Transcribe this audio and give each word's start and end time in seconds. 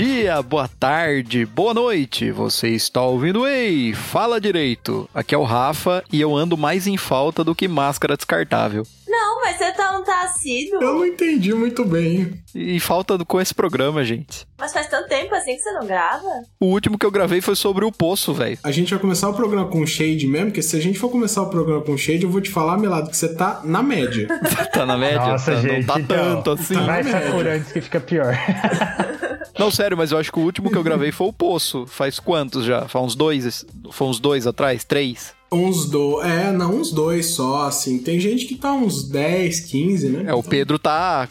Bom 0.00 0.06
dia, 0.06 0.40
boa 0.40 0.66
tarde, 0.66 1.44
boa 1.44 1.74
noite. 1.74 2.30
Você 2.30 2.68
está 2.68 3.02
ouvindo 3.02 3.46
Ei, 3.46 3.92
fala 3.92 4.40
direito. 4.40 5.06
Aqui 5.12 5.34
é 5.34 5.38
o 5.38 5.42
Rafa 5.42 6.02
e 6.10 6.18
eu 6.18 6.34
ando 6.34 6.56
mais 6.56 6.86
em 6.86 6.96
falta 6.96 7.44
do 7.44 7.54
que 7.54 7.68
máscara 7.68 8.16
descartável. 8.16 8.86
Não, 9.06 9.42
mas 9.42 9.58
você 9.58 9.70
tá 9.72 9.98
um 9.98 10.02
tá 10.02 10.22
assíduo. 10.22 10.82
Eu 10.82 10.94
não 10.94 11.04
entendi 11.04 11.52
muito 11.52 11.84
bem. 11.84 12.32
E 12.54 12.80
falta 12.80 13.18
com 13.26 13.38
esse 13.38 13.54
programa, 13.54 14.02
gente. 14.02 14.46
Mas 14.58 14.72
faz 14.72 14.88
tanto 14.88 15.06
tempo 15.06 15.34
assim 15.34 15.54
que 15.54 15.60
você 15.60 15.72
não 15.72 15.86
grava? 15.86 16.44
O 16.58 16.68
último 16.68 16.96
que 16.96 17.04
eu 17.04 17.10
gravei 17.10 17.42
foi 17.42 17.54
sobre 17.54 17.84
o 17.84 17.92
poço, 17.92 18.32
velho. 18.32 18.56
A 18.64 18.70
gente 18.70 18.88
vai 18.94 18.98
começar 18.98 19.28
o 19.28 19.34
programa 19.34 19.68
com 19.68 19.84
shade 19.84 20.26
mesmo, 20.26 20.46
porque 20.46 20.62
se 20.62 20.74
a 20.76 20.80
gente 20.80 20.98
for 20.98 21.10
começar 21.10 21.42
o 21.42 21.50
programa 21.50 21.82
com 21.82 21.94
shade, 21.98 22.22
eu 22.22 22.30
vou 22.30 22.40
te 22.40 22.48
falar, 22.48 22.78
Melado, 22.78 23.10
que 23.10 23.16
você 23.18 23.34
tá 23.34 23.60
na 23.64 23.82
média. 23.82 24.28
tá 24.72 24.86
na 24.86 24.96
média? 24.96 25.26
Nossa, 25.26 25.52
tá, 25.52 25.60
gente, 25.60 25.86
não 25.86 25.94
tá 25.94 26.00
então, 26.00 26.36
tanto 26.36 26.52
assim. 26.52 26.74
tá. 26.74 27.02
Sakura 27.02 27.56
antes 27.56 27.70
que 27.70 27.82
fica 27.82 28.00
pior. 28.00 28.34
Não, 29.58 29.70
sério, 29.70 29.96
mas 29.96 30.12
eu 30.12 30.18
acho 30.18 30.32
que 30.32 30.38
o 30.38 30.42
último 30.42 30.70
que 30.70 30.76
eu 30.76 30.82
gravei 30.82 31.12
foi 31.12 31.26
o 31.28 31.32
poço. 31.32 31.86
Faz 31.86 32.18
quantos 32.18 32.64
já? 32.64 32.88
Faz 32.88 33.04
uns 33.04 33.14
dois? 33.14 33.64
Foi 33.90 34.06
uns 34.08 34.18
dois 34.20 34.46
atrás? 34.46 34.84
Três? 34.84 35.32
Uns 35.52 35.86
dois. 35.88 36.26
É, 36.26 36.50
não, 36.52 36.76
uns 36.76 36.92
dois 36.92 37.26
só, 37.26 37.66
assim. 37.66 37.98
Tem 37.98 38.18
gente 38.20 38.46
que 38.46 38.54
tá 38.54 38.72
uns 38.72 39.08
10, 39.08 39.60
15, 39.60 40.08
né? 40.08 40.30
É, 40.30 40.34
o 40.34 40.42
Pedro 40.42 40.78
tá. 40.78 41.28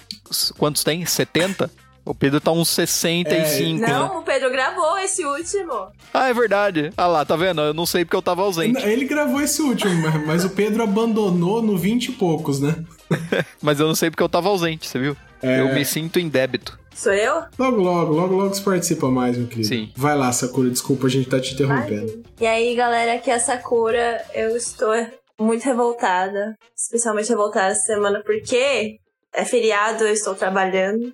Quantos 0.58 0.84
tem? 0.84 1.06
70? 1.06 1.72
O 2.06 2.14
Pedro 2.16 2.42
tá 2.42 2.52
uns 2.52 2.70
65, 2.70 3.80
né? 3.82 3.88
Não, 3.88 4.20
o 4.20 4.24
Pedro 4.24 4.50
gravou 4.52 4.98
esse 4.98 5.24
último. 5.24 5.90
Ah, 6.14 6.28
é 6.30 6.34
verdade. 6.34 6.92
Ah 6.98 7.06
lá, 7.06 7.24
tá 7.24 7.36
vendo? 7.36 7.62
Eu 7.62 7.74
não 7.74 7.86
sei 7.86 8.04
porque 8.04 8.16
eu 8.16 8.22
tava 8.22 8.42
ausente. 8.42 8.84
Ele 8.84 9.06
gravou 9.06 9.40
esse 9.42 9.62
último, 9.62 9.94
mas- 10.02 10.26
mas 10.26 10.46
o 10.46 10.50
Pedro 10.50 10.82
abandonou 10.84 11.62
no 11.62 11.78
20 11.78 12.08
e 12.08 12.12
poucos, 12.14 12.60
né? 12.60 12.84
Mas 13.62 13.80
eu 13.80 13.88
não 13.88 13.96
sei 13.96 14.10
porque 14.12 14.22
eu 14.24 14.30
tava 14.30 14.50
ausente, 14.50 14.88
você 14.88 15.00
viu? 15.00 15.16
É. 15.42 15.62
Eu 15.62 15.74
me 15.74 15.84
sinto 15.86 16.20
em 16.20 16.28
débito. 16.30 16.78
Sou 17.00 17.14
eu? 17.14 17.46
Logo, 17.58 17.78
logo, 17.78 18.12
logo, 18.12 18.36
logo 18.36 18.54
você 18.54 18.62
participa 18.62 19.08
mais, 19.08 19.38
meu 19.38 19.48
querido. 19.48 19.70
Sim. 19.70 19.90
Vai 19.96 20.18
lá, 20.18 20.34
Sakura, 20.34 20.70
desculpa, 20.70 21.08
a 21.08 21.10
gente 21.10 21.30
tá 21.30 21.40
te 21.40 21.54
interrompendo. 21.54 22.26
E 22.42 22.46
aí, 22.46 22.76
galera, 22.76 23.14
aqui 23.14 23.32
é 23.32 23.36
a 23.36 23.40
Sakura. 23.40 24.22
Eu 24.34 24.54
estou 24.58 24.94
muito 25.40 25.64
revoltada. 25.64 26.58
Especialmente 26.76 27.30
revoltada 27.30 27.68
essa 27.68 27.84
semana 27.84 28.22
porque 28.22 28.98
é 29.34 29.46
feriado, 29.46 30.04
eu 30.04 30.12
estou 30.12 30.36
trabalhando. 30.36 31.14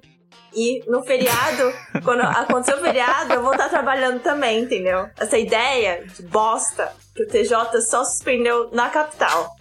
E 0.55 0.83
no 0.89 1.03
feriado, 1.03 1.71
quando 2.03 2.21
acontecer 2.21 2.73
o 2.73 2.81
feriado, 2.81 3.33
eu 3.33 3.43
vou 3.43 3.51
estar 3.51 3.69
trabalhando 3.69 4.19
também, 4.21 4.63
entendeu? 4.63 5.07
Essa 5.19 5.37
ideia 5.37 6.03
de 6.03 6.23
bosta 6.23 6.91
que 7.15 7.21
o 7.21 7.27
TJ 7.27 7.79
só 7.81 8.03
suspendeu 8.03 8.71
na 8.71 8.89
capital. 8.89 9.51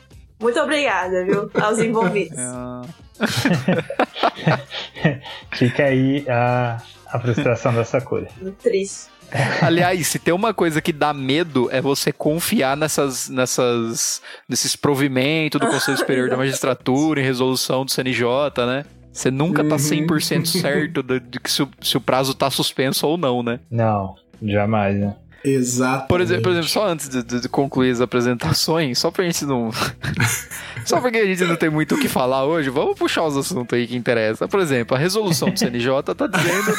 Muito 0.40 0.58
obrigada, 0.58 1.22
viu? 1.22 1.50
Aos 1.62 1.78
envolvidos. 1.80 2.38
Fica 5.52 5.84
aí 5.84 6.24
a, 6.28 6.78
a 7.06 7.20
frustração 7.20 7.74
da 7.74 7.84
Sakura. 7.84 8.28
Triste. 8.62 9.12
Aliás, 9.60 10.06
se 10.06 10.18
tem 10.18 10.32
uma 10.32 10.54
coisa 10.54 10.80
que 10.80 10.92
dá 10.92 11.12
medo 11.12 11.68
é 11.72 11.80
você 11.80 12.12
confiar 12.12 12.76
nessas, 12.76 13.28
nessas, 13.28 14.22
nesses 14.48 14.76
provimentos 14.76 15.60
do 15.60 15.66
Conselho 15.66 15.98
Superior 15.98 16.30
da 16.30 16.36
Magistratura, 16.38 17.20
em 17.20 17.24
resolução 17.24 17.84
do 17.84 17.90
CNJ, 17.90 18.26
né? 18.66 18.84
Você 19.12 19.30
nunca 19.30 19.62
tá 19.64 19.76
Uhum. 19.76 20.06
100% 20.06 20.46
certo 20.46 21.02
de, 21.02 21.20
de 21.20 21.40
que 21.40 21.50
se 21.50 21.62
o, 21.62 21.68
se 21.80 21.96
o 21.96 22.00
prazo 22.00 22.34
tá 22.34 22.50
suspenso 22.50 23.06
ou 23.06 23.16
não, 23.16 23.42
né? 23.42 23.60
Não, 23.70 24.16
jamais, 24.42 24.96
né? 24.96 25.14
Exato. 25.44 26.08
Por 26.08 26.20
exemplo, 26.22 26.42
por 26.44 26.52
exemplo, 26.52 26.68
só 26.68 26.86
antes 26.88 27.08
de, 27.08 27.22
de- 27.22 27.40
de 27.40 27.48
concluir 27.50 27.90
as 27.90 28.00
apresentações, 28.00 28.98
só 28.98 29.10
pra 29.10 29.24
gente 29.24 29.44
não. 29.44 29.70
só 30.86 31.00
porque 31.00 31.18
a 31.18 31.26
gente 31.26 31.44
não 31.44 31.54
tem 31.56 31.68
muito 31.68 31.94
o 31.94 31.98
que 32.00 32.08
falar 32.08 32.44
hoje, 32.44 32.70
vamos 32.70 32.98
puxar 32.98 33.24
os 33.24 33.36
assuntos 33.36 33.76
aí 33.76 33.86
que 33.86 33.94
interessam. 33.94 34.48
Por 34.48 34.60
exemplo, 34.60 34.96
a 34.96 34.98
resolução 34.98 35.50
do 35.50 35.58
CNJ 35.58 36.02
tá 36.16 36.26
dizendo 36.26 36.72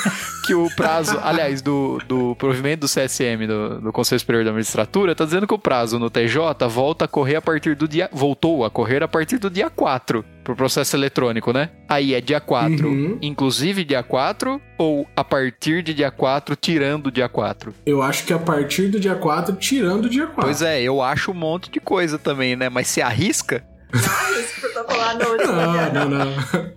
que 0.47 0.55
o 0.55 0.67
prazo, 0.75 1.19
aliás, 1.23 1.61
do, 1.61 1.99
do 2.07 2.35
provimento 2.37 2.81
do 2.81 2.87
CSM, 2.87 3.45
do, 3.47 3.81
do 3.81 3.91
Conselho 3.93 4.19
Superior 4.19 4.43
da 4.43 4.51
Magistratura, 4.51 5.13
tá 5.13 5.25
dizendo 5.25 5.45
que 5.45 5.53
o 5.53 5.59
prazo 5.59 5.99
no 5.99 6.09
TJ 6.09 6.67
volta 6.67 7.05
a 7.05 7.07
correr 7.07 7.35
a 7.35 7.41
partir 7.41 7.75
do 7.75 7.87
dia. 7.87 8.09
Voltou 8.11 8.65
a 8.65 8.71
correr 8.71 9.03
a 9.03 9.07
partir 9.07 9.37
do 9.37 9.49
dia 9.49 9.69
4 9.69 10.25
pro 10.45 10.55
processo 10.55 10.95
eletrônico, 10.95 11.51
né? 11.51 11.71
Aí 11.89 12.13
é 12.13 12.21
dia 12.21 12.39
4, 12.39 12.87
Uhum. 12.87 13.17
inclusive 13.21 13.83
dia 13.83 14.03
4, 14.03 14.61
ou 14.77 15.05
a 15.15 15.23
partir 15.23 15.81
de 15.83 15.91
dia 15.93 16.11
4, 16.11 16.55
tirando 16.55 17.07
o 17.07 17.11
dia 17.11 17.27
4? 17.27 17.73
Eu 17.85 18.01
acho 18.01 18.23
que 18.25 18.31
a 18.31 18.37
partir 18.39 18.87
do 18.89 18.99
dia 18.99 19.15
4, 19.15 19.55
tirando 19.55 20.05
o 20.05 20.09
dia 20.09 20.27
4. 20.27 20.41
Pois 20.41 20.61
é, 20.61 20.81
eu 20.81 21.01
acho 21.01 21.31
um 21.31 21.33
monte 21.33 21.69
de 21.71 21.79
coisa 21.79 22.19
também, 22.19 22.55
né? 22.55 22.69
Mas 22.69 22.87
se 22.87 23.01
arrisca? 23.01 23.65
Ah, 23.91 24.31
isso 24.39 24.61
protocolar 24.61 25.17
no 25.17 25.25
último 25.31 25.53
dia. 25.73 25.89
Não, 25.93 26.09
não, 26.09 26.25
não. 26.25 26.71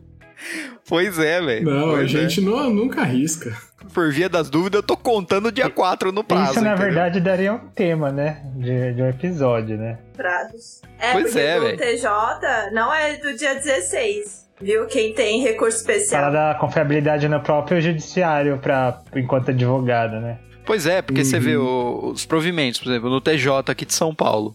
Pois 0.88 1.18
é, 1.18 1.40
velho. 1.42 1.64
Não, 1.70 1.90
a 1.90 1.96
Pois 1.96 2.14
é. 2.14 2.20
gente 2.20 2.40
não, 2.40 2.70
nunca 2.70 3.02
arrisca. 3.02 3.54
Por 3.98 4.12
via 4.12 4.28
das 4.28 4.48
dúvidas, 4.48 4.78
eu 4.78 4.82
tô 4.84 4.97
contando 4.97 5.50
dia 5.50 5.69
4 5.69 6.12
no 6.12 6.22
prazo. 6.22 6.53
Isso, 6.53 6.60
na 6.60 6.70
entendeu? 6.75 6.86
verdade, 6.86 7.20
daria 7.20 7.53
um 7.53 7.59
tema, 7.59 8.12
né? 8.12 8.42
De, 8.54 8.92
de 8.94 9.03
um 9.03 9.09
episódio, 9.09 9.76
né? 9.76 9.98
prazos. 10.16 10.81
É, 11.00 11.10
Pois 11.12 11.25
porque 11.25 11.38
é, 11.41 11.59
do 11.59 11.64
velho. 11.66 11.78
TJ 11.78 12.70
não 12.72 12.94
é 12.94 13.16
do 13.16 13.34
dia 13.37 13.56
16. 13.56 14.48
Viu? 14.60 14.87
Quem 14.87 15.12
tem 15.14 15.42
recurso 15.42 15.84
Fala 15.84 15.97
especial. 15.98 16.31
da 16.32 16.54
confiabilidade 16.60 17.28
no 17.28 17.41
próprio 17.41 17.81
judiciário 17.81 18.58
pra, 18.58 19.00
enquanto 19.16 19.50
advogado, 19.50 20.20
né? 20.20 20.38
Pois 20.64 20.87
é, 20.87 21.03
porque 21.03 21.25
você 21.25 21.37
Uhum. 21.38 21.42
vê 21.42 21.56
o- 21.56 22.10
os 22.14 22.25
provimentos, 22.25 22.78
por 22.78 22.91
exemplo, 22.91 23.10
no 23.10 23.20
TJ 23.20 23.72
aqui 23.72 23.84
de 23.84 23.94
São 23.94 24.14
Paulo. 24.14 24.54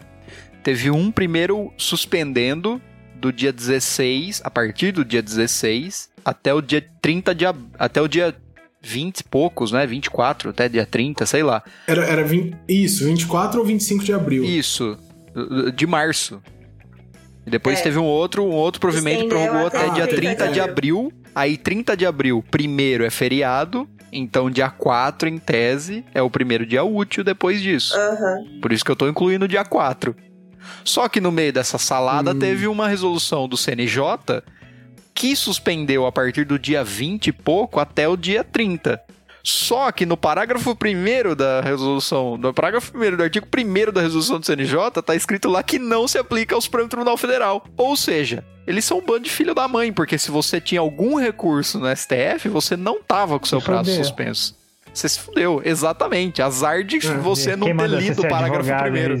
Teve 0.62 0.90
um 0.90 1.10
primeiro 1.12 1.70
suspendendo 1.76 2.80
do 3.16 3.30
dia 3.30 3.52
16, 3.52 4.40
a 4.42 4.50
partir 4.50 4.90
do 4.92 5.04
dia 5.04 5.20
16, 5.22 6.08
até 6.24 6.54
o 6.54 6.62
dia 6.62 6.82
30 7.02 7.34
de 7.34 7.44
até 7.78 8.00
o 8.00 8.08
dia 8.08 8.34
20 8.84 9.20
e 9.20 9.24
poucos, 9.24 9.72
né? 9.72 9.86
24, 9.86 10.50
até 10.50 10.68
dia 10.68 10.84
30, 10.86 11.24
sei 11.26 11.42
lá. 11.42 11.62
Era, 11.86 12.04
era 12.04 12.22
20, 12.22 12.56
isso, 12.68 13.04
24 13.04 13.58
ou 13.58 13.66
25 13.66 14.04
de 14.04 14.12
abril. 14.12 14.44
Isso, 14.44 14.96
de 15.74 15.86
março. 15.86 16.42
E 17.46 17.50
depois 17.50 17.80
É. 17.80 17.82
teve 17.82 17.98
um 17.98 18.04
outro, 18.04 18.44
um 18.44 18.50
outro 18.52 18.80
provimento 18.80 19.26
prorrogou 19.28 19.66
até 19.66 19.78
até 19.86 19.94
dia 19.94 20.06
30 20.06 20.36
30 20.36 20.48
de 20.52 20.60
abril. 20.60 21.12
Aí 21.34 21.56
30 21.56 21.96
de 21.96 22.06
abril, 22.06 22.44
primeiro 22.50 23.04
é 23.04 23.10
feriado, 23.10 23.88
então 24.12 24.48
dia 24.50 24.70
4 24.70 25.28
em 25.28 25.36
tese 25.38 26.04
é 26.14 26.22
o 26.22 26.30
primeiro 26.30 26.64
dia 26.64 26.84
útil 26.84 27.24
depois 27.24 27.60
disso. 27.60 27.94
Aham. 27.96 28.60
Por 28.62 28.72
isso 28.72 28.84
que 28.84 28.90
eu 28.90 28.96
tô 28.96 29.08
incluindo 29.08 29.44
o 29.46 29.48
dia 29.48 29.64
4. 29.64 30.14
Só 30.84 31.08
que 31.08 31.20
no 31.20 31.30
meio 31.32 31.52
dessa 31.52 31.76
salada 31.76 32.32
Hum. 32.32 32.38
teve 32.38 32.66
uma 32.66 32.88
resolução 32.88 33.46
do 33.48 33.56
CNJ 33.56 34.42
que 35.14 35.36
suspendeu 35.36 36.06
a 36.06 36.12
partir 36.12 36.44
do 36.44 36.58
dia 36.58 36.82
20 36.82 37.28
e 37.28 37.32
pouco 37.32 37.78
até 37.78 38.08
o 38.08 38.16
dia 38.16 38.42
30. 38.42 39.00
Só 39.46 39.92
que 39.92 40.06
no 40.06 40.16
parágrafo 40.16 40.70
1 40.70 41.34
da 41.34 41.60
resolução, 41.60 42.38
no 42.38 42.52
parágrafo 42.54 42.96
1 42.96 43.16
do 43.16 43.22
artigo 43.22 43.46
1 43.46 43.92
da 43.92 44.00
resolução 44.00 44.40
do 44.40 44.46
CNJ, 44.46 45.02
tá 45.04 45.14
escrito 45.14 45.50
lá 45.50 45.62
que 45.62 45.78
não 45.78 46.08
se 46.08 46.16
aplica 46.16 46.54
ao 46.54 46.60
Supremo 46.62 46.88
Tribunal 46.88 47.16
Federal. 47.18 47.62
Ou 47.76 47.94
seja, 47.94 48.42
eles 48.66 48.86
são 48.86 48.98
um 48.98 49.04
bando 49.04 49.20
de 49.24 49.30
filho 49.30 49.54
da 49.54 49.68
mãe, 49.68 49.92
porque 49.92 50.16
se 50.16 50.30
você 50.30 50.62
tinha 50.62 50.80
algum 50.80 51.20
recurso 51.20 51.78
no 51.78 51.94
STF, 51.94 52.48
você 52.48 52.74
não 52.74 53.02
tava 53.02 53.38
com 53.38 53.44
seu 53.44 53.60
Se 53.60 53.66
prazo 53.66 53.90
fudeu. 53.90 54.04
suspenso. 54.04 54.56
Você 54.94 55.08
se 55.10 55.20
fudeu, 55.20 55.60
exatamente. 55.62 56.40
Azar 56.40 56.82
de 56.82 56.98
você 57.00 57.54
não 57.54 57.66
Quem 57.66 57.76
ter 57.76 57.88
lido 57.88 58.22
o 58.22 58.28
parágrafo 58.28 58.70
primeiro. 58.82 59.20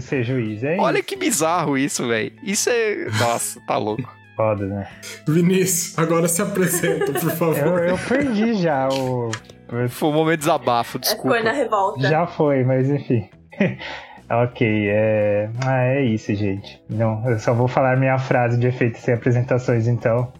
Olha 0.80 1.02
que 1.02 1.16
bizarro 1.16 1.76
isso, 1.76 2.06
velho. 2.08 2.32
Isso 2.42 2.70
é. 2.70 3.10
Nossa, 3.18 3.60
tá 3.66 3.76
louco. 3.76 4.08
Foda, 4.36 4.66
né? 4.66 4.88
Vinícius, 5.28 5.96
agora 5.98 6.26
se 6.28 6.42
apresenta, 6.42 7.12
por 7.12 7.30
favor. 7.36 7.82
Eu, 7.84 7.90
eu 7.90 7.98
perdi 7.98 8.54
já 8.54 8.88
o... 8.88 9.30
Foi 9.88 10.08
um 10.08 10.12
momento 10.12 10.32
de 10.40 10.46
desabafo, 10.46 10.98
É 10.98 11.00
desculpa. 11.00 11.36
cor 11.36 11.44
na 11.44 11.52
revolta. 11.52 12.00
Já 12.08 12.26
foi, 12.26 12.64
mas 12.64 12.88
enfim. 12.90 13.28
ok, 14.30 14.88
é... 14.88 15.50
Ah, 15.64 15.84
é 15.84 16.04
isso, 16.04 16.34
gente. 16.34 16.82
Não, 16.90 17.28
eu 17.28 17.38
só 17.38 17.54
vou 17.54 17.68
falar 17.68 17.96
minha 17.96 18.18
frase 18.18 18.58
de 18.58 18.66
efeito 18.66 18.98
sem 18.98 19.14
apresentações, 19.14 19.86
então. 19.88 20.32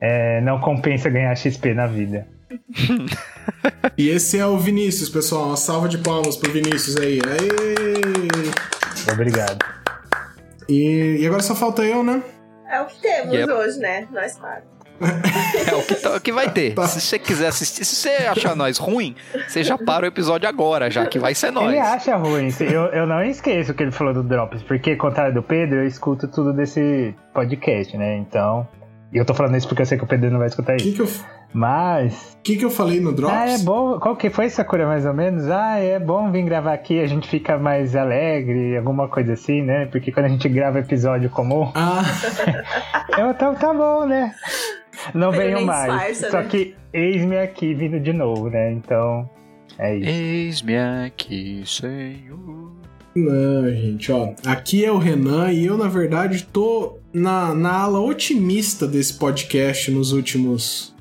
É, 0.00 0.40
não 0.40 0.60
compensa 0.60 1.10
ganhar 1.10 1.34
XP 1.36 1.74
na 1.74 1.86
vida. 1.86 2.26
E 3.98 4.08
esse 4.08 4.38
é 4.38 4.46
o 4.46 4.56
Vinícius, 4.58 5.08
pessoal. 5.10 5.46
Uma 5.48 5.56
salva 5.56 5.88
de 5.88 5.98
palmas 5.98 6.36
pro 6.36 6.50
Vinícius 6.52 6.96
aí. 6.96 7.20
Aê! 7.20 9.12
Obrigado. 9.12 9.64
E, 10.68 11.18
e 11.20 11.26
agora 11.26 11.42
só 11.42 11.54
falta 11.54 11.82
eu, 11.82 12.02
né? 12.02 12.22
É 12.70 12.80
o 12.80 12.86
que 12.86 13.00
temos 13.00 13.34
Yep. 13.34 13.52
hoje, 13.52 13.78
né? 13.78 14.06
Nós 14.12 14.36
quatro. 14.36 14.64
É 15.70 15.74
o 15.74 15.82
que, 15.82 15.94
tá- 15.94 16.14
o 16.16 16.20
que 16.20 16.30
vai 16.32 16.50
ter. 16.50 16.74
Tá. 16.74 16.86
Se 16.86 17.00
você 17.00 17.18
quiser 17.18 17.48
assistir, 17.48 17.84
se 17.84 17.96
você 17.96 18.10
achar 18.26 18.54
nós 18.54 18.76
ruim, 18.78 19.16
você 19.48 19.62
já 19.64 19.76
para 19.78 20.04
o 20.04 20.08
episódio 20.08 20.48
agora, 20.48 20.90
já 20.90 21.06
que 21.06 21.18
vai 21.18 21.34
ser 21.34 21.50
nós. 21.50 21.68
Ele 21.68 21.78
acha 21.78 22.16
ruim. 22.16 22.48
Eu, 22.60 22.82
eu 22.92 23.06
não 23.06 23.22
esqueço 23.24 23.72
o 23.72 23.74
que 23.74 23.82
ele 23.82 23.90
falou 23.92 24.12
do 24.14 24.22
Drops, 24.22 24.62
porque, 24.62 24.94
contrário 24.96 25.32
do 25.34 25.42
Pedro, 25.42 25.78
eu 25.78 25.86
escuto 25.86 26.28
tudo 26.28 26.52
desse 26.52 27.14
podcast, 27.34 27.96
né? 27.96 28.16
Então. 28.18 28.68
E 29.12 29.16
eu 29.18 29.24
tô 29.24 29.34
falando 29.34 29.56
isso 29.56 29.66
porque 29.66 29.82
eu 29.82 29.86
sei 29.86 29.98
que 29.98 30.04
o 30.04 30.06
Pedro 30.06 30.30
não 30.30 30.38
vai 30.38 30.48
escutar 30.48 30.74
O 30.74 30.76
que, 30.76 30.88
isso. 30.90 30.96
que, 30.96 31.02
eu, 31.02 31.24
Mas. 31.52 32.38
que, 32.42 32.56
que 32.56 32.64
eu 32.64 32.70
falei 32.70 33.00
no 33.00 33.12
Drops? 33.12 33.36
Ah, 33.36 33.48
é 33.48 33.58
bom. 33.58 33.98
Qual 33.98 34.16
que 34.16 34.30
foi 34.30 34.48
Sakura 34.48 34.86
mais 34.86 35.04
ou 35.04 35.12
menos? 35.12 35.48
Ah, 35.50 35.78
é 35.78 35.98
bom 35.98 36.30
vir 36.30 36.44
gravar 36.44 36.72
aqui, 36.72 37.00
a 37.00 37.06
gente 37.06 37.28
fica 37.28 37.58
mais 37.58 37.96
alegre, 37.96 38.76
alguma 38.76 39.08
coisa 39.08 39.32
assim, 39.32 39.62
né? 39.62 39.86
Porque 39.86 40.12
quando 40.12 40.26
a 40.26 40.28
gente 40.28 40.48
grava 40.48 40.78
episódio 40.78 41.28
comum, 41.30 41.70
Ah, 41.74 42.02
eu, 43.18 43.34
tá, 43.34 43.52
tá 43.54 43.74
bom, 43.74 44.06
né? 44.06 44.32
Não 45.14 45.28
Ele 45.34 45.38
venho 45.44 45.56
nem 45.58 45.66
mais. 45.66 45.92
disfarça, 45.92 46.30
Só 46.30 46.38
né? 46.42 46.48
que 46.48 46.74
eis-me 46.92 47.38
aqui 47.38 47.74
vindo 47.74 47.98
de 47.98 48.12
novo, 48.12 48.48
né? 48.50 48.72
Então. 48.72 49.28
É 49.78 49.96
isso. 49.96 50.08
Eis-me 50.10 50.76
aqui, 50.78 51.62
Senhor. 51.64 52.70
Não, 53.16 53.68
gente, 53.70 54.12
ó. 54.12 54.34
Aqui 54.46 54.84
é 54.84 54.92
o 54.92 54.98
Renan 54.98 55.50
e 55.50 55.66
eu, 55.66 55.76
na 55.76 55.88
verdade, 55.88 56.44
tô 56.44 56.98
na, 57.12 57.52
na 57.54 57.72
ala 57.82 57.98
otimista 58.00 58.86
desse 58.86 59.14
podcast 59.14 59.90
nos 59.90 60.12
últimos. 60.12 60.94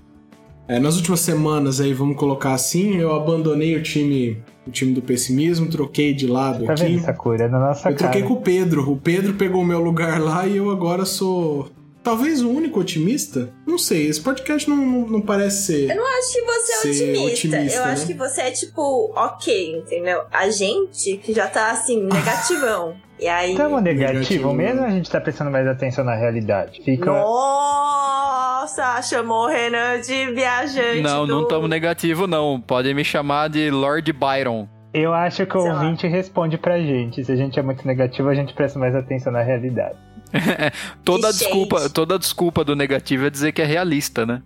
É, 0.69 0.80
nas 0.80 0.95
últimas 0.95 1.19
semanas 1.19 1.81
aí, 1.81 1.94
vamos 1.94 2.16
colocar 2.16 2.54
assim. 2.54 2.98
Eu 2.98 3.13
abandonei 3.16 3.75
o 3.75 3.81
time, 3.83 4.42
o 4.68 4.71
time 4.71 4.94
do 4.94 5.01
pessimismo, 5.01 5.69
troquei 5.69 6.13
de 6.13 6.27
lado 6.27 6.66
Tá 6.66 6.74
aqui. 6.74 6.83
vendo 6.83 7.00
essa 7.00 7.13
cor? 7.13 7.42
É 7.42 7.48
na 7.48 7.60
nossa 7.60 7.89
Eu 7.89 7.95
troquei 7.95 8.21
cara. 8.21 8.33
com 8.33 8.39
o 8.39 8.42
Pedro. 8.42 8.89
O 8.92 8.98
Pedro 8.98 9.33
pegou 9.33 9.62
o 9.62 9.66
meu 9.66 9.80
lugar 9.81 10.21
lá 10.21 10.45
e 10.48 10.57
eu 10.57 10.69
agora 10.69 11.06
sou. 11.06 11.69
Talvez 12.01 12.42
o 12.42 12.50
único 12.50 12.80
otimista? 12.80 13.51
Não 13.68 13.77
sei, 13.77 14.07
esse 14.07 14.21
podcast 14.21 14.69
não, 14.69 14.77
não, 14.77 15.07
não 15.07 15.21
parece 15.21 15.63
ser. 15.63 15.89
Eu 15.89 15.98
não 15.98 16.18
acho 16.18 16.33
que 16.33 16.42
você 16.42 16.72
é 16.72 16.77
otimista. 16.80 17.27
otimista, 17.57 17.77
eu 17.77 17.83
acho 17.83 18.01
né? 18.01 18.07
que 18.07 18.13
você 18.18 18.42
é 18.42 18.51
tipo, 18.51 19.13
ok, 19.15 19.75
entendeu? 19.80 20.22
A 20.31 20.50
gente 20.50 21.18
que 21.18 21.33
já 21.33 21.48
tá 21.48 21.72
assim, 21.72 22.01
negativão. 22.07 22.95
E 23.19 23.27
aí. 23.27 23.51
Estamos 23.51 23.83
negativo 23.83 24.13
Negativo. 24.13 24.54
mesmo 24.54 24.81
a 24.86 24.89
gente 24.92 25.10
tá 25.12 25.19
prestando 25.19 25.51
mais 25.51 25.68
atenção 25.68 26.06
na 26.06 26.15
realidade? 26.15 26.81
Fica. 26.86 27.07
Nossa, 27.12 28.28
chamou 29.03 29.45
o 29.45 29.47
Renan 29.47 30.01
de 30.01 30.31
viajante. 30.33 31.01
Não, 31.01 31.25
do... 31.25 31.33
não 31.33 31.41
estamos 31.44 31.69
negativo, 31.69 32.27
não. 32.27 32.59
Podem 32.59 32.94
me 32.94 33.03
chamar 33.03 33.50
de 33.50 33.69
Lord 33.69 34.11
Byron. 34.13 34.67
Eu 34.94 35.13
acho 35.13 35.45
que 35.45 35.57
o 35.57 35.61
Sei 35.61 35.71
lá. 35.71 35.81
ouvinte 35.81 36.07
responde 36.07 36.57
pra 36.57 36.79
gente. 36.79 37.23
Se 37.23 37.31
a 37.31 37.35
gente 37.35 37.59
é 37.59 37.61
muito 37.61 37.85
negativo, 37.85 38.27
a 38.29 38.33
gente 38.33 38.53
presta 38.53 38.79
mais 38.79 38.95
atenção 38.95 39.31
na 39.31 39.41
realidade. 39.41 39.97
Toda 41.03 41.31
desculpa, 41.31 41.89
toda 41.89 42.19
desculpa 42.19 42.63
do 42.63 42.75
negativo 42.75 43.25
é 43.25 43.29
dizer 43.29 43.51
que 43.51 43.61
é 43.61 43.65
realista, 43.65 44.25
né? 44.25 44.44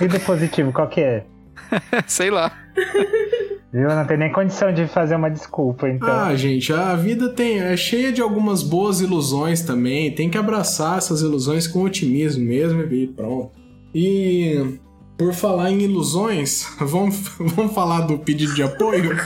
E 0.00 0.08
do 0.08 0.18
positivo, 0.20 0.72
qual 0.72 0.88
que 0.88 1.00
é? 1.00 1.24
Sei 2.06 2.30
lá. 2.30 2.52
Viu? 3.72 3.88
Não 3.88 4.04
tem 4.04 4.18
nem 4.18 4.30
condição 4.30 4.72
de 4.72 4.86
fazer 4.86 5.16
uma 5.16 5.30
desculpa, 5.30 5.88
então. 5.88 6.06
Ah, 6.06 6.36
gente, 6.36 6.70
a 6.74 6.94
vida 6.94 7.30
tem, 7.30 7.58
é 7.58 7.74
cheia 7.74 8.12
de 8.12 8.20
algumas 8.20 8.62
boas 8.62 9.00
ilusões 9.00 9.62
também. 9.62 10.14
Tem 10.14 10.28
que 10.28 10.36
abraçar 10.36 10.98
essas 10.98 11.22
ilusões 11.22 11.66
com 11.66 11.82
otimismo 11.82 12.44
mesmo 12.44 12.82
e 12.82 13.06
pronto. 13.06 13.50
E 13.94 14.78
por 15.16 15.32
falar 15.32 15.70
em 15.70 15.80
ilusões, 15.80 16.66
vamos, 16.78 17.16
vamos 17.38 17.72
falar 17.72 18.02
do 18.02 18.18
pedido 18.18 18.54
de 18.54 18.62
apoio, 18.62 19.16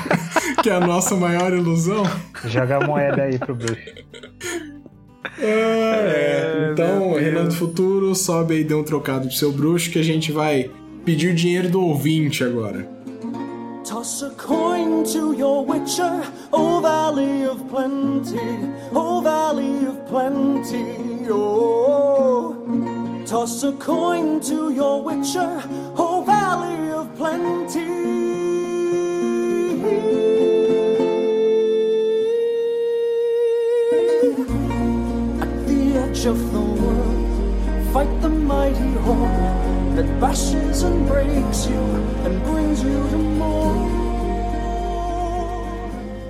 que 0.62 0.68
é 0.68 0.74
a 0.74 0.80
nossa 0.80 1.16
maior 1.16 1.54
ilusão. 1.54 2.02
Joga 2.44 2.76
a 2.76 2.86
moeda 2.86 3.22
aí 3.22 3.38
pro 3.38 3.54
bruxo. 3.54 3.94
É, 5.38 6.70
então, 6.72 7.10
meu 7.10 7.18
Renan 7.18 7.44
do. 7.44 7.54
Futuro, 7.54 8.14
sobe 8.14 8.56
aí, 8.56 8.64
dê 8.64 8.74
um 8.74 8.84
trocado 8.84 9.26
pro 9.26 9.36
seu 9.36 9.52
bruxo, 9.52 9.90
que 9.90 9.98
a 9.98 10.04
gente 10.04 10.32
vai 10.32 10.70
pedir 11.04 11.34
dinheiro 11.34 11.70
do 11.70 11.80
ouvinte 11.80 12.44
agora. 12.44 12.95
Toss 13.86 14.22
a 14.22 14.30
coin 14.30 15.04
to 15.12 15.30
your 15.30 15.64
witcher, 15.64 16.24
O 16.52 16.80
Valley 16.80 17.44
of 17.44 17.68
Plenty, 17.68 18.58
O 18.92 19.20
Valley 19.20 19.86
of 19.86 20.04
Plenty, 20.08 21.28
oh. 21.30 23.22
Toss 23.24 23.62
a 23.62 23.70
coin 23.74 24.40
to 24.40 24.72
your 24.72 25.04
witcher, 25.04 25.62
O 25.96 26.24
Valley 26.26 26.90
of 26.90 27.14
Plenty. 27.14 27.86
At 35.40 35.66
the 35.68 35.96
edge 35.96 36.26
of 36.26 36.52
the 36.52 36.60
world, 36.60 37.92
fight 37.92 38.20
the 38.20 38.30
mighty 38.30 38.92
horde 39.04 39.55
that 39.96 40.20
bashes 40.20 40.82
and 40.82 41.06
breaks 41.08 41.66
you 41.66 41.80
and 42.26 42.38
brings 42.44 42.82
you 42.82 43.08
to 43.10 43.16
more. 43.16 43.74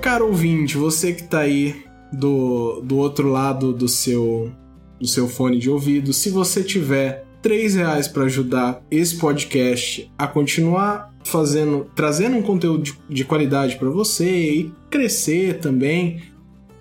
Caro 0.01 0.27
ouvinte, 0.27 0.77
você 0.77 1.11
que 1.13 1.23
tá 1.23 1.39
aí 1.39 1.83
do, 2.11 2.81
do 2.81 2.97
outro 2.97 3.29
lado 3.29 3.73
do 3.73 3.89
seu, 3.89 4.51
do 4.99 5.05
seu 5.05 5.27
fone 5.27 5.59
de 5.59 5.69
ouvido, 5.69 6.13
se 6.13 6.29
você 6.29 6.63
tiver 6.63 7.25
três 7.41 7.75
reais 7.75 8.07
para 8.07 8.23
ajudar 8.23 8.81
esse 8.89 9.17
podcast 9.17 10.09
a 10.17 10.27
continuar 10.27 11.13
fazendo, 11.25 11.91
trazendo 11.93 12.37
um 12.37 12.41
conteúdo 12.41 12.83
de, 12.83 12.97
de 13.09 13.25
qualidade 13.25 13.75
para 13.75 13.89
você 13.89 14.29
e 14.29 14.71
crescer 14.89 15.59
também, 15.59 16.21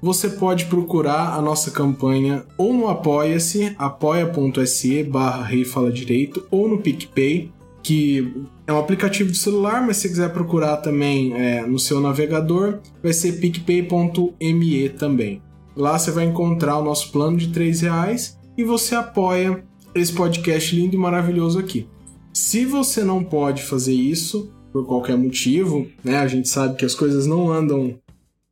você 0.01 0.29
pode 0.29 0.67
procurar 0.67 1.35
a 1.35 1.43
nossa 1.43 1.71
campanha 1.71 2.45
ou 2.57 2.73
no 2.73 2.89
Apoia-se, 2.89 3.75
apoia.se 3.79 5.03
barra 5.05 5.45
Rei 5.45 5.65
Fala 5.65 5.91
Direito, 5.91 6.47
ou 6.51 6.69
no 6.69 6.79
PicPay, 6.79 7.51
que 7.83 8.33
é 8.67 8.73
um 8.73 8.79
aplicativo 8.79 9.31
de 9.31 9.39
celular, 9.39 9.85
mas 9.87 9.99
se 9.99 10.09
quiser 10.09 10.33
procurar 10.33 10.79
também 10.79 11.33
é, 11.35 11.65
no 11.67 11.79
seu 11.79 12.01
navegador, 12.01 12.81
vai 13.03 13.13
ser 13.13 13.41
picpay.me 13.41 14.89
também. 14.91 15.41
Lá 15.77 15.99
você 15.99 16.11
vai 16.11 16.25
encontrar 16.25 16.79
o 16.79 16.85
nosso 16.85 17.13
plano 17.13 17.37
de 17.37 17.47
R$ 17.47 17.71
reais 17.73 18.39
e 18.57 18.65
você 18.65 18.95
apoia 18.95 19.63
esse 19.95 20.13
podcast 20.13 20.75
lindo 20.75 20.97
e 20.97 20.99
maravilhoso 20.99 21.59
aqui. 21.59 21.87
Se 22.33 22.65
você 22.65 23.05
não 23.05 23.23
pode 23.23 23.63
fazer 23.63 23.95
isso, 23.95 24.53
por 24.73 24.85
qualquer 24.85 25.17
motivo, 25.17 25.87
né? 26.05 26.19
A 26.19 26.27
gente 26.27 26.49
sabe 26.49 26.77
que 26.77 26.85
as 26.85 26.95
coisas 26.95 27.27
não 27.27 27.51
andam 27.51 27.99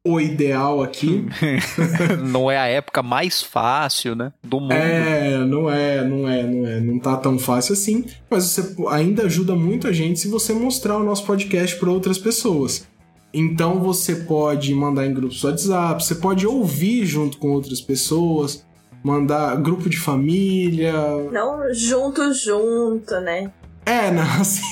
o 0.06 0.20
ideal 0.20 0.82
aqui. 0.82 1.24
Não 2.30 2.50
é 2.50 2.58
a 2.58 2.66
época 2.66 3.02
mais 3.02 3.42
fácil, 3.42 4.14
né? 4.14 4.32
Do 4.42 4.60
mundo. 4.60 4.72
É, 4.72 5.38
não 5.38 5.70
é, 5.70 6.04
não 6.04 6.28
é, 6.28 6.42
não 6.42 6.66
é, 6.66 6.80
não 6.80 6.98
tá 6.98 7.16
tão 7.16 7.38
fácil 7.38 7.72
assim, 7.72 8.04
mas 8.28 8.44
você 8.44 8.76
ainda 8.90 9.24
ajuda 9.24 9.54
muito 9.54 9.88
a 9.88 9.92
gente 9.92 10.20
se 10.20 10.28
você 10.28 10.52
mostrar 10.52 10.98
o 10.98 11.02
nosso 11.02 11.24
podcast 11.24 11.76
para 11.78 11.90
outras 11.90 12.18
pessoas. 12.18 12.86
Então 13.32 13.80
você 13.80 14.14
pode 14.14 14.74
mandar 14.74 15.06
em 15.06 15.14
grupos 15.14 15.40
do 15.40 15.48
WhatsApp, 15.48 16.04
você 16.04 16.14
pode 16.16 16.46
ouvir 16.46 17.06
junto 17.06 17.38
com 17.38 17.48
outras 17.50 17.80
pessoas, 17.80 18.64
mandar 19.02 19.56
grupo 19.56 19.88
de 19.88 19.96
família. 19.96 20.92
Não 21.32 21.72
junto, 21.72 22.32
junto, 22.32 23.18
né? 23.20 23.50
É, 23.86 24.10
não, 24.12 24.22
assim, 24.40 24.62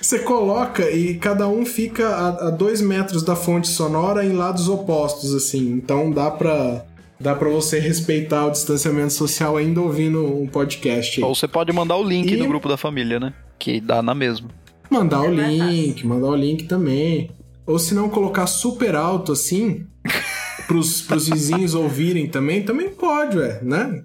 você 0.00 0.20
coloca 0.20 0.90
e 0.90 1.14
cada 1.16 1.46
um 1.48 1.64
fica 1.66 2.08
a, 2.08 2.48
a 2.48 2.50
dois 2.50 2.80
metros 2.80 3.22
da 3.22 3.36
fonte 3.36 3.68
sonora 3.68 4.24
em 4.24 4.32
lados 4.32 4.68
opostos, 4.68 5.34
assim. 5.34 5.70
Então 5.72 6.10
dá 6.10 6.30
pra, 6.30 6.84
dá 7.20 7.34
pra 7.34 7.48
você 7.48 7.78
respeitar 7.78 8.46
o 8.46 8.50
distanciamento 8.50 9.12
social 9.12 9.56
ainda 9.56 9.80
ouvindo 9.80 10.24
um 10.24 10.46
podcast. 10.46 11.20
aí. 11.20 11.24
Ou 11.26 11.34
você 11.34 11.46
pode 11.48 11.72
mandar 11.72 11.96
o 11.96 12.02
link 12.02 12.32
E- 12.32 12.36
no 12.36 12.46
grupo 12.48 12.68
da 12.68 12.76
família, 12.76 13.20
né? 13.20 13.34
Que 13.58 13.80
dá 13.80 14.02
na 14.02 14.14
mesma. 14.14 14.48
Mandar 14.90 15.20
o 15.22 15.26
É 15.26 15.48
link, 15.48 16.06
mandar 16.06 16.28
o 16.28 16.36
link 16.36 16.64
também. 16.64 17.30
Ou 17.66 17.78
se 17.78 17.94
não 17.94 18.08
colocar 18.08 18.46
super 18.46 18.94
alto 18.96 19.32
assim, 19.32 19.84
pros, 20.66 21.02
pros 21.02 21.28
vizinhos 21.28 21.74
ouvirem 21.74 22.26
também, 22.28 22.62
também 22.62 22.88
pode, 22.88 23.36
ué, 23.36 23.60
né? 23.62 24.02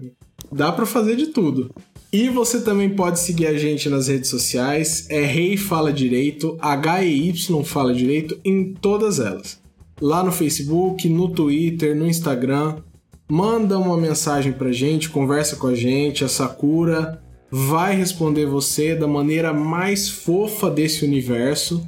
Dá 0.51 0.71
pra 0.71 0.85
fazer 0.85 1.15
de 1.15 1.27
tudo. 1.27 1.73
E 2.13 2.29
você 2.29 2.61
também 2.61 2.91
pode 2.91 3.19
seguir 3.19 3.47
a 3.47 3.57
gente 3.57 3.89
nas 3.89 4.07
redes 4.07 4.29
sociais, 4.29 5.07
é 5.09 5.25
Rei 5.25 5.57
Fala 5.57 5.91
Direito, 5.91 6.55
H-E-Y 6.61 7.63
Fala 7.63 7.91
Direito, 7.91 8.39
em 8.45 8.71
todas 8.71 9.19
elas. 9.19 9.59
Lá 9.99 10.23
no 10.23 10.31
Facebook, 10.31 11.09
no 11.09 11.29
Twitter, 11.29 11.95
no 11.95 12.07
Instagram. 12.07 12.75
Manda 13.27 13.79
uma 13.79 13.97
mensagem 13.97 14.53
pra 14.53 14.71
gente, 14.71 15.09
conversa 15.09 15.55
com 15.55 15.65
a 15.65 15.73
gente, 15.73 16.23
a 16.23 16.27
Sakura 16.27 17.19
vai 17.49 17.95
responder 17.95 18.45
você 18.45 18.93
da 18.93 19.07
maneira 19.07 19.51
mais 19.51 20.07
fofa 20.07 20.69
desse 20.69 21.03
universo. 21.03 21.83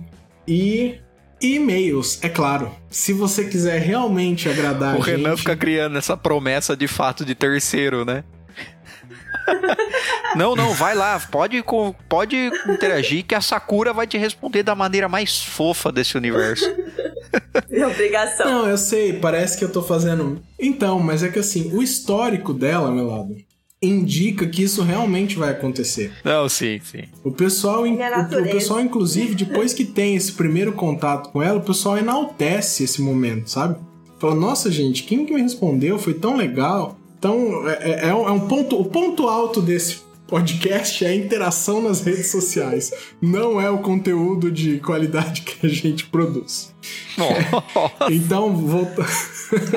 E 0.48 0.96
e-mails, 1.39 2.17
é 2.24 2.29
claro. 2.29 2.72
Se 2.89 3.13
você 3.13 3.46
quiser 3.46 3.79
realmente 3.79 4.50
agradar 4.50 4.98
o 4.98 5.03
a 5.03 5.05
Renan 5.05 5.29
gente, 5.32 5.39
fica 5.39 5.55
criando 5.55 6.00
essa 6.00 6.17
promessa 6.17 6.75
de 6.75 6.88
fato 6.88 7.24
de 7.24 7.36
terceiro, 7.36 8.03
né? 8.03 8.24
Não, 10.35 10.55
não, 10.55 10.73
vai 10.73 10.95
lá, 10.95 11.19
pode, 11.19 11.63
pode 12.09 12.51
interagir 12.67 13.25
que 13.25 13.35
a 13.35 13.41
Sakura 13.41 13.93
vai 13.93 14.07
te 14.07 14.17
responder 14.17 14.63
da 14.63 14.75
maneira 14.75 15.07
mais 15.07 15.43
fofa 15.43 15.91
desse 15.91 16.17
universo. 16.17 16.65
É 17.69 17.85
obrigação. 17.85 18.45
Não, 18.45 18.69
eu 18.69 18.77
sei, 18.77 19.13
parece 19.13 19.57
que 19.57 19.65
eu 19.65 19.71
tô 19.71 19.81
fazendo. 19.81 20.41
Então, 20.57 20.99
mas 20.99 21.23
é 21.23 21.29
que 21.29 21.39
assim, 21.39 21.73
o 21.73 21.81
histórico 21.81 22.53
dela, 22.53 22.91
meu 22.91 23.07
lado, 23.07 23.35
indica 23.81 24.47
que 24.47 24.63
isso 24.63 24.81
realmente 24.81 25.37
vai 25.37 25.51
acontecer. 25.51 26.13
Não, 26.23 26.47
sim, 26.47 26.79
sim. 26.83 27.03
O 27.23 27.31
pessoal, 27.31 27.83
o, 27.83 27.85
o 27.85 27.97
natureza. 27.97 28.49
pessoal, 28.51 28.81
inclusive, 28.81 29.35
depois 29.35 29.73
que 29.73 29.85
tem 29.85 30.15
esse 30.15 30.33
primeiro 30.33 30.73
contato 30.73 31.29
com 31.31 31.41
ela, 31.41 31.59
o 31.59 31.63
pessoal 31.63 31.97
enaltece 31.97 32.83
esse 32.83 33.01
momento, 33.01 33.49
sabe? 33.49 33.77
Fala, 34.19 34.35
nossa, 34.35 34.71
gente, 34.71 35.03
quem 35.03 35.25
que 35.25 35.33
me 35.33 35.41
respondeu? 35.41 35.99
Foi 35.99 36.13
tão 36.13 36.35
legal. 36.35 36.97
Então, 37.25 37.67
é, 37.67 37.74
é- 38.05 38.10
é 38.10 38.13
um, 38.13 38.27
é 38.27 38.32
um 38.32 38.39
ponto. 38.41 38.79
O 38.79 38.86
ponto 38.86 39.27
alto 39.27 39.60
desse 39.60 40.05
podcast 40.27 41.03
é 41.03 41.10
a 41.10 41.15
interação 41.15 41.82
nas 41.82 42.01
redes 42.01 42.29
sociais. 42.32 42.91
Não 43.20 43.60
é 43.60 43.67
o 43.67 43.79
conteúdo 43.79 44.51
de 44.51 44.77
qualidade 44.79 45.41
que 45.41 45.65
a 45.65 45.70
gente 45.70 46.05
produz. 46.05 46.74
Então, 48.12 48.55
volta. 48.55 49.03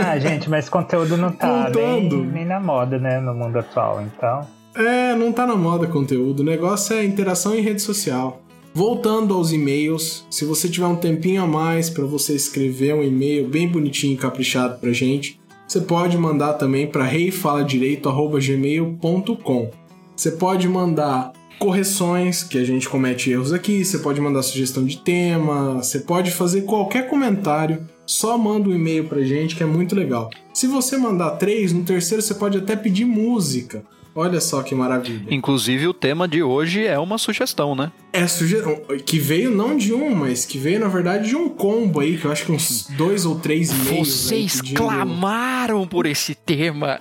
Ah, 0.05 0.19
gente, 0.19 0.49
mas 0.51 0.69
conteúdo 0.69 1.17
não 1.17 1.31
tá 1.31 1.71
nem, 1.75 1.83
Voltando. 2.01 2.25
nem 2.25 2.45
na 2.45 2.59
moda, 2.61 2.99
né? 2.99 3.21
No 3.21 3.33
mundo 3.35 3.59
atual, 3.59 4.03
então. 4.03 4.47
É, 4.75 5.15
não 5.15 5.31
tá 5.33 5.47
na 5.47 5.55
moda 5.57 5.87
conteúdo. 5.87 6.41
O 6.41 6.45
negócio 6.45 6.97
é 6.97 7.05
interação 7.05 7.55
em 7.55 7.61
rede 7.63 7.81
social. 7.83 8.43
Voltando 8.75 9.35
aos 9.35 9.53
e-mails, 9.53 10.27
se 10.31 10.45
você 10.45 10.69
tiver 10.69 10.87
um 10.87 10.97
tempinho 10.97 11.43
a 11.43 11.47
mais 11.47 11.89
para 11.91 12.05
você 12.05 12.35
escrever 12.35 12.95
um 12.95 13.03
e-mail 13.03 13.47
bem 13.49 13.69
bonitinho 13.69 14.15
e 14.15 14.17
caprichado 14.17 14.79
pra 14.79 14.93
gente, 14.93 15.39
você 15.69 15.81
pode 15.83 16.17
mandar 16.17 16.55
também 16.55 16.87
para 16.87 17.05
reifaladireito@gmail.com. 17.05 19.71
Você 20.17 20.31
pode 20.31 20.67
mandar 20.67 21.35
correções, 21.59 22.43
que 22.43 22.57
a 22.57 22.65
gente 22.65 22.89
comete 22.89 23.31
erros 23.31 23.53
aqui, 23.53 23.85
você 23.85 23.99
pode 23.99 24.19
mandar 24.21 24.43
sugestão 24.43 24.85
de 24.85 24.97
tema, 24.97 25.75
você 25.75 26.01
pode 26.01 26.31
fazer 26.31 26.63
qualquer 26.63 27.11
comentário, 27.11 27.87
só 28.07 28.39
manda 28.39 28.71
um 28.71 28.75
e-mail 28.75 29.05
pra 29.05 29.21
gente 29.23 29.55
que 29.55 29.63
é 29.63 29.67
muito 29.67 29.95
legal. 29.95 30.31
Se 30.55 30.67
você 30.67 30.97
mandar 30.97 31.33
três, 31.33 31.71
no 31.73 31.85
terceiro 31.85 32.23
você 32.23 32.35
pode 32.35 32.57
até 32.57 32.75
pedir 32.75 33.05
música. 33.05 33.85
Olha 34.15 34.41
só 34.41 34.63
que 34.63 34.75
maravilha. 34.75 35.27
Inclusive, 35.31 35.87
o 35.87 35.95
tema 35.95 36.27
de 36.27 36.43
hoje 36.43 36.85
é 36.85 36.99
uma 36.99 37.19
sugestão, 37.19 37.75
né? 37.75 37.93
É 38.13 38.27
sugestão 38.27 38.77
que 39.05 39.19
veio 39.19 39.51
não 39.51 39.77
de 39.77 39.93
um, 39.93 40.15
mas 40.15 40.45
que 40.45 40.59
veio 40.59 40.81
na 40.81 40.89
verdade 40.89 41.29
de 41.29 41.37
um 41.37 41.49
combo 41.49 42.01
aí, 42.01 42.17
que 42.17 42.25
eu 42.25 42.33
acho 42.33 42.47
que 42.47 42.53
uns 42.53 42.89
dois 42.97 43.25
ou 43.25 43.39
três 43.39 43.71
e-mails. 43.71 44.09
Vocês 44.09 44.61
aí 44.65 44.73
clamaram 44.73 45.87
por 45.87 46.07
esse 46.07 46.35
tema. 46.35 46.99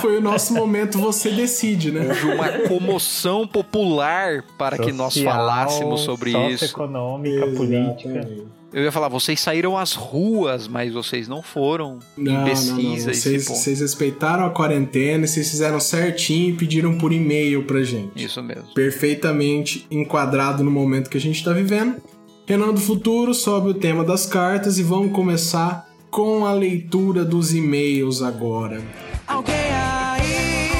Foi 0.00 0.18
o 0.18 0.20
nosso 0.20 0.54
momento 0.54 0.98
Você 0.98 1.30
Decide, 1.30 1.90
né? 1.90 2.06
Houve 2.08 2.26
uma 2.26 2.48
comoção 2.68 3.46
popular 3.46 4.44
para 4.56 4.78
que 4.78 4.92
nós 4.92 5.14
Social, 5.14 5.32
falássemos 5.34 6.00
sobre 6.02 6.30
isso. 6.30 6.66
Socioeconômica, 6.66 7.46
política. 7.48 8.28
Eu 8.72 8.82
ia 8.82 8.90
falar, 8.90 9.08
vocês 9.08 9.38
saíram 9.38 9.76
às 9.76 9.92
ruas, 9.92 10.66
mas 10.66 10.92
vocês 10.92 11.28
não 11.28 11.42
foram 11.42 11.98
Não, 12.16 12.32
não, 12.32 12.42
não. 12.44 12.96
Vocês, 12.96 13.46
vocês 13.46 13.80
respeitaram 13.80 14.46
a 14.46 14.50
quarentena, 14.50 15.26
vocês 15.26 15.50
fizeram 15.50 15.78
certinho 15.78 16.50
e 16.50 16.56
pediram 16.56 16.96
por 16.96 17.12
e-mail 17.12 17.64
pra 17.64 17.82
gente. 17.82 18.24
Isso 18.24 18.42
mesmo. 18.42 18.72
Perfeitamente 18.74 19.86
enquadrado 19.90 20.64
no 20.64 20.70
momento 20.70 21.10
que 21.10 21.18
a 21.18 21.20
gente 21.20 21.44
tá 21.44 21.52
vivendo. 21.52 21.96
Renan 22.46 22.72
do 22.72 22.80
Futuro 22.80 23.34
sobe 23.34 23.68
o 23.68 23.74
tema 23.74 24.02
das 24.04 24.24
cartas 24.24 24.78
e 24.78 24.82
vamos 24.82 25.12
começar 25.12 25.86
com 26.10 26.46
a 26.46 26.52
leitura 26.54 27.26
dos 27.26 27.54
e-mails 27.54 28.22
agora. 28.22 28.82
Alguém 29.26 29.54
aí 29.54 30.70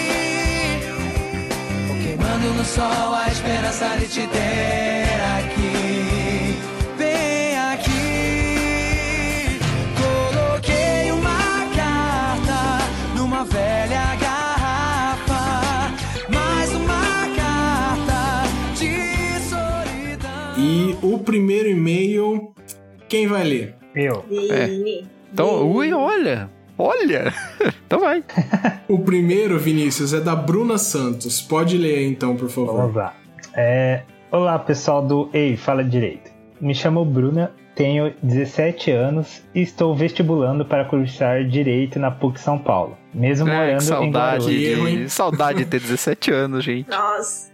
Queimando 2.03 2.55
no 2.55 2.65
sol 2.65 3.15
a 3.15 3.29
esperança 3.29 3.97
de 3.99 4.09
te 4.09 4.27
ter 4.29 5.21
aqui 5.37 5.52
primeiro 21.33 21.71
e-mail, 21.71 22.55
quem 23.09 23.27
vai 23.27 23.43
ler? 23.43 23.75
Eu. 23.95 24.23
Vini. 24.29 25.09
Então, 25.33 25.67
ui, 25.71 25.91
olha. 25.93 26.51
Olha. 26.77 27.33
Então 27.87 28.01
vai. 28.01 28.25
O 28.89 28.99
primeiro, 29.01 29.59
Vinícius, 29.59 30.15
é 30.15 30.21
da 30.21 30.35
Bruna 30.35 30.79
Santos. 30.79 31.43
Pode 31.43 31.77
ler 31.77 32.07
então, 32.09 32.35
por 32.35 32.49
favor. 32.49 32.75
Vamos 32.75 32.97
lá. 32.97 33.15
É, 33.55 34.01
olá, 34.31 34.59
pessoal 34.59 35.07
do 35.07 35.29
Ei, 35.31 35.59
Fala 35.59 35.85
Direito. 35.85 36.31
Me 36.59 36.75
chamo 36.75 37.05
Bruna, 37.05 37.53
tenho 37.75 38.15
17 38.23 38.91
anos 38.91 39.43
e 39.55 39.61
estou 39.61 39.95
vestibulando 39.95 40.65
para 40.65 40.87
cursar 40.87 41.45
Direito 41.45 41.99
na 41.99 42.11
PUC 42.11 42.41
São 42.41 42.59
Paulo, 42.59 42.97
mesmo 43.13 43.47
É, 43.47 43.55
morando 43.55 43.77
que 43.77 43.85
em 43.85 43.87
saudade, 43.87 44.45
Guarulhos. 44.75 44.99
De, 45.01 45.11
saudade 45.11 45.59
de 45.59 45.65
ter 45.67 45.81
17 45.81 46.31
anos, 46.33 46.65
gente. 46.65 46.89
Nossa. 46.89 47.53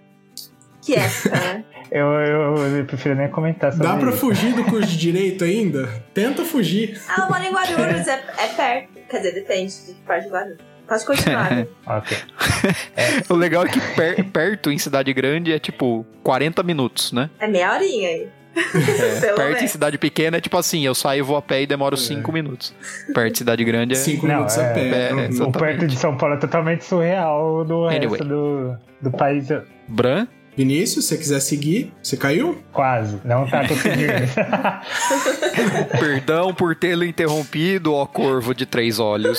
Que 0.80 0.94
época, 0.94 1.30
né? 1.30 1.64
Eu, 1.90 2.06
eu, 2.06 2.56
eu 2.78 2.84
prefiro 2.84 3.14
nem 3.14 3.28
comentar 3.28 3.72
sobre 3.72 3.86
Dá 3.86 3.96
pra 3.96 4.10
isso. 4.10 4.18
fugir 4.18 4.52
do 4.54 4.64
curso 4.64 4.88
de 4.90 4.98
direito 4.98 5.44
ainda? 5.44 5.88
Tenta 6.12 6.44
fugir. 6.44 7.00
Ah, 7.08 7.22
eu 7.22 7.28
moro 7.28 7.42
em 7.42 7.52
Guarulhos, 7.52 8.06
é, 8.06 8.22
é 8.38 8.46
perto. 8.48 8.88
Quer 9.08 9.16
dizer, 9.18 9.32
depende 9.32 9.72
de 9.86 9.94
que 9.94 10.00
parte 10.06 10.24
de 10.26 10.30
Guarulhos. 10.32 10.58
Pode 10.86 11.04
continuar. 11.06 11.50
né? 11.54 11.66
Ok. 11.86 12.16
O 13.30 13.34
legal 13.34 13.64
é 13.64 13.68
que 13.68 13.80
per- 13.94 14.24
perto 14.30 14.70
em 14.70 14.78
cidade 14.78 15.12
grande 15.12 15.52
é 15.52 15.58
tipo 15.58 16.04
40 16.22 16.62
minutos, 16.62 17.12
né? 17.12 17.30
É 17.38 17.46
meia 17.46 17.72
horinha 17.74 18.08
aí. 18.08 18.28
Pelo 19.20 19.36
perto 19.36 19.62
em 19.62 19.68
cidade 19.68 19.98
pequena 19.98 20.38
é 20.38 20.40
tipo 20.40 20.56
assim, 20.56 20.84
eu 20.84 20.94
saio, 20.94 21.24
vou 21.24 21.36
a 21.36 21.42
pé 21.42 21.62
e 21.62 21.66
demoro 21.66 21.96
5 21.96 22.32
minutos. 22.32 22.74
Perto 23.14 23.32
de 23.32 23.38
cidade 23.38 23.62
grande 23.64 23.92
é. 23.92 23.96
Cinco 23.96 24.26
Não, 24.26 24.34
minutos 24.36 24.58
a 24.58 24.64
é- 24.64 24.74
pé. 24.74 25.10
é. 25.10 25.42
O 25.42 25.52
perto 25.52 25.86
de 25.86 25.96
São 25.96 26.16
Paulo 26.16 26.34
é 26.34 26.38
totalmente 26.38 26.84
surreal 26.84 27.64
do 27.64 27.86
Anyway. 27.86 28.08
resto 28.18 28.24
do, 28.24 28.76
do 29.02 29.10
país. 29.16 29.46
Bran? 29.86 30.26
Vinícius, 30.58 31.04
se 31.04 31.10
você 31.10 31.18
quiser 31.18 31.38
seguir, 31.40 31.94
você 32.02 32.16
caiu? 32.16 32.60
Quase. 32.72 33.20
Não 33.24 33.48
tá 33.48 33.60
conseguindo. 33.68 34.12
Perdão 36.00 36.52
por 36.52 36.74
tê-lo 36.74 37.04
interrompido, 37.04 37.94
ó 37.94 38.04
corvo 38.04 38.52
de 38.52 38.66
três 38.66 38.98
olhos. 38.98 39.38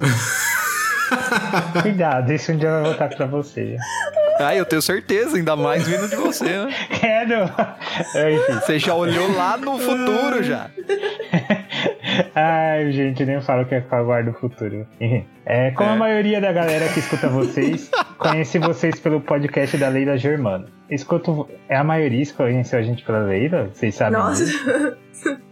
Cuidado, 1.82 2.32
isso 2.32 2.52
um 2.52 2.56
dia 2.56 2.70
vai 2.70 2.84
voltar 2.84 3.08
pra 3.10 3.26
você. 3.26 3.76
Ah, 4.40 4.56
eu 4.56 4.64
tenho 4.64 4.80
certeza, 4.80 5.36
ainda 5.36 5.54
mais 5.56 5.86
vindo 5.86 6.08
de 6.08 6.16
você, 6.16 6.44
né? 6.44 6.74
Quero! 6.98 7.50
É, 8.14 8.32
Enfim. 8.32 8.52
Você 8.54 8.78
já 8.78 8.94
olhou 8.94 9.30
lá 9.36 9.58
no 9.58 9.78
futuro 9.78 10.42
já. 10.42 10.70
Ai, 12.34 12.92
gente, 12.92 13.24
nem 13.24 13.40
falo 13.40 13.64
que 13.64 13.74
é 13.74 13.80
que 13.80 13.92
eu 13.92 13.98
aguardo 13.98 14.30
o 14.30 14.34
futuro. 14.34 14.86
É, 15.44 15.72
como 15.72 15.90
É. 15.90 15.92
a 15.94 15.96
maioria 15.96 16.40
da 16.40 16.52
galera 16.52 16.88
que 16.88 17.00
escuta 17.00 17.26
vocês, 17.28 17.90
conheci 18.16 18.60
vocês 18.60 19.00
pelo 19.00 19.20
podcast 19.20 19.76
da 19.76 19.88
Leila 19.88 20.16
Germano. 20.16 20.66
Escuto. 20.88 21.48
É 21.68 21.76
a 21.76 21.82
maioria 21.82 22.24
que 22.24 22.32
conheceu 22.32 22.78
a 22.78 22.82
gente 22.82 23.02
pela 23.02 23.18
Leila? 23.24 23.68
Vocês 23.74 23.92
sabem? 23.96 24.20
Nossa. 24.20 24.44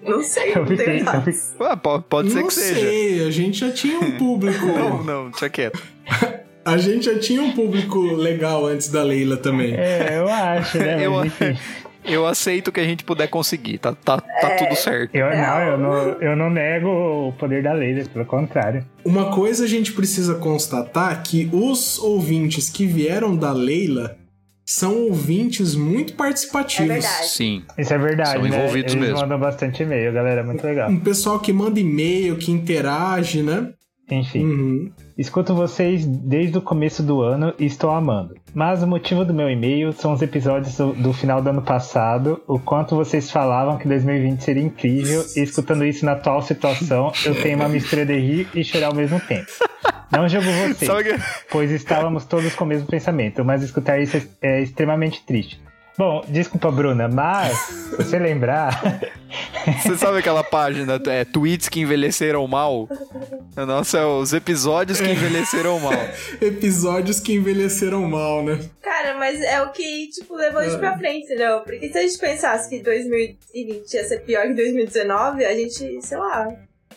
Não 0.02 0.22
sei, 0.22 0.52
Eu 0.54 0.60
não 0.60 0.66
fiquei- 0.66 1.00
eu 1.00 1.04
dados. 1.04 1.54
Ah, 1.60 1.76
po- 1.76 2.00
pode 2.02 2.30
ser 2.30 2.40
Não 2.40 2.46
que 2.46 2.54
seja. 2.54 2.80
sei, 2.80 3.26
a 3.26 3.30
gente 3.32 3.58
já 3.58 3.70
tinha 3.72 3.98
um 3.98 4.12
público. 4.12 4.64
Não, 4.66 5.02
não, 5.04 5.30
deixa 5.30 5.48
quieto. 5.50 5.82
A 6.64 6.76
gente 6.78 7.06
já 7.06 7.18
tinha 7.18 7.42
um 7.42 7.52
público 7.52 8.00
legal 8.00 8.66
antes 8.66 8.90
da 8.90 9.02
Leila 9.02 9.36
também. 9.36 9.74
É, 9.74 10.18
eu 10.18 10.28
acho, 10.28 10.78
né? 10.78 11.04
Eu- 11.06 11.24
enfim. 11.24 11.56
Eu 12.04 12.26
aceito 12.26 12.68
o 12.68 12.72
que 12.72 12.80
a 12.80 12.84
gente 12.84 13.04
puder 13.04 13.28
conseguir, 13.28 13.78
tá, 13.78 13.94
tá, 13.94 14.18
tá 14.20 14.50
tudo 14.56 14.74
certo. 14.74 15.14
Eu 15.14 15.30
não, 15.36 15.60
eu 15.60 15.78
não, 15.78 15.94
eu 16.20 16.36
não 16.36 16.50
nego 16.50 16.88
o 17.28 17.32
poder 17.32 17.62
da 17.62 17.72
Leila, 17.72 18.04
pelo 18.12 18.24
contrário. 18.24 18.84
Uma 19.04 19.34
coisa 19.34 19.64
a 19.64 19.68
gente 19.68 19.92
precisa 19.92 20.34
constatar 20.36 21.22
que 21.22 21.48
os 21.52 21.98
ouvintes 21.98 22.68
que 22.70 22.86
vieram 22.86 23.36
da 23.36 23.52
Leila 23.52 24.16
são 24.64 24.96
ouvintes 25.06 25.74
muito 25.74 26.12
participativos. 26.14 26.90
É 26.90 26.94
verdade. 26.94 27.28
Sim. 27.28 27.64
Isso 27.76 27.92
é 27.92 27.98
verdade, 27.98 28.30
São 28.30 28.42
né? 28.42 28.48
envolvidos 28.48 28.92
Eles 28.94 29.08
mesmo. 29.08 29.20
mandam 29.20 29.38
bastante 29.38 29.82
e-mail, 29.82 30.12
galera, 30.12 30.44
muito 30.44 30.64
legal. 30.64 30.88
Um 30.88 31.00
pessoal 31.00 31.40
que 31.40 31.52
manda 31.52 31.80
e-mail, 31.80 32.36
que 32.36 32.52
interage, 32.52 33.42
né? 33.42 33.72
Enfim. 34.14 34.44
Uhum. 34.44 34.92
Escuto 35.16 35.54
vocês 35.54 36.04
desde 36.06 36.56
o 36.58 36.62
começo 36.62 37.02
do 37.02 37.20
ano 37.20 37.52
e 37.58 37.66
estou 37.66 37.90
amando. 37.90 38.34
Mas 38.54 38.82
o 38.82 38.86
motivo 38.86 39.24
do 39.24 39.34
meu 39.34 39.48
e-mail 39.48 39.92
são 39.92 40.12
os 40.12 40.22
episódios 40.22 40.76
do, 40.76 40.92
do 40.92 41.12
final 41.12 41.42
do 41.42 41.50
ano 41.50 41.62
passado, 41.62 42.42
o 42.48 42.58
quanto 42.58 42.96
vocês 42.96 43.30
falavam 43.30 43.76
que 43.76 43.86
2020 43.86 44.40
seria 44.40 44.62
incrível, 44.62 45.24
e 45.36 45.40
escutando 45.40 45.84
isso 45.84 46.04
na 46.04 46.12
atual 46.12 46.42
situação, 46.42 47.12
eu 47.24 47.34
tenho 47.40 47.56
uma 47.56 47.68
mistura 47.68 48.04
de 48.04 48.18
rir 48.18 48.48
e 48.54 48.64
chorar 48.64 48.88
ao 48.88 48.94
mesmo 48.94 49.20
tempo. 49.20 49.50
Não 50.10 50.28
julgo 50.28 50.48
vocês, 50.50 50.90
pois 51.50 51.70
estávamos 51.70 52.24
todos 52.24 52.54
com 52.54 52.64
o 52.64 52.66
mesmo 52.66 52.88
pensamento, 52.88 53.44
mas 53.44 53.62
escutar 53.62 54.00
isso 54.00 54.16
é, 54.16 54.22
é 54.42 54.62
extremamente 54.62 55.24
triste. 55.24 55.60
Bom, 56.00 56.24
desculpa, 56.26 56.70
Bruna, 56.70 57.08
mas 57.08 57.58
se 57.58 57.96
você 57.96 58.18
lembrar, 58.18 59.02
Você 59.82 59.98
sabe 59.98 60.18
aquela 60.18 60.42
página, 60.42 60.98
é, 61.08 61.26
tweets 61.26 61.68
que 61.68 61.80
envelheceram 61.80 62.46
mal? 62.46 62.88
Nossa, 63.54 63.98
é 63.98 64.06
os 64.06 64.32
episódios 64.32 64.98
que 64.98 65.10
envelheceram 65.10 65.78
mal. 65.78 65.92
Episódios 66.40 67.20
que 67.20 67.34
envelheceram 67.34 68.08
mal, 68.08 68.42
né? 68.42 68.58
Cara, 68.80 69.18
mas 69.18 69.38
é 69.42 69.60
o 69.60 69.70
que, 69.72 70.08
tipo, 70.08 70.34
levou 70.34 70.60
a 70.60 70.64
gente 70.66 70.78
pra 70.78 70.96
frente, 70.96 71.26
entendeu? 71.26 71.60
Porque 71.60 71.92
se 71.92 71.98
a 71.98 72.00
gente 72.00 72.18
pensasse 72.18 72.70
que 72.70 72.82
2020 72.82 73.92
ia 73.92 74.04
ser 74.04 74.20
pior 74.20 74.46
que 74.46 74.54
2019, 74.54 75.44
a 75.44 75.54
gente, 75.54 76.00
sei 76.00 76.16
lá, 76.16 76.48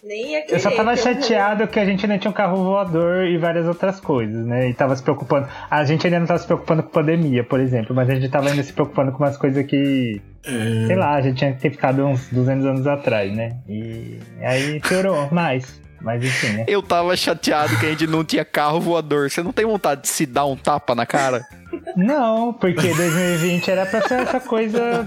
nem 0.03 0.33
ia 0.33 0.41
querer. 0.41 0.55
Eu 0.55 0.59
só 0.59 0.69
tava 0.71 0.95
chateado 0.95 1.67
que 1.67 1.79
a 1.79 1.85
gente 1.85 2.05
não 2.05 2.17
tinha 2.17 2.29
um 2.29 2.33
carro 2.33 2.63
voador 2.63 3.25
e 3.25 3.37
várias 3.37 3.65
outras 3.65 3.99
coisas, 3.99 4.45
né? 4.45 4.69
E 4.69 4.73
tava 4.73 4.95
se 4.95 5.01
preocupando. 5.01 5.47
A 5.69 5.83
gente 5.85 6.05
ainda 6.05 6.19
não 6.19 6.27
tava 6.27 6.39
se 6.39 6.45
preocupando 6.45 6.83
com 6.83 6.89
pandemia, 6.89 7.43
por 7.43 7.59
exemplo, 7.59 7.95
mas 7.95 8.09
a 8.09 8.15
gente 8.15 8.29
tava 8.29 8.49
ainda 8.49 8.61
se 8.63 8.73
preocupando 8.73 9.11
com 9.11 9.23
umas 9.23 9.37
coisas 9.37 9.65
que, 9.65 10.21
É, 10.45 10.87
sei 10.87 10.95
lá, 10.95 11.15
a 11.15 11.21
gente 11.21 11.37
tinha 11.37 11.53
que 11.53 11.61
ter 11.61 11.71
ficado 11.71 12.05
uns 12.05 12.27
200 12.29 12.65
anos 12.65 12.87
atrás, 12.87 13.33
né? 13.33 13.57
E 13.67 14.19
aí 14.41 14.79
piorou 14.81 15.29
mais. 15.31 15.81
Mas 16.01 16.21
enfim, 16.21 16.57
né? 16.57 16.65
Eu 16.67 16.83
tava 16.83 17.15
chateado 17.15 17.79
que 17.79 17.85
a 17.85 17.89
gente 17.89 18.05
não 18.07 18.25
tinha 18.25 18.43
carro 18.43 18.81
voador. 18.81 19.31
Você 19.31 19.41
não 19.41 19.53
tem 19.53 19.65
vontade 19.65 20.01
de 20.01 20.09
se 20.09 20.25
dar 20.25 20.45
um 20.45 20.57
tapa 20.57 20.93
na 20.93 21.05
cara? 21.05 21.45
Não, 21.95 22.53
porque 22.53 22.93
2020 22.93 23.69
era 23.71 23.85
pra 23.85 24.01
ser 24.07 24.21
essa 24.21 24.39
coisa. 24.39 25.05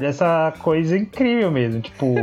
Essa 0.00 0.52
coisa 0.58 0.96
incrível 0.96 1.50
mesmo, 1.50 1.80
tipo. 1.80 2.14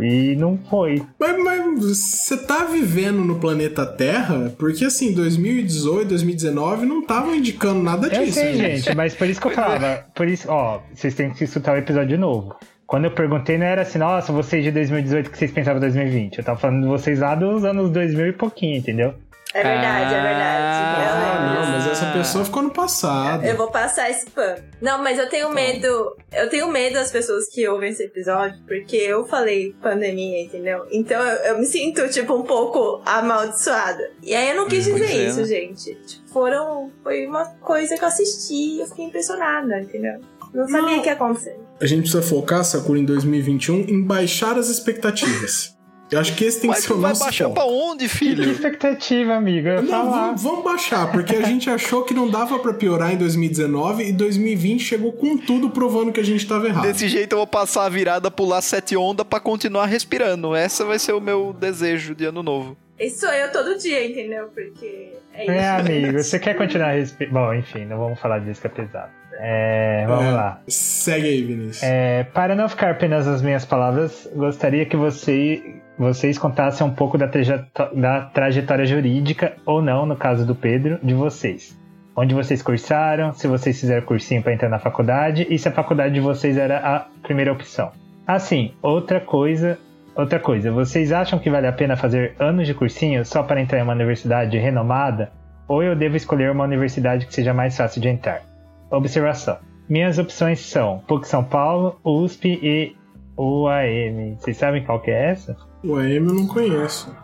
E 0.00 0.36
não 0.36 0.58
foi. 0.68 1.02
Mas, 1.18 1.38
mas 1.42 1.84
você 1.84 2.36
tá 2.36 2.64
vivendo 2.64 3.18
no 3.24 3.36
planeta 3.38 3.86
Terra? 3.86 4.52
Porque 4.58 4.84
assim, 4.84 5.12
2018, 5.12 6.08
2019 6.08 6.86
não 6.86 7.00
estavam 7.00 7.34
indicando 7.34 7.82
nada 7.82 8.08
Eu 8.08 8.24
disso. 8.24 8.38
sei, 8.40 8.54
gente, 8.54 8.94
mas 8.94 9.14
por 9.14 9.28
isso 9.28 9.40
que 9.40 9.46
eu 9.46 9.52
falava. 9.52 10.04
Por 10.14 10.28
isso, 10.28 10.46
ó, 10.50 10.80
vocês 10.94 11.14
têm 11.14 11.30
que 11.30 11.44
escutar 11.44 11.74
o 11.74 11.78
episódio 11.78 12.08
de 12.08 12.16
novo. 12.16 12.54
Quando 12.86 13.06
eu 13.06 13.10
perguntei, 13.10 13.56
não 13.56 13.64
era 13.64 13.80
assim, 13.82 13.98
nossa, 13.98 14.30
vocês 14.30 14.62
de 14.62 14.70
2018, 14.70 15.26
o 15.26 15.30
que 15.30 15.38
vocês 15.38 15.50
pensavam 15.50 15.80
de 15.80 15.86
2020? 15.86 16.36
Eu 16.38 16.44
tava 16.44 16.58
falando 16.60 16.82
de 16.82 16.88
vocês 16.88 17.18
lá 17.18 17.34
dos 17.34 17.64
anos 17.64 17.90
2000 17.90 18.26
e 18.28 18.32
pouquinho, 18.32 18.76
entendeu? 18.76 19.14
É 19.54 19.62
verdade, 19.62 20.14
é 20.14 20.20
verdade. 20.22 20.64
Ah, 20.64 21.04
Eu 21.04 21.14
Ah, 21.14 21.44
lembro. 21.48 21.62
não, 21.62 21.70
mas 21.78 21.86
essa 21.86 22.06
pessoa 22.12 22.44
ficou 22.44 22.62
no 22.64 22.70
passado. 22.70 23.44
Eu 23.44 23.56
vou 23.56 23.70
passar 23.70 24.10
esse 24.10 24.28
pano. 24.30 24.62
Não, 24.82 25.00
mas 25.02 25.16
eu 25.18 25.28
tenho 25.28 25.48
medo. 25.50 26.16
Eu 26.32 26.48
tenho 26.50 26.66
medo 26.68 26.94
das 26.94 27.10
pessoas 27.12 27.48
que 27.48 27.66
ouvem 27.68 27.90
esse 27.90 28.02
episódio, 28.02 28.58
porque 28.66 28.96
eu 28.96 29.24
falei 29.26 29.72
pandemia, 29.80 30.42
entendeu? 30.42 30.84
Então 30.90 31.22
eu, 31.22 31.36
eu 31.52 31.58
me 31.58 31.66
sinto, 31.66 32.08
tipo, 32.10 32.34
um 32.34 32.42
pouco 32.42 33.00
amaldiçoada. 33.06 34.10
E 34.22 34.34
aí 34.34 34.48
eu 34.50 34.56
não 34.56 34.66
quis 34.68 34.88
Pois 34.88 35.00
dizer 35.00 35.14
é, 35.16 35.26
isso, 35.28 35.40
né? 35.40 35.46
gente. 35.46 35.94
Tipo, 36.04 36.28
foram. 36.30 36.90
Foi 37.02 37.26
uma 37.26 37.44
coisa 37.60 37.96
que 37.96 38.02
eu 38.02 38.08
assisti 38.08 38.76
e 38.76 38.80
eu 38.80 38.86
fiquei 38.86 39.04
impressionada, 39.04 39.80
entendeu? 39.80 40.20
Não 40.52 40.68
sabia 40.68 40.98
o 40.98 41.02
que 41.02 41.08
ia 41.08 41.12
acontecer. 41.14 41.56
A 41.80 41.86
gente 41.86 42.02
precisa 42.02 42.22
focar, 42.22 42.64
Sakura, 42.64 42.98
em 42.98 43.04
2021, 43.04 43.80
em 43.88 44.02
baixar 44.04 44.56
as 44.58 44.68
expectativas. 44.68 45.72
Eu 46.14 46.20
acho 46.20 46.34
que 46.34 46.44
esse 46.44 46.60
tem 46.60 46.70
que 46.70 46.76
Mas 46.76 46.84
ser 46.84 46.92
o 46.92 46.96
tu 46.96 47.00
vai 47.00 47.10
nosso 47.10 47.24
baixar 47.24 47.44
foco. 47.44 47.54
pra 47.54 47.64
onde, 47.64 48.04
Que 48.08 48.14
filho? 48.14 48.50
expectativa, 48.50 49.34
amigo. 49.34 49.68
Eu 49.68 49.74
ia 49.76 49.82
Não, 49.82 50.10
vamos, 50.10 50.42
vamos 50.42 50.64
baixar, 50.64 51.10
porque 51.12 51.34
a 51.36 51.42
gente 51.42 51.68
achou 51.68 52.02
que 52.04 52.14
não 52.14 52.28
dava 52.30 52.58
pra 52.58 52.72
piorar 52.72 53.12
em 53.12 53.16
2019 53.16 54.04
e 54.04 54.12
2020 54.12 54.80
chegou 54.82 55.12
com 55.12 55.36
tudo 55.36 55.70
provando 55.70 56.12
que 56.12 56.20
a 56.20 56.24
gente 56.24 56.46
tava 56.46 56.66
errado. 56.68 56.84
Desse 56.84 57.08
jeito 57.08 57.32
eu 57.32 57.38
vou 57.38 57.46
passar 57.46 57.84
a 57.84 57.88
virada, 57.88 58.30
pular 58.30 58.62
sete 58.62 58.96
ondas 58.96 59.26
pra 59.26 59.40
continuar 59.40 59.86
respirando. 59.86 60.54
Essa 60.54 60.84
vai 60.84 60.98
ser 60.98 61.12
o 61.12 61.20
meu 61.20 61.52
desejo 61.52 62.14
de 62.14 62.24
ano 62.26 62.42
novo. 62.42 62.76
Isso 62.98 63.20
sou 63.20 63.30
eu 63.30 63.50
todo 63.50 63.76
dia, 63.76 64.06
entendeu? 64.06 64.46
Porque 64.54 65.12
é 65.34 65.42
isso. 65.42 65.50
É, 65.52 65.68
amigo, 65.68 66.12
você 66.22 66.38
quer 66.38 66.54
continuar 66.54 66.92
respirando. 66.92 67.34
Bom, 67.34 67.52
enfim, 67.54 67.84
não 67.86 67.98
vamos 67.98 68.20
falar 68.20 68.38
disso 68.38 68.60
que 68.60 68.68
é 68.68 68.70
pesado. 68.70 69.10
É, 69.40 70.04
vamos 70.06 70.26
É, 70.26 70.30
lá. 70.30 70.60
Segue 70.68 71.26
aí, 71.26 71.42
Vinícius. 71.42 71.82
É, 71.82 72.22
para 72.32 72.54
não 72.54 72.68
ficar 72.68 72.92
apenas 72.92 73.26
nas 73.26 73.42
minhas 73.42 73.64
palavras, 73.64 74.28
gostaria 74.32 74.86
que 74.86 74.96
você, 74.96 75.82
vocês 75.98 76.38
contassem 76.38 76.86
um 76.86 76.90
pouco 76.90 77.16
da, 77.16 77.28
trajetó- 77.28 77.90
da 77.94 78.22
trajetória 78.22 78.84
jurídica, 78.84 79.54
ou 79.64 79.80
não, 79.80 80.06
no 80.06 80.16
caso 80.16 80.46
do 80.46 80.54
Pedro, 80.54 80.98
de 81.02 81.14
vocês. 81.14 81.78
Onde 82.16 82.34
vocês 82.34 82.62
cursaram, 82.62 83.32
se 83.32 83.48
vocês 83.48 83.78
fizeram 83.80 84.06
cursinho 84.06 84.42
para 84.42 84.52
entrar 84.52 84.68
na 84.68 84.78
faculdade 84.78 85.46
e 85.50 85.58
se 85.58 85.68
a 85.68 85.72
faculdade 85.72 86.14
de 86.14 86.20
vocês 86.20 86.56
era 86.56 86.78
a 86.78 87.06
primeira 87.22 87.52
opção. 87.52 87.90
Assim, 88.26 88.72
outra 88.80 89.20
coisa, 89.20 89.78
outra 90.14 90.38
coisa, 90.38 90.70
vocês 90.70 91.12
acham 91.12 91.38
que 91.38 91.50
vale 91.50 91.66
a 91.66 91.72
pena 91.72 91.96
fazer 91.96 92.34
anos 92.38 92.66
de 92.66 92.74
cursinho 92.74 93.24
só 93.24 93.42
para 93.42 93.60
entrar 93.60 93.80
em 93.80 93.82
uma 93.82 93.92
universidade 93.92 94.56
renomada? 94.58 95.32
Ou 95.66 95.82
eu 95.82 95.96
devo 95.96 96.16
escolher 96.16 96.50
uma 96.50 96.64
universidade 96.64 97.26
que 97.26 97.34
seja 97.34 97.52
mais 97.54 97.76
fácil 97.76 98.00
de 98.00 98.08
entrar? 98.08 98.42
Observação. 98.90 99.58
Minhas 99.88 100.18
opções 100.18 100.60
são 100.60 101.00
PUC 101.06 101.26
São 101.26 101.42
Paulo, 101.42 101.98
USP 102.04 102.58
e 102.62 102.96
UAM. 103.36 104.36
Vocês 104.38 104.56
sabem 104.56 104.84
qual 104.84 105.00
que 105.00 105.10
é 105.10 105.30
essa? 105.30 105.56
O 105.84 105.96
AM 105.96 106.14
eu 106.28 106.34
não 106.34 106.46
conheço. 106.46 107.14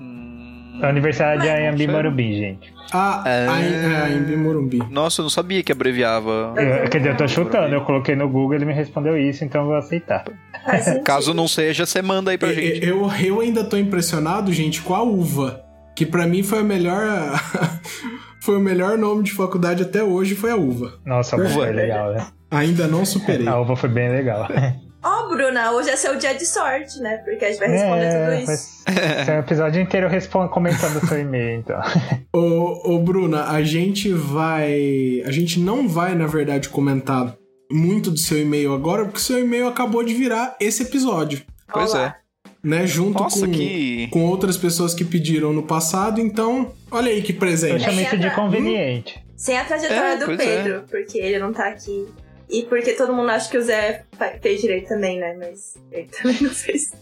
Hum, 0.00 0.80
A 0.82 0.88
Universidade 0.90 1.42
de 1.42 1.46
sério? 1.48 1.90
Morumbi, 1.92 2.38
gente. 2.38 2.72
Ah, 2.92 3.22
É. 3.26 3.46
a, 3.46 3.52
a, 3.52 4.04
a 4.04 4.10
Embi 4.10 4.36
Morumbi. 4.36 4.78
Nossa, 4.90 5.20
eu 5.20 5.24
não 5.24 5.30
sabia 5.30 5.62
que 5.62 5.70
abreviava. 5.72 6.52
Eu, 6.56 6.88
quer 6.90 6.98
dizer, 6.98 7.10
eu 7.12 7.16
tô 7.16 7.28
chutando, 7.28 7.74
eu 7.74 7.80
coloquei 7.82 8.14
no 8.16 8.28
Google, 8.28 8.54
ele 8.54 8.64
me 8.64 8.72
respondeu 8.72 9.16
isso, 9.16 9.44
então 9.44 9.62
eu 9.62 9.66
vou 9.68 9.76
aceitar. 9.76 10.24
Caso 11.04 11.32
não 11.32 11.46
seja, 11.48 11.86
você 11.86 12.02
manda 12.02 12.30
aí 12.30 12.38
pra 12.38 12.52
gente. 12.52 12.84
Eu, 12.86 13.08
eu 13.22 13.40
ainda 13.40 13.64
tô 13.64 13.76
impressionado, 13.76 14.52
gente, 14.52 14.82
com 14.82 14.94
a 14.94 15.02
uva. 15.02 15.62
Que 15.96 16.04
pra 16.04 16.26
mim 16.26 16.42
foi 16.42 16.60
a 16.60 16.64
melhor. 16.64 17.40
foi 18.42 18.56
o 18.56 18.60
melhor 18.60 18.98
nome 18.98 19.22
de 19.22 19.32
faculdade 19.32 19.82
até 19.82 20.02
hoje, 20.02 20.34
foi 20.34 20.50
a 20.50 20.56
uva. 20.56 20.94
Nossa, 21.06 21.36
a 21.36 21.38
uva 21.38 21.48
Uva. 21.48 21.54
foi 21.66 21.72
legal, 21.72 22.12
né? 22.12 22.26
Ainda 22.50 22.86
não 22.88 23.04
superei. 23.04 23.46
A 23.46 23.58
uva 23.60 23.76
foi 23.76 23.88
bem 23.88 24.10
legal. 24.10 24.48
Ó, 25.02 25.28
Bruna, 25.28 25.72
hoje 25.72 25.88
é 25.90 25.96
seu 25.96 26.16
dia 26.16 26.34
de 26.34 26.44
sorte, 26.44 27.00
né? 27.00 27.16
Porque 27.24 27.44
a 27.44 27.48
gente 27.50 27.58
vai 27.58 27.68
responder 27.68 28.04
É, 28.04 28.24
tudo 28.40 28.52
isso. 28.52 28.82
esse 29.20 29.30
é 29.30 29.34
um 29.36 29.38
episódio 29.40 29.80
inteiro 29.82 30.08
respondo, 30.08 30.50
comentando 30.50 30.96
o 31.02 31.06
seu 31.06 31.18
e-mail, 31.20 31.60
então. 31.60 31.80
Ô, 32.34 32.94
ô, 32.94 32.98
Bruna, 32.98 33.44
a 33.50 33.62
gente 33.62 34.12
vai. 34.12 35.22
A 35.24 35.30
gente 35.30 35.58
não 35.58 35.88
vai, 35.88 36.14
na 36.14 36.26
verdade, 36.26 36.68
comentar 36.68 37.34
muito 37.70 38.10
do 38.10 38.18
seu 38.18 38.38
e-mail 38.38 38.74
agora, 38.74 39.04
porque 39.04 39.20
seu 39.20 39.38
e-mail 39.38 39.68
acabou 39.68 40.02
de 40.04 40.12
virar 40.12 40.56
esse 40.60 40.82
episódio. 40.82 41.42
Pois 41.72 41.92
Olá. 41.94 42.16
é. 42.16 42.20
Né? 42.62 42.86
Junto 42.86 43.22
Nossa, 43.22 43.46
com, 43.46 43.52
que. 43.52 44.08
com 44.12 44.26
outras 44.26 44.58
pessoas 44.58 44.92
que 44.92 45.02
pediram 45.04 45.50
no 45.52 45.62
passado, 45.62 46.20
então, 46.20 46.72
olha 46.90 47.10
aí 47.10 47.22
que 47.22 47.32
Eu 47.32 47.38
presente. 47.38 47.82
chamo 47.84 48.00
isso 48.00 48.18
de 48.18 48.30
conveniente. 48.34 49.24
Sem 49.34 49.56
a 49.56 49.64
trajetória 49.64 50.12
É, 50.12 50.16
do 50.18 50.26
pois 50.26 50.36
Pedro, 50.36 50.84
porque 50.90 51.16
ele 51.16 51.38
não 51.38 51.54
tá 51.54 51.68
aqui. 51.68 52.06
E 52.50 52.64
porque 52.64 52.94
todo 52.94 53.14
mundo 53.14 53.30
acha 53.30 53.48
que 53.48 53.56
o 53.56 53.62
Zé 53.62 54.02
fez 54.42 54.60
direito 54.60 54.88
também, 54.88 55.18
né? 55.18 55.36
Mas 55.38 55.76
ele 55.92 56.08
também 56.20 56.36
não 56.40 56.50
fez. 56.50 56.92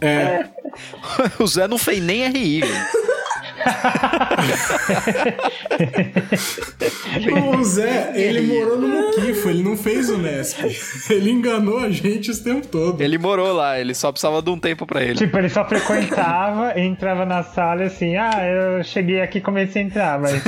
É, 0.00 0.44
O 1.38 1.46
Zé 1.46 1.68
não 1.68 1.78
fez 1.78 2.02
nem 2.02 2.28
RI, 2.28 2.62
o 7.58 7.64
Zé, 7.64 8.12
ele 8.14 8.42
morou 8.42 8.78
no 8.78 8.88
Muquifo, 8.88 9.48
ele 9.48 9.62
não 9.62 9.76
fez 9.76 10.10
o 10.10 10.18
Nesp. 10.18 10.58
Ele 11.10 11.30
enganou 11.30 11.78
a 11.78 11.90
gente 11.90 12.30
o 12.30 12.42
tempo 12.42 12.66
todo. 12.66 13.00
Ele 13.00 13.18
morou 13.18 13.52
lá, 13.52 13.78
ele 13.78 13.94
só 13.94 14.10
precisava 14.10 14.42
de 14.42 14.50
um 14.50 14.58
tempo 14.58 14.86
pra 14.86 15.02
ele. 15.02 15.14
Tipo, 15.14 15.38
ele 15.38 15.48
só 15.48 15.66
frequentava, 15.66 16.78
entrava 16.78 17.24
na 17.24 17.42
sala 17.42 17.84
e 17.84 17.86
assim, 17.86 18.16
ah, 18.16 18.44
eu 18.44 18.84
cheguei 18.84 19.20
aqui 19.20 19.38
e 19.38 19.42
comecei 19.42 19.82
a 19.82 19.84
entrar, 19.84 20.18
mas. 20.18 20.42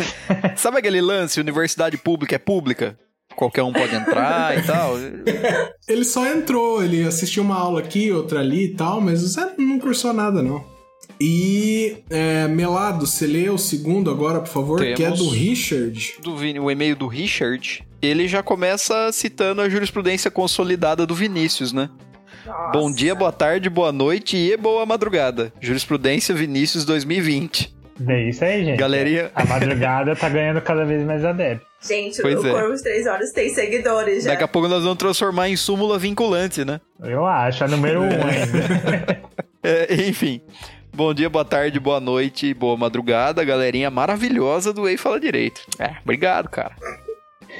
Sabe 0.56 0.78
aquele 0.78 1.00
lance, 1.00 1.40
universidade 1.40 1.96
pública 1.96 2.36
é 2.36 2.38
pública? 2.38 2.98
Qualquer 3.36 3.62
um 3.62 3.72
pode 3.72 3.94
entrar 3.94 4.58
e 4.58 4.62
tal. 4.62 4.94
Ele 5.88 6.04
só 6.04 6.26
entrou, 6.26 6.82
ele 6.82 7.02
assistiu 7.04 7.42
uma 7.42 7.56
aula 7.56 7.80
aqui, 7.80 8.10
outra 8.10 8.40
ali 8.40 8.64
e 8.64 8.74
tal, 8.74 9.00
mas 9.00 9.22
o 9.22 9.26
Zé 9.28 9.52
não 9.58 9.78
cursou 9.78 10.12
nada, 10.12 10.42
não. 10.42 10.64
E, 11.20 11.98
é, 12.10 12.48
Melado, 12.48 13.06
você 13.06 13.26
lê 13.26 13.48
o 13.50 13.58
segundo 13.58 14.10
agora, 14.10 14.40
por 14.40 14.48
favor, 14.48 14.78
que 14.80 14.86
é 14.86 14.94
Temos. 14.94 15.18
do 15.18 15.28
Richard. 15.28 16.14
Do 16.22 16.36
Vini- 16.36 16.58
o 16.58 16.70
e-mail 16.70 16.96
do 16.96 17.06
Richard, 17.06 17.84
ele 18.00 18.26
já 18.26 18.42
começa 18.42 19.10
citando 19.12 19.60
a 19.60 19.68
jurisprudência 19.68 20.30
consolidada 20.30 21.06
do 21.06 21.14
Vinícius, 21.14 21.72
né? 21.72 21.90
Nossa. 22.46 22.72
Bom 22.72 22.92
dia, 22.92 23.14
boa 23.14 23.32
tarde, 23.32 23.70
boa 23.70 23.92
noite 23.92 24.36
e 24.36 24.56
boa 24.56 24.84
madrugada. 24.84 25.52
Jurisprudência 25.60 26.34
Vinícius 26.34 26.84
2020. 26.84 27.73
É 28.08 28.28
isso 28.28 28.44
aí, 28.44 28.64
gente. 28.64 28.78
Galerinha. 28.78 29.30
A 29.34 29.44
madrugada 29.44 30.16
tá 30.16 30.28
ganhando 30.28 30.60
cada 30.60 30.84
vez 30.84 31.04
mais 31.04 31.24
adeptos. 31.24 31.66
Gente, 31.86 32.20
Pois 32.20 32.42
o 32.42 32.48
é. 32.48 32.50
Corvo 32.50 32.74
de 32.74 32.82
Três 32.82 33.06
Horas 33.06 33.30
tem 33.32 33.48
seguidores 33.50 34.24
já. 34.24 34.30
Daqui 34.30 34.42
a 34.42 34.48
pouco 34.48 34.68
nós 34.68 34.82
vamos 34.82 34.98
transformar 34.98 35.48
em 35.48 35.56
súmula 35.56 35.98
vinculante, 35.98 36.64
né? 36.64 36.80
Eu 37.02 37.26
acho, 37.26 37.62
a 37.64 37.68
número 37.68 38.00
um 38.02 38.08
ainda. 38.08 39.22
É, 39.66 39.94
enfim. 39.94 40.42
Bom 40.94 41.14
dia, 41.14 41.30
boa 41.30 41.44
tarde, 41.44 41.80
boa 41.80 41.98
noite, 41.98 42.52
boa 42.52 42.76
madrugada, 42.76 43.42
galerinha 43.42 43.90
maravilhosa 43.90 44.74
do 44.74 44.86
Ei 44.86 44.98
Fala 44.98 45.18
Direito. 45.18 45.62
É, 45.78 45.96
obrigado, 46.02 46.50
cara. 46.50 46.76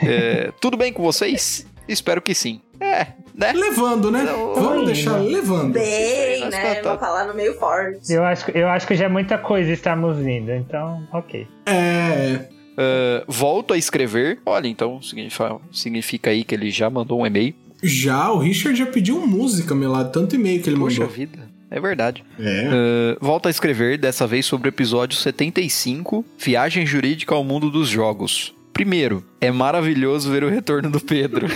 É, 0.03 0.53
tudo 0.61 0.77
bem 0.77 0.93
com 0.93 1.03
vocês? 1.03 1.67
Espero 1.89 2.21
que 2.21 2.35
sim. 2.35 2.61
É, 2.79 3.07
né? 3.35 3.53
Levando, 3.53 4.11
né? 4.11 4.23
Não, 4.23 4.55
Vamos 4.55 4.73
ainda. 4.73 4.85
deixar 4.87 5.17
levando. 5.19 5.73
Bem, 5.73 6.49
né? 6.51 6.77
tá- 6.77 6.91
Uma 6.93 6.99
palavra 6.99 7.35
meio 7.35 7.55
forte. 7.59 8.13
Eu 8.13 8.23
acho, 8.25 8.51
eu 8.53 8.69
acho 8.69 8.87
que 8.87 8.95
já 8.95 9.07
é 9.07 9.09
muita 9.09 9.37
coisa 9.39 9.73
estarmos 9.73 10.19
indo, 10.19 10.53
então, 10.53 11.07
ok. 11.13 11.47
É. 11.67 12.49
É, 12.77 13.25
volto 13.29 13.73
a 13.73 13.79
escrever. 13.79 14.39
Olha, 14.45 14.67
então 14.69 15.01
significa, 15.03 15.57
significa 15.73 16.31
aí 16.31 16.43
que 16.45 16.55
ele 16.55 16.71
já 16.71 16.89
mandou 16.91 17.21
um 17.21 17.27
e-mail. 17.27 17.55
Já, 17.83 18.31
o 18.33 18.39
Richard 18.39 18.79
já 18.79 18.87
pediu 18.87 19.25
música, 19.27 19.75
Melado, 19.75 20.11
tanto 20.11 20.35
e-mail 20.35 20.63
que 20.63 20.71
ele 20.71 20.79
Poxa 20.79 21.01
mandou. 21.01 21.15
vida, 21.15 21.39
é 21.71 21.79
verdade. 21.81 22.25
É. 22.39 22.43
É, 22.43 23.17
volto 23.21 23.47
a 23.47 23.51
escrever, 23.51 23.99
dessa 23.99 24.27
vez 24.27 24.47
sobre 24.47 24.69
o 24.69 24.71
episódio 24.71 25.17
75, 25.19 26.25
Viagem 26.39 26.87
Jurídica 26.87 27.35
ao 27.35 27.45
Mundo 27.45 27.71
dos 27.71 27.89
Jogos. 27.89 28.55
Primeiro, 28.75 29.25
é 29.41 29.51
maravilhoso 29.53 30.31
ver 30.31 30.43
o 30.45 30.49
retorno 30.51 30.91
do 30.91 31.01
Pedro, 31.01 31.47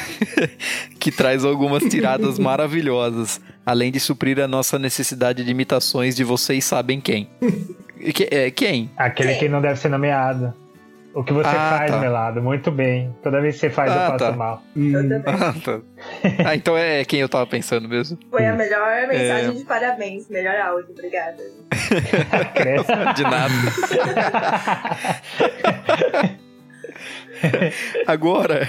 que 1.01 1.11
traz 1.13 1.45
algumas 1.45 1.83
tiradas 1.83 2.39
maravilhosas, 2.41 3.41
além 3.67 3.91
de 3.93 3.99
suprir 4.01 4.39
a 4.41 4.47
nossa 4.49 4.79
necessidade 4.79 5.45
de 5.45 5.51
imitações 5.51 6.15
de 6.17 6.23
vocês 6.25 6.65
sabem 6.65 7.01
quem. 7.01 7.29
Que- 8.15 8.29
é, 8.31 8.51
quem? 8.53 8.89
Aquele 8.97 9.33
É. 9.33 9.35
que 9.35 9.49
não 9.49 9.61
deve 9.61 9.79
ser 9.81 9.89
nomeado. 9.89 10.55
O 11.15 11.25
que 11.25 11.33
você 11.33 11.49
Ah, 11.49 11.77
faz, 11.79 11.91
tá. 11.91 11.99
Melado, 11.99 12.41
muito 12.41 12.71
bem. 12.71 13.13
Toda 13.25 13.41
vez 13.41 13.55
que 13.57 13.61
você 13.63 13.71
faz, 13.71 13.91
Ah, 13.91 13.95
eu 13.95 14.11
passo 14.13 14.19
tá. 14.19 14.33
mal. 14.33 14.63
Hum, 14.77 14.93
Eu. 14.95 15.23
Ah, 15.27 15.55
tá. 15.65 15.81
Ah, 16.47 16.55
então 16.55 16.77
é 16.79 17.05
quem 17.05 17.19
eu 17.19 17.29
tava 17.29 17.47
pensando 17.47 17.89
mesmo. 17.89 18.17
Foi 18.31 18.47
a 18.47 18.53
melhor 18.55 18.89
É. 18.89 19.07
mensagem 19.09 19.57
de 19.57 19.65
parabéns. 19.65 20.29
Melhor 20.29 20.55
áudio, 20.61 20.91
obrigada. 20.93 21.43
De 23.17 23.23
nada. 23.25 23.55
Agora, 28.07 28.69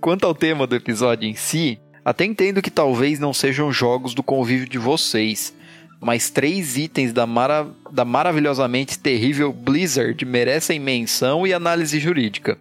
quanto 0.00 0.26
ao 0.26 0.34
tema 0.34 0.66
do 0.66 0.76
episódio 0.76 1.28
em 1.28 1.34
si, 1.34 1.78
até 2.04 2.24
entendo 2.24 2.62
que 2.62 2.70
talvez 2.70 3.18
não 3.18 3.32
sejam 3.32 3.72
jogos 3.72 4.14
do 4.14 4.22
convívio 4.22 4.68
de 4.68 4.78
vocês, 4.78 5.54
mas 6.00 6.30
três 6.30 6.76
itens 6.76 7.12
da, 7.12 7.26
mara 7.26 7.66
da 7.90 8.04
maravilhosamente 8.04 8.98
terrível 8.98 9.52
Blizzard 9.52 10.24
merecem 10.24 10.78
menção 10.78 11.46
e 11.46 11.52
análise 11.52 11.98
jurídica. 11.98 12.58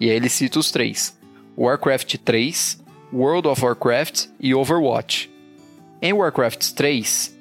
E 0.00 0.10
aí 0.10 0.16
ele 0.16 0.28
cita 0.28 0.58
os 0.58 0.70
três: 0.70 1.16
Warcraft 1.56 2.16
3, 2.18 2.82
World 3.12 3.48
of 3.48 3.64
Warcraft 3.64 4.26
e 4.38 4.54
Overwatch. 4.54 5.30
Em 6.00 6.12
Warcraft 6.12 6.72
3, 6.72 7.38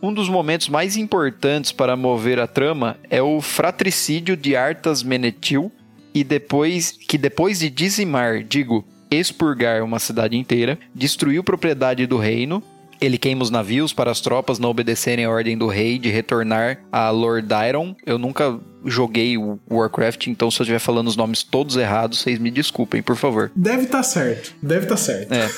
um 0.00 0.12
dos 0.14 0.28
momentos 0.28 0.68
mais 0.68 0.96
importantes 0.96 1.72
para 1.72 1.96
mover 1.96 2.38
a 2.38 2.46
trama 2.46 2.96
é 3.10 3.20
o 3.20 3.40
fratricídio 3.40 4.36
de 4.36 4.54
Arthas 4.54 5.02
Menethil 5.02 5.72
e 6.16 6.24
depois 6.24 6.92
que 6.92 7.18
depois 7.18 7.58
de 7.58 7.68
dizimar, 7.68 8.42
digo, 8.42 8.82
expurgar 9.10 9.82
uma 9.82 9.98
cidade 9.98 10.34
inteira, 10.34 10.78
destruiu 10.94 11.44
propriedade 11.44 12.06
do 12.06 12.16
reino. 12.16 12.62
Ele 12.98 13.18
queima 13.18 13.42
os 13.42 13.50
navios 13.50 13.92
para 13.92 14.10
as 14.10 14.22
tropas 14.22 14.58
não 14.58 14.70
obedecerem 14.70 15.26
a 15.26 15.30
ordem 15.30 15.58
do 15.58 15.66
rei 15.66 15.98
de 15.98 16.08
retornar 16.08 16.78
a 16.90 17.10
Lord 17.10 17.46
Iron. 17.68 17.94
Eu 18.06 18.16
nunca 18.16 18.58
joguei 18.86 19.36
o 19.36 19.60
Warcraft, 19.70 20.28
então 20.28 20.50
se 20.50 20.58
eu 20.58 20.64
estiver 20.64 20.78
falando 20.78 21.08
os 21.08 21.18
nomes 21.18 21.42
todos 21.42 21.76
errados, 21.76 22.20
vocês 22.20 22.38
me 22.38 22.50
desculpem, 22.50 23.02
por 23.02 23.16
favor. 23.16 23.52
Deve 23.54 23.82
estar 23.82 24.02
certo. 24.02 24.54
Deve 24.62 24.84
estar 24.84 24.96
certo. 24.96 25.34
É. 25.34 25.50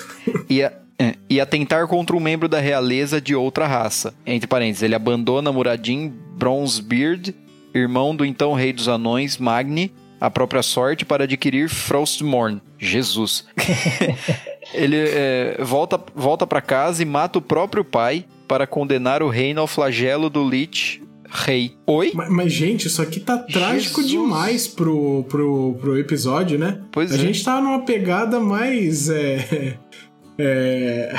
E 0.51 0.65
a, 0.65 0.73
é, 0.99 1.15
e 1.31 1.41
atentar 1.41 1.87
contra 1.87 2.17
um 2.17 2.21
membro 2.21 2.49
da 2.49 2.59
realeza 2.59 3.21
de 3.21 3.33
outra 3.33 3.65
raça. 3.65 4.13
Entre 4.27 4.49
parênteses, 4.49 4.83
ele 4.83 4.97
abandona 4.97 5.53
Muradin 5.53 6.13
Bronzebeard, 6.37 7.33
irmão 7.73 8.17
do 8.17 8.25
então 8.25 8.55
rei 8.55 8.73
dos 8.73 8.89
anões, 8.89 9.39
Magni, 9.39 9.93
a 10.21 10.31
própria 10.31 10.63
sorte 10.63 11.05
para 11.05 11.25
adquirir 11.25 11.69
Frostmourne. 11.69 12.61
Jesus. 12.79 13.47
ele 14.75 14.97
é, 14.97 15.59
volta, 15.63 16.01
volta 16.15 16.47
para 16.47 16.61
casa 16.61 17.03
e 17.03 17.07
mata 17.07 17.39
o 17.39 17.43
próprio 17.43 17.85
pai 17.85 18.25
para 18.47 18.67
condenar 18.67 19.23
o 19.23 19.29
reino 19.29 19.61
ao 19.61 19.67
flagelo 19.67 20.31
do 20.31 20.49
Lich 20.49 21.03
Rei. 21.31 21.77
Oi? 21.87 22.13
Mas, 22.15 22.31
mas, 22.31 22.53
gente, 22.53 22.87
isso 22.87 23.03
aqui 23.03 23.21
tá 23.21 23.37
trágico 23.37 24.01
Jesus. 24.01 24.11
demais 24.11 24.67
pro, 24.67 25.25
pro, 25.29 25.77
pro 25.79 25.99
episódio, 25.99 26.59
né? 26.59 26.81
Pois 26.91 27.13
a 27.13 27.17
é. 27.17 27.19
gente 27.19 27.45
tá 27.45 27.61
numa 27.61 27.83
pegada 27.83 28.41
mais. 28.41 29.11
É, 29.11 29.77
é... 30.39 31.15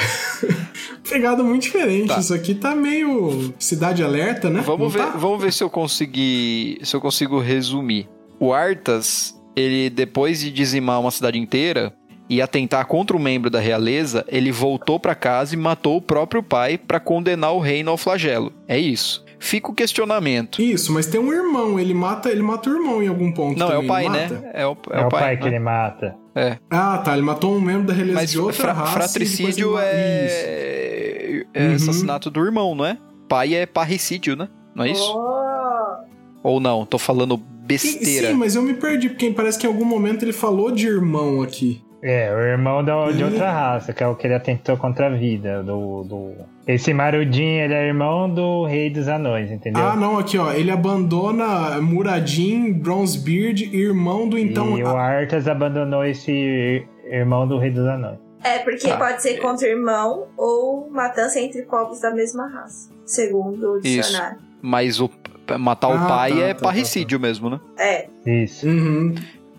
pegada 1.07 1.43
muito 1.43 1.63
diferente. 1.63 2.07
Tá. 2.07 2.19
Isso 2.19 2.33
aqui 2.33 2.55
tá 2.55 2.75
meio 2.75 3.53
cidade 3.59 4.03
alerta, 4.03 4.49
né? 4.49 4.61
Vamos 4.65 4.93
Não 4.93 5.05
ver, 5.05 5.11
tá? 5.11 5.17
vamos 5.17 5.41
ver 5.41 5.53
se 5.53 5.63
eu 5.63 5.69
conseguir, 5.69 6.79
se 6.83 6.95
eu 6.95 7.01
consigo 7.01 7.39
resumir. 7.39 8.07
O 8.39 8.53
Arthas, 8.53 9.39
ele 9.55 9.89
depois 9.89 10.39
de 10.39 10.51
dizimar 10.51 10.99
uma 10.99 11.11
cidade 11.11 11.37
inteira 11.37 11.93
e 12.29 12.41
atentar 12.41 12.85
contra 12.85 13.17
um 13.17 13.19
membro 13.19 13.49
da 13.49 13.59
realeza, 13.59 14.23
ele 14.27 14.51
voltou 14.51 14.99
para 14.99 15.15
casa 15.15 15.55
e 15.55 15.57
matou 15.57 15.97
o 15.97 16.01
próprio 16.01 16.43
pai 16.43 16.77
para 16.77 16.99
condenar 16.99 17.53
o 17.53 17.59
reino 17.59 17.89
ao 17.91 17.97
flagelo. 17.97 18.53
É 18.67 18.77
isso. 18.77 19.25
Fica 19.41 19.71
o 19.71 19.73
questionamento. 19.73 20.61
Isso, 20.61 20.91
mas 20.93 21.07
tem 21.07 21.19
um 21.19 21.31
irmão, 21.33 21.79
ele 21.79 21.93
mata, 21.93 22.29
ele 22.29 22.41
mata 22.43 22.69
o 22.69 22.73
irmão 22.73 23.01
em 23.01 23.07
algum 23.07 23.31
ponto. 23.31 23.57
Não, 23.57 23.67
é 23.67 23.71
também, 23.71 23.85
o 23.85 23.87
pai, 23.87 24.09
né? 24.09 24.51
É 24.53 24.67
o, 24.67 24.77
É, 24.91 25.05
o 25.05 25.09
pai, 25.09 25.37
que 25.37 25.43
né? 25.43 25.49
ele 25.49 25.59
mata. 25.59 26.15
É. 26.35 26.57
Ah, 26.69 26.97
tá. 26.99 27.13
Ele 27.13 27.21
matou 27.21 27.55
um 27.55 27.61
membro 27.61 27.87
da 27.87 27.93
realeza 27.93 28.15
Mas 28.19 28.31
de 28.31 28.39
outra 28.39 28.55
fra- 28.55 28.73
raça. 28.73 28.91
fratricídio 28.93 29.75
é, 29.79 31.45
é 31.53 31.67
Uhum. 31.67 31.75
assassinato 31.75 32.29
do 32.29 32.43
irmão, 32.45 32.75
não 32.75 32.85
é? 32.85 32.97
Pai 33.27 33.53
é 33.55 33.65
parricídio, 33.65 34.35
né? 34.35 34.47
Não 34.75 34.83
é 34.85 34.91
isso? 34.91 35.13
Oh, 35.15 36.49
Ou 36.49 36.59
não? 36.59 36.85
Tô 36.85 36.97
falando. 36.97 37.41
Besteira. 37.69 38.27
Sim, 38.27 38.33
mas 38.33 38.55
eu 38.55 38.61
me 38.61 38.73
perdi, 38.73 39.09
porque 39.09 39.29
parece 39.31 39.57
que 39.59 39.65
em 39.67 39.69
algum 39.69 39.85
momento 39.85 40.23
ele 40.23 40.33
falou 40.33 40.71
de 40.71 40.87
irmão 40.87 41.41
aqui. 41.41 41.81
É, 42.01 42.33
o 42.33 42.39
irmão 42.39 42.81
da- 42.83 43.11
de 43.11 43.21
outra 43.23 43.51
raça, 43.51 43.91
que 43.91 44.01
é 44.01 44.07
o 44.07 44.15
que 44.15 44.25
ele 44.25 44.33
atentou 44.33 44.77
contra 44.77 45.07
a 45.07 45.09
vida. 45.09 45.61
Do, 45.61 46.03
do... 46.05 46.31
Esse 46.65 46.93
Marudin, 46.93 47.43
ele 47.59 47.73
é 47.73 47.87
irmão 47.87 48.33
do 48.33 48.63
rei 48.65 48.89
dos 48.89 49.09
anões, 49.09 49.51
entendeu? 49.51 49.85
Ah, 49.85 49.97
não, 49.97 50.17
aqui, 50.17 50.37
ó. 50.37 50.53
Ele 50.53 50.71
abandona 50.71 51.81
Muradin, 51.81 52.71
Bronzebeard, 52.71 53.63
irmão 53.75 54.29
do 54.29 54.37
então. 54.37 54.77
e 54.77 54.83
o 54.83 54.87
Arthas 54.95 55.45
abandonou 55.47 56.05
esse 56.05 56.31
ir- 56.31 56.87
irmão 57.11 57.45
do 57.45 57.57
rei 57.57 57.69
dos 57.71 57.85
anões. 57.85 58.17
É, 58.45 58.59
porque 58.59 58.87
Tá. 58.87 58.95
pode 58.95 59.21
ser 59.21 59.37
contra 59.41 59.67
irmão 59.67 60.27
ou 60.37 60.89
matança 60.89 61.37
entre 61.41 61.63
povos 61.63 61.99
da 61.99 62.11
mesma 62.13 62.47
raça, 62.47 62.89
segundo 63.05 63.73
o 63.73 63.77
Isso. 63.79 64.09
dicionário. 64.09 64.37
Mas 64.61 65.01
o 65.01 65.09
matar 65.57 65.89
o 65.89 65.93
Ah, 65.93 66.07
pai 66.07 66.33
tá, 66.33 66.39
é 66.41 66.53
tá, 66.53 66.61
parricídio 66.61 67.19
mesmo, 67.19 67.49
né? 67.49 67.59
É, 67.77 68.07
Isso. 68.25 68.67
Uhum. 68.67 69.15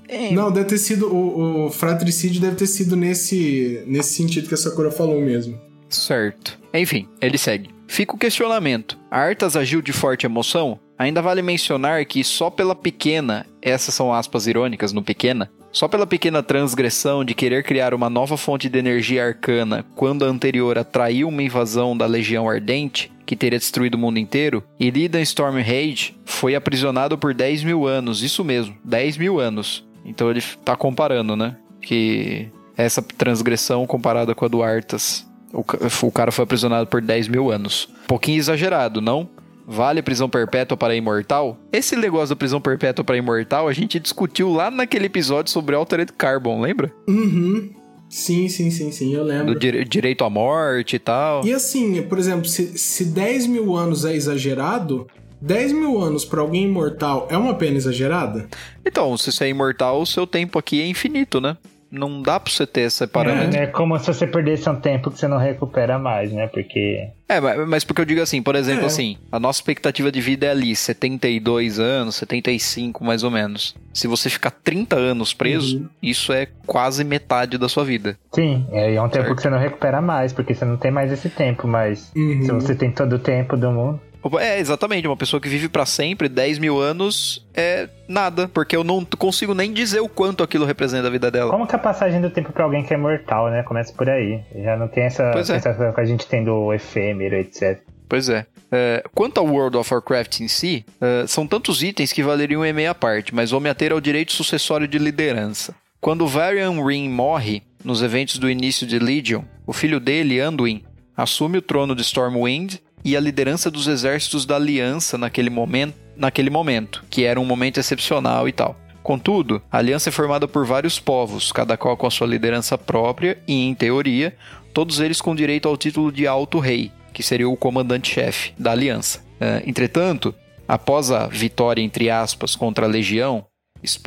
É, 0.08 0.32
Não, 0.32 0.50
deve 0.50 0.66
ter 0.66 0.78
sido. 0.78 1.06
O, 1.06 1.66
o 1.66 1.70
fratricídio 1.70 2.40
deve 2.40 2.56
ter 2.56 2.66
sido 2.66 2.96
nesse, 2.96 3.82
nesse 3.86 4.14
sentido 4.14 4.48
que 4.48 4.54
a 4.54 4.56
Sakura 4.56 4.90
falou 4.90 5.20
mesmo. 5.20 5.56
Certo. 5.88 6.58
Enfim, 6.74 7.08
ele 7.20 7.38
segue. 7.38 7.70
Fica 7.86 8.14
o 8.14 8.18
questionamento. 8.18 8.98
A 9.10 9.18
Arthas 9.20 9.56
agiu 9.56 9.82
de 9.82 9.92
forte 9.92 10.26
emoção? 10.26 10.78
Ainda 10.98 11.22
vale 11.22 11.42
mencionar 11.42 12.04
que 12.04 12.22
só 12.22 12.50
pela 12.50 12.74
pequena, 12.74 13.46
essas 13.62 13.94
são 13.94 14.12
aspas 14.12 14.46
irônicas 14.46 14.92
no 14.92 15.02
pequena, 15.02 15.50
só 15.72 15.88
pela 15.88 16.06
pequena 16.06 16.42
transgressão 16.42 17.24
de 17.24 17.34
querer 17.34 17.64
criar 17.64 17.94
uma 17.94 18.10
nova 18.10 18.36
fonte 18.36 18.68
de 18.68 18.78
energia 18.78 19.24
arcana 19.24 19.84
quando 19.94 20.24
a 20.24 20.28
anterior 20.28 20.76
atraiu 20.78 21.28
uma 21.28 21.42
invasão 21.42 21.96
da 21.96 22.06
Legião 22.06 22.48
Ardente, 22.48 23.10
que 23.30 23.36
teria 23.36 23.60
destruído 23.60 23.94
o 23.94 23.98
mundo 23.98 24.18
inteiro, 24.18 24.60
Illidan 24.80 25.20
Stormrage 25.20 26.16
foi 26.24 26.56
aprisionado 26.56 27.16
por 27.16 27.32
10 27.32 27.62
mil 27.62 27.86
anos, 27.86 28.24
isso 28.24 28.42
mesmo, 28.42 28.74
10 28.82 29.18
mil 29.18 29.38
anos. 29.38 29.86
Então 30.04 30.28
ele 30.28 30.42
tá 30.64 30.74
comparando, 30.74 31.36
né? 31.36 31.56
Que 31.80 32.48
essa 32.76 33.00
transgressão 33.00 33.86
comparada 33.86 34.34
com 34.34 34.44
a 34.44 34.48
do 34.48 34.64
Arthas. 34.64 35.24
O, 35.52 35.64
o 36.08 36.10
cara 36.10 36.32
foi 36.32 36.42
aprisionado 36.42 36.88
por 36.88 37.00
10 37.00 37.28
mil 37.28 37.52
anos. 37.52 37.88
Pouquinho 38.08 38.38
exagerado, 38.38 39.00
não? 39.00 39.28
Vale 39.64 40.02
prisão 40.02 40.28
perpétua 40.28 40.76
para 40.76 40.96
imortal? 40.96 41.56
Esse 41.72 41.94
negócio 41.94 42.30
da 42.30 42.36
prisão 42.36 42.60
perpétua 42.60 43.04
para 43.04 43.16
imortal 43.16 43.68
a 43.68 43.72
gente 43.72 44.00
discutiu 44.00 44.50
lá 44.50 44.72
naquele 44.72 45.06
episódio 45.06 45.52
sobre 45.52 45.76
Altered 45.76 46.12
Carbon, 46.14 46.60
lembra? 46.60 46.92
Uhum. 47.06 47.70
Sim, 48.10 48.48
sim, 48.48 48.70
sim, 48.72 48.90
sim, 48.90 49.14
eu 49.14 49.22
lembro. 49.22 49.54
Do 49.54 49.58
dire- 49.60 49.84
direito 49.84 50.24
à 50.24 50.28
morte 50.28 50.96
e 50.96 50.98
tal. 50.98 51.46
E 51.46 51.52
assim, 51.52 52.02
por 52.02 52.18
exemplo, 52.18 52.44
se, 52.46 52.76
se 52.76 53.04
10 53.04 53.46
mil 53.46 53.76
anos 53.76 54.04
é 54.04 54.12
exagerado, 54.14 55.06
10 55.40 55.72
mil 55.72 55.98
anos 56.00 56.24
pra 56.24 56.40
alguém 56.40 56.64
imortal 56.64 57.28
é 57.30 57.36
uma 57.38 57.54
pena 57.54 57.76
exagerada? 57.76 58.48
Então, 58.84 59.16
se 59.16 59.30
você 59.30 59.44
é 59.44 59.48
imortal, 59.48 60.02
o 60.02 60.06
seu 60.06 60.26
tempo 60.26 60.58
aqui 60.58 60.82
é 60.82 60.86
infinito, 60.88 61.40
né? 61.40 61.56
Não 61.90 62.22
dá 62.22 62.38
pra 62.38 62.52
você 62.52 62.66
ter 62.66 62.82
esse 62.82 63.04
parâmetro. 63.06 63.56
É, 63.58 63.64
é 63.64 63.66
como 63.66 63.98
se 63.98 64.06
você 64.06 64.26
perdesse 64.26 64.68
um 64.70 64.76
tempo 64.76 65.10
que 65.10 65.18
você 65.18 65.26
não 65.26 65.38
recupera 65.38 65.98
mais, 65.98 66.32
né? 66.32 66.46
Porque. 66.46 67.08
É, 67.28 67.40
mas 67.40 67.68
mas 67.68 67.84
porque 67.84 68.00
eu 68.00 68.04
digo 68.04 68.20
assim, 68.20 68.40
por 68.42 68.54
exemplo, 68.54 68.84
É. 68.84 68.86
assim, 68.86 69.16
a 69.32 69.40
nossa 69.40 69.58
expectativa 69.58 70.10
de 70.12 70.20
vida 70.20 70.46
é 70.46 70.50
ali 70.50 70.74
72 70.76 71.78
anos, 71.78 72.14
75 72.16 73.04
mais 73.04 73.22
ou 73.24 73.30
menos. 73.30 73.74
Se 73.92 74.06
você 74.06 74.30
ficar 74.30 74.50
30 74.50 74.96
anos 74.96 75.32
preso, 75.34 75.78
Uhum. 75.78 75.88
isso 76.02 76.32
é 76.32 76.46
quase 76.66 77.02
metade 77.04 77.58
da 77.58 77.68
sua 77.68 77.84
vida. 77.84 78.16
Sim, 78.32 78.66
é 78.70 78.94
é 78.94 79.02
um 79.02 79.08
tempo 79.08 79.24
Certo. 79.24 79.36
que 79.36 79.42
você 79.42 79.50
não 79.50 79.58
recupera 79.58 80.00
mais, 80.00 80.32
porque 80.32 80.54
você 80.54 80.64
não 80.64 80.76
tem 80.76 80.90
mais 80.90 81.10
esse 81.12 81.28
tempo, 81.28 81.66
mas 81.66 82.10
Uhum. 82.16 82.42
se 82.42 82.52
você 82.52 82.74
tem 82.74 82.90
todo 82.90 83.14
o 83.14 83.18
tempo 83.18 83.56
do 83.56 83.70
mundo. 83.70 84.00
É, 84.38 84.58
exatamente, 84.58 85.06
uma 85.06 85.16
pessoa 85.16 85.40
que 85.40 85.48
vive 85.48 85.68
pra 85.68 85.86
sempre, 85.86 86.28
10 86.28 86.58
mil 86.58 86.78
anos, 86.78 87.46
é 87.54 87.88
nada, 88.08 88.48
porque 88.48 88.76
eu 88.76 88.84
não 88.84 89.04
consigo 89.04 89.54
nem 89.54 89.72
dizer 89.72 90.00
o 90.00 90.08
quanto 90.08 90.42
aquilo 90.42 90.64
representa 90.66 91.06
a 91.06 91.10
vida 91.10 91.30
dela. 91.30 91.50
Como 91.50 91.66
que 91.66 91.74
a 91.74 91.78
passagem 91.78 92.20
do 92.20 92.28
tempo 92.30 92.52
pra 92.52 92.64
alguém 92.64 92.82
que 92.84 92.92
é 92.92 92.96
mortal, 92.96 93.48
né? 93.50 93.62
Começa 93.62 93.92
por 93.92 94.08
aí. 94.10 94.40
Já 94.54 94.76
não 94.76 94.88
tem 94.88 95.04
essa 95.04 95.30
Pois 95.32 95.48
é. 95.48 95.54
sensação 95.54 95.92
que 95.92 96.00
a 96.00 96.04
gente 96.04 96.26
tem 96.26 96.44
do 96.44 96.72
efêmero, 96.72 97.34
etc. 97.36 97.80
Pois 98.08 98.28
é. 98.28 98.44
É, 98.72 99.02
Quanto 99.14 99.38
ao 99.38 99.46
World 99.46 99.76
of 99.76 99.92
Warcraft 99.92 100.40
em 100.40 100.48
si, 100.48 100.84
é, 101.00 101.26
são 101.26 101.46
tantos 101.46 101.82
itens 101.82 102.12
que 102.12 102.22
valeriam 102.22 102.64
e-mail 102.66 102.90
à 102.90 102.94
parte, 102.94 103.34
mas 103.34 103.50
vou 103.50 103.60
me 103.60 103.68
ater 103.70 103.92
ao 103.92 104.00
direito 104.00 104.32
sucessório 104.32 104.86
de 104.86 104.98
liderança. 104.98 105.74
Quando 106.00 106.26
Varian 106.26 106.84
Ring 106.84 107.08
morre, 107.08 107.62
nos 107.84 108.02
eventos 108.02 108.38
do 108.38 108.50
início 108.50 108.86
de 108.86 108.98
Legion, 108.98 109.42
o 109.66 109.72
filho 109.72 110.00
dele, 110.00 110.40
Anduin, 110.40 110.82
assume 111.16 111.58
o 111.58 111.62
trono 111.62 111.94
de 111.94 112.02
Stormwind 112.02 112.76
e 113.04 113.16
a 113.16 113.20
liderança 113.20 113.70
dos 113.70 113.86
exércitos 113.86 114.44
da 114.44 114.56
Aliança 114.56 115.16
naquele 115.16 115.50
momento, 115.50 115.94
naquele 116.16 116.50
momento, 116.50 117.04
que 117.08 117.24
era 117.24 117.40
um 117.40 117.44
momento 117.44 117.78
excepcional 117.78 118.48
e 118.48 118.52
tal. 118.52 118.76
Contudo, 119.02 119.62
a 119.72 119.78
aliança 119.78 120.10
é 120.10 120.12
formada 120.12 120.46
por 120.46 120.66
vários 120.66 120.98
povos, 120.98 121.50
cada 121.50 121.76
qual 121.76 121.96
com 121.96 122.06
a 122.06 122.10
sua 122.10 122.26
liderança 122.26 122.76
própria 122.76 123.38
e, 123.48 123.54
em 123.66 123.74
teoria, 123.74 124.36
todos 124.74 125.00
eles 125.00 125.20
com 125.20 125.34
direito 125.34 125.66
ao 125.66 125.76
título 125.76 126.12
de 126.12 126.26
Alto 126.26 126.58
Rei, 126.58 126.92
que 127.12 127.22
seria 127.22 127.48
o 127.48 127.56
comandante-chefe 127.56 128.52
da 128.58 128.72
aliança. 128.72 129.24
Eh, 129.40 129.62
entretanto, 129.66 130.34
após 130.68 131.10
a 131.10 131.26
vitória, 131.26 131.82
entre 131.82 132.10
aspas, 132.10 132.54
contra 132.54 132.84
a 132.84 132.88
Legião, 132.88 133.44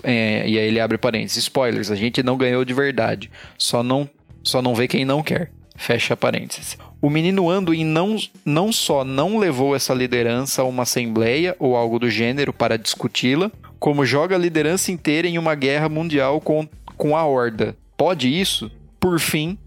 eh, 0.03 0.45
e 0.47 0.59
aí 0.59 0.67
ele 0.67 0.79
abre 0.79 0.97
parênteses, 0.97 1.37
spoilers, 1.37 1.89
a 1.89 1.95
gente 1.95 2.21
não 2.21 2.37
ganhou 2.37 2.63
de 2.63 2.73
verdade, 2.73 3.31
só 3.57 3.81
não, 3.81 4.07
só 4.43 4.61
não 4.61 4.75
vê 4.75 4.87
quem 4.87 5.03
não 5.03 5.23
quer. 5.23 5.51
Fecha 5.75 6.15
parênteses. 6.15 6.77
O 7.03 7.09
menino 7.09 7.49
Anduin 7.49 7.83
não, 7.83 8.15
não 8.45 8.71
só 8.71 9.03
não 9.03 9.37
levou 9.37 9.75
essa 9.75 9.93
liderança 9.93 10.61
a 10.61 10.65
uma 10.65 10.83
assembleia 10.83 11.53
ou 11.59 11.75
algo 11.75 11.99
do 11.99 12.09
gênero 12.09 12.53
para 12.53 12.77
discuti-la, 12.77 13.51
como 13.77 14.05
joga 14.05 14.37
a 14.37 14.39
liderança 14.39 14.89
inteira 14.89 15.27
em 15.27 15.37
uma 15.37 15.53
guerra 15.53 15.89
mundial 15.89 16.39
com, 16.39 16.65
com 16.95 17.17
a 17.17 17.25
Horda. 17.25 17.75
Pode 17.97 18.29
isso? 18.29 18.71
Por 19.01 19.19
fim, 19.19 19.57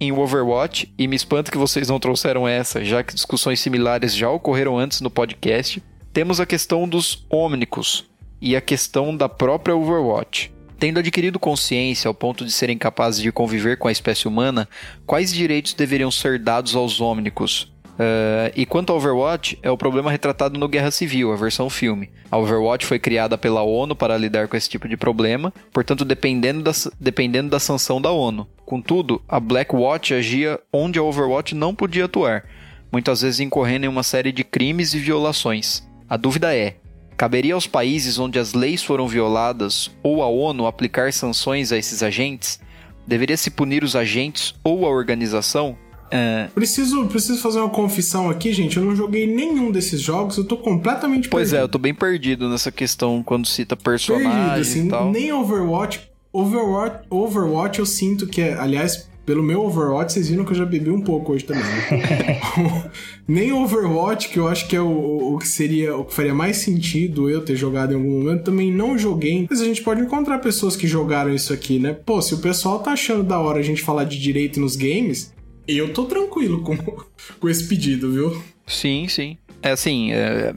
em 0.00 0.10
Overwatch, 0.10 0.90
e 0.96 1.06
me 1.06 1.14
espanta 1.14 1.52
que 1.52 1.58
vocês 1.58 1.86
não 1.86 2.00
trouxeram 2.00 2.48
essa, 2.48 2.82
já 2.82 3.02
que 3.02 3.12
discussões 3.12 3.60
similares 3.60 4.16
já 4.16 4.30
ocorreram 4.30 4.78
antes 4.78 5.02
no 5.02 5.10
podcast, 5.10 5.82
temos 6.14 6.40
a 6.40 6.46
questão 6.46 6.88
dos 6.88 7.26
Omnicos 7.30 8.06
e 8.40 8.56
a 8.56 8.60
questão 8.62 9.14
da 9.14 9.28
própria 9.28 9.76
Overwatch. 9.76 10.55
Tendo 10.78 10.98
adquirido 10.98 11.38
consciência 11.38 12.06
ao 12.06 12.14
ponto 12.14 12.44
de 12.44 12.52
serem 12.52 12.76
capazes 12.76 13.22
de 13.22 13.32
conviver 13.32 13.78
com 13.78 13.88
a 13.88 13.92
espécie 13.92 14.28
humana, 14.28 14.68
quais 15.06 15.32
direitos 15.32 15.72
deveriam 15.72 16.10
ser 16.10 16.38
dados 16.38 16.74
aos 16.76 17.00
Omnicos? 17.00 17.72
Uh, 17.96 18.52
e 18.54 18.66
quanto 18.66 18.90
ao 18.90 18.98
Overwatch, 18.98 19.58
é 19.62 19.70
o 19.70 19.78
problema 19.78 20.10
retratado 20.10 20.60
no 20.60 20.68
Guerra 20.68 20.90
Civil, 20.90 21.32
a 21.32 21.36
versão 21.36 21.70
filme. 21.70 22.10
A 22.30 22.36
Overwatch 22.36 22.84
foi 22.84 22.98
criada 22.98 23.38
pela 23.38 23.62
ONU 23.62 23.96
para 23.96 24.18
lidar 24.18 24.48
com 24.48 24.56
esse 24.56 24.68
tipo 24.68 24.86
de 24.86 24.98
problema, 24.98 25.50
portanto 25.72 26.04
dependendo 26.04 26.62
da, 26.62 26.72
dependendo 27.00 27.48
da 27.48 27.58
sanção 27.58 27.98
da 27.98 28.10
ONU. 28.10 28.46
Contudo, 28.66 29.22
a 29.26 29.40
Blackwatch 29.40 30.12
agia 30.12 30.60
onde 30.70 30.98
a 30.98 31.02
Overwatch 31.02 31.54
não 31.54 31.74
podia 31.74 32.04
atuar, 32.04 32.44
muitas 32.92 33.22
vezes 33.22 33.40
incorrendo 33.40 33.86
em 33.86 33.88
uma 33.88 34.02
série 34.02 34.30
de 34.30 34.44
crimes 34.44 34.92
e 34.92 34.98
violações. 34.98 35.82
A 36.06 36.18
dúvida 36.18 36.54
é: 36.54 36.76
caberia 37.16 37.54
aos 37.54 37.66
países 37.66 38.18
onde 38.18 38.38
as 38.38 38.52
leis 38.52 38.82
foram 38.82 39.08
violadas 39.08 39.90
ou 40.02 40.22
à 40.22 40.28
ONU 40.28 40.66
aplicar 40.66 41.12
sanções 41.12 41.72
a 41.72 41.76
esses 41.76 42.02
agentes? 42.02 42.60
Deveria 43.06 43.36
se 43.36 43.50
punir 43.50 43.84
os 43.84 43.94
agentes 43.94 44.54
ou 44.64 44.84
a 44.84 44.88
organização? 44.90 45.76
É... 46.10 46.48
Preciso, 46.54 47.06
preciso 47.06 47.40
fazer 47.40 47.58
uma 47.58 47.70
confissão 47.70 48.30
aqui, 48.30 48.52
gente. 48.52 48.76
Eu 48.76 48.84
não 48.84 48.94
joguei 48.94 49.26
nenhum 49.26 49.70
desses 49.70 50.00
jogos, 50.00 50.36
eu 50.36 50.44
tô 50.44 50.56
completamente 50.56 51.28
pois 51.28 51.50
perdido. 51.50 51.60
é, 51.60 51.64
eu 51.64 51.68
tô 51.68 51.78
bem 51.78 51.94
perdido 51.94 52.48
nessa 52.48 52.70
questão 52.70 53.22
quando 53.22 53.46
cita 53.46 53.76
personagens 53.76 54.34
perdido, 54.34 54.60
assim, 54.60 54.86
e 54.86 54.88
tal. 54.88 55.10
Nem 55.10 55.32
Overwatch. 55.32 56.08
Overwatch, 56.32 57.06
Overwatch 57.08 57.78
eu 57.78 57.86
sinto 57.86 58.26
que 58.26 58.40
é. 58.40 58.54
Aliás, 58.54 59.08
pelo 59.26 59.42
meu 59.42 59.62
Overwatch, 59.64 60.12
vocês 60.12 60.28
viram 60.28 60.44
que 60.44 60.52
eu 60.52 60.56
já 60.56 60.64
bebi 60.64 60.88
um 60.88 61.00
pouco 61.00 61.32
hoje 61.32 61.44
também. 61.44 61.64
Né? 61.64 62.40
Nem 63.26 63.52
Overwatch, 63.52 64.28
que 64.28 64.38
eu 64.38 64.46
acho 64.46 64.68
que 64.68 64.76
é 64.76 64.80
o, 64.80 65.34
o, 65.34 65.38
que 65.38 65.48
seria 65.48 65.96
o 65.96 66.04
que 66.04 66.14
faria 66.14 66.32
mais 66.32 66.58
sentido 66.58 67.28
eu 67.28 67.44
ter 67.44 67.56
jogado 67.56 67.92
em 67.92 67.96
algum 67.96 68.22
momento, 68.22 68.44
também 68.44 68.72
não 68.72 68.96
joguei. 68.96 69.48
Mas 69.50 69.60
a 69.60 69.64
gente 69.64 69.82
pode 69.82 70.00
encontrar 70.00 70.38
pessoas 70.38 70.76
que 70.76 70.86
jogaram 70.86 71.34
isso 71.34 71.52
aqui, 71.52 71.80
né? 71.80 71.92
Pô, 71.92 72.22
se 72.22 72.34
o 72.34 72.38
pessoal 72.38 72.78
tá 72.78 72.92
achando 72.92 73.24
da 73.24 73.40
hora 73.40 73.58
a 73.58 73.62
gente 73.62 73.82
falar 73.82 74.04
de 74.04 74.16
direito 74.16 74.60
nos 74.60 74.76
games, 74.76 75.34
eu 75.66 75.92
tô 75.92 76.04
tranquilo 76.04 76.62
com, 76.62 76.76
com 77.40 77.48
esse 77.48 77.66
pedido, 77.66 78.12
viu? 78.12 78.42
Sim, 78.64 79.08
sim. 79.08 79.36
É 79.60 79.70
assim, 79.72 80.12
é, 80.12 80.54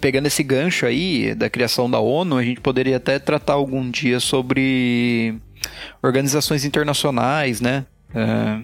pegando 0.00 0.26
esse 0.26 0.44
gancho 0.44 0.86
aí 0.86 1.34
da 1.34 1.50
criação 1.50 1.90
da 1.90 1.98
ONU, 1.98 2.36
a 2.36 2.44
gente 2.44 2.60
poderia 2.60 2.98
até 2.98 3.18
tratar 3.18 3.54
algum 3.54 3.90
dia 3.90 4.20
sobre 4.20 5.34
organizações 6.00 6.64
internacionais, 6.64 7.60
né? 7.60 7.84
É, 8.14 8.60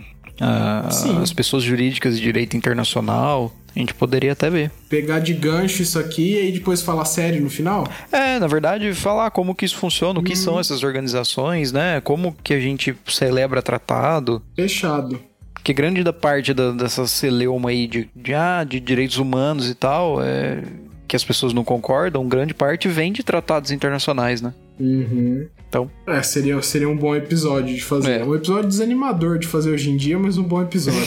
as 1.22 1.32
pessoas 1.32 1.62
jurídicas 1.62 2.16
de 2.16 2.22
direito 2.22 2.56
internacional. 2.56 3.52
A 3.74 3.78
gente 3.78 3.94
poderia 3.94 4.32
até 4.32 4.50
ver. 4.50 4.70
Pegar 4.88 5.20
de 5.20 5.32
gancho 5.34 5.82
isso 5.82 5.98
aqui 5.98 6.34
e 6.34 6.38
aí 6.38 6.52
depois 6.52 6.82
falar 6.82 7.04
sério 7.04 7.40
no 7.40 7.50
final? 7.50 7.86
É, 8.10 8.38
na 8.38 8.46
verdade, 8.46 8.92
falar 8.92 9.30
como 9.30 9.54
que 9.54 9.64
isso 9.64 9.76
funciona, 9.76 10.18
o 10.18 10.22
que 10.22 10.32
hum. 10.32 10.36
são 10.36 10.58
essas 10.58 10.82
organizações, 10.82 11.70
né? 11.70 12.00
Como 12.00 12.34
que 12.42 12.54
a 12.54 12.60
gente 12.60 12.96
celebra 13.06 13.62
tratado. 13.62 14.42
Fechado. 14.56 15.20
Que 15.62 15.72
grande 15.72 16.02
da 16.02 16.12
parte 16.12 16.54
da, 16.54 16.72
dessa 16.72 17.06
celeuma 17.06 17.70
aí 17.70 17.86
de, 17.86 18.08
de, 18.16 18.34
ah, 18.34 18.64
de 18.64 18.80
direitos 18.80 19.18
humanos 19.18 19.68
e 19.68 19.74
tal, 19.74 20.22
é, 20.22 20.62
que 21.06 21.14
as 21.14 21.22
pessoas 21.22 21.52
não 21.52 21.62
concordam, 21.62 22.26
grande 22.26 22.54
parte 22.54 22.88
vem 22.88 23.12
de 23.12 23.22
tratados 23.22 23.70
internacionais, 23.70 24.40
né? 24.40 24.54
Uhum. 24.80 25.46
Então. 25.68 25.90
É, 26.06 26.22
seria, 26.22 26.60
seria 26.62 26.88
um 26.88 26.96
bom 26.96 27.14
episódio 27.14 27.74
de 27.74 27.84
fazer. 27.84 28.22
É. 28.22 28.24
Um 28.24 28.34
episódio 28.34 28.68
desanimador 28.68 29.38
de 29.38 29.46
fazer 29.46 29.70
hoje 29.70 29.90
em 29.90 29.96
dia, 29.96 30.18
mas 30.18 30.38
um 30.38 30.42
bom 30.42 30.62
episódio. 30.62 30.98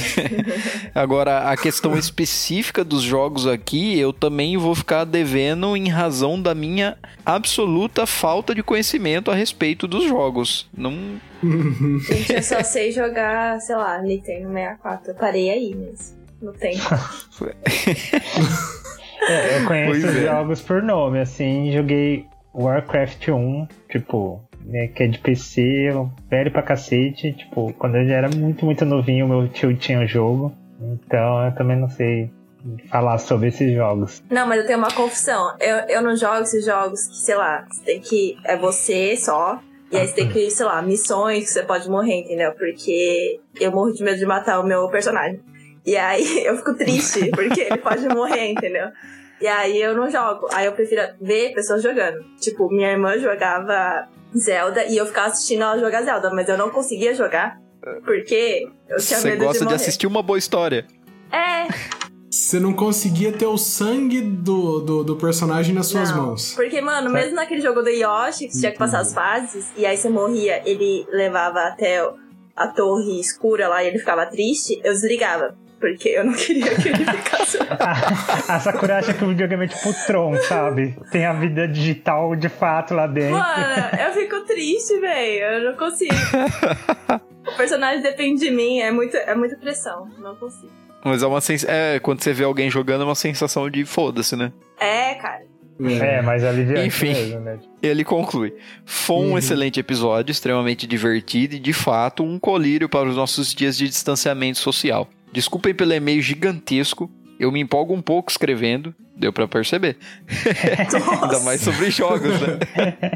Agora, 0.94 1.50
a 1.50 1.58
questão 1.58 1.98
específica 1.98 2.84
dos 2.84 3.02
jogos 3.02 3.48
aqui, 3.48 3.98
eu 4.00 4.14
também 4.14 4.58
vou 4.58 4.76
ficar 4.76 5.04
devendo 5.04 5.76
em 5.76 5.90
razão 5.90 6.40
da 6.40 6.54
minha 6.54 6.96
absoluta 7.26 8.06
falta 8.06 8.54
de 8.54 8.62
conhecimento 8.62 9.32
a 9.32 9.36
respeito 9.36 9.88
dos 9.88 10.04
jogos. 10.04 10.70
Não. 10.78 10.94
Gente, 12.08 12.34
eu 12.34 12.44
só 12.44 12.62
sei 12.64 12.92
jogar, 12.92 13.60
sei 13.62 13.76
lá, 13.76 14.00
Nintendo 14.00 14.48
64. 14.54 15.12
Eu 15.12 15.16
parei 15.16 15.50
aí 15.50 15.74
mesmo. 15.74 16.22
No 16.40 16.54
tempo. 16.54 16.82
é, 19.28 19.58
eu 19.60 19.66
conheço 19.68 20.02
pois 20.02 20.04
os 20.04 20.16
é. 20.16 20.26
jogos 20.26 20.62
por 20.62 20.82
nome, 20.82 21.20
assim, 21.20 21.72
joguei 21.72 22.26
Warcraft 22.54 23.28
1, 23.30 23.68
tipo, 23.90 24.42
né, 24.66 24.88
que 24.88 25.04
é 25.04 25.08
de 25.08 25.20
PC, 25.20 25.90
velho 26.30 26.52
pra 26.52 26.62
cacete. 26.62 27.34
Tipo, 27.34 27.74
quando 27.74 27.98
eu 27.98 28.08
já 28.08 28.16
era 28.16 28.30
muito, 28.30 28.66
muito 28.66 28.86
novinho, 28.86 29.28
meu 29.28 29.48
tio 29.48 29.76
tinha 29.76 30.00
o 30.00 30.08
jogo. 30.08 30.54
Então 30.80 31.46
eu 31.46 31.54
também 31.54 31.78
não 31.78 31.90
sei 31.90 32.32
falar 32.90 33.18
sobre 33.18 33.50
esses 33.50 33.74
jogos. 33.74 34.24
Não, 34.30 34.48
mas 34.48 34.60
eu 34.60 34.68
tenho 34.68 34.80
uma 34.80 34.92
confusão. 34.92 35.56
Eu, 35.60 35.78
eu 35.88 36.02
não 36.02 36.16
jogo 36.16 36.42
esses 36.42 36.66
jogos 36.66 37.08
que, 37.08 37.18
sei 37.18 37.36
lá, 37.36 37.66
você 37.70 37.84
tem 37.84 38.00
que. 38.00 38.38
É 38.46 38.58
você 38.58 39.16
só. 39.16 39.60
E 39.92 39.98
aí 39.98 40.08
você 40.08 40.16
tem 40.16 40.30
que, 40.30 40.50
sei 40.50 40.66
lá, 40.66 40.82
missões 40.82 41.44
que 41.44 41.50
você 41.50 41.64
pode 41.64 41.90
morrer, 41.90 42.22
entendeu? 42.22 42.54
Porque 42.54 43.42
eu 43.60 43.72
morro 43.72 43.92
de 43.92 44.02
medo 44.02 44.18
de 44.18 44.26
matar 44.26 44.62
o 44.62 44.64
meu 44.64 44.88
personagem. 44.88 45.42
E 45.86 45.98
aí 45.98 46.24
eu 46.46 46.56
fico 46.58 46.74
triste, 46.76 47.30
porque 47.32 47.62
ele 47.62 47.78
pode 47.78 48.08
morrer, 48.08 48.48
entendeu? 48.48 48.88
E 49.42 49.48
aí 49.48 49.82
eu 49.82 49.96
não 49.96 50.10
jogo. 50.10 50.48
Aí 50.54 50.66
eu 50.66 50.72
prefiro 50.72 51.02
ver 51.20 51.54
pessoas 51.54 51.84
jogando. 51.84 52.24
Tipo, 52.40 52.70
minha 52.70 52.92
irmã 52.92 53.18
jogava 53.18 54.08
Zelda 54.38 54.86
e 54.86 54.98
eu 54.98 55.06
ficava 55.06 55.28
assistindo 55.28 55.64
ela 55.64 55.78
jogar 55.80 56.04
Zelda, 56.04 56.30
mas 56.34 56.48
eu 56.48 56.58
não 56.58 56.70
conseguia 56.70 57.14
jogar. 57.14 57.60
Porque 58.06 58.68
eu 58.88 58.98
tinha 58.98 59.20
Você 59.20 59.30
medo 59.30 59.40
de 59.40 59.46
gosta 59.46 59.66
de 59.66 59.74
assistir 59.74 60.08
uma 60.08 60.22
boa 60.22 60.38
história. 60.38 60.86
É. 61.32 61.68
Você 62.30 62.60
não 62.60 62.74
conseguia 62.74 63.34
ter 63.34 63.48
o 63.48 63.58
sangue 63.58 64.22
do, 64.22 64.80
do, 64.80 65.04
do 65.04 65.16
personagem 65.18 65.76
nas 65.76 65.88
suas 65.88 66.12
não, 66.12 66.28
mãos. 66.28 66.54
Porque, 66.54 66.80
mano, 66.80 67.10
mesmo 67.10 67.36
naquele 67.36 67.60
jogo 67.60 67.82
do 67.82 67.90
Yoshi, 67.90 68.48
que 68.48 68.54
você 68.54 68.60
tinha 68.60 68.72
que 68.72 68.78
passar 68.78 69.00
as 69.00 69.14
fases, 69.14 69.70
e 69.76 69.86
aí 69.86 69.98
você 69.98 70.08
morria, 70.08 70.62
ele 70.66 71.06
levava 71.10 71.60
até 71.62 72.02
a 72.56 72.68
torre 72.68 73.20
escura 73.20 73.68
lá 73.68 73.84
e 73.84 73.88
ele 73.88 74.00
ficava 74.00 74.26
triste, 74.28 74.80
eu 74.84 74.94
desligava 74.94 75.58
porque 75.82 76.10
eu 76.10 76.24
não 76.24 76.34
queria 76.34 76.76
que 76.76 76.88
ele 76.88 77.04
ficasse. 77.04 77.58
a, 78.48 78.60
Sakura 78.60 79.00
acha 79.00 79.14
que 79.14 79.24
o 79.24 79.30
videogame 79.30 79.66
é 79.66 79.68
tipo 79.68 79.92
Tron, 80.06 80.36
sabe? 80.44 80.96
Tem 81.12 81.26
a 81.26 81.34
vida 81.34 81.68
digital 81.68 82.36
de 82.36 82.48
fato 82.48 82.94
lá 82.94 83.08
dentro. 83.08 83.40
Mano, 83.40 83.98
eu 84.00 84.14
fico 84.14 84.42
triste, 84.42 85.00
velho. 85.00 85.44
Eu 85.44 85.72
não 85.72 85.78
consigo. 85.78 86.14
o 87.48 87.58
personagem 87.58 88.02
depende 88.02 88.46
de 88.46 88.52
mim, 88.52 88.80
é, 88.80 88.92
muito, 88.92 89.18
é 89.18 89.34
muita 89.36 89.58
pressão. 89.58 90.08
Não 90.20 90.36
consigo. 90.36 90.72
Mas 91.04 91.24
é 91.24 91.28
uma 91.28 91.42
sens... 91.42 91.66
é 91.68 92.00
quando 92.00 92.22
você 92.22 92.32
vê 92.32 92.44
alguém 92.44 92.70
jogando 92.70 93.02
é 93.02 93.06
uma 93.06 93.16
sensação 93.16 93.68
de 93.70 93.84
foda-se, 93.84 94.36
né? 94.36 94.54
É, 94.80 95.16
cara. 95.16 95.52
É, 95.84 96.22
mas 96.22 96.44
aliviante 96.44 96.88
Enfim, 96.88 97.08
mesmo, 97.08 97.40
né? 97.40 97.60
ele 97.82 98.04
conclui. 98.04 98.54
Foi 98.86 99.16
um 99.16 99.32
uhum. 99.32 99.38
excelente 99.38 99.80
episódio, 99.80 100.32
extremamente 100.32 100.86
divertido 100.86 101.56
e, 101.56 101.60
de 101.60 101.74
fato, 101.74 102.24
um 102.24 102.38
colírio 102.38 102.88
para 102.88 103.10
os 103.10 103.16
nossos 103.16 103.54
dias 103.54 103.76
de 103.76 103.88
distanciamento 103.88 104.60
social. 104.60 105.08
Desculpem 105.32 105.74
pelo 105.74 105.94
e-mail 105.94 106.22
gigantesco. 106.22 107.10
Eu 107.40 107.52
me 107.52 107.60
empolgo 107.60 107.94
um 107.94 108.02
pouco 108.02 108.30
escrevendo, 108.30 108.94
deu 109.16 109.34
para 109.34 109.48
perceber. 109.48 109.98
Ainda 111.24 111.40
mais 111.40 111.62
sobre 111.62 111.90
jogos, 111.90 112.40
né? 112.40 112.60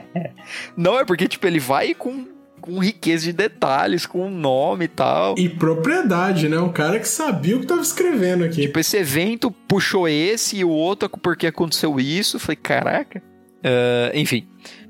Não, 0.76 1.00
é 1.00 1.06
porque, 1.06 1.28
tipo, 1.28 1.46
ele 1.46 1.60
vai 1.60 1.94
com, 1.94 2.28
com 2.60 2.80
riqueza 2.80 3.26
de 3.26 3.34
detalhes, 3.34 4.06
com 4.06 4.30
nome 4.30 4.86
e 4.86 4.88
tal. 4.88 5.36
E 5.38 5.48
propriedade, 5.48 6.50
né? 6.50 6.58
Um 6.60 6.72
cara 6.72 7.00
que 7.00 7.08
sabia 7.08 7.56
o 7.56 7.60
que 7.60 7.68
tava 7.68 7.82
escrevendo 7.82 8.44
aqui. 8.44 8.62
Tipo, 8.62 8.80
esse 8.80 8.98
evento 8.98 9.52
puxou 9.52 10.08
esse 10.08 10.58
e 10.58 10.66
o 10.66 10.70
outro 10.70 11.08
porque 11.10 11.46
aconteceu 11.46 12.00
isso. 12.00 12.40
Falei, 12.40 12.56
caraca. 12.56 13.22
Uh, 13.66 14.16
enfim. 14.16 14.48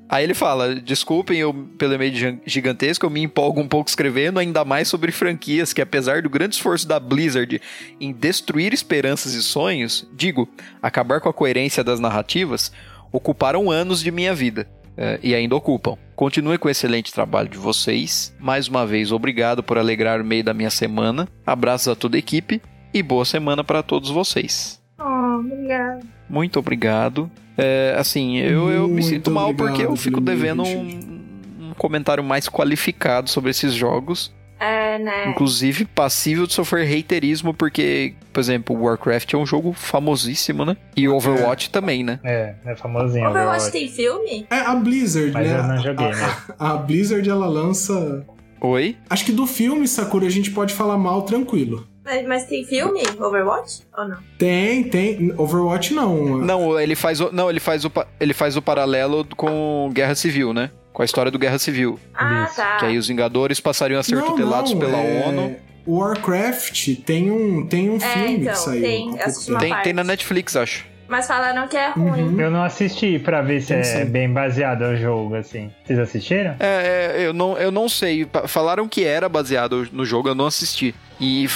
Aí 0.07 0.23
ele 0.23 0.33
fala: 0.33 0.75
desculpem 0.75 1.39
eu 1.39 1.53
pelo 1.77 1.93
e-mail 1.93 2.39
gigantesco, 2.45 3.05
eu 3.05 3.09
me 3.09 3.21
empolgo 3.21 3.59
um 3.59 3.67
pouco 3.67 3.89
escrevendo, 3.89 4.39
ainda 4.39 4.63
mais 4.63 4.87
sobre 4.87 5.11
franquias 5.11 5.73
que, 5.73 5.81
apesar 5.81 6.21
do 6.21 6.29
grande 6.29 6.55
esforço 6.55 6.87
da 6.87 6.99
Blizzard 6.99 7.61
em 7.99 8.13
destruir 8.13 8.73
esperanças 8.73 9.33
e 9.33 9.41
sonhos, 9.41 10.07
digo, 10.13 10.47
acabar 10.81 11.19
com 11.19 11.29
a 11.29 11.33
coerência 11.33 11.83
das 11.83 11.99
narrativas, 11.99 12.71
ocuparam 13.11 13.71
anos 13.71 14.01
de 14.01 14.11
minha 14.11 14.33
vida. 14.33 14.67
Uh, 14.95 15.19
e 15.21 15.35
ainda 15.35 15.53
ocupam. 15.57 15.97
Continue 16.15 16.57
com 16.57 16.69
o 16.69 16.71
excelente 16.71 17.11
trabalho 17.11 17.49
de 17.49 17.57
vocês. 17.57 18.33
Mais 18.39 18.69
uma 18.69 18.87
vez, 18.87 19.11
obrigado 19.11 19.61
por 19.61 19.77
alegrar 19.77 20.21
o 20.21 20.25
meio 20.25 20.41
da 20.41 20.53
minha 20.53 20.69
semana. 20.69 21.27
Abraços 21.45 21.89
a 21.89 21.95
toda 21.95 22.15
a 22.15 22.19
equipe 22.19 22.61
e 22.93 23.03
boa 23.03 23.25
semana 23.25 23.61
para 23.61 23.83
todos 23.83 24.09
vocês. 24.09 24.84
Oh, 24.97 25.39
obrigado. 25.39 26.05
Muito 26.29 26.59
obrigado. 26.59 27.29
É, 27.57 27.95
assim, 27.97 28.37
eu, 28.37 28.69
eu 28.69 28.87
me 28.87 29.01
sinto 29.01 29.31
mal 29.31 29.53
porque 29.53 29.83
eu 29.83 29.95
fico 29.95 30.19
devendo 30.19 30.63
um, 30.63 31.69
um, 31.69 31.73
comentário 31.77 32.23
mais 32.23 32.49
qualificado 32.49 33.29
sobre 33.29 33.51
esses 33.51 33.73
jogos. 33.73 34.33
É, 34.59 34.97
né? 34.97 35.29
Inclusive 35.29 35.83
passível 35.83 36.47
de 36.47 36.53
sofrer 36.53 36.87
haterismo, 36.87 37.53
porque, 37.53 38.13
por 38.31 38.39
exemplo, 38.39 38.75
Warcraft 38.75 39.33
é 39.33 39.37
um 39.37 39.45
jogo 39.45 39.73
famosíssimo, 39.73 40.63
né? 40.63 40.77
E 40.95 41.09
Overwatch 41.09 41.69
também, 41.69 42.03
né? 42.03 42.19
É, 42.23 42.55
é 42.65 42.75
famosinho. 42.75 43.29
Overwatch 43.29 43.67
Overwatch. 43.67 43.71
tem 43.71 43.89
filme? 43.89 44.47
É 44.49 44.59
a 44.59 44.75
Blizzard, 44.75 45.31
Mas 45.33 45.47
né? 45.47 45.59
eu 45.59 45.63
não 45.63 45.77
joguei, 45.77 46.07
a, 46.07 46.15
né? 46.15 46.37
a, 46.57 46.71
a 46.71 46.77
Blizzard, 46.77 47.29
ela 47.29 47.47
lança... 47.47 48.25
Oi? 48.61 48.97
Acho 49.09 49.25
que 49.25 49.33
do 49.33 49.45
filme, 49.45 49.87
Sakura, 49.87 50.25
a 50.25 50.29
gente 50.29 50.51
pode 50.51 50.73
falar 50.73 50.97
mal 50.97 51.23
tranquilo. 51.23 51.85
Mas, 52.05 52.27
mas 52.27 52.45
tem 52.45 52.63
filme? 52.63 53.01
Overwatch? 53.19 53.81
Ou 53.97 54.07
não? 54.07 54.17
Tem, 54.37 54.83
tem. 54.83 55.33
Overwatch 55.37 55.93
não. 55.93 56.37
Não, 56.37 56.79
ele 56.79 56.95
faz 56.95 57.19
o, 57.19 57.31
não, 57.31 57.49
ele 57.49 57.59
faz 57.59 57.83
o, 57.83 57.89
pa- 57.89 58.05
ele 58.19 58.33
faz 58.33 58.55
o 58.55 58.61
paralelo 58.61 59.25
com 59.35 59.89
Guerra 59.91 60.13
Civil, 60.13 60.53
né? 60.53 60.69
Com 60.93 61.01
a 61.01 61.05
história 61.05 61.31
do 61.31 61.39
Guerra 61.39 61.57
Civil. 61.57 61.99
Ah, 62.13 62.45
Isso, 62.47 62.55
tá. 62.57 62.77
Que 62.77 62.85
aí 62.85 62.97
os 62.97 63.07
Vingadores 63.07 63.59
passariam 63.59 63.99
a 63.99 64.03
ser 64.03 64.15
não, 64.15 64.27
tutelados 64.27 64.71
não, 64.71 64.79
pela 64.79 64.97
é- 64.97 65.25
ONU. 65.27 65.55
Warcraft 65.87 66.95
tem 67.05 67.29
um, 67.31 67.65
tem 67.67 67.89
um 67.89 67.97
É, 67.97 67.99
filme 67.99 68.33
então, 68.37 68.53
que 68.53 68.59
saiu. 68.59 68.81
tem. 68.81 69.15
Tem, 69.59 69.81
tem 69.83 69.93
na. 69.93 70.03
Netflix, 70.03 70.55
acho. 70.55 70.85
Mas 71.07 71.27
falaram 71.27 71.67
que 71.67 71.77
é 71.77 71.91
Uhum. 71.95 72.09
ruim. 72.09 72.39
Eu 72.41 72.49
não 72.49 72.63
assisti 72.63 73.19
pra 73.19 73.41
ver 73.41 73.61
se 73.61 73.73
é 73.73 73.83
sim. 73.83 74.05
bem 74.05 74.31
baseado 74.31 74.83
ao 74.83 74.95
jogo, 74.95 75.35
assim. 75.35 75.71
Vocês 75.83 75.99
assistiram? 75.99 76.55
É, 76.59 77.13
é, 77.17 77.27
eu, 77.27 77.33
não, 77.33 77.57
eu 77.57 77.71
não 77.71 77.87
sei. 77.87 78.27
Falaram 78.47 78.87
que 78.87 79.03
era 79.03 79.29
baseado 79.29 79.87
no 79.91 80.05
jogo, 80.05 80.29
eu 80.29 80.35
não 80.35 80.47
assisti. 80.47 80.93
E 81.19 81.47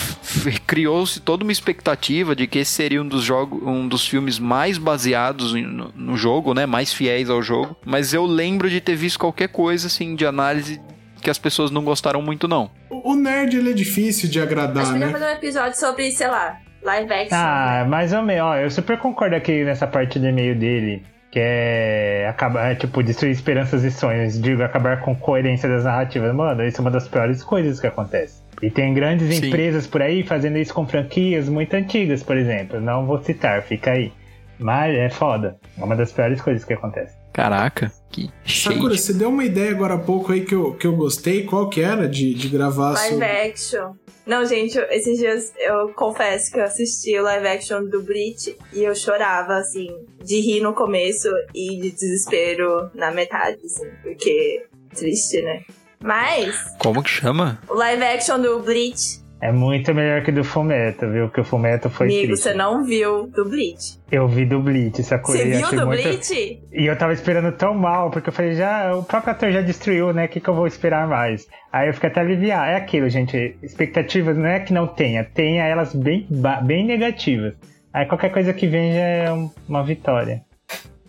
criou-se 0.66 1.20
toda 1.20 1.44
uma 1.44 1.52
expectativa 1.52 2.36
de 2.36 2.48
que 2.48 2.60
esse 2.60 2.72
seria 2.72 3.02
um 3.02 3.08
dos 3.08 3.24
jogos, 3.24 3.62
um 3.64 3.88
dos 3.88 4.08
filmes 4.08 4.40
mais 4.40 4.78
baseados 4.78 5.54
no, 5.54 5.92
no 5.96 6.18
jogo, 6.18 6.54
né? 6.54 6.66
Mais 6.66 6.94
fiéis 6.94 7.30
ao 7.30 7.42
jogo. 7.42 7.76
Mas 7.86 8.14
eu 8.14 8.26
lembro 8.26 8.70
de 8.70 8.80
ter 8.80 8.96
visto 8.96 9.20
qualquer 9.20 9.50
coisa 9.50 9.88
assim 9.88 10.16
de 10.16 10.26
análise 10.26 10.80
que 11.22 11.30
as 11.30 11.38
pessoas 11.38 11.70
não 11.70 11.84
gostaram 11.84 12.22
muito, 12.22 12.48
não. 12.48 12.72
O 12.90 13.16
nerd, 13.16 13.58
ele 13.58 13.72
é 13.72 13.74
difícil 13.74 14.30
de 14.30 14.40
agradar, 14.40 14.86
gente 14.86 14.94
podia 14.94 15.08
né? 15.08 15.12
fazer 15.12 15.26
um 15.26 15.36
episódio 15.36 15.78
sobre, 15.78 16.12
sei 16.12 16.28
lá, 16.28 16.58
live 16.84 17.12
action. 17.12 17.38
Ah, 17.38 17.82
né? 17.84 17.90
mais 17.90 18.14
ou 18.14 18.22
menos. 18.22 18.44
Ó, 18.44 18.56
eu 18.58 18.72
super 18.72 18.98
concordo 18.98 19.36
aqui 19.36 19.64
nessa 19.64 19.88
parte 19.88 20.20
do 20.20 20.28
e-mail 20.28 20.56
dele. 20.58 21.04
Que 21.32 21.40
é 21.40 22.28
acabar, 22.28 22.76
tipo, 22.76 23.04
destruir 23.04 23.32
esperanças 23.32 23.84
e 23.84 23.92
sonhos. 23.92 24.42
Digo, 24.42 24.64
acabar 24.64 25.02
com 25.02 25.16
coerência 25.16 25.70
das 25.70 25.84
narrativas. 25.84 26.34
Mano, 26.34 26.66
isso 26.66 26.78
é 26.78 26.82
uma 26.82 26.90
das 26.90 27.08
piores 27.08 27.44
coisas 27.44 27.80
que 27.80 27.86
acontece. 27.86 28.42
E 28.62 28.70
tem 28.70 28.94
grandes 28.94 29.36
Sim. 29.36 29.48
empresas 29.48 29.86
por 29.86 30.02
aí 30.02 30.24
fazendo 30.24 30.58
isso 30.58 30.74
com 30.74 30.88
franquias 30.88 31.48
muito 31.48 31.76
antigas, 31.76 32.24
por 32.24 32.36
exemplo. 32.36 32.82
Não 32.82 33.06
vou 33.06 33.22
citar, 33.22 33.62
fica 33.62 33.92
aí. 33.92 34.12
Mas 34.58 34.94
é 34.96 35.10
foda. 35.10 35.58
É 35.78 35.84
uma 35.84 35.96
das 35.96 36.12
piores 36.12 36.42
coisas 36.42 36.66
que 36.66 36.74
acontece. 36.74 37.16
Caraca, 37.32 37.92
que 38.10 38.30
Sakura, 38.46 38.96
shade. 38.96 39.02
você 39.02 39.14
deu 39.14 39.30
uma 39.30 39.46
ideia 39.46 39.72
agora 39.72 39.94
há 39.94 40.00
pouco 40.00 40.34
aí 40.34 40.42
que 40.42 40.54
eu, 40.54 40.74
que 40.74 40.86
eu 40.86 40.96
gostei. 40.96 41.46
Qual 41.46 41.70
que 41.70 41.80
era 41.82 42.10
de, 42.10 42.34
de 42.34 42.50
gravar 42.50 42.92
Live 42.94 43.14
sobre... 43.14 43.26
action. 43.26 43.92
Não, 44.30 44.46
gente, 44.46 44.78
eu- 44.78 44.86
esses 44.92 45.18
dias 45.18 45.52
eu 45.58 45.90
confesso 45.94 46.52
que 46.52 46.60
eu 46.60 46.64
assisti 46.64 47.18
o 47.18 47.24
live 47.24 47.48
action 47.48 47.84
do 47.86 48.02
Bleach 48.04 48.56
e 48.72 48.84
eu 48.84 48.94
chorava, 48.94 49.56
assim, 49.58 49.88
de 50.24 50.40
rir 50.40 50.62
no 50.62 50.74
começo 50.74 51.28
e 51.54 51.78
de 51.82 51.90
desespero 51.92 52.92
na 52.94 53.10
metade, 53.12 53.58
assim, 53.66 53.90
porque 54.04 54.66
triste, 54.96 55.42
né? 55.42 55.64
Mas, 56.00 56.56
Como 56.80 57.02
que 57.04 57.10
chama? 57.10 57.60
o 57.68 57.74
live 57.74 58.04
action 58.04 58.40
do 58.40 58.60
Bleach, 58.60 59.19
É 59.42 59.54
muito 59.54 59.94
melhor 59.96 60.22
que 60.22 60.34
do 60.34 60.44
Fumeto, 60.44 61.10
viu? 61.10 61.30
Que 61.30 61.40
o 61.40 61.44
Fumeto 61.46 61.90
foi 61.90 62.08
amigo, 62.08 62.28
triste. 62.28 62.44
você 62.44 62.54
não 62.54 62.84
viu 62.84 63.28
do 63.28 63.46
Bleach. 63.48 63.98
Eu 64.12 64.28
vi 64.28 64.46
do 64.46 64.60
Bleach, 64.60 65.02
sacou? 65.02 65.34
Você 65.34 65.46
E 65.48 65.52
viu 65.52 65.66
achei 65.66 65.80
do 65.80 65.88
muito- 65.88 66.04
Bleach? 66.04 66.62
E 66.74 66.86
eu 66.86 66.98
tava 66.98 67.14
esperando 67.14 67.52
tão 67.56 67.74
mal, 67.74 68.12
porque 68.12 68.28
eu 68.30 68.34
falei, 68.34 68.54
já, 68.56 68.94
o 68.94 69.02
próprio 69.04 69.32
ator 69.32 69.52
já 69.52 69.62
destruiu, 69.62 70.12
né? 70.14 70.26
O 70.26 70.28
que, 70.28 70.42
que 70.42 70.48
eu 70.50 70.54
vou 70.54 70.68
esperar 70.68 71.08
mais? 71.08 71.48
Aí 71.72 71.88
eu 71.88 71.94
fiquei 71.94 72.10
até 72.10 72.20
aliviado. 72.20 72.70
É 72.72 72.76
aquilo, 72.76 73.08
gente. 73.10 73.56
Expectativas 73.64 74.36
não 74.38 74.46
é 74.48 74.60
que 74.60 74.74
não 74.74 74.86
tenha, 74.88 75.24
tenha 75.24 75.64
elas 75.64 75.96
bem, 75.96 76.28
bem 76.64 76.86
negativas. 76.86 77.54
Aí 77.94 78.06
qualquer 78.06 78.32
coisa 78.34 78.52
que 78.54 78.68
vem 78.68 78.92
já 78.94 79.00
é 79.00 79.32
um- 79.32 79.50
uma 79.70 79.84
vitória. 79.86 80.42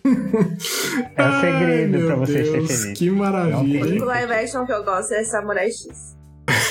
É 1.15 1.21
o 1.21 1.25
Ai, 1.25 1.41
segredo 1.41 1.97
meu 1.97 2.07
pra 2.07 2.15
você 2.15 2.45
ser 2.45 2.51
Deus, 2.53 2.81
feliz. 2.81 2.97
Que 2.99 3.09
maravilha, 3.09 3.81
O 3.83 3.87
único 3.87 4.05
live 4.05 4.31
action 4.33 4.65
que 4.65 4.71
eu 4.73 4.83
gosto 4.83 5.13
é 5.13 5.23
Samurai 5.23 5.67
X. 5.67 6.17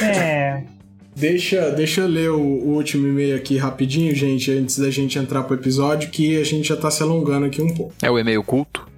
É, 0.02 0.62
Deixa, 1.14 1.70
deixa 1.70 2.02
eu 2.02 2.06
ler 2.08 2.30
o, 2.30 2.40
o 2.40 2.74
último 2.76 3.06
e-mail 3.06 3.36
aqui 3.36 3.56
rapidinho, 3.58 4.14
gente, 4.14 4.50
antes 4.52 4.78
da 4.78 4.90
gente 4.90 5.18
entrar 5.18 5.42
pro 5.42 5.56
episódio, 5.56 6.10
que 6.10 6.40
a 6.40 6.44
gente 6.44 6.68
já 6.68 6.76
tá 6.76 6.90
se 6.90 7.02
alongando 7.02 7.46
aqui 7.46 7.60
um 7.60 7.74
pouco. 7.74 7.92
É 8.02 8.10
o 8.10 8.18
e-mail 8.18 8.42
culto? 8.42 8.88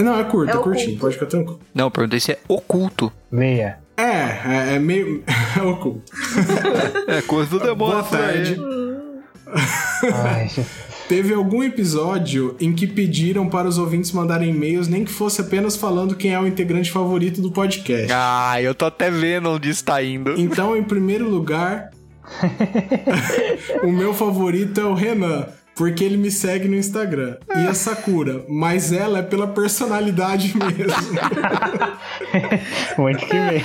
Não, 0.00 0.18
é 0.18 0.22
curto, 0.24 0.52
É 0.52 0.54
é, 0.56 0.58
curtinho, 0.62 0.86
culto. 0.90 1.00
pode 1.00 1.14
ficar 1.14 1.26
tranquilo. 1.26 1.60
Não, 1.74 1.86
eu 1.86 1.90
perguntei 1.90 2.20
se 2.20 2.30
é 2.32 2.38
oculto. 2.48 3.12
leia. 3.32 3.78
É, 3.96 4.02
é, 4.02 4.74
é 4.76 4.78
meio. 4.78 5.24
É 5.58 5.62
oculto. 5.62 6.02
É 7.08 7.20
coisa 7.22 7.50
do 7.50 7.58
demônio. 7.58 7.76
Boa 7.94 8.02
tarde. 8.04 8.56
Ai. 10.14 10.48
Teve 11.08 11.32
algum 11.32 11.62
episódio 11.62 12.54
em 12.60 12.74
que 12.74 12.86
pediram 12.86 13.48
para 13.48 13.66
os 13.66 13.78
ouvintes 13.78 14.12
mandarem 14.12 14.50
e-mails, 14.50 14.88
nem 14.88 15.06
que 15.06 15.10
fosse 15.10 15.40
apenas 15.40 15.74
falando 15.74 16.14
quem 16.14 16.34
é 16.34 16.38
o 16.38 16.46
integrante 16.46 16.90
favorito 16.92 17.40
do 17.40 17.50
podcast. 17.50 18.12
Ah, 18.12 18.60
eu 18.60 18.74
tô 18.74 18.84
até 18.84 19.10
vendo 19.10 19.48
onde 19.48 19.70
está 19.70 20.02
indo. 20.02 20.38
Então, 20.38 20.76
em 20.76 20.82
primeiro 20.82 21.26
lugar, 21.26 21.90
o 23.82 23.90
meu 23.90 24.12
favorito 24.12 24.78
é 24.78 24.84
o 24.84 24.92
Renan, 24.92 25.46
porque 25.78 26.02
ele 26.02 26.16
me 26.16 26.28
segue 26.28 26.66
no 26.66 26.74
Instagram. 26.74 27.36
E 27.56 27.64
a 27.68 27.72
Sakura, 27.72 28.44
mas 28.48 28.92
ela 28.92 29.20
é 29.20 29.22
pela 29.22 29.46
personalidade 29.46 30.52
mesmo. 30.58 30.92
Muito 32.98 33.24
que 33.24 33.32
bem. 33.32 33.62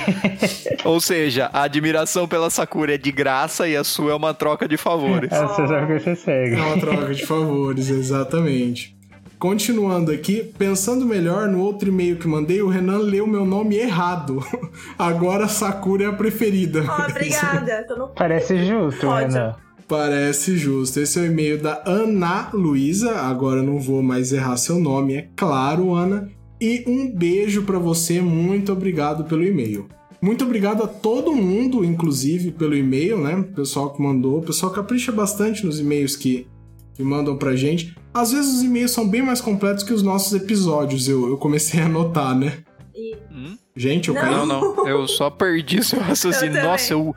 Ou 0.84 1.00
seja, 1.00 1.50
a 1.52 1.62
admiração 1.62 2.28
pela 2.28 2.48
Sakura 2.50 2.94
é 2.94 2.98
de 2.98 3.10
graça 3.10 3.66
e 3.66 3.76
a 3.76 3.82
sua 3.82 4.12
é 4.12 4.14
uma 4.14 4.32
troca 4.32 4.68
de 4.68 4.76
favores. 4.76 5.32
É, 5.32 5.44
Você 5.44 5.66
sabe 5.66 5.86
que 5.88 5.98
você 5.98 6.14
segue. 6.14 6.54
É 6.54 6.62
uma 6.62 6.78
troca 6.78 7.12
de 7.12 7.26
favores, 7.26 7.90
exatamente. 7.90 8.96
Continuando 9.36 10.12
aqui, 10.12 10.54
pensando 10.56 11.04
melhor 11.04 11.48
no 11.48 11.58
outro 11.58 11.88
e-mail 11.88 12.16
que 12.16 12.28
mandei, 12.28 12.62
o 12.62 12.68
Renan 12.68 12.98
leu 12.98 13.26
meu 13.26 13.44
nome 13.44 13.76
errado. 13.76 14.38
Agora 14.96 15.48
Sakura 15.48 16.04
é 16.04 16.06
a 16.06 16.12
preferida. 16.12 16.84
Ó, 16.88 17.10
obrigada. 17.10 17.84
Tô 17.88 17.96
no... 17.96 18.08
Parece 18.10 18.64
justo, 18.64 19.04
Pode. 19.04 19.34
Renan. 19.34 19.63
Parece 19.88 20.56
justo. 20.56 20.98
Esse 21.00 21.18
é 21.18 21.22
o 21.22 21.26
e-mail 21.26 21.60
da 21.60 21.82
Ana 21.86 22.48
Luísa. 22.52 23.16
Agora 23.16 23.60
eu 23.60 23.64
não 23.64 23.78
vou 23.78 24.02
mais 24.02 24.32
errar 24.32 24.56
seu 24.56 24.78
nome, 24.78 25.14
é 25.14 25.28
claro, 25.36 25.92
Ana. 25.94 26.30
E 26.60 26.84
um 26.86 27.10
beijo 27.10 27.62
pra 27.64 27.78
você. 27.78 28.20
Muito 28.20 28.72
obrigado 28.72 29.24
pelo 29.24 29.44
e-mail. 29.44 29.86
Muito 30.22 30.42
obrigado 30.44 30.82
a 30.82 30.86
todo 30.86 31.34
mundo, 31.34 31.84
inclusive, 31.84 32.50
pelo 32.52 32.74
e-mail, 32.74 33.18
né? 33.18 33.34
O 33.36 33.44
pessoal 33.44 33.92
que 33.92 34.00
mandou. 34.02 34.38
O 34.38 34.42
pessoal 34.42 34.72
capricha 34.72 35.12
bastante 35.12 35.66
nos 35.66 35.78
e-mails 35.78 36.16
que, 36.16 36.46
que 36.94 37.02
mandam 37.02 37.36
pra 37.36 37.54
gente. 37.54 37.94
Às 38.14 38.32
vezes 38.32 38.54
os 38.54 38.62
e-mails 38.62 38.92
são 38.92 39.06
bem 39.06 39.20
mais 39.20 39.40
completos 39.42 39.84
que 39.84 39.92
os 39.92 40.02
nossos 40.02 40.32
episódios, 40.32 41.08
eu, 41.08 41.28
eu 41.28 41.36
comecei 41.36 41.80
a 41.80 41.88
notar, 41.88 42.34
né? 42.34 42.58
E- 42.96 43.16
Hum? 43.30 43.56
Gente, 43.76 44.08
eu 44.08 44.14
Não. 44.14 44.20
caí. 44.22 44.30
Não, 44.30 44.46
não. 44.46 44.88
Eu 44.88 45.06
só 45.08 45.28
perdi 45.28 45.82
seu 45.84 45.98
raciocínio. 46.00 46.62
Nossa, 46.62 46.92
eu. 46.92 47.14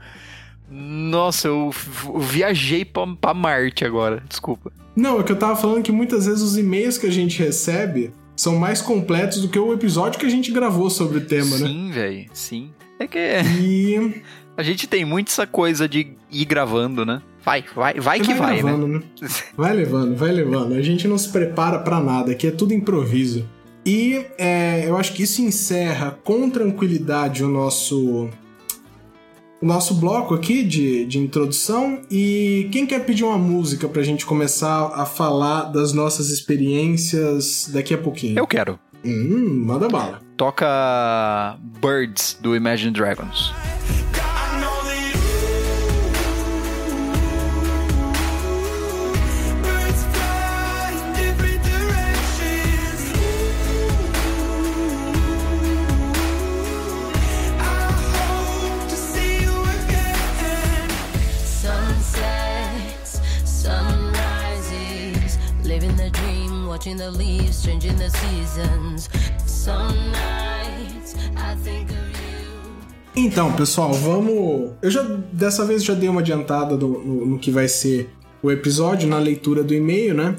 Nossa, 0.69 1.47
eu 1.47 1.71
viajei 2.19 2.83
pra, 2.83 3.07
pra 3.07 3.33
Marte 3.33 3.85
agora. 3.85 4.23
Desculpa. 4.27 4.71
Não, 4.95 5.19
é 5.19 5.23
que 5.23 5.31
eu 5.31 5.37
tava 5.37 5.55
falando 5.55 5.83
que 5.83 5.91
muitas 5.91 6.25
vezes 6.25 6.41
os 6.41 6.57
e-mails 6.57 6.97
que 6.97 7.05
a 7.05 7.11
gente 7.11 7.39
recebe 7.39 8.11
são 8.35 8.55
mais 8.57 8.81
completos 8.81 9.41
do 9.41 9.47
que 9.47 9.57
o 9.57 9.73
episódio 9.73 10.19
que 10.19 10.25
a 10.25 10.29
gente 10.29 10.51
gravou 10.51 10.89
sobre 10.89 11.19
o 11.19 11.21
tema, 11.21 11.57
né? 11.57 11.67
Sim, 11.67 11.91
velho. 11.91 12.25
Sim. 12.33 12.69
É 12.99 13.07
que 13.07 13.19
E 13.59 14.21
a 14.57 14.63
gente 14.63 14.87
tem 14.87 15.05
muito 15.05 15.29
essa 15.29 15.47
coisa 15.47 15.87
de 15.87 16.15
ir 16.31 16.45
gravando, 16.45 17.05
né? 17.05 17.21
Vai, 17.43 17.63
vai, 17.73 17.93
vai 17.93 18.19
que 18.19 18.33
vai, 18.33 18.61
né? 18.61 18.63
levando, 18.63 18.87
né? 18.87 19.01
Vai 19.55 19.73
levando, 19.73 20.15
vai 20.17 20.31
levando. 20.33 20.73
A 20.73 20.81
gente 20.81 21.07
não 21.07 21.17
se 21.17 21.29
prepara 21.29 21.79
pra 21.79 21.99
nada, 22.01 22.33
aqui 22.33 22.47
é 22.47 22.51
tudo 22.51 22.73
improviso. 22.73 23.47
E 23.85 24.25
é, 24.37 24.83
eu 24.85 24.97
acho 24.97 25.13
que 25.13 25.23
isso 25.23 25.41
encerra 25.41 26.19
com 26.25 26.49
tranquilidade 26.49 27.45
o 27.45 27.47
nosso 27.47 28.29
o 29.61 29.65
nosso 29.65 29.95
bloco 29.95 30.33
aqui 30.33 30.63
de, 30.63 31.05
de 31.05 31.19
introdução. 31.19 32.01
E 32.09 32.69
quem 32.71 32.85
quer 32.85 33.05
pedir 33.05 33.23
uma 33.23 33.37
música 33.37 33.87
pra 33.87 34.03
gente 34.03 34.25
começar 34.25 34.91
a 34.93 35.05
falar 35.05 35.63
das 35.63 35.93
nossas 35.93 36.29
experiências 36.29 37.69
daqui 37.71 37.93
a 37.93 37.97
pouquinho? 37.97 38.37
Eu 38.37 38.47
quero. 38.47 38.79
Hum, 39.05 39.63
manda 39.65 39.87
bala. 39.87 40.19
Toca 40.35 41.57
Birds 41.81 42.37
do 42.41 42.55
Imagine 42.55 42.91
Dragons. 42.91 43.53
Watching 66.77 66.95
the 66.95 67.09
leaves 67.09 67.63
changing 67.63 67.95
the 67.97 68.09
seasons. 68.09 69.09
Some 69.47 69.95
nights 70.11 71.15
I 71.35 71.55
think 71.63 71.89
of 71.89 71.97
you. 71.97 73.25
Então, 73.25 73.51
pessoal, 73.53 73.93
vamos. 73.93 74.73
Eu 74.81 74.91
já 74.91 75.01
dessa 75.33 75.65
vez 75.65 75.83
já 75.83 75.95
dei 75.95 76.07
uma 76.07 76.21
adiantada 76.21 76.77
no, 76.77 77.03
no, 77.03 77.25
no 77.25 77.39
que 77.39 77.49
vai 77.49 77.67
ser 77.67 78.11
o 78.43 78.51
episódio 78.51 79.09
na 79.09 79.17
leitura 79.17 79.63
do 79.63 79.73
e-mail, 79.73 80.13
né? 80.13 80.35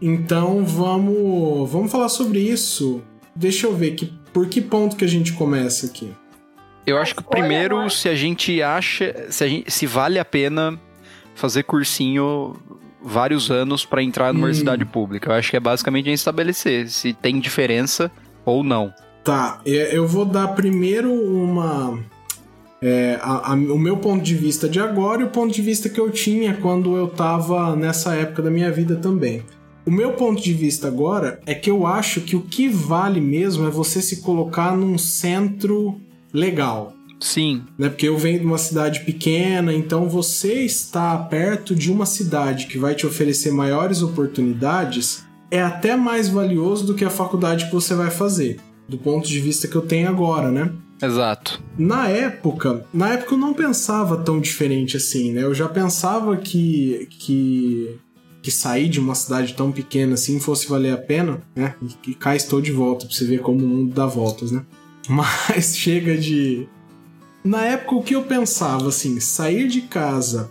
Então 0.00 0.64
vamos 0.64 1.68
vamos 1.68 1.90
falar 1.90 2.08
sobre 2.08 2.38
isso. 2.38 3.02
Deixa 3.34 3.66
eu 3.66 3.74
ver 3.74 3.96
que 3.96 4.12
por 4.32 4.46
que 4.46 4.60
ponto 4.60 4.94
que 4.94 5.04
a 5.04 5.08
gente 5.08 5.32
começa 5.32 5.86
aqui. 5.86 6.12
Eu 6.86 6.96
acho 6.98 7.16
que 7.16 7.24
primeiro, 7.24 7.90
se 7.90 8.08
a 8.08 8.14
gente 8.14 8.62
acha, 8.62 9.26
se, 9.30 9.42
a 9.42 9.48
gente, 9.48 9.70
se 9.70 9.86
vale 9.86 10.18
a 10.18 10.24
pena 10.24 10.78
fazer 11.34 11.64
cursinho 11.64 12.54
vários 13.04 13.50
anos 13.50 13.84
para 13.84 14.02
entrar 14.02 14.32
numa 14.32 14.40
Hum. 14.40 14.44
universidade 14.44 14.84
pública. 14.84 15.30
Eu 15.30 15.34
acho 15.34 15.50
que 15.50 15.56
é 15.56 15.60
basicamente 15.60 16.08
a 16.08 16.12
estabelecer 16.12 16.88
se 16.88 17.12
tem 17.12 17.38
diferença 17.40 18.10
ou 18.44 18.62
não. 18.64 18.92
Tá, 19.24 19.60
eu 19.64 20.06
vou 20.06 20.24
dar 20.24 20.48
primeiro 20.48 21.12
uma. 21.12 21.98
é, 22.84 23.16
a- 23.22 23.52
a- 23.52 23.54
o 23.54 23.78
meu 23.78 23.96
ponto 23.98 24.24
de 24.24 24.34
vista 24.34 24.68
de 24.68 24.80
agora 24.80 25.22
e 25.22 25.24
o 25.24 25.28
ponto 25.28 25.54
de 25.54 25.62
vista 25.62 25.88
que 25.88 26.00
eu 26.00 26.10
tinha 26.10 26.54
quando 26.54 26.96
eu 26.96 27.06
tava 27.06 27.76
nessa 27.76 28.12
época 28.16 28.42
da 28.42 28.50
minha 28.50 28.72
vida 28.72 28.96
também. 28.96 29.44
O 29.86 29.90
meu 29.90 30.14
ponto 30.14 30.42
de 30.42 30.52
vista 30.52 30.88
agora 30.88 31.40
é 31.46 31.54
que 31.54 31.70
eu 31.70 31.86
acho 31.86 32.20
que 32.22 32.34
o 32.34 32.40
que 32.40 32.68
vale 32.68 33.20
mesmo 33.20 33.68
é 33.68 33.70
você 33.70 34.02
se 34.02 34.20
colocar 34.22 34.76
num 34.76 34.98
centro 34.98 36.00
legal. 36.32 36.92
Sim, 37.22 37.62
né? 37.78 37.88
Porque 37.88 38.08
eu 38.08 38.18
venho 38.18 38.40
de 38.40 38.44
uma 38.44 38.58
cidade 38.58 39.00
pequena, 39.00 39.72
então 39.72 40.08
você 40.08 40.64
está 40.64 41.16
perto 41.16 41.74
de 41.74 41.90
uma 41.90 42.04
cidade 42.04 42.66
que 42.66 42.76
vai 42.76 42.94
te 42.94 43.06
oferecer 43.06 43.52
maiores 43.52 44.02
oportunidades 44.02 45.24
é 45.50 45.62
até 45.62 45.94
mais 45.94 46.28
valioso 46.28 46.86
do 46.86 46.94
que 46.94 47.04
a 47.04 47.10
faculdade 47.10 47.66
que 47.66 47.72
você 47.72 47.94
vai 47.94 48.10
fazer, 48.10 48.58
do 48.88 48.98
ponto 48.98 49.28
de 49.28 49.38
vista 49.38 49.68
que 49.68 49.76
eu 49.76 49.82
tenho 49.82 50.08
agora, 50.08 50.50
né? 50.50 50.72
exato. 51.00 51.62
Na 51.76 52.08
época, 52.08 52.86
na 52.92 53.14
época 53.14 53.34
eu 53.34 53.38
não 53.38 53.52
pensava 53.52 54.16
tão 54.16 54.40
diferente 54.40 54.96
assim, 54.96 55.32
né? 55.32 55.42
Eu 55.42 55.54
já 55.54 55.68
pensava 55.68 56.36
que 56.36 57.08
que 57.10 57.96
que 58.42 58.50
sair 58.50 58.88
de 58.88 58.98
uma 58.98 59.14
cidade 59.14 59.54
tão 59.54 59.70
pequena 59.70 60.14
assim 60.14 60.40
fosse 60.40 60.68
valer 60.68 60.92
a 60.92 60.96
pena, 60.96 61.40
né? 61.54 61.74
E, 61.82 62.10
e 62.10 62.14
cá 62.14 62.34
estou 62.34 62.60
de 62.60 62.72
volta 62.72 63.06
pra 63.06 63.14
você 63.14 63.24
ver 63.24 63.40
como 63.40 63.64
o 63.64 63.68
mundo 63.68 63.94
dá 63.94 64.06
voltas, 64.06 64.50
né? 64.50 64.64
Mas 65.08 65.76
chega 65.76 66.16
de 66.16 66.68
na 67.44 67.64
época 67.64 67.96
o 67.96 68.02
que 68.02 68.14
eu 68.14 68.22
pensava 68.22 68.88
assim, 68.88 69.18
sair 69.20 69.68
de 69.68 69.82
casa 69.82 70.50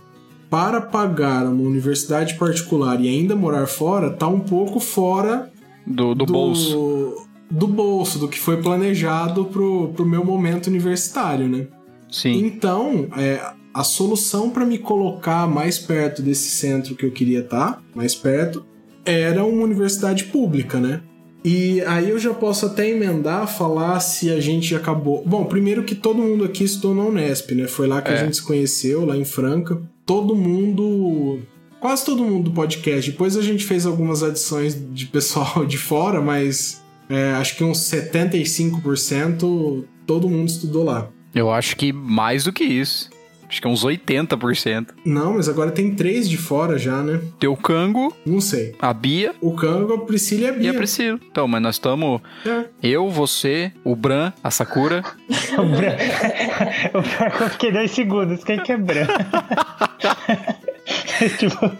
para 0.50 0.80
pagar 0.80 1.46
uma 1.46 1.62
universidade 1.62 2.34
particular 2.34 3.00
e 3.00 3.08
ainda 3.08 3.34
morar 3.34 3.66
fora 3.66 4.10
tá 4.10 4.28
um 4.28 4.40
pouco 4.40 4.78
fora 4.78 5.50
Do, 5.86 6.14
do, 6.14 6.26
bolso. 6.26 7.26
do 7.50 7.66
bolso, 7.66 8.18
do 8.18 8.28
que 8.28 8.38
foi 8.38 8.60
planejado 8.60 9.46
pro, 9.46 9.88
pro 9.94 10.04
meu 10.04 10.22
momento 10.24 10.66
universitário, 10.66 11.48
né? 11.48 11.68
Sim. 12.10 12.44
Então, 12.44 13.08
é, 13.16 13.40
a 13.72 13.82
solução 13.82 14.50
para 14.50 14.66
me 14.66 14.76
colocar 14.76 15.48
mais 15.48 15.78
perto 15.78 16.20
desse 16.20 16.50
centro 16.50 16.94
que 16.94 17.06
eu 17.06 17.10
queria 17.10 17.40
estar, 17.40 17.82
mais 17.94 18.14
perto, 18.14 18.62
era 19.06 19.42
uma 19.44 19.64
universidade 19.64 20.24
pública, 20.24 20.78
né? 20.78 21.00
E 21.44 21.80
aí 21.82 22.08
eu 22.10 22.18
já 22.20 22.32
posso 22.32 22.66
até 22.66 22.88
emendar, 22.88 23.48
falar 23.48 23.98
se 24.00 24.30
a 24.30 24.40
gente 24.40 24.74
acabou. 24.76 25.22
Bom, 25.26 25.44
primeiro 25.44 25.82
que 25.82 25.94
todo 25.94 26.22
mundo 26.22 26.44
aqui 26.44 26.62
estudou 26.64 26.94
na 26.94 27.02
Unesp, 27.04 27.52
né? 27.54 27.66
Foi 27.66 27.86
lá 27.88 28.00
que 28.00 28.10
a 28.10 28.14
É. 28.14 28.24
gente 28.24 28.36
se 28.36 28.42
conheceu, 28.42 29.04
lá 29.04 29.16
em 29.16 29.24
Franca. 29.24 29.80
Todo 30.06 30.36
mundo. 30.36 31.40
Quase 31.80 32.04
todo 32.04 32.22
mundo 32.22 32.44
do 32.50 32.52
podcast. 32.52 33.10
Depois 33.10 33.36
a 33.36 33.42
gente 33.42 33.64
fez 33.64 33.86
algumas 33.86 34.22
adições 34.22 34.76
de 34.92 35.06
pessoal 35.06 35.64
de 35.66 35.78
fora, 35.78 36.20
mas 36.20 36.80
é, 37.08 37.32
acho 37.32 37.56
que 37.56 37.64
uns 37.64 37.78
75% 37.78 39.84
todo 40.06 40.28
mundo 40.28 40.48
estudou 40.48 40.84
lá. 40.84 41.08
Eu 41.34 41.50
acho 41.50 41.76
que 41.76 41.92
mais 41.92 42.44
do 42.44 42.52
que 42.52 42.62
isso. 42.64 43.10
Acho 43.52 43.60
que 43.60 43.68
é 43.68 43.70
uns 43.70 43.84
80%. 43.84 44.86
Não, 45.04 45.34
mas 45.34 45.46
agora 45.46 45.70
tem 45.70 45.94
três 45.94 46.26
de 46.26 46.38
fora 46.38 46.78
já, 46.78 47.02
né? 47.02 47.20
Tem 47.38 47.50
o 47.50 47.54
Cango, 47.54 48.16
Não 48.24 48.40
sei. 48.40 48.74
a 48.80 48.94
Bia 48.94 49.34
O 49.42 49.54
Kango, 49.54 49.92
a 49.92 49.98
Priscila 50.06 50.44
e 50.44 50.46
a 50.46 50.52
e 50.54 50.58
Bia. 50.58 50.70
a 50.70 50.74
Priscila. 50.74 51.20
Então, 51.30 51.46
mas 51.46 51.60
nós 51.60 51.74
estamos. 51.74 52.22
É. 52.46 52.64
Eu, 52.82 53.10
você, 53.10 53.70
o 53.84 53.94
Bran, 53.94 54.32
a 54.42 54.50
Sakura. 54.50 55.04
O 55.58 55.66
Bran... 55.66 55.92
o 56.98 57.02
pior 57.02 57.26
é 57.26 57.30
que 57.30 57.42
eu 57.42 57.50
fiquei 57.50 57.72
dois 57.72 57.90
segundos. 57.90 58.42
Quem 58.42 58.58
que 58.62 58.72
é 58.72 58.76
Bran? 58.78 59.06
tipo, 61.38 61.70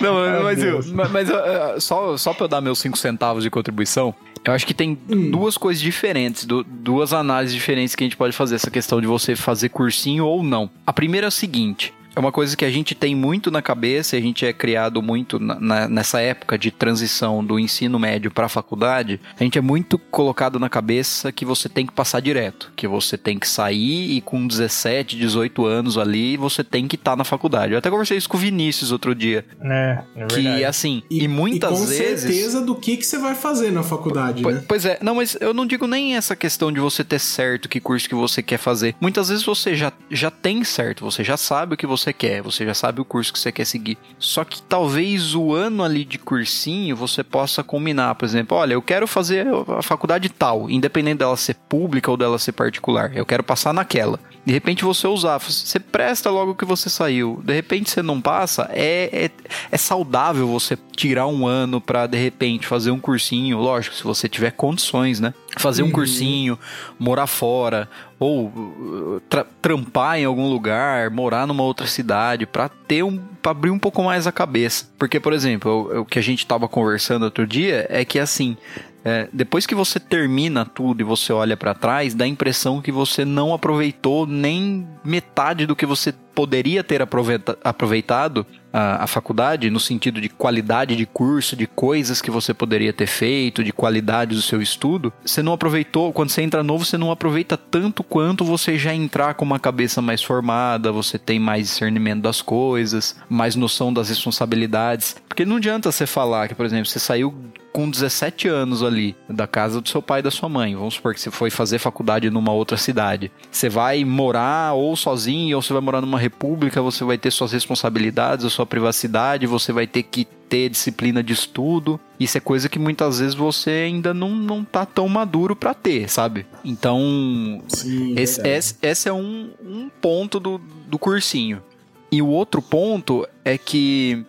Não, 0.00 0.18
Ai, 0.18 0.42
mas, 0.42 0.60
eu, 0.64 0.80
mas 0.92 1.10
mas, 1.12 1.30
uh, 1.30 1.80
só, 1.80 2.16
só 2.16 2.34
pra 2.34 2.46
eu 2.46 2.48
dar 2.48 2.60
meus 2.60 2.80
5 2.80 2.98
centavos 2.98 3.44
de 3.44 3.50
contribuição, 3.50 4.12
eu 4.44 4.52
acho 4.52 4.66
que 4.66 4.74
tem 4.74 4.98
Hum. 5.08 5.30
duas 5.30 5.56
coisas 5.56 5.80
diferentes, 5.82 6.44
du- 6.44 6.64
duas 6.64 7.12
análises 7.12 7.54
diferentes 7.54 7.94
que 7.94 8.02
a 8.02 8.06
gente 8.06 8.16
pode 8.16 8.34
fazer 8.34 8.56
essa 8.56 8.70
questão 8.70 9.00
de 9.00 9.06
você 9.06 9.36
fazer 9.36 9.68
cursinho 9.68 10.24
ou 10.26 10.42
não. 10.42 10.68
A 10.86 10.92
primeira 10.92 11.26
é 11.26 11.28
o 11.28 11.30
seguinte. 11.30 11.92
É 12.14 12.20
uma 12.20 12.32
coisa 12.32 12.56
que 12.56 12.64
a 12.64 12.70
gente 12.70 12.94
tem 12.94 13.14
muito 13.14 13.50
na 13.50 13.62
cabeça, 13.62 14.16
e 14.16 14.18
a 14.18 14.22
gente 14.22 14.44
é 14.44 14.52
criado 14.52 15.00
muito 15.02 15.38
na- 15.38 15.58
na- 15.58 15.88
nessa 15.88 16.20
época 16.20 16.58
de 16.58 16.70
transição 16.70 17.44
do 17.44 17.58
ensino 17.58 17.98
médio 17.98 18.30
para 18.30 18.46
a 18.46 18.48
faculdade. 18.48 19.20
A 19.38 19.42
gente 19.42 19.56
é 19.58 19.60
muito 19.60 19.98
colocado 19.98 20.58
na 20.58 20.68
cabeça 20.68 21.32
que 21.32 21.44
você 21.44 21.68
tem 21.68 21.86
que 21.86 21.92
passar 21.92 22.20
direto, 22.20 22.70
que 22.76 22.86
você 22.86 23.16
tem 23.16 23.38
que 23.38 23.48
sair 23.48 24.16
e 24.16 24.20
com 24.20 24.46
17, 24.46 25.16
18 25.16 25.64
anos 25.64 25.96
ali, 25.96 26.36
você 26.36 26.62
tem 26.62 26.86
que 26.86 26.96
estar 26.96 27.16
na 27.16 27.24
faculdade. 27.24 27.72
Eu 27.72 27.78
até 27.78 27.90
conversei 27.90 28.16
isso 28.18 28.28
com 28.28 28.36
o 28.36 28.40
Vinícius 28.40 28.92
outro 28.92 29.14
dia. 29.14 29.44
né? 29.60 30.04
É 30.16 30.26
Que 30.26 30.34
verdade. 30.34 30.64
assim, 30.64 31.02
e, 31.10 31.26
muitas 31.28 31.70
com 31.70 31.86
vezes. 31.86 32.20
certeza 32.22 32.60
do 32.60 32.74
que, 32.74 32.96
que 32.96 33.06
você 33.06 33.18
vai 33.18 33.34
fazer 33.34 33.70
na 33.70 33.82
faculdade, 33.82 34.42
Po- 34.42 34.50
né? 34.50 34.62
Pois 34.66 34.84
é, 34.84 34.98
não, 35.00 35.14
mas 35.16 35.36
eu 35.40 35.54
não 35.54 35.64
digo 35.66 35.86
nem 35.86 36.16
essa 36.16 36.34
questão 36.36 36.70
de 36.72 36.80
você 36.80 37.02
ter 37.04 37.18
certo 37.18 37.68
que 37.68 37.80
curso 37.80 38.08
que 38.08 38.14
você 38.14 38.42
quer 38.42 38.58
fazer. 38.58 38.94
Muitas 39.00 39.28
vezes 39.28 39.44
você 39.44 39.74
já, 39.74 39.92
já 40.10 40.30
tem 40.30 40.62
certo, 40.64 41.04
você 41.04 41.22
já 41.24 41.36
sabe 41.36 41.74
o 41.74 41.76
que 41.76 41.86
você 41.86 42.01
quer, 42.10 42.40
você 42.40 42.64
já 42.64 42.72
sabe 42.72 43.02
o 43.02 43.04
curso 43.04 43.30
que 43.30 43.38
você 43.38 43.52
quer 43.52 43.66
seguir. 43.66 43.98
Só 44.18 44.44
que 44.44 44.62
talvez 44.62 45.34
o 45.34 45.52
ano 45.52 45.84
ali 45.84 46.06
de 46.06 46.16
cursinho 46.16 46.96
você 46.96 47.22
possa 47.22 47.62
combinar, 47.62 48.14
por 48.14 48.24
exemplo, 48.24 48.56
olha, 48.56 48.72
eu 48.72 48.80
quero 48.80 49.06
fazer 49.06 49.46
a 49.68 49.82
faculdade 49.82 50.30
tal, 50.30 50.70
independente 50.70 51.18
dela 51.18 51.36
ser 51.36 51.54
pública 51.68 52.10
ou 52.10 52.16
dela 52.16 52.38
ser 52.38 52.52
particular, 52.52 53.14
eu 53.14 53.26
quero 53.26 53.44
passar 53.44 53.74
naquela. 53.74 54.18
De 54.44 54.52
repente 54.52 54.84
você 54.84 55.06
usar, 55.06 55.38
você 55.38 55.78
presta 55.78 56.28
logo 56.28 56.56
que 56.56 56.64
você 56.64 56.90
saiu. 56.90 57.40
De 57.44 57.54
repente 57.54 57.90
você 57.90 58.02
não 58.02 58.20
passa, 58.20 58.68
é, 58.72 59.26
é, 59.26 59.30
é 59.70 59.76
saudável 59.76 60.48
você 60.48 60.76
tirar 60.96 61.28
um 61.28 61.46
ano 61.46 61.80
pra 61.80 62.08
de 62.08 62.18
repente 62.18 62.66
fazer 62.66 62.90
um 62.90 62.98
cursinho, 62.98 63.58
lógico, 63.58 63.94
se 63.94 64.02
você 64.02 64.28
tiver 64.28 64.50
condições, 64.50 65.20
né? 65.20 65.32
Fazer 65.58 65.82
um 65.82 65.86
Uhum. 65.86 65.92
cursinho, 65.92 66.58
morar 66.98 67.26
fora 67.28 67.88
ou 68.18 68.46
uh, 68.46 69.20
tra- 69.28 69.46
trampar 69.60 70.18
em 70.18 70.24
algum 70.24 70.48
lugar, 70.48 71.08
morar 71.10 71.46
numa 71.46 71.62
outra 71.62 71.86
cidade 71.86 72.44
pra 72.46 72.68
ter 72.68 73.02
um 73.04 73.18
para 73.42 73.50
abrir 73.52 73.70
um 73.70 73.78
pouco 73.78 74.02
mais 74.04 74.26
a 74.26 74.32
cabeça. 74.32 74.86
Porque, 74.98 75.18
por 75.20 75.32
exemplo, 75.32 75.70
o, 75.92 76.00
o 76.00 76.04
que 76.04 76.18
a 76.18 76.22
gente 76.22 76.46
tava 76.46 76.68
conversando 76.68 77.24
outro 77.24 77.46
dia 77.46 77.86
é 77.90 78.04
que 78.04 78.18
assim, 78.18 78.56
é, 79.04 79.28
depois 79.32 79.66
que 79.66 79.74
você 79.74 79.98
termina 79.98 80.64
tudo 80.64 81.00
e 81.00 81.04
você 81.04 81.32
olha 81.32 81.56
pra 81.56 81.74
trás, 81.74 82.14
dá 82.14 82.24
a 82.24 82.28
impressão 82.28 82.80
que 82.80 82.92
você 82.92 83.24
não 83.24 83.52
aproveitou 83.52 84.26
nem 84.26 84.86
metade 85.04 85.66
do 85.66 85.74
que 85.74 85.84
você 85.84 86.12
poderia 86.34 86.82
ter 86.82 87.02
aproveita- 87.02 87.58
aproveitado 87.62 88.46
a, 88.72 89.04
a 89.04 89.06
faculdade, 89.06 89.68
no 89.68 89.80
sentido 89.80 90.20
de 90.20 90.28
qualidade 90.28 90.96
de 90.96 91.04
curso, 91.04 91.54
de 91.54 91.66
coisas 91.66 92.22
que 92.22 92.30
você 92.30 92.54
poderia 92.54 92.92
ter 92.92 93.06
feito, 93.06 93.62
de 93.62 93.72
qualidade 93.72 94.34
do 94.34 94.40
seu 94.40 94.62
estudo. 94.62 95.12
Você 95.24 95.42
não 95.42 95.52
aproveitou, 95.52 96.12
quando 96.12 96.30
você 96.30 96.40
entra 96.40 96.62
novo, 96.62 96.84
você 96.84 96.96
não 96.96 97.10
aproveita 97.10 97.56
tanto 97.56 98.02
quanto 98.02 98.44
você 98.44 98.78
já 98.78 98.94
entrar 98.94 99.34
com 99.34 99.44
uma 99.44 99.58
cabeça 99.58 100.00
mais 100.00 100.22
formada, 100.22 100.90
você 100.90 101.18
tem 101.18 101.38
mais 101.38 101.68
discernimento 101.68 102.22
das 102.22 102.40
coisas, 102.40 103.16
mais 103.28 103.54
noção 103.54 103.92
das 103.92 104.08
responsabilidades. 104.08 105.16
Porque 105.28 105.44
não 105.44 105.56
adianta 105.56 105.92
você 105.92 106.06
falar 106.06 106.48
que, 106.48 106.54
por 106.54 106.64
exemplo, 106.64 106.86
você 106.86 106.98
saiu 106.98 107.34
com 107.72 107.90
17 107.90 108.48
anos 108.48 108.82
ali 108.82 109.16
da 109.28 109.46
casa 109.46 109.80
do 109.80 109.88
seu 109.88 110.02
pai 110.02 110.20
e 110.20 110.22
da 110.22 110.30
sua 110.30 110.48
mãe. 110.48 110.74
Vamos 110.74 110.94
supor 110.94 111.14
que 111.14 111.20
você 111.20 111.30
foi 111.30 111.50
fazer 111.50 111.78
faculdade 111.78 112.30
numa 112.30 112.52
outra 112.52 112.76
cidade. 112.76 113.32
Você 113.50 113.68
vai 113.68 114.04
morar 114.04 114.74
ou 114.74 114.94
sozinho 114.94 115.56
ou 115.56 115.62
você 115.62 115.72
vai 115.72 115.82
morar 115.82 116.00
numa 116.00 116.18
república, 116.18 116.82
você 116.82 117.02
vai 117.04 117.16
ter 117.16 117.30
suas 117.30 117.52
responsabilidades, 117.52 118.44
a 118.44 118.50
sua 118.50 118.66
privacidade, 118.66 119.46
você 119.46 119.72
vai 119.72 119.86
ter 119.86 120.02
que 120.02 120.26
ter 120.48 120.68
disciplina 120.68 121.22
de 121.22 121.32
estudo. 121.32 121.98
Isso 122.20 122.36
é 122.36 122.40
coisa 122.40 122.68
que 122.68 122.78
muitas 122.78 123.20
vezes 123.20 123.34
você 123.34 123.70
ainda 123.70 124.12
não, 124.12 124.30
não 124.30 124.62
tá 124.62 124.84
tão 124.84 125.08
maduro 125.08 125.56
pra 125.56 125.72
ter, 125.72 126.10
sabe? 126.10 126.46
Então, 126.62 127.62
Sim, 127.68 128.14
esse, 128.18 128.46
esse, 128.46 128.76
esse 128.82 129.08
é 129.08 129.12
um, 129.12 129.50
um 129.64 129.88
ponto 130.00 130.38
do, 130.38 130.58
do 130.86 130.98
cursinho. 130.98 131.62
E 132.10 132.20
o 132.20 132.26
outro 132.26 132.60
ponto 132.60 133.26
é 133.42 133.56
que 133.56 134.26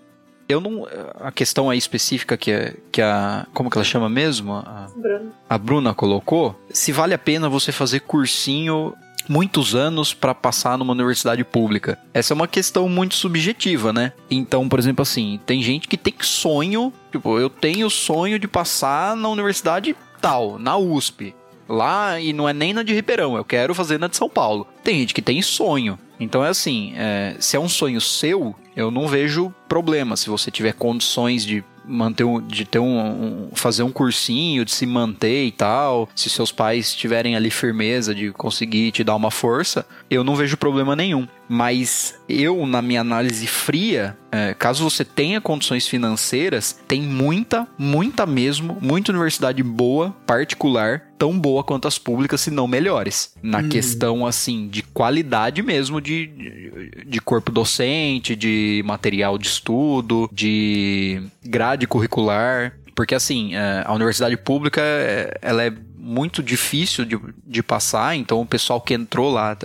eu 0.47 0.59
não. 0.61 0.85
A 1.21 1.31
questão 1.31 1.69
aí 1.69 1.77
específica 1.77 2.35
que, 2.37 2.51
a- 2.51 2.73
que 2.91 3.01
a. 3.01 3.45
Como 3.53 3.69
que 3.69 3.77
ela 3.77 3.85
chama 3.85 4.09
mesmo? 4.09 4.53
A, 4.53 4.87
Bruno. 4.95 5.31
a 5.49 5.57
Bruna 5.57 5.93
colocou. 5.93 6.55
Se 6.71 6.91
vale 6.91 7.13
a 7.13 7.17
pena 7.17 7.47
você 7.49 7.71
fazer 7.71 8.01
cursinho 8.01 8.93
muitos 9.29 9.73
anos 9.73 10.13
para 10.13 10.35
passar 10.35 10.77
numa 10.77 10.91
universidade 10.91 11.43
pública. 11.45 11.97
Essa 12.13 12.33
é 12.33 12.35
uma 12.35 12.47
questão 12.47 12.89
muito 12.89 13.15
subjetiva, 13.15 13.93
né? 13.93 14.11
Então, 14.29 14.67
por 14.67 14.77
exemplo, 14.79 15.01
assim, 15.01 15.39
tem 15.45 15.61
gente 15.63 15.87
que 15.87 15.95
tem 15.97 16.13
sonho, 16.19 16.91
tipo, 17.09 17.39
eu 17.39 17.49
tenho 17.49 17.89
sonho 17.89 18.37
de 18.37 18.47
passar 18.49 19.15
na 19.15 19.29
universidade 19.29 19.95
tal, 20.21 20.59
na 20.59 20.75
USP. 20.77 21.33
Lá 21.67 22.19
e 22.19 22.33
não 22.33 22.47
é 22.47 22.53
nem 22.53 22.73
na 22.73 22.83
de 22.83 22.93
Ribeirão, 22.93 23.35
eu 23.35 23.45
quero 23.45 23.73
fazer 23.73 23.99
na 23.99 24.07
de 24.07 24.17
São 24.17 24.29
Paulo. 24.29 24.67
Tem 24.83 24.99
gente 24.99 25.13
que 25.13 25.21
tem 25.21 25.41
sonho. 25.41 25.97
Então 26.19 26.43
é 26.43 26.49
assim, 26.49 26.93
é, 26.95 27.35
se 27.39 27.55
é 27.55 27.59
um 27.59 27.69
sonho 27.69 27.99
seu, 27.99 28.55
eu 28.75 28.89
não 28.89 29.07
vejo 29.07 29.53
problema 29.67 30.15
se 30.15 30.29
você 30.29 30.49
tiver 30.49 30.73
condições 30.73 31.45
de 31.45 31.63
manter 31.85 32.23
um, 32.23 32.41
de 32.41 32.65
ter 32.65 32.79
um, 32.79 32.97
um, 32.97 33.49
fazer 33.53 33.83
um 33.83 33.91
cursinho, 33.91 34.63
de 34.63 34.71
se 34.71 34.85
manter 34.85 35.45
e 35.45 35.51
tal, 35.51 36.07
se 36.15 36.29
seus 36.29 36.51
pais 36.51 36.95
tiverem 36.95 37.35
ali 37.35 37.49
firmeza 37.49 38.15
de 38.15 38.31
conseguir 38.31 38.91
te 38.91 39.03
dar 39.03 39.15
uma 39.15 39.31
força, 39.31 39.85
eu 40.09 40.23
não 40.23 40.35
vejo 40.35 40.57
problema 40.57 40.95
nenhum. 40.95 41.27
Mas 41.47 42.15
eu, 42.27 42.65
na 42.65 42.81
minha 42.81 43.01
análise 43.01 43.45
fria, 43.47 44.17
é, 44.31 44.53
caso 44.53 44.83
você 44.83 45.03
tenha 45.03 45.41
condições 45.41 45.87
financeiras, 45.87 46.79
tem 46.87 47.01
muita, 47.01 47.67
muita 47.77 48.25
mesmo, 48.25 48.77
muita 48.81 49.11
universidade 49.11 49.61
boa, 49.61 50.11
particular, 50.25 51.01
tão 51.17 51.37
boa 51.37 51.63
quanto 51.63 51.87
as 51.87 51.97
públicas, 51.99 52.41
se 52.41 52.49
não 52.49 52.67
melhores. 52.67 53.33
Na 53.41 53.59
Hum. 53.59 53.69
questão, 53.69 54.25
assim, 54.25 54.67
de 54.67 54.81
qualidade 54.81 55.61
mesmo 55.61 56.01
de, 56.01 56.27
de, 56.27 57.05
de 57.05 57.21
corpo 57.21 57.51
docente, 57.51 58.35
de 58.35 58.81
material 58.85 59.37
de 59.37 59.47
estudo, 59.47 60.29
de 60.31 61.21
grade 61.45 61.85
curricular. 61.87 62.73
Porque, 62.95 63.15
assim, 63.15 63.55
é, 63.55 63.83
a 63.85 63.93
universidade 63.93 64.37
pública, 64.37 64.81
é, 64.81 65.37
ela 65.41 65.63
é 65.63 65.73
muito 65.97 66.43
difícil 66.43 67.05
de, 67.05 67.17
de 67.47 67.63
passar, 67.63 68.15
então 68.15 68.41
o 68.41 68.45
pessoal 68.45 68.81
que 68.81 68.93
entrou 68.93 69.31
lá 69.31 69.57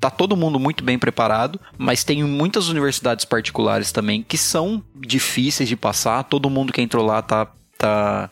tá, 0.00 0.10
todo 0.10 0.36
mundo 0.36 0.58
muito 0.58 0.84
bem 0.84 0.98
preparado, 0.98 1.60
mas 1.76 2.04
tem 2.04 2.22
muitas 2.22 2.68
universidades 2.68 3.24
particulares 3.24 3.92
também 3.92 4.22
que 4.22 4.38
são 4.38 4.82
difíceis 4.94 5.68
de 5.68 5.76
passar, 5.76 6.24
todo 6.24 6.50
mundo 6.50 6.72
que 6.72 6.80
entrou 6.80 7.04
lá 7.04 7.20
tá, 7.22 7.48
tá, 7.76 8.30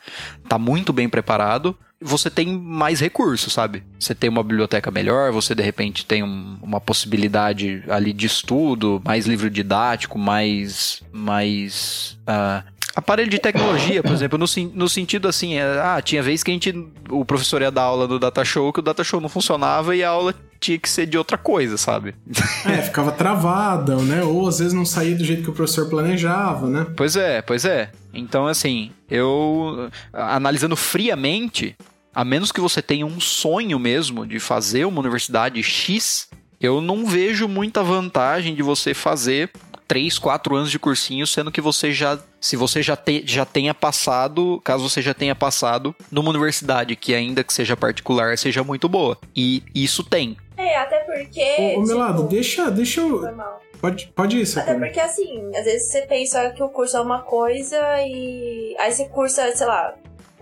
tá 0.48 0.58
muito 0.58 0.92
bem 0.92 1.08
preparado. 1.08 1.76
Você 1.98 2.28
tem 2.28 2.46
mais 2.46 3.00
recursos, 3.00 3.52
sabe? 3.52 3.82
Você 3.98 4.14
tem 4.14 4.28
uma 4.28 4.42
biblioteca 4.42 4.90
melhor, 4.90 5.32
você 5.32 5.54
de 5.54 5.62
repente 5.62 6.04
tem 6.04 6.22
um- 6.22 6.58
uma 6.62 6.78
possibilidade 6.78 7.82
ali 7.88 8.12
de 8.12 8.26
estudo, 8.26 9.00
mais 9.02 9.26
livro 9.26 9.48
didático, 9.48 10.18
mais. 10.18 11.02
mais. 11.10 12.18
ah, 12.26 12.62
aparelho 12.94 13.30
de 13.30 13.38
tecnologia, 13.38 14.02
por 14.02 14.12
exemplo, 14.12 14.38
no, 14.38 14.46
no 14.74 14.88
sentido 14.88 15.28
assim, 15.28 15.54
é, 15.54 15.80
ah, 15.80 16.00
tinha 16.02 16.22
vez 16.22 16.42
que 16.42 16.50
a 16.50 16.54
gente, 16.54 16.72
o 17.10 17.24
professor 17.24 17.60
ia 17.62 17.70
dar 17.70 17.82
aula 17.82 18.06
no 18.06 18.18
data 18.18 18.44
show, 18.44 18.72
que 18.72 18.80
o 18.80 18.82
data 18.82 19.02
show 19.04 19.20
não 19.20 19.28
funcionava 19.28 19.94
e 19.96 20.02
a 20.04 20.08
aula 20.10 20.34
tinha 20.61 20.78
que 20.78 20.88
ser 20.88 21.07
de 21.07 21.16
outra 21.18 21.36
coisa, 21.38 21.76
sabe? 21.76 22.14
É, 22.66 22.82
ficava 22.82 23.12
travada, 23.12 23.96
né? 23.96 24.22
Ou 24.24 24.48
às 24.48 24.59
vezes 24.59 24.72
não 24.72 24.84
saía 24.84 25.14
do 25.16 25.24
jeito 25.24 25.42
que 25.44 25.50
o 25.50 25.52
professor 25.52 25.88
planejava, 25.88 26.68
né? 26.68 26.86
Pois 26.96 27.14
é, 27.16 27.40
pois 27.42 27.64
é. 27.64 27.90
Então, 28.12 28.46
assim, 28.46 28.90
eu 29.11 29.88
analisando 30.12 30.74
friamente, 30.76 31.76
a 32.14 32.24
menos 32.24 32.50
que 32.50 32.61
você 32.61 32.82
tenha 32.82 33.07
um 33.07 33.20
sonho 33.20 33.78
mesmo 33.78 34.26
de 34.26 34.40
fazer 34.40 34.84
uma 34.84 35.00
universidade 35.00 35.62
X, 35.62 36.28
eu 36.61 36.80
não 36.80 37.07
vejo 37.07 37.46
muita 37.46 37.82
vantagem 37.82 38.54
de 38.54 38.62
você 38.62 38.94
fazer 38.94 39.50
três, 39.86 40.18
quatro 40.18 40.57
anos 40.57 40.70
de 40.70 40.78
cursinho, 40.80 41.26
sendo 41.26 41.52
que 41.52 41.61
você 41.61 41.92
já, 41.92 42.18
se 42.40 42.57
você 42.57 42.82
já, 42.82 42.96
te- 42.96 43.22
já 43.24 43.44
tenha 43.44 43.72
passado, 43.72 44.61
caso 44.64 44.88
você 44.88 45.00
já 45.00 45.14
tenha 45.14 45.34
passado 45.34 45.94
numa 46.11 46.30
universidade 46.30 46.96
que 46.96 47.14
ainda 47.14 47.44
que 47.44 47.52
seja 47.52 47.76
particular, 47.76 48.36
seja 48.36 48.64
muito 48.64 48.88
boa. 48.88 49.16
E 49.36 49.62
isso 49.72 50.02
tem. 50.02 50.36
É, 50.66 50.76
até 50.78 50.98
porque. 51.00 51.40
Ô, 51.40 51.80
ô 51.80 51.82
tipo, 51.82 51.86
Melado, 51.86 52.22
deixa, 52.24 52.70
deixa 52.70 53.00
eu. 53.00 53.20
foi 53.20 53.32
mal. 53.32 53.60
Pode, 53.80 54.12
pode 54.14 54.38
ir, 54.38 54.58
Até 54.58 54.74
porque, 54.74 54.98
assim, 54.98 55.50
às 55.54 55.64
vezes 55.64 55.90
você 55.90 56.02
pensa 56.02 56.50
que 56.50 56.62
o 56.62 56.68
curso 56.68 56.96
é 56.96 57.00
uma 57.00 57.22
coisa 57.22 57.78
e. 58.00 58.74
Aí 58.78 58.90
você 58.90 59.04
cursa, 59.06 59.54
sei 59.54 59.66
lá, 59.66 59.94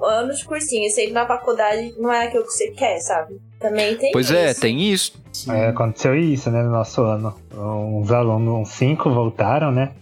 anos 0.03 0.39
de 0.39 0.45
cursinho. 0.45 0.87
E 0.87 0.91
você 0.91 1.11
na 1.11 1.27
faculdade 1.27 1.95
não 1.99 2.13
é 2.13 2.27
aquilo 2.27 2.45
que 2.45 2.53
você 2.53 2.71
quer, 2.71 2.99
sabe? 3.01 3.37
Também 3.59 3.97
tem 3.97 4.13
Pois 4.13 4.27
isso. 4.27 4.35
é, 4.37 4.55
tem 4.55 4.81
isso. 4.81 5.13
É, 5.51 5.69
aconteceu 5.69 6.15
isso, 6.15 6.51
né, 6.51 6.63
no 6.63 6.71
nosso 6.71 7.03
ano. 7.03 7.35
Uns 7.53 8.11
alunos, 8.13 8.55
uns 8.61 8.69
cinco 8.71 9.11
voltaram, 9.11 9.73
né? 9.73 9.93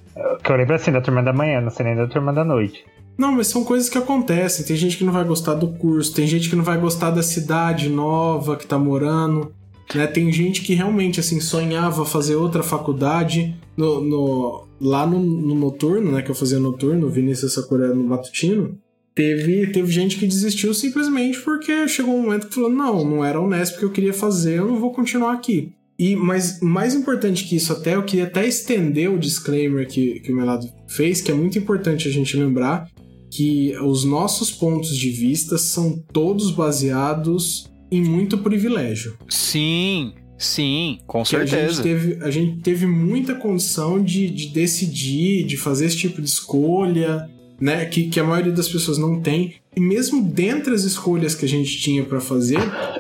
Que 0.43 0.53
eu 0.53 0.57
lembro 0.57 0.75
assim, 0.75 0.93
da 0.93 1.01
turma 1.01 1.23
da 1.23 1.33
manhã, 1.33 1.61
não 1.61 1.71
sei 1.71 1.87
nem 1.87 1.97
da 1.97 2.07
turma 2.07 2.33
da 2.33 2.45
noite. 2.45 2.85
Não, 3.17 3.33
mas 3.33 3.47
são 3.47 3.65
coisas 3.65 3.89
que 3.89 3.97
acontecem. 3.99 4.65
Tem 4.65 4.77
gente 4.77 4.97
que 4.97 5.05
não 5.05 5.13
vai 5.13 5.25
gostar 5.25 5.55
do 5.55 5.69
curso, 5.69 6.15
tem 6.15 6.27
gente 6.27 6.51
que 6.51 6.57
não 6.57 6.65
vai 6.65 6.77
gostar 6.79 7.11
da 7.11 7.23
cidade 7.23 7.89
nova 7.89 8.57
que 8.57 8.67
tá 8.67 8.79
morando. 8.79 9.55
Né? 9.95 10.07
Tem 10.07 10.33
gente 10.33 10.63
que 10.63 10.75
realmente 10.75 11.21
assim 11.21 11.41
sonhava 11.41 12.05
fazer 12.05 12.37
outra 12.37 12.63
faculdade 12.63 13.55
no, 13.77 14.01
no- 14.01 14.65
lá 14.81 15.07
no, 15.07 15.19
no 15.21 15.55
noturno, 15.55 16.13
né? 16.13 16.23
Que 16.23 16.31
eu 16.31 16.35
fazia 16.35 16.59
noturno, 16.59 17.09
Vinícius 17.11 17.55
Sakura 17.55 17.95
no 17.95 18.03
matutino. 18.05 18.79
Teve, 19.15 19.67
teve 19.67 19.93
gente 19.93 20.17
que 20.19 20.27
desistiu 20.27 20.73
simplesmente 20.73 21.39
porque 21.41 21.87
chegou 21.87 22.15
um 22.17 22.23
momento 22.23 22.49
que 22.49 22.55
falou: 22.55 22.71
não, 22.71 23.05
não 23.05 23.25
era 23.25 23.39
o 23.41 23.45
Unesp 23.45 23.79
que 23.79 23.85
eu 23.85 23.91
queria 23.91 24.15
fazer, 24.15 24.59
eu 24.59 24.67
não 24.67 24.81
vou 24.81 24.93
continuar 24.93 25.35
aqui. 25.35 25.73
E, 25.99 26.17
mas 26.17 26.61
mais 26.61 26.95
importante 26.95 27.45
que 27.45 27.55
isso, 27.55 27.73
até 27.73 27.95
eu 27.95 28.03
queria 28.03 28.25
até 28.25 28.49
estender 28.49 29.11
o 29.13 29.19
disclaimer 29.19 29.87
que, 29.87 30.21
que 30.21 30.33
o 30.33 30.35
Melado 30.37 30.67
fez, 30.89 31.21
que 31.21 31.31
é 31.31 31.35
muito 31.35 31.59
importante 31.59 32.09
a 32.09 32.11
gente 32.11 32.37
lembrar 32.37 32.89
que 33.31 33.77
os 33.79 34.03
nossos 34.05 34.51
pontos 34.51 34.97
de 34.97 35.11
vista 35.11 35.57
são 35.59 36.03
todos 36.13 36.51
baseados 36.51 37.71
em 37.93 38.03
muito 38.03 38.39
privilégio. 38.39 39.19
Sim, 39.29 40.15
sim, 40.39 40.99
com 41.07 41.23
Que 41.23 41.37
a 41.37 41.41
gente, 41.41 41.51
certeza. 41.51 41.83
teve, 41.83 42.25
a 42.25 42.31
gente 42.31 42.63
teve 42.63 42.87
muita 42.87 43.35
condição 43.35 44.03
de, 44.03 44.31
de 44.31 44.49
decidir, 44.49 45.45
de 45.45 45.59
fazer 45.59 45.87
esse 45.87 45.99
tipo 45.99 46.23
de 46.23 46.29
escolha, 46.29 47.29
né? 47.61 47.85
Que, 47.85 48.09
que 48.09 48.19
a 48.19 48.25
maioria 48.25 48.53
das 48.53 48.69
pessoas 48.69 48.97
não 48.97 49.21
tem. 49.21 49.55
E 49.77 49.81
mesmo 49.81 50.23
dentre 50.23 50.73
as 50.75 50.85
escolhas 50.85 51.35
que 51.35 51.45
a 51.45 51.49
gente 51.49 51.79
tinha 51.81 52.03
para 52.03 52.21
fazer, 52.21 52.59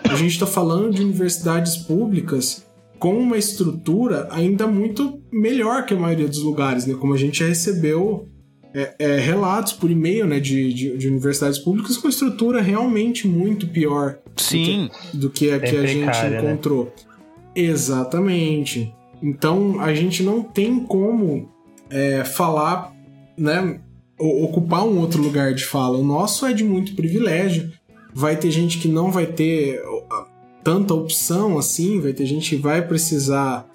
a 0.08 0.14
gente 0.14 0.32
está 0.32 0.46
falando 0.46 0.94
de 0.94 1.02
universidades 1.02 1.76
públicas 1.78 2.64
com 2.98 3.18
uma 3.18 3.36
estrutura 3.36 4.28
ainda 4.30 4.66
muito 4.66 5.20
melhor 5.32 5.84
que 5.86 5.94
a 5.94 5.98
maioria 5.98 6.28
dos 6.28 6.42
lugares, 6.42 6.86
né? 6.86 6.94
Como 6.94 7.14
a 7.14 7.18
gente 7.18 7.40
já 7.40 7.46
recebeu 7.46 8.28
é, 8.74 8.94
é, 8.98 9.18
relatos 9.18 9.72
por 9.72 9.90
e-mail, 9.90 10.26
né? 10.26 10.40
De, 10.40 10.72
de, 10.72 10.96
de 10.96 11.08
universidades 11.08 11.58
públicas 11.58 11.96
com 11.96 12.08
estrutura 12.08 12.60
realmente 12.60 13.26
muito 13.28 13.66
pior 13.68 14.18
Sim, 14.36 14.88
do 15.12 15.28
que 15.30 15.50
a 15.50 15.58
Bem 15.58 15.70
que 15.70 15.76
a 15.76 15.86
gente 15.86 16.04
né? 16.06 16.38
encontrou. 16.38 16.92
Exatamente. 17.54 18.94
Então 19.22 19.80
a 19.80 19.94
gente 19.94 20.22
não 20.22 20.42
tem 20.42 20.80
como 20.80 21.48
é, 21.90 22.24
falar, 22.24 22.92
né? 23.36 23.80
o- 24.18 24.44
Ocupar 24.44 24.84
um 24.86 24.98
outro 24.98 25.20
lugar 25.22 25.52
de 25.54 25.64
fala. 25.64 25.98
O 25.98 26.04
nosso 26.04 26.46
é 26.46 26.52
de 26.52 26.64
muito 26.64 26.94
privilégio. 26.94 27.72
Vai 28.14 28.36
ter 28.36 28.50
gente 28.50 28.78
que 28.78 28.88
não 28.88 29.10
vai 29.10 29.26
ter 29.26 29.80
tanta 30.62 30.94
opção 30.94 31.58
assim, 31.58 32.00
vai 32.00 32.12
ter 32.12 32.24
gente 32.26 32.50
que 32.50 32.56
vai 32.62 32.86
precisar. 32.86 33.68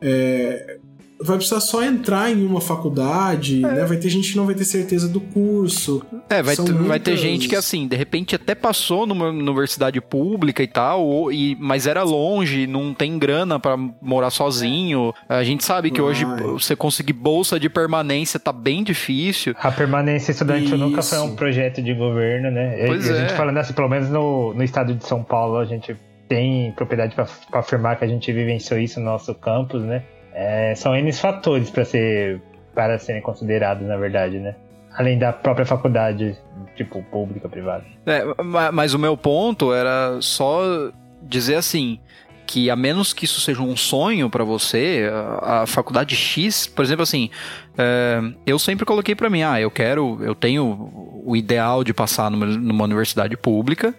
é, 0.00 0.78
vai 1.24 1.36
precisar 1.36 1.60
só 1.60 1.82
entrar 1.82 2.30
em 2.30 2.44
uma 2.44 2.60
faculdade, 2.60 3.60
né? 3.60 3.84
Vai 3.84 3.96
ter 3.96 4.08
gente 4.08 4.30
que 4.32 4.36
não 4.36 4.46
vai 4.46 4.54
ter 4.54 4.64
certeza 4.64 5.08
do 5.08 5.20
curso. 5.20 6.02
É, 6.28 6.42
vai, 6.42 6.56
ter, 6.56 6.62
vai 6.72 6.98
ter 7.00 7.10
muitas- 7.12 7.20
gente 7.20 7.48
que, 7.48 7.56
assim, 7.56 7.86
de 7.86 7.96
repente 7.96 8.34
até 8.34 8.54
passou 8.54 9.06
numa 9.06 9.28
universidade 9.28 10.00
pública 10.00 10.62
e 10.62 10.66
tal, 10.66 11.04
ou- 11.04 11.32
e, 11.32 11.56
mas 11.60 11.86
era 11.86 12.02
longe, 12.02 12.66
não 12.66 12.92
tem 12.94 13.18
grana 13.18 13.58
pra 13.58 13.76
morar 14.00 14.30
sozinho. 14.30 15.12
A 15.28 15.42
gente 15.44 15.64
sabe 15.64 15.90
que 15.90 16.00
hoje 16.00 16.24
Ai. 16.24 16.42
você 16.44 16.74
conseguir 16.76 17.12
bolsa 17.12 17.58
de 17.58 17.68
permanência 17.68 18.38
tá 18.40 18.52
bem 18.52 18.82
difícil. 18.82 19.54
A 19.58 19.70
permanência 19.70 20.32
estudantil 20.32 20.76
nunca 20.78 21.02
foi 21.02 21.18
um 21.18 21.34
projeto 21.36 21.82
de 21.82 21.94
governo, 21.94 22.50
né? 22.50 22.84
E- 22.84 22.86
Pois 22.86 23.06
e 23.06 23.10
a 23.12 23.14
gente 23.16 23.32
é. 23.32 23.36
falando 23.36 23.58
assim, 23.58 23.72
pelo 23.72 23.88
menos 23.88 24.08
no, 24.08 24.54
no 24.54 24.62
estado 24.62 24.94
de 24.94 25.06
São 25.06 25.22
Paulo, 25.22 25.56
a 25.58 25.64
gente 25.64 25.96
tem 26.28 26.72
propriedade 26.72 27.14
para 27.14 27.26
afirmar 27.52 27.96
que 27.96 28.04
a 28.04 28.08
gente 28.08 28.32
vivenciou 28.32 28.80
isso 28.80 28.98
no 28.98 29.06
nosso 29.06 29.34
campus, 29.34 29.82
né? 29.82 30.02
É, 30.34 30.74
são 30.74 30.94
N 30.96 31.12
fatores 31.12 31.70
para 31.70 31.84
ser 31.84 32.40
para 32.74 32.98
serem 32.98 33.20
considerados, 33.20 33.86
na 33.86 33.96
verdade, 33.98 34.38
né? 34.38 34.54
Além 34.94 35.18
da 35.18 35.32
própria 35.32 35.66
faculdade, 35.66 36.36
tipo, 36.74 37.02
pública, 37.04 37.48
privada. 37.48 37.84
É, 38.06 38.24
ma- 38.42 38.72
mas 38.72 38.94
o 38.94 38.98
meu 38.98 39.16
ponto 39.16 39.72
era 39.74 40.18
só 40.20 40.90
dizer 41.22 41.56
assim 41.56 41.98
que 42.46 42.68
a 42.70 42.76
menos 42.76 43.12
que 43.12 43.24
isso 43.24 43.40
seja 43.40 43.62
um 43.62 43.76
sonho 43.76 44.28
pra 44.28 44.42
você, 44.44 45.08
a, 45.40 45.62
a 45.62 45.66
faculdade 45.66 46.14
X, 46.16 46.66
por 46.66 46.84
exemplo, 46.84 47.02
assim, 47.02 47.30
é, 47.78 48.20
eu 48.46 48.58
sempre 48.58 48.84
coloquei 48.84 49.14
pra 49.14 49.30
mim, 49.30 49.42
ah, 49.42 49.60
eu 49.60 49.70
quero, 49.70 50.18
eu 50.22 50.34
tenho 50.34 50.90
o 51.24 51.34
ideal 51.36 51.84
de 51.84 51.94
passar 51.94 52.30
numa, 52.30 52.44
numa 52.46 52.84
universidade 52.84 53.36
pública 53.36 53.94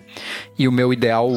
e 0.60 0.68
o 0.68 0.72
meu 0.72 0.92
ideal, 0.94 1.30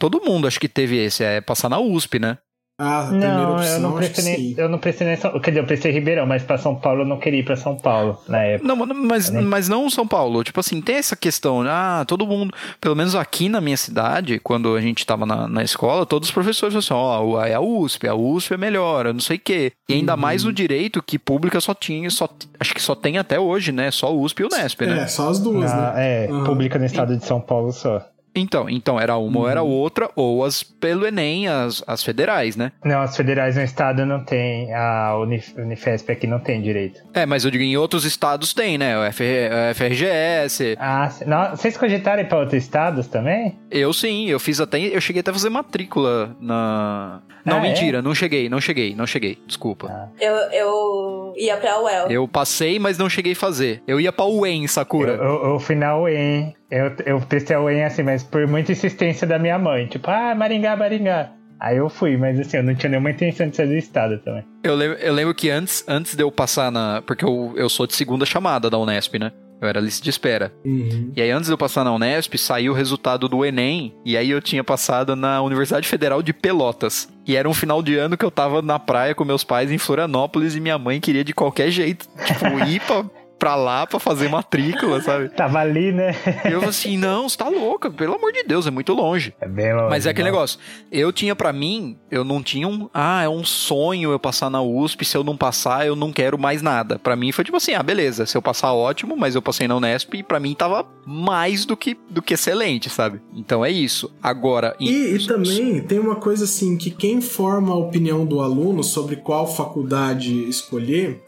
todo 0.00 0.20
mundo 0.24 0.48
acho 0.48 0.58
que 0.58 0.68
teve 0.68 0.96
esse, 0.96 1.22
é 1.22 1.40
passar 1.40 1.68
na 1.68 1.78
USP, 1.78 2.18
né? 2.18 2.38
A 2.80 3.06
primeira 3.08 3.34
Não, 3.34 3.54
opção, 3.56 3.72
eu 3.74 3.80
não 3.80 3.92
prestei 3.96 4.54
eu 4.56 4.68
não 4.68 4.78
prestei 4.78 5.04
nem 5.08 5.16
São, 5.16 5.32
quer 5.40 5.50
dizer, 5.50 5.60
eu 5.62 5.66
prestei 5.66 5.90
Ribeirão, 5.90 6.24
mas 6.26 6.44
para 6.44 6.56
São 6.58 6.76
Paulo 6.76 7.00
eu 7.02 7.06
não 7.06 7.18
queria 7.18 7.40
ir 7.40 7.42
para 7.44 7.56
São 7.56 7.74
Paulo 7.76 8.16
na 8.28 8.38
época. 8.44 8.68
Não, 8.68 8.76
mas, 8.86 9.30
Né? 9.30 9.40
mas 9.40 9.68
não 9.68 9.90
São 9.90 10.06
Paulo. 10.06 10.44
Tipo 10.44 10.60
assim, 10.60 10.80
tem 10.80 10.94
essa 10.94 11.16
questão. 11.16 11.62
Ah, 11.66 12.04
todo 12.06 12.24
mundo, 12.24 12.54
pelo 12.80 12.94
menos 12.94 13.16
aqui 13.16 13.48
na 13.48 13.60
minha 13.60 13.76
cidade, 13.76 14.38
quando 14.38 14.76
a 14.76 14.80
gente 14.80 15.04
tava 15.04 15.26
na, 15.26 15.48
na 15.48 15.64
escola, 15.64 16.06
todos 16.06 16.28
os 16.28 16.32
professores 16.32 16.72
falaram 16.72 16.78
assim: 16.78 16.94
ó, 17.34 17.44
é 17.44 17.54
a 17.54 17.60
USP, 17.60 18.06
a 18.06 18.14
USP 18.14 18.54
é 18.54 18.56
melhor, 18.56 19.06
eu 19.06 19.12
não 19.12 19.20
sei 19.20 19.38
o 19.38 19.40
quê. 19.40 19.72
E 19.88 19.94
ainda 19.94 20.14
Uhum. 20.14 20.20
mais 20.20 20.44
no 20.44 20.52
direito, 20.52 21.02
que 21.02 21.18
pública 21.18 21.60
só 21.60 21.74
tinha, 21.74 22.08
só, 22.10 22.28
acho 22.60 22.72
que 22.72 22.80
só 22.80 22.94
tem 22.94 23.18
até 23.18 23.40
hoje, 23.40 23.72
né? 23.72 23.90
Só 23.90 24.14
USP 24.14 24.42
e 24.42 24.46
Unesp, 24.46 24.82
né? 24.82 25.02
É, 25.02 25.06
só 25.08 25.28
as 25.28 25.40
duas, 25.40 25.72
Na- 25.72 25.94
né? 25.94 26.26
é, 26.26 26.30
Aham. 26.30 26.44
pública 26.44 26.78
no 26.78 26.84
estado 26.84 27.16
de 27.16 27.24
São 27.24 27.40
Paulo 27.40 27.72
só. 27.72 28.06
Então, 28.34 28.68
então 28.68 29.00
era 29.00 29.16
uma 29.16 29.40
ou 29.40 29.48
era 29.48 29.62
outra, 29.62 30.10
ou 30.14 30.44
as 30.44 30.62
pelo 30.62 31.06
Enem, 31.06 31.48
as, 31.48 31.82
as 31.86 32.04
federais, 32.04 32.56
né? 32.56 32.70
Não, 32.84 33.00
as 33.00 33.16
federais 33.16 33.56
no 33.56 33.62
estado 33.62 34.06
não 34.06 34.22
tem, 34.24 34.72
a 34.74 35.16
Unif- 35.18 35.54
Unifesp 35.56 36.12
aqui 36.12 36.26
não 36.26 36.38
tem 36.38 36.62
direito. 36.62 37.00
É, 37.14 37.26
mas 37.26 37.44
eu 37.44 37.50
digo, 37.50 37.64
em 37.64 37.76
outros 37.76 38.04
estados 38.04 38.52
tem, 38.54 38.78
né? 38.78 38.96
O 38.98 39.12
FR, 39.12 39.22
o 39.70 39.74
FRGS. 39.74 40.76
Ah, 40.78 41.10
não, 41.26 41.50
vocês 41.50 41.76
cogitaram 41.76 42.22
ir 42.22 42.26
pra 42.28 42.38
outros 42.38 42.62
estados 42.62 43.08
também? 43.08 43.58
Eu 43.70 43.92
sim, 43.92 44.26
eu 44.28 44.38
fiz 44.38 44.60
até. 44.60 44.78
Eu 44.78 45.00
cheguei 45.00 45.20
até 45.20 45.30
a 45.30 45.34
fazer 45.34 45.48
matrícula 45.50 46.36
na. 46.40 47.20
Não, 47.44 47.56
Ah, 47.56 47.58
é? 47.58 47.62
mentira, 47.62 48.02
não 48.02 48.14
cheguei, 48.14 48.48
não 48.48 48.60
cheguei, 48.60 48.94
não 48.94 49.06
cheguei. 49.06 49.38
Desculpa. 49.46 49.88
Ah. 49.90 50.08
Eu, 50.20 50.34
eu 50.52 51.34
ia 51.36 51.56
pra 51.56 51.80
UEL. 51.80 52.06
Eu 52.10 52.28
passei, 52.28 52.78
mas 52.78 52.98
não 52.98 53.08
cheguei 53.08 53.32
a 53.32 53.36
fazer. 53.36 53.82
Eu 53.86 53.98
ia 54.00 54.12
pra 54.12 54.26
UEM, 54.26 54.66
Sakura. 54.66 55.12
Eu, 55.12 55.24
eu, 55.24 55.44
eu 55.52 55.58
fui 55.60 55.74
na 55.74 55.96
UEM, 55.96 56.54
eu, 56.70 56.92
eu 57.06 57.62
UEM 57.64 57.84
assim, 57.84 58.02
mas 58.02 58.22
por 58.22 58.46
muita 58.46 58.72
insistência 58.72 59.26
da 59.26 59.38
minha 59.38 59.58
mãe. 59.58 59.86
Tipo, 59.86 60.10
ah, 60.10 60.34
Maringá, 60.34 60.76
Maringá. 60.76 61.32
Aí 61.60 61.76
eu 61.76 61.88
fui, 61.88 62.16
mas 62.16 62.38
assim, 62.38 62.58
eu 62.58 62.62
não 62.62 62.74
tinha 62.74 62.90
nenhuma 62.90 63.10
intenção 63.10 63.48
de 63.48 63.56
sair 63.56 63.66
do 63.66 63.74
estado 63.74 64.18
também. 64.18 64.44
Eu 64.62 64.74
lembro, 64.74 64.98
eu 64.98 65.12
lembro 65.12 65.34
que 65.34 65.50
antes, 65.50 65.84
antes 65.88 66.14
de 66.14 66.22
eu 66.22 66.30
passar 66.30 66.70
na. 66.70 67.02
Porque 67.02 67.24
eu, 67.24 67.52
eu 67.56 67.68
sou 67.68 67.86
de 67.86 67.94
segunda 67.94 68.24
chamada 68.24 68.70
da 68.70 68.78
Unesp, 68.78 69.18
né? 69.18 69.32
Eu 69.60 69.66
era 69.66 69.80
lista 69.80 70.04
de 70.04 70.10
espera. 70.10 70.52
Uhum. 70.64 71.12
E 71.16 71.20
aí, 71.20 71.30
antes 71.32 71.46
de 71.46 71.52
eu 71.52 71.58
passar 71.58 71.82
na 71.82 71.92
Unesp, 71.92 72.38
saiu 72.38 72.72
o 72.72 72.76
resultado 72.76 73.28
do 73.28 73.44
Enem. 73.44 73.92
E 74.04 74.16
aí 74.16 74.30
eu 74.30 74.40
tinha 74.40 74.62
passado 74.62 75.16
na 75.16 75.42
Universidade 75.42 75.88
Federal 75.88 76.22
de 76.22 76.32
Pelotas. 76.32 77.08
E 77.26 77.34
era 77.34 77.48
um 77.48 77.54
final 77.54 77.82
de 77.82 77.96
ano 77.96 78.16
que 78.16 78.24
eu 78.24 78.30
tava 78.30 78.62
na 78.62 78.78
praia 78.78 79.14
com 79.14 79.24
meus 79.24 79.42
pais 79.42 79.72
em 79.72 79.78
Florianópolis 79.78 80.54
e 80.54 80.60
minha 80.60 80.78
mãe 80.78 81.00
queria 81.00 81.24
de 81.24 81.34
qualquer 81.34 81.70
jeito, 81.70 82.06
tipo, 82.24 82.46
ir 82.66 82.80
pra, 82.80 83.04
pra 83.38 83.54
lá 83.54 83.86
pra 83.86 83.98
fazer 84.00 84.28
matrícula, 84.28 85.00
sabe? 85.00 85.28
Tava 85.36 85.58
ali, 85.60 85.92
né? 85.92 86.14
E 86.48 86.52
eu 86.52 86.64
assim, 86.64 86.96
não, 86.96 87.28
você 87.28 87.36
tá 87.36 87.48
louca, 87.48 87.90
pelo 87.90 88.14
amor 88.14 88.32
de 88.32 88.42
Deus, 88.44 88.66
é 88.66 88.70
muito 88.70 88.92
longe. 88.92 89.32
É 89.40 89.48
bem 89.48 89.72
longe. 89.72 89.88
Mas 89.90 90.06
é 90.06 90.10
aquele 90.10 90.28
não. 90.28 90.34
negócio. 90.36 90.58
Eu 90.90 91.12
tinha 91.12 91.34
pra 91.36 91.52
mim, 91.52 91.96
eu 92.10 92.24
não 92.24 92.42
tinha 92.42 92.66
um. 92.66 92.88
Ah, 92.92 93.22
é 93.22 93.28
um 93.28 93.44
sonho 93.44 94.10
eu 94.10 94.18
passar 94.18 94.50
na 94.50 94.60
USP. 94.62 95.04
Se 95.04 95.16
eu 95.16 95.22
não 95.24 95.36
passar, 95.36 95.86
eu 95.86 95.94
não 95.96 96.12
quero 96.12 96.38
mais 96.38 96.62
nada. 96.62 96.98
Pra 96.98 97.14
mim 97.16 97.30
foi 97.32 97.44
tipo 97.44 97.56
assim: 97.56 97.74
ah, 97.74 97.82
beleza. 97.82 98.26
Se 98.26 98.36
eu 98.36 98.42
passar, 98.42 98.72
ótimo. 98.72 99.16
Mas 99.16 99.34
eu 99.34 99.42
passei 99.42 99.68
na 99.68 99.76
Unesp 99.76 100.14
e 100.14 100.22
pra 100.22 100.40
mim 100.40 100.54
tava 100.54 100.86
mais 101.06 101.64
do 101.64 101.76
que, 101.76 101.96
do 102.10 102.20
que 102.22 102.34
excelente, 102.34 102.90
sabe? 102.90 103.20
Então 103.34 103.64
é 103.64 103.70
isso. 103.70 104.10
Agora. 104.22 104.74
em- 104.80 104.88
E, 104.88 105.14
e 105.16 105.26
também 105.26 105.80
tem 105.82 105.98
uma 105.98 106.16
coisa 106.16 106.44
assim 106.44 106.76
que 106.76 106.90
quem 106.90 107.20
forma 107.20 107.72
a 107.72 107.76
opinião 107.76 108.24
do 108.26 108.40
aluno 108.40 108.82
sobre 108.82 109.16
qual 109.16 109.46
faculdade 109.46 110.48
escolher, 110.48 111.22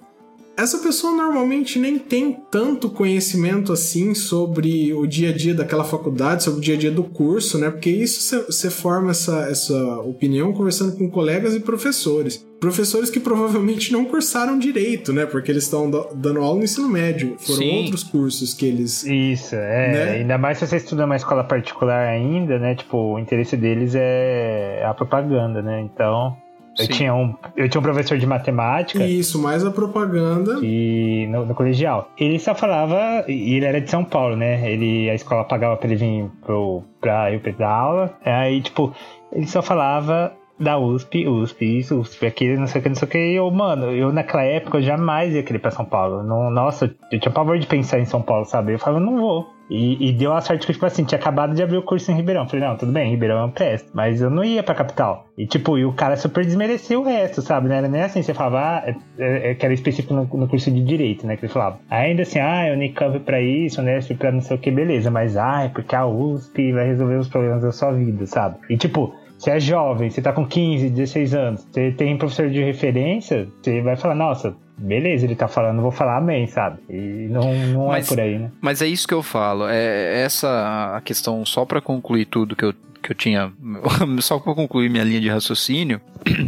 essa 0.63 0.79
pessoa 0.79 1.13
normalmente 1.13 1.79
nem 1.79 1.99
tem 1.99 2.37
tanto 2.51 2.89
conhecimento 2.91 3.73
assim 3.73 4.15
sobre 4.15 4.93
o 4.95 5.07
dia 5.07 5.31
a 5.31 5.33
dia 5.33 5.55
daquela 5.55 5.85
faculdade, 5.85 6.43
sobre 6.45 6.59
o 6.61 6.63
dia 6.63 6.75
a 6.75 6.79
dia 6.79 6.91
do 6.91 7.05
curso, 7.05 7.59
né? 7.59 7.71
Porque 7.71 7.91
isso 7.91 8.45
você 8.47 8.71
forma 8.71 9.11
essa, 9.11 9.47
essa 9.51 9.99
opinião 10.01 10.53
conversando 10.53 10.97
com 10.97 11.09
colegas 11.11 11.55
e 11.55 11.61
professores. 11.61 12.45
Professores 12.61 13.09
que 13.09 13.19
provavelmente 13.19 13.91
não 13.91 14.05
cursaram 14.05 14.59
direito, 14.59 15.13
né? 15.15 15.25
Porque 15.25 15.51
eles 15.51 15.65
estão 15.65 15.91
da- 15.91 16.09
dando 16.15 16.41
aula 16.41 16.59
no 16.59 16.65
ensino 16.65 16.89
médio. 16.89 17.37
Foram 17.39 17.59
Sim. 17.61 17.79
outros 17.85 18.05
cursos 18.05 18.53
que 18.53 18.67
eles. 18.67 19.03
Isso, 19.05 19.55
é. 19.55 19.93
Né? 19.93 20.11
Ainda 20.19 20.37
mais 20.37 20.59
se 20.59 20.67
você 20.67 20.77
estuda 20.77 21.03
numa 21.03 21.17
escola 21.17 21.43
particular 21.43 22.07
ainda, 22.07 22.59
né? 22.59 22.75
Tipo, 22.75 23.15
o 23.15 23.19
interesse 23.19 23.57
deles 23.57 23.95
é 23.95 24.85
a 24.85 24.93
propaganda, 24.93 25.63
né? 25.63 25.81
Então, 25.81 26.37
eu 26.79 26.87
Sim. 26.87 26.93
tinha, 26.93 27.15
um, 27.15 27.35
eu 27.57 27.69
tinha 27.69 27.81
um 27.81 27.83
professor 27.83 28.17
de 28.17 28.27
matemática 28.27 29.05
Isso, 29.05 29.41
mais 29.41 29.65
a 29.65 29.71
propaganda. 29.71 30.59
e 30.63 31.27
no, 31.29 31.45
no 31.45 31.55
colegial. 31.55 32.11
Ele 32.19 32.39
só 32.39 32.55
falava, 32.55 33.25
e 33.29 33.55
ele 33.55 33.67
era 33.67 33.81
de 33.81 33.91
São 33.91 34.05
Paulo, 34.05 34.37
né? 34.37 34.71
Ele, 34.71 35.11
a 35.11 35.15
escola 35.15 35.45
pagava 35.45 35.77
pra 35.77 35.89
ele 35.89 35.97
vir 35.97 36.31
pro, 36.45 36.83
pra 37.01 37.33
eu 37.33 37.41
dar 37.59 37.71
aula. 37.71 38.19
Aí, 38.25 38.61
tipo, 38.63 38.95
ele 39.33 39.47
só 39.47 39.61
falava 39.61 40.33
da 40.59 40.79
USP, 40.79 41.27
USP, 41.27 41.79
isso, 41.79 41.99
USP, 41.99 42.27
aquilo, 42.27 42.61
não 42.61 42.67
sei 42.67 42.81
o 42.81 42.83
que, 42.83 42.89
não 42.89 42.97
sei 42.97 43.09
o 43.09 43.11
que. 43.11 43.19
E 43.19 43.35
eu, 43.37 43.51
mano, 43.51 43.91
eu 43.91 44.13
naquela 44.13 44.45
época 44.45 44.79
eu 44.79 44.83
jamais 44.83 45.35
ia 45.35 45.43
querer 45.43 45.59
ir 45.59 45.63
pra 45.63 45.71
São 45.71 45.85
Paulo. 45.85 46.23
Não, 46.23 46.51
nossa, 46.51 46.95
eu 47.11 47.19
tinha 47.19 47.33
pavor 47.33 47.59
de 47.59 47.67
pensar 47.67 47.99
em 47.99 48.05
São 48.05 48.21
Paulo, 48.21 48.45
sabe? 48.45 48.75
Eu 48.75 48.79
falava, 48.79 49.05
não 49.05 49.17
vou. 49.19 49.60
E, 49.71 50.09
e 50.09 50.13
deu 50.13 50.33
a 50.33 50.41
sorte 50.41 50.67
que, 50.67 50.73
tipo 50.73 50.85
assim, 50.85 51.05
tinha 51.05 51.19
acabado 51.19 51.55
de 51.55 51.63
abrir 51.63 51.77
o 51.77 51.83
curso 51.83 52.11
em 52.11 52.15
Ribeirão. 52.17 52.49
Falei, 52.49 52.67
não, 52.67 52.77
tudo 52.77 52.91
bem, 52.91 53.09
Ribeirão 53.11 53.39
é 53.39 53.45
um 53.45 53.51
presto. 53.51 53.89
Mas 53.95 54.21
eu 54.21 54.29
não 54.29 54.43
ia 54.43 54.63
pra 54.63 54.75
capital. 54.75 55.27
E, 55.39 55.47
tipo, 55.47 55.79
e 55.79 55.85
o 55.85 55.93
cara 55.93 56.17
super 56.17 56.45
desmereceu 56.45 57.01
o 57.01 57.05
resto, 57.05 57.41
sabe? 57.41 57.69
Não 57.69 57.77
era 57.77 57.89
nem 57.89 58.03
assim, 58.03 58.21
você 58.23 58.35
falava, 58.35 58.59
ah, 58.59 58.83
é, 58.85 58.95
é, 59.19 59.51
é 59.51 59.55
que 59.55 59.65
era 59.65 59.73
específico 59.73 60.13
no, 60.13 60.25
no 60.25 60.49
curso 60.49 60.71
de 60.71 60.83
Direito, 60.83 61.27
né? 61.27 61.37
Que 61.37 61.45
ele 61.45 61.53
falava. 61.53 61.79
Ainda 61.89 62.23
assim, 62.23 62.41
ah, 62.41 62.67
é 62.67 62.73
Unicamp 62.73 63.21
pra 63.21 63.41
isso, 63.41 63.81
Unesp 63.81 64.15
pra 64.15 64.33
não 64.33 64.41
sei 64.41 64.57
o 64.57 64.61
que, 64.61 64.71
beleza. 64.71 65.11
Mas, 65.11 65.37
ah, 65.37 65.65
é 65.65 65.69
porque 65.69 65.95
a 65.95 66.05
USP 66.05 66.73
vai 66.73 66.87
resolver 66.89 67.15
os 67.15 67.29
problemas 67.29 67.63
da 67.63 67.71
sua 67.71 67.93
vida, 67.93 68.27
sabe? 68.27 68.57
E, 68.69 68.77
tipo, 68.77 69.15
você 69.41 69.53
é 69.53 69.61
jovem, 69.61 70.11
você 70.11 70.21
tá 70.21 70.35
com 70.35 70.45
15, 70.45 70.91
16 70.91 71.35
anos, 71.35 71.67
você 71.71 71.91
tem 71.93 72.19
professor 72.19 72.51
de 72.51 72.63
referência, 72.63 73.49
você 73.63 73.81
vai 73.81 73.97
falar, 73.97 74.15
nossa, 74.15 74.55
beleza, 74.81 75.25
ele 75.27 75.35
tá 75.35 75.47
falando, 75.47 75.81
vou 75.83 75.91
falar 75.91 76.17
amém, 76.17 76.47
sabe? 76.47 76.79
E 76.89 77.29
não, 77.31 77.55
não 77.69 77.87
Mas- 77.89 78.07
é 78.07 78.09
por 78.09 78.21
aí, 78.21 78.39
né? 78.39 78.51
Mas 78.61 78.81
é 78.83 78.87
isso 78.87 79.07
que 79.07 79.15
eu 79.15 79.23
falo. 79.23 79.67
É 79.69 80.23
essa 80.23 80.95
a 80.97 81.01
questão, 81.01 81.45
só 81.45 81.65
pra 81.65 81.81
concluir 81.81 82.25
tudo 82.27 82.57
que 82.57 82.65
eu, 82.65 82.73
que 83.03 83.13
eu 83.13 83.17
tinha. 83.17 83.53
Só 84.21 84.39
pra 84.39 84.55
concluir 84.55 84.91
minha 84.91 85.05
linha 85.05 85.21
de 85.21 85.29
raciocínio. 85.29 86.01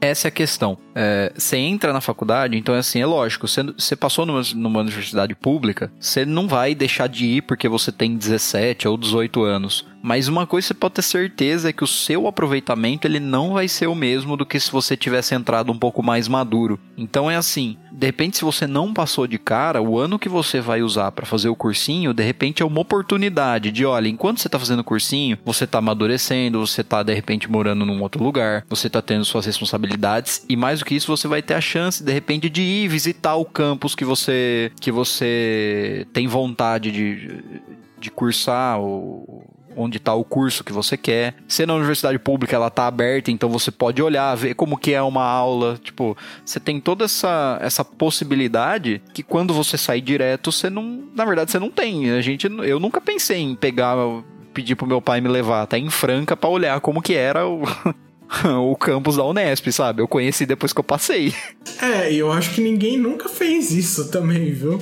Essa 0.00 0.26
é 0.26 0.30
a 0.30 0.32
questão. 0.32 0.76
É, 0.96 1.32
Você 1.36 1.56
entra 1.56 1.92
na 1.92 2.00
faculdade, 2.00 2.56
então 2.56 2.74
é 2.74 2.78
assim, 2.78 3.00
é 3.00 3.06
lógico, 3.06 3.46
você, 3.46 3.62
você 3.62 3.94
passou 3.94 4.26
numa, 4.26 4.42
numa 4.56 4.80
universidade 4.80 5.32
pública, 5.32 5.92
você 6.00 6.24
não 6.26 6.48
vai 6.48 6.74
deixar 6.74 7.06
de 7.06 7.24
ir 7.24 7.42
porque 7.42 7.68
você 7.68 7.92
tem 7.92 8.16
17 8.16 8.88
ou 8.88 8.96
18 8.96 9.42
anos. 9.44 9.86
Mas 10.02 10.26
uma 10.26 10.46
coisa 10.46 10.66
você 10.66 10.74
pode 10.74 10.94
ter 10.94 11.02
certeza 11.02 11.68
é 11.68 11.72
que 11.72 11.84
o 11.84 11.86
seu 11.86 12.26
aproveitamento 12.26 13.06
ele 13.06 13.20
não 13.20 13.52
vai 13.52 13.68
ser 13.68 13.86
o 13.86 13.94
mesmo 13.94 14.36
do 14.36 14.44
que 14.44 14.58
se 14.58 14.70
você 14.70 14.96
tivesse 14.96 15.34
entrado 15.34 15.70
um 15.70 15.78
pouco 15.78 16.02
mais 16.02 16.26
maduro. 16.26 16.78
Então 16.96 17.30
é 17.30 17.36
assim, 17.36 17.76
de 17.92 18.06
repente 18.06 18.36
se 18.36 18.44
você 18.44 18.66
não 18.66 18.92
passou 18.92 19.28
de 19.28 19.38
cara, 19.38 19.80
o 19.80 19.98
ano 19.98 20.18
que 20.18 20.28
você 20.28 20.60
vai 20.60 20.82
usar 20.82 21.12
para 21.12 21.24
fazer 21.24 21.48
o 21.48 21.56
cursinho, 21.56 22.12
de 22.12 22.22
repente 22.24 22.62
é 22.62 22.66
uma 22.66 22.80
oportunidade 22.80 23.70
de, 23.70 23.86
olha, 23.86 24.08
enquanto 24.08 24.40
você 24.40 24.48
tá 24.48 24.58
fazendo 24.58 24.80
o 24.80 24.84
cursinho, 24.84 25.38
você 25.44 25.66
tá 25.66 25.78
amadurecendo, 25.78 26.66
você 26.66 26.82
tá 26.82 27.02
de 27.02 27.14
repente 27.14 27.48
morando 27.48 27.86
num 27.86 28.02
outro 28.02 28.22
lugar, 28.22 28.64
você 28.68 28.90
tá 28.90 29.00
tendo 29.00 29.24
suas 29.24 29.46
responsabilidades 29.46 30.44
e 30.48 30.56
mais 30.56 30.80
do 30.80 30.84
que 30.84 30.96
isso, 30.96 31.06
você 31.06 31.28
vai 31.28 31.42
ter 31.42 31.54
a 31.54 31.60
chance 31.60 32.02
de 32.02 32.12
repente 32.12 32.50
de 32.50 32.62
ir 32.62 32.88
visitar 32.88 33.36
o 33.36 33.44
campus 33.44 33.94
que 33.94 34.04
você 34.04 34.72
que 34.80 34.90
você 34.90 36.06
tem 36.12 36.26
vontade 36.26 36.90
de 36.90 37.72
de 38.00 38.10
cursar 38.10 38.80
ou 38.80 39.51
onde 39.76 39.96
está 39.98 40.14
o 40.14 40.24
curso 40.24 40.64
que 40.64 40.72
você 40.72 40.96
quer. 40.96 41.34
Se 41.48 41.66
na 41.66 41.74
universidade 41.74 42.18
pública 42.18 42.56
ela 42.56 42.70
tá 42.70 42.86
aberta, 42.86 43.30
então 43.30 43.48
você 43.48 43.70
pode 43.70 44.02
olhar, 44.02 44.34
ver 44.36 44.54
como 44.54 44.76
que 44.76 44.92
é 44.92 45.02
uma 45.02 45.24
aula, 45.24 45.78
tipo, 45.82 46.16
você 46.44 46.58
tem 46.58 46.80
toda 46.80 47.04
essa 47.04 47.58
essa 47.60 47.84
possibilidade 47.84 49.02
que 49.12 49.22
quando 49.22 49.54
você 49.54 49.76
sair 49.76 50.00
direto, 50.00 50.50
você 50.50 50.68
não, 50.68 51.04
na 51.14 51.24
verdade 51.24 51.50
você 51.50 51.58
não 51.58 51.70
tem. 51.70 52.10
A 52.10 52.20
gente 52.20 52.46
eu 52.46 52.78
nunca 52.78 53.00
pensei 53.00 53.40
em 53.40 53.54
pegar 53.54 53.96
pedir 54.52 54.76
pro 54.76 54.86
meu 54.86 55.00
pai 55.00 55.20
me 55.20 55.28
levar 55.28 55.62
até 55.62 55.78
em 55.78 55.90
Franca 55.90 56.36
para 56.36 56.50
olhar 56.50 56.80
como 56.80 57.02
que 57.02 57.14
era 57.14 57.46
o 57.46 57.62
o 58.60 58.76
campus 58.76 59.16
da 59.16 59.24
Unesp, 59.24 59.70
sabe? 59.72 60.02
Eu 60.02 60.08
conheci 60.08 60.46
depois 60.46 60.72
que 60.72 60.80
eu 60.80 60.84
passei. 60.84 61.34
É, 61.80 62.12
e 62.12 62.18
eu 62.18 62.32
acho 62.32 62.54
que 62.54 62.60
ninguém 62.60 62.98
nunca 62.98 63.28
fez 63.28 63.70
isso 63.70 64.10
também, 64.10 64.52
viu? 64.52 64.80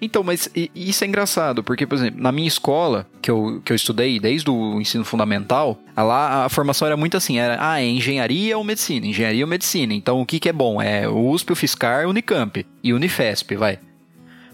Então, 0.00 0.22
mas 0.22 0.48
isso 0.74 1.04
é 1.04 1.06
engraçado, 1.06 1.62
porque, 1.62 1.86
por 1.86 1.96
exemplo, 1.96 2.20
na 2.20 2.30
minha 2.30 2.46
escola, 2.46 3.06
que 3.20 3.30
eu, 3.30 3.60
que 3.64 3.72
eu 3.72 3.76
estudei 3.76 4.18
desde 4.20 4.50
o 4.50 4.80
ensino 4.80 5.04
fundamental, 5.04 5.78
a 5.94 6.02
lá 6.02 6.44
a 6.44 6.48
formação 6.48 6.86
era 6.86 6.96
muito 6.96 7.16
assim, 7.16 7.38
era, 7.38 7.56
ah, 7.60 7.80
é 7.80 7.86
engenharia 7.86 8.56
ou 8.56 8.64
medicina, 8.64 9.06
engenharia 9.06 9.44
ou 9.44 9.48
medicina. 9.48 9.92
Então, 9.94 10.20
o 10.20 10.26
que 10.26 10.38
que 10.38 10.48
é 10.48 10.52
bom? 10.52 10.80
É 10.80 11.08
o 11.08 11.30
USP, 11.30 11.52
o 11.52 11.56
Fiscar, 11.56 12.08
Unicamp 12.08 12.64
e 12.82 12.92
Unifesp, 12.92 13.56
vai. 13.56 13.78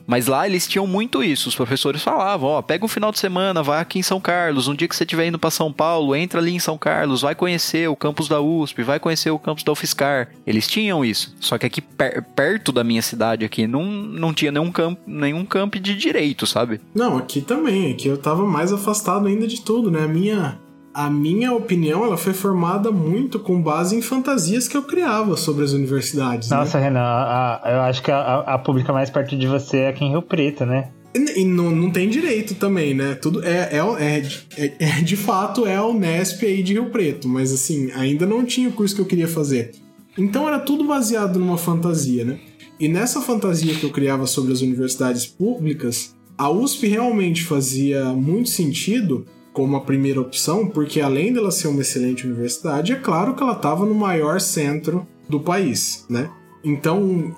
Mas 0.06 0.26
lá 0.26 0.46
eles 0.46 0.66
tinham 0.68 0.86
muito 0.86 1.22
isso. 1.22 1.48
Os 1.48 1.54
professores 1.54 2.02
falavam: 2.02 2.48
ó, 2.50 2.62
pega 2.62 2.84
um 2.84 2.88
final 2.88 3.10
de 3.10 3.18
semana, 3.18 3.62
vai 3.62 3.80
aqui 3.80 3.98
em 3.98 4.02
São 4.02 4.20
Carlos. 4.20 4.68
Um 4.68 4.74
dia 4.74 4.86
que 4.88 4.94
você 4.94 5.04
estiver 5.04 5.26
indo 5.26 5.38
para 5.38 5.50
São 5.50 5.72
Paulo, 5.72 6.14
entra 6.14 6.40
ali 6.40 6.54
em 6.54 6.58
São 6.58 6.76
Carlos, 6.76 7.22
vai 7.22 7.34
conhecer 7.34 7.88
o 7.88 7.96
campus 7.96 8.28
da 8.28 8.40
USP, 8.40 8.82
vai 8.82 8.98
conhecer 9.00 9.30
o 9.30 9.38
campus 9.38 9.64
da 9.64 9.72
UFSCar. 9.72 10.28
Eles 10.46 10.66
tinham 10.68 11.04
isso. 11.04 11.34
Só 11.40 11.56
que 11.58 11.66
aqui 11.66 11.80
per- 11.80 12.22
perto 12.34 12.70
da 12.72 12.84
minha 12.84 13.02
cidade 13.02 13.44
aqui 13.44 13.66
não, 13.66 13.84
não 13.84 14.32
tinha 14.34 14.52
nenhum 14.52 14.70
campo, 14.70 15.00
nenhum 15.06 15.44
campo 15.44 15.78
de 15.78 15.94
direito, 15.96 16.46
sabe? 16.46 16.80
Não, 16.94 17.16
aqui 17.16 17.40
também. 17.40 17.92
Aqui 17.92 18.08
eu 18.08 18.18
tava 18.18 18.44
mais 18.46 18.72
afastado 18.72 19.26
ainda 19.26 19.46
de 19.46 19.60
tudo, 19.62 19.90
né? 19.90 20.04
A 20.04 20.08
minha, 20.08 20.58
a 20.94 21.10
minha 21.10 21.52
opinião, 21.52 22.04
ela 22.04 22.16
foi 22.16 22.32
formada 22.32 22.90
muito 22.92 23.38
com 23.40 23.60
base 23.60 23.96
em 23.96 24.00
fantasias 24.02 24.68
que 24.68 24.76
eu 24.76 24.82
criava 24.84 25.36
sobre 25.36 25.64
as 25.64 25.72
universidades, 25.72 26.48
né? 26.50 26.56
Nossa, 26.56 26.78
Renan, 26.78 27.00
a- 27.00 27.60
a- 27.64 27.72
eu 27.72 27.80
acho 27.82 28.02
que 28.02 28.10
a, 28.10 28.38
a- 28.40 28.58
pública 28.58 28.92
mais 28.92 29.10
perto 29.10 29.36
de 29.36 29.46
você 29.46 29.78
é 29.78 29.88
aqui 29.88 30.04
em 30.04 30.10
Rio 30.10 30.22
Preto, 30.22 30.64
né? 30.64 30.90
E, 31.14 31.40
e 31.40 31.44
não, 31.44 31.70
não 31.70 31.90
tem 31.90 32.08
direito 32.08 32.54
também, 32.54 32.94
né? 32.94 33.14
Tudo 33.14 33.44
é, 33.44 33.70
é, 33.72 33.78
é, 33.98 34.26
é- 34.56 34.74
é- 34.78 35.00
de 35.02 35.16
fato 35.16 35.66
é 35.66 35.74
a 35.76 35.84
Unesp 35.84 36.42
aí 36.44 36.62
de 36.62 36.72
Rio 36.74 36.86
Preto, 36.90 37.28
mas 37.28 37.52
assim, 37.52 37.90
ainda 37.92 38.24
não 38.26 38.44
tinha 38.44 38.68
o 38.68 38.72
curso 38.72 38.94
que 38.94 39.00
eu 39.00 39.06
queria 39.06 39.28
fazer. 39.28 39.72
Então 40.16 40.46
era 40.46 40.60
tudo 40.60 40.84
baseado 40.84 41.38
numa 41.40 41.58
fantasia, 41.58 42.24
né? 42.24 42.38
E 42.78 42.88
nessa 42.88 43.20
fantasia 43.20 43.74
que 43.74 43.84
eu 43.84 43.90
criava 43.90 44.26
sobre 44.26 44.52
as 44.52 44.60
universidades 44.60 45.26
públicas, 45.26 46.14
a 46.38 46.50
USP 46.50 46.86
realmente 46.88 47.42
fazia 47.44 48.04
muito 48.06 48.48
sentido 48.48 49.24
como 49.54 49.76
a 49.76 49.80
primeira 49.80 50.20
opção, 50.20 50.66
porque 50.68 51.00
além 51.00 51.32
dela 51.32 51.52
ser 51.52 51.68
uma 51.68 51.80
excelente 51.80 52.26
universidade, 52.26 52.92
é 52.92 52.96
claro 52.96 53.34
que 53.34 53.42
ela 53.42 53.52
estava 53.52 53.86
no 53.86 53.94
maior 53.94 54.40
centro 54.40 55.06
do 55.28 55.38
país, 55.38 56.04
né? 56.10 56.28
Então, 56.62 57.32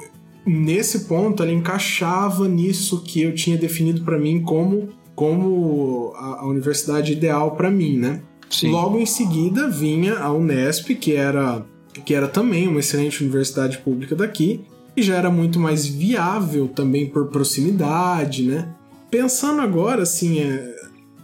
nesse 0.45 1.01
ponto, 1.01 1.43
ela 1.43 1.53
encaixava 1.53 2.49
nisso 2.49 3.03
que 3.05 3.21
eu 3.21 3.35
tinha 3.35 3.59
definido 3.59 4.03
para 4.03 4.19
mim 4.19 4.43
como, 4.43 4.89
como 5.15 6.15
a, 6.17 6.41
a 6.41 6.47
universidade 6.47 7.13
ideal 7.13 7.55
para 7.55 7.71
mim, 7.71 7.99
né? 7.99 8.23
Sim. 8.49 8.71
Logo 8.71 8.99
em 8.99 9.07
seguida 9.07 9.69
vinha 9.69 10.19
a 10.19 10.33
Unesp, 10.33 10.95
que 10.95 11.13
era, 11.15 11.67
que 12.05 12.15
era 12.15 12.29
também 12.29 12.67
uma 12.67 12.81
excelente 12.81 13.23
universidade 13.23 13.79
pública 13.79 14.17
daqui, 14.17 14.65
e 14.97 15.03
já 15.03 15.17
era 15.17 15.31
muito 15.31 15.59
mais 15.61 15.87
viável 15.87 16.67
também 16.69 17.07
por 17.07 17.27
proximidade, 17.27 18.43
né? 18.43 18.69
Pensando 19.11 19.61
agora, 19.61 20.03
assim, 20.03 20.41
é... 20.41 20.76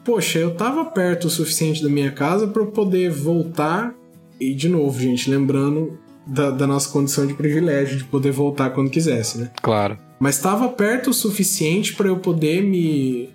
poxa, 0.04 0.38
eu 0.38 0.54
tava 0.54 0.84
perto 0.84 1.26
o 1.26 1.30
suficiente 1.30 1.82
da 1.82 1.88
minha 1.88 2.10
casa 2.10 2.46
para 2.46 2.62
eu 2.62 2.66
poder 2.66 3.10
voltar. 3.10 3.94
E 4.40 4.54
de 4.54 4.68
novo, 4.68 5.00
gente, 5.00 5.30
lembrando 5.30 5.98
da, 6.26 6.50
da 6.50 6.66
nossa 6.66 6.88
condição 6.88 7.26
de 7.26 7.34
privilégio 7.34 7.98
de 7.98 8.04
poder 8.04 8.32
voltar 8.32 8.70
quando 8.70 8.90
quisesse, 8.90 9.38
né? 9.38 9.50
Claro. 9.62 9.98
Mas 10.18 10.36
estava 10.36 10.68
perto 10.68 11.10
o 11.10 11.14
suficiente 11.14 11.94
para 11.94 12.08
eu 12.08 12.18
poder 12.18 12.62
me 12.62 13.30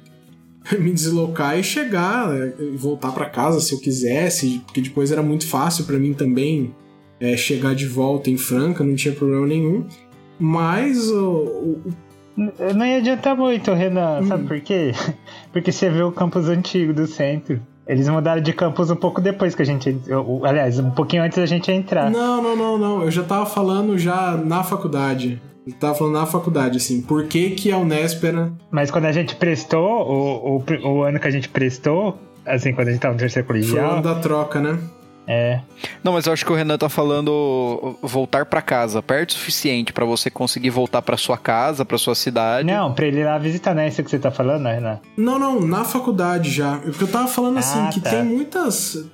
me 0.80 0.92
deslocar 0.92 1.58
e 1.58 1.64
chegar 1.64 2.30
né, 2.30 2.54
e 2.60 2.76
voltar 2.76 3.12
para 3.12 3.30
casa 3.30 3.60
se 3.60 3.74
eu 3.74 3.80
quisesse, 3.80 4.62
porque 4.66 4.82
depois 4.82 5.12
era 5.12 5.22
muito 5.22 5.48
fácil 5.48 5.86
para 5.86 5.98
mim 5.98 6.14
também 6.14 6.76
é, 7.20 7.38
chegar 7.38 7.74
de 7.74 7.88
volta 7.88 8.30
em 8.30 8.38
Franca, 8.38 8.84
não 8.84 8.96
tinha 8.96 9.14
problema 9.14 9.48
nenhum. 9.48 9.86
Mas 10.40 11.10
o, 11.10 11.82
o 11.86 11.94
Não 12.38 12.86
ia 12.86 12.98
adiantar 12.98 13.36
muito, 13.36 13.74
Renan, 13.74 14.20
Hum. 14.22 14.28
sabe 14.28 14.44
por 14.48 14.60
quê? 14.62 14.94
Porque 15.52 15.72
você 15.72 15.90
vê 15.90 16.04
o 16.04 16.12
campus 16.12 16.48
antigo 16.48 16.94
do 16.94 17.08
centro. 17.08 17.60
Eles 17.88 18.08
mudaram 18.10 18.42
de 18.42 18.54
campus 18.54 18.92
um 18.92 18.96
pouco 18.96 19.20
depois 19.22 19.56
que 19.56 19.62
a 19.62 19.66
gente. 19.66 19.98
Aliás, 20.44 20.78
um 20.78 20.92
pouquinho 20.92 21.24
antes 21.24 21.38
da 21.38 21.46
gente 21.46 21.72
entrar. 21.72 22.12
Não, 22.12 22.42
não, 22.44 22.56
não, 22.56 22.78
não. 22.78 23.02
Eu 23.04 23.10
já 23.10 23.24
tava 23.24 23.46
falando 23.46 23.98
já 23.98 24.32
na 24.38 24.62
faculdade. 24.64 25.42
Eu 25.66 25.74
tava 25.74 25.96
falando 25.96 26.14
na 26.14 26.26
faculdade, 26.26 26.78
assim. 26.78 27.02
Por 27.02 27.26
que, 27.28 27.52
que 27.52 27.72
a 27.72 27.78
Unesp 27.78 28.24
era. 28.26 28.52
Mas 28.70 28.92
quando 28.92 29.06
a 29.06 29.12
gente 29.12 29.36
prestou, 29.36 29.84
o, 29.86 30.58
o, 30.58 30.88
o 30.90 31.04
ano 31.04 31.18
que 31.20 31.28
a 31.28 31.32
gente 31.32 31.48
prestou, 31.50 32.18
assim, 32.46 32.74
quando 32.74 32.90
a 32.90 32.92
gente 32.92 33.00
tava 33.02 33.14
no 33.14 33.20
terceiro 33.20 33.48
Foi 33.48 33.58
o 33.58 33.62
colegial, 33.64 33.92
ano 33.94 34.02
da 34.02 34.16
troca, 34.16 34.60
né? 34.60 34.78
É. 35.28 35.60
Não, 36.04 36.14
mas 36.14 36.26
eu 36.26 36.34
acho 36.34 36.46
que 36.46 36.52
o 36.52 36.56
Renan 36.56 36.78
tá 36.78 36.88
falando 36.90 37.98
voltar 38.02 38.46
pra 38.46 38.62
casa, 38.62 39.02
perto 39.04 39.32
o 39.32 39.34
suficiente 39.34 39.92
pra 39.94 40.06
você 40.06 40.30
conseguir 40.30 40.70
voltar 40.70 41.02
pra 41.02 41.18
sua 41.18 41.38
casa, 41.38 41.84
pra 41.86 41.98
sua 41.98 42.16
cidade. 42.16 42.66
Não, 42.66 42.94
pra 42.94 43.06
ele 43.06 43.20
ir 43.22 43.26
lá 43.26 43.38
visitar, 43.38 43.76
não 43.76 43.82
é 43.82 43.88
isso 43.90 44.04
que 44.04 44.10
você 44.10 44.20
tá 44.20 44.32
falando, 44.32 44.64
né, 44.64 44.76
Renan? 44.76 45.00
Não, 45.18 45.38
não, 45.38 45.60
na 45.60 45.84
faculdade 45.84 46.50
já. 46.50 46.78
Porque 46.78 47.04
eu 47.04 47.08
tava 47.08 47.28
falando 47.28 47.58
assim, 47.60 47.80
Ah, 47.80 47.90
que 47.94 48.00
tá. 48.02 48.10
tem 48.12 48.24
muitas. 48.24 49.06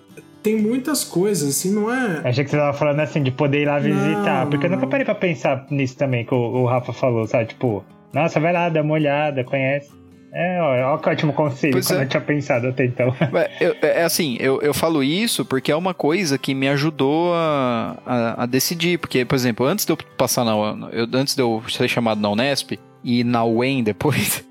Tem 0.43 0.61
muitas 0.61 1.05
coisas, 1.05 1.49
assim, 1.49 1.73
não 1.73 1.89
é. 1.93 2.17
Eu 2.23 2.29
achei 2.29 2.43
que 2.43 2.49
você 2.51 2.57
tava 2.57 2.73
falando 2.77 2.99
assim, 2.99 3.23
de 3.23 3.31
poder 3.31 3.61
ir 3.61 3.65
lá 3.65 3.79
visitar. 3.79 4.41
Não, 4.43 4.49
porque 4.49 4.65
eu 4.65 4.69
nunca 4.69 4.85
parei 4.87 5.05
pra 5.05 5.15
pensar 5.15 5.65
nisso 5.71 5.95
também, 5.97 6.25
que 6.25 6.33
o, 6.33 6.37
o 6.37 6.65
Rafa 6.65 6.91
falou, 6.91 7.25
sabe? 7.25 7.45
Tipo, 7.45 7.81
nossa, 8.13 8.39
vai 8.41 8.51
lá, 8.51 8.67
dá 8.67 8.81
uma 8.81 8.93
olhada, 8.93 9.43
conhece. 9.45 9.89
É, 10.35 10.59
ó, 10.61 10.97
que 10.97 11.09
ótimo 11.09 11.31
conselho, 11.31 11.73
Pois 11.73 11.85
quando 11.87 11.99
é. 11.99 12.03
eu 12.05 12.09
tinha 12.09 12.21
pensado 12.21 12.67
até 12.67 12.85
então. 12.85 13.13
É, 13.35 13.51
eu- 13.59 13.75
é 13.81 14.03
assim, 14.03 14.35
eu, 14.39 14.61
eu 14.61 14.73
falo 14.73 15.03
isso 15.03 15.45
porque 15.45 15.71
é 15.71 15.75
uma 15.75 15.93
coisa 15.93 16.37
que 16.39 16.55
me 16.55 16.67
ajudou 16.69 17.33
a, 17.35 17.97
a, 18.05 18.43
a 18.43 18.45
decidir. 18.47 18.97
Porque, 18.97 19.23
por 19.25 19.35
exemplo, 19.35 19.65
antes 19.65 19.85
de 19.85 19.91
eu 19.91 19.97
passar 20.17 20.43
na. 20.43 20.51
Eu, 20.91 21.07
antes 21.13 21.35
de 21.35 21.41
eu 21.41 21.61
ser 21.69 21.87
chamado 21.87 22.19
na 22.19 22.29
Unesp 22.29 22.79
e 23.03 23.23
na 23.23 23.43
UEM 23.45 23.83
depois, 23.85 24.43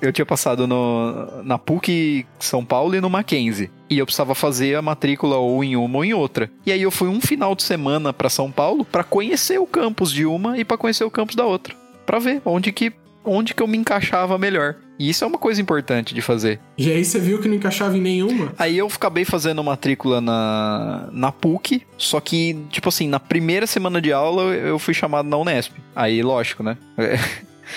eu 0.00 0.12
tinha 0.12 0.24
passado 0.26 0.66
no, 0.66 1.42
na 1.42 1.58
PUC 1.58 2.24
São 2.38 2.64
Paulo 2.64 2.94
e 2.94 3.00
no 3.00 3.10
Mackenzie. 3.10 3.70
E 3.90 3.98
eu 3.98 4.06
precisava 4.06 4.34
fazer 4.34 4.76
a 4.76 4.82
matrícula 4.82 5.36
ou 5.38 5.64
em 5.64 5.74
uma 5.76 5.96
ou 5.98 6.04
em 6.04 6.12
outra. 6.14 6.48
E 6.64 6.70
aí 6.70 6.82
eu 6.82 6.90
fui 6.92 7.08
um 7.08 7.20
final 7.20 7.54
de 7.56 7.64
semana 7.64 8.12
pra 8.12 8.28
São 8.28 8.50
Paulo 8.52 8.84
pra 8.84 9.02
conhecer 9.02 9.58
o 9.58 9.66
campus 9.66 10.12
de 10.12 10.24
uma 10.24 10.56
e 10.58 10.64
pra 10.64 10.76
conhecer 10.78 11.02
o 11.04 11.10
campus 11.10 11.34
da 11.34 11.44
outra. 11.44 11.74
Pra 12.04 12.18
ver 12.20 12.40
onde 12.44 12.70
que, 12.70 12.92
onde 13.26 13.54
que 13.54 13.62
eu 13.62 13.66
me 13.66 13.76
encaixava 13.76 14.38
melhor. 14.38 14.76
E 14.98 15.10
isso 15.10 15.24
é 15.24 15.26
uma 15.26 15.38
coisa 15.38 15.60
importante 15.60 16.14
de 16.14 16.22
fazer. 16.22 16.58
E 16.78 16.90
aí 16.90 17.04
você 17.04 17.18
viu 17.18 17.40
que 17.40 17.48
não 17.48 17.56
encaixava 17.56 17.96
em 17.96 18.00
nenhuma. 18.00 18.52
Aí 18.58 18.78
eu 18.78 18.86
acabei 18.86 19.24
fazendo 19.24 19.62
matrícula 19.62 20.20
na, 20.20 21.08
na 21.12 21.30
PUC, 21.30 21.82
só 21.98 22.18
que, 22.20 22.56
tipo 22.70 22.88
assim, 22.88 23.08
na 23.08 23.20
primeira 23.20 23.66
semana 23.66 24.00
de 24.00 24.12
aula 24.12 24.54
eu 24.54 24.78
fui 24.78 24.94
chamado 24.94 25.28
na 25.28 25.36
Unesp. 25.36 25.72
Aí, 25.94 26.22
lógico, 26.22 26.62
né? 26.62 26.78
É, 26.96 27.18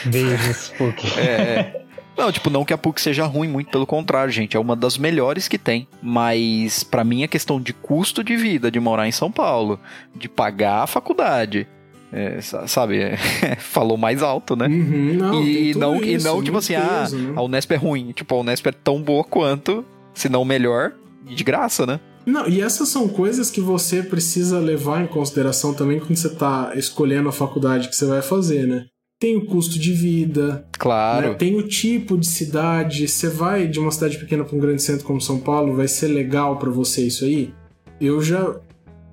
Beijos, 0.06 0.70
PUC. 0.78 1.20
é, 1.20 1.24
é. 1.24 1.82
Não, 2.20 2.34
tipo, 2.34 2.50
não 2.50 2.66
que 2.66 2.74
a 2.74 2.78
PUC 2.78 3.00
seja 3.00 3.26
ruim, 3.26 3.48
muito 3.48 3.72
pelo 3.72 3.88
contrário, 3.88 4.30
gente. 4.30 4.58
É 4.58 4.60
uma 4.60 4.76
das 4.76 4.98
melhores 4.98 5.48
que 5.48 5.58
tem. 5.58 5.88
Mas, 6.02 6.84
pra 6.84 7.02
mim, 7.02 7.24
a 7.24 7.30
questão 7.30 7.62
de 7.62 7.72
custo 7.72 8.22
de 8.26 8.36
vida, 8.36 8.70
de 8.70 8.78
morar 8.78 9.08
em 9.08 9.12
São 9.12 9.32
Paulo, 9.32 9.80
de 10.14 10.28
pagar 10.28 10.84
a 10.84 10.88
faculdade, 10.88 11.66
é, 12.12 12.42
sa- 12.42 12.68
sabe? 12.68 13.00
é, 13.00 13.18
falou 13.60 13.98
mais 13.98 14.22
alto, 14.24 14.56
né? 14.56 14.68
Uhum, 14.68 15.14
não, 15.16 15.44
e, 15.44 15.74
não, 15.76 16.04
e 16.04 16.16
isso, 16.16 16.26
não, 16.28 16.34
muito 16.36 16.46
tipo 16.46 16.58
assim, 16.58 16.74
peso, 16.74 17.16
ah, 17.18 17.20
né? 17.20 17.34
a 17.36 17.42
Unesp 17.44 17.72
é 17.72 17.76
ruim. 17.76 18.12
Tipo, 18.12 18.36
a 18.36 18.40
Unesp 18.40 18.66
é 18.68 18.72
tão 18.72 19.02
boa 19.02 19.24
quanto, 19.24 19.86
se 20.14 20.28
não 20.30 20.44
melhor, 20.46 20.94
e 21.28 21.36
de 21.36 21.44
graça, 21.44 21.86
né? 21.86 22.00
Não, 22.26 22.48
e 22.48 22.62
essas 22.62 22.90
são 22.90 23.08
coisas 23.08 23.50
que 23.50 23.62
você 23.62 24.04
precisa 24.04 24.60
levar 24.60 25.02
em 25.04 25.08
consideração 25.08 25.74
também 25.74 26.00
quando 26.00 26.16
você 26.16 26.30
tá 26.30 26.74
escolhendo 26.76 27.30
a 27.30 27.32
faculdade 27.32 27.88
que 27.90 27.96
você 27.96 28.06
vai 28.06 28.22
fazer, 28.22 28.68
né? 28.68 28.86
Tem 29.20 29.36
o 29.36 29.46
custo 29.46 29.78
de 29.80 29.92
vida, 29.94 30.66
Claro. 30.78 31.30
né? 31.30 31.34
tem 31.34 31.58
o 31.58 31.68
tipo 31.68 32.18
de 32.18 32.26
cidade. 32.28 33.08
Você 33.08 33.28
vai 33.28 33.68
de 33.68 33.78
uma 33.80 33.92
cidade 33.92 34.18
pequena 34.18 34.44
para 34.46 34.56
um 34.56 34.60
grande 34.60 34.82
centro 34.82 35.06
como 35.06 35.20
São 35.20 35.40
Paulo, 35.40 35.76
vai 35.76 35.88
ser 35.88 36.08
legal 36.08 36.58
para 36.58 36.70
você 36.70 37.06
isso 37.06 37.26
aí? 37.26 37.52
Eu 38.00 38.22
já. 38.22 38.56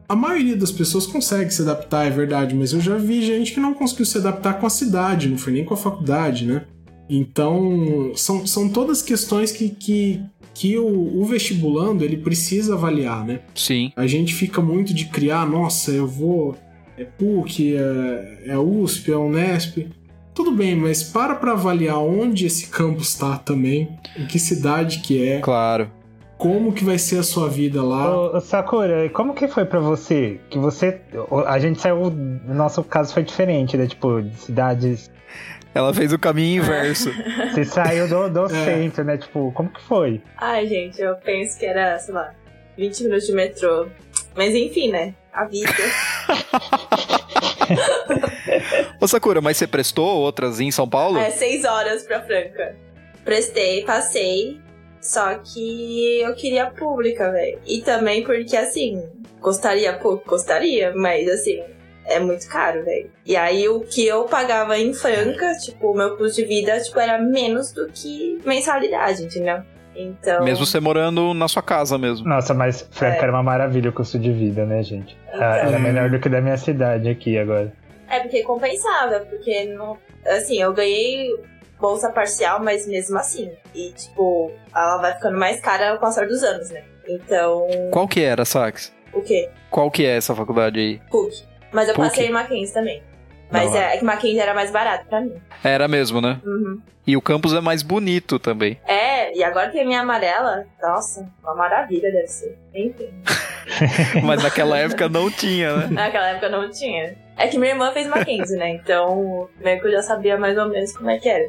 A 0.09 0.14
maioria 0.14 0.57
das 0.57 0.70
pessoas 0.70 1.07
consegue 1.07 1.50
se 1.50 1.62
adaptar, 1.62 2.07
é 2.07 2.11
verdade, 2.11 2.54
mas 2.54 2.72
eu 2.72 2.80
já 2.80 2.96
vi 2.96 3.24
gente 3.24 3.52
que 3.52 3.61
não 3.61 3.74
conseguiu 3.74 4.07
se 4.07 4.18
adaptar 4.18 4.54
com 4.54 4.66
a 4.66 4.70
cidade, 4.70 5.28
não 5.28 5.38
foi 5.38 5.52
nem 5.52 5.64
com 5.64 5.74
a 5.74 5.76
faculdade, 5.76 6.46
né? 6.46 6.62
Então, 7.09 8.12
são, 8.14 8.46
são 8.46 8.68
todas 8.68 9.02
questões 9.02 9.52
que, 9.52 9.68
que, 9.68 10.20
que 10.54 10.76
o, 10.76 11.20
o 11.20 11.24
vestibulando 11.24 12.04
ele 12.04 12.16
precisa 12.16 12.74
avaliar, 12.74 13.24
né? 13.24 13.40
Sim. 13.54 13.92
A 13.96 14.07
gente 14.07 14.34
fica 14.34 14.61
muito 14.61 14.92
de 14.92 15.07
criar, 15.07 15.48
nossa, 15.48 15.90
eu 15.90 16.07
vou. 16.07 16.57
É 16.98 17.04
PUC, 17.04 17.76
é, 17.76 18.42
é 18.46 18.59
USP, 18.59 19.12
é 19.12 19.16
Unesp. 19.16 19.86
Tudo 20.34 20.50
bem, 20.50 20.74
mas 20.74 21.02
para 21.02 21.34
pra 21.34 21.52
avaliar 21.52 21.98
onde 21.98 22.46
esse 22.46 22.68
campus 22.68 23.09
está 23.09 23.38
também, 23.38 23.88
em 24.18 24.26
que 24.26 24.38
cidade 24.38 25.00
que 25.00 25.22
é, 25.22 25.40
Claro. 25.40 25.90
Como 26.39 26.72
que 26.72 26.84
vai 26.84 26.99
ser 26.99 27.18
a 27.18 27.22
sua 27.22 27.49
vida 27.49 27.82
lá. 27.82 28.14
Ô, 28.37 28.41
Sakura, 28.41 29.09
como 29.11 29.34
que 29.34 29.49
foi 29.49 29.64
pra 29.64 29.80
você? 29.80 30.41
Que 30.51 30.59
você. 30.59 31.01
A 31.47 31.59
gente 31.59 31.80
saiu. 31.80 32.11
No 32.11 32.55
nosso 32.55 32.82
caso 32.84 33.12
foi 33.14 33.22
diferente, 33.22 33.76
né? 33.76 33.87
Tipo, 33.87 34.22
de 34.22 34.37
cidades. 34.37 35.11
Ela 35.74 35.93
fez 35.93 36.12
o 36.12 36.18
caminho 36.18 36.62
inverso. 36.62 37.11
Você 37.53 37.64
saiu 37.64 38.09
do, 38.09 38.30
do 38.30 38.45
É. 38.47 38.64
centro, 38.64 39.05
né? 39.05 39.18
Tipo, 39.18 39.53
como 39.53 39.68
que 39.70 39.82
foi? 39.82 40.22
Ai, 40.39 40.66
gente, 40.66 41.01
eu 41.01 41.14
penso 41.16 41.59
que 41.59 41.66
era, 41.66 41.99
sei 41.99 42.14
lá, 42.14 42.32
20 42.78 43.03
minutos 43.05 43.26
de 43.26 43.32
metrô. 43.32 43.87
Mas 44.34 44.55
enfim, 44.55 44.91
né? 44.91 45.14
A 45.32 45.45
vida. 45.45 45.70
Ô 49.01 49.09
Sakura, 49.09 49.41
mas 49.41 49.57
você 49.57 49.66
prestou 49.66 50.07
outras 50.18 50.61
em 50.61 50.70
São 50.70 50.89
Paulo? 50.89 51.18
É, 51.18 51.30
seis 51.30 51.64
horas 51.64 52.05
pra 52.05 52.22
Franca. 52.22 52.76
Prestei, 53.24 53.82
passei. 53.84 54.61
Só 55.07 55.34
que 55.36 56.20
eu 56.20 56.34
queria 56.34 56.66
pública, 56.66 57.30
velho. 57.30 57.59
E 57.64 57.80
também 57.80 58.24
porque, 58.24 58.57
assim, 58.57 59.02
gostaria 59.40 59.92
pouco, 59.92 60.28
gostaria, 60.28 60.92
mas 60.96 61.28
assim, 61.28 61.62
é 62.07 62.18
muito 62.18 62.48
caro, 62.48 62.84
velho. 62.84 63.09
E 63.24 63.36
aí 63.36 63.68
o 63.68 63.80
que 63.80 64.04
eu 64.04 64.24
pagava 64.24 64.76
em 64.76 64.92
Franca, 64.92 65.52
tipo, 65.64 65.92
o 65.92 65.96
meu 65.96 66.16
custo 66.16 66.40
de 66.42 66.44
vida, 66.44 66.80
tipo, 66.80 66.98
era 66.98 67.18
menos 67.18 67.72
do 67.72 67.86
que 67.88 68.40
mensalidade, 68.44 69.22
entendeu? 69.22 69.59
Então. 69.94 70.44
Mesmo 70.44 70.66
você 70.66 70.80
morando 70.80 71.32
na 71.32 71.46
sua 71.48 71.62
casa 71.62 71.96
mesmo. 71.96 72.28
Nossa, 72.28 72.52
mas 72.52 72.86
Franca 72.90 73.16
É. 73.16 73.22
era 73.22 73.32
uma 73.32 73.42
maravilha 73.42 73.90
o 73.90 73.92
custo 73.92 74.18
de 74.18 74.30
vida, 74.32 74.66
né, 74.66 74.82
gente? 74.82 75.16
Ah, 75.32 75.34
Então. 75.36 75.68
Era 75.68 75.78
melhor 75.78 76.11
do 76.11 76.18
que 76.18 76.28
da 76.28 76.40
minha 76.40 76.57
cidade 76.59 77.09
aqui 77.09 77.38
agora. 77.38 77.72
É 78.11 78.20
porque 78.20 78.42
compensava, 78.42 79.20
porque 79.20 79.64
não. 79.66 79.96
Assim, 80.26 80.61
eu 80.61 80.72
ganhei 80.72 81.32
bolsa 81.81 82.11
parcial, 82.11 82.62
mas 82.62 82.87
mesmo 82.87 83.18
assim. 83.18 83.51
E, 83.74 83.93
tipo, 83.93 84.51
ela 84.74 84.99
vai 84.99 85.14
ficando 85.14 85.39
mais 85.39 85.61
cara 85.61 85.91
ao 85.91 85.99
passar 85.99 86.27
dos 86.27 86.43
anos, 86.43 86.70
né? 86.70 86.83
Então. 87.09 87.66
Qual 87.91 88.09
que 88.09 88.22
era, 88.22 88.45
Sax? 88.45 88.93
O 89.12 89.22
quê? 89.22 89.49
Qual 89.70 89.91
que 89.91 90.05
é 90.05 90.16
essa 90.16 90.35
faculdade 90.35 90.79
aí? 90.79 91.01
PUC. 91.11 91.45
Mas 91.72 91.89
eu 91.89 91.95
PUC? 91.95 92.09
passei 92.09 92.27
em 92.27 92.33
Mackenzie 92.33 92.74
também. 92.74 93.03
Mas 93.51 93.70
Não, 93.70 93.79
é, 93.79 93.95
é 93.95 93.99
que 93.99 94.05
Mackenzie 94.05 94.41
era 94.41 94.55
mais 94.55 94.70
barato 94.70 95.07
pra 95.07 95.20
mim. 95.20 95.35
Era 95.62 95.87
mesmo, 95.87 96.20
né? 96.20 96.41
Uhum. 96.45 96.81
E 97.07 97.16
o 97.16 97.22
campus 97.22 97.55
é 97.55 97.61
mais 97.61 97.83
bonito 97.83 98.39
também. 98.39 98.81
É, 98.85 99.33
e 99.37 99.45
agora 99.45 99.70
tem 99.70 99.83
a 99.83 99.85
minha 99.85 100.01
amarela. 100.01 100.66
Nossa, 100.83 101.31
uma 101.43 101.55
maravilha 101.55 102.11
deve 102.11 102.27
ser. 102.27 102.59
Enfim. 102.74 103.09
Mas 104.24 104.43
naquela 104.43 104.77
época 104.77 105.09
não 105.09 105.31
tinha, 105.31 105.77
né? 105.77 105.87
Naquela 105.91 106.31
época 106.31 106.49
não 106.49 106.68
tinha. 106.68 107.16
É 107.37 107.47
que 107.47 107.59
minha 107.59 107.72
irmã 107.72 107.93
fez 107.93 108.09
Mackenzie, 108.09 108.57
né? 108.57 108.70
Então, 108.70 109.49
meio 109.61 109.81
que 109.81 109.87
eu 109.87 109.93
já 109.93 110.03
sabia 110.03 110.37
mais 110.37 110.59
ou 110.59 110.68
menos 110.68 110.97
como 110.97 111.09
é 111.11 111.18
que 111.18 111.29
era. 111.29 111.45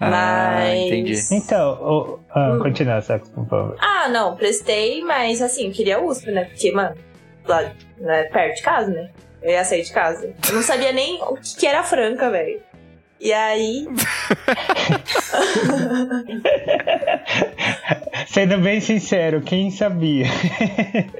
Ah, 0.00 0.10
Mas- 0.10 0.78
entendi. 0.80 1.14
Então, 1.32 1.72
o- 1.82 2.18
ah, 2.30 2.52
Hum. 2.52 2.58
continua, 2.58 3.00
Sax, 3.00 3.28
por 3.30 3.46
favor. 3.48 3.76
Ah, 3.80 4.08
não, 4.08 4.36
prestei, 4.36 5.02
mas 5.02 5.40
assim, 5.40 5.66
eu 5.68 5.72
queria 5.72 6.02
USP, 6.02 6.30
né? 6.30 6.44
Porque, 6.44 6.70
mano, 6.72 6.94
lá, 7.46 7.72
né, 7.98 8.24
perto 8.24 8.56
de 8.56 8.62
casa, 8.62 8.90
né? 8.90 9.10
Eu 9.42 9.50
ia 9.52 9.64
sair 9.64 9.82
de 9.82 9.92
casa. 9.92 10.32
Eu 10.48 10.54
não 10.54 10.62
sabia 10.62 10.92
nem 10.92 11.22
o 11.22 11.36
que, 11.36 11.56
que 11.56 11.66
era 11.66 11.82
Franca, 11.82 12.30
velho. 12.30 12.60
E 13.20 13.32
aí. 13.32 13.86
Sendo 18.26 18.58
bem 18.58 18.80
sincero, 18.80 19.40
quem 19.40 19.70
sabia? 19.70 20.26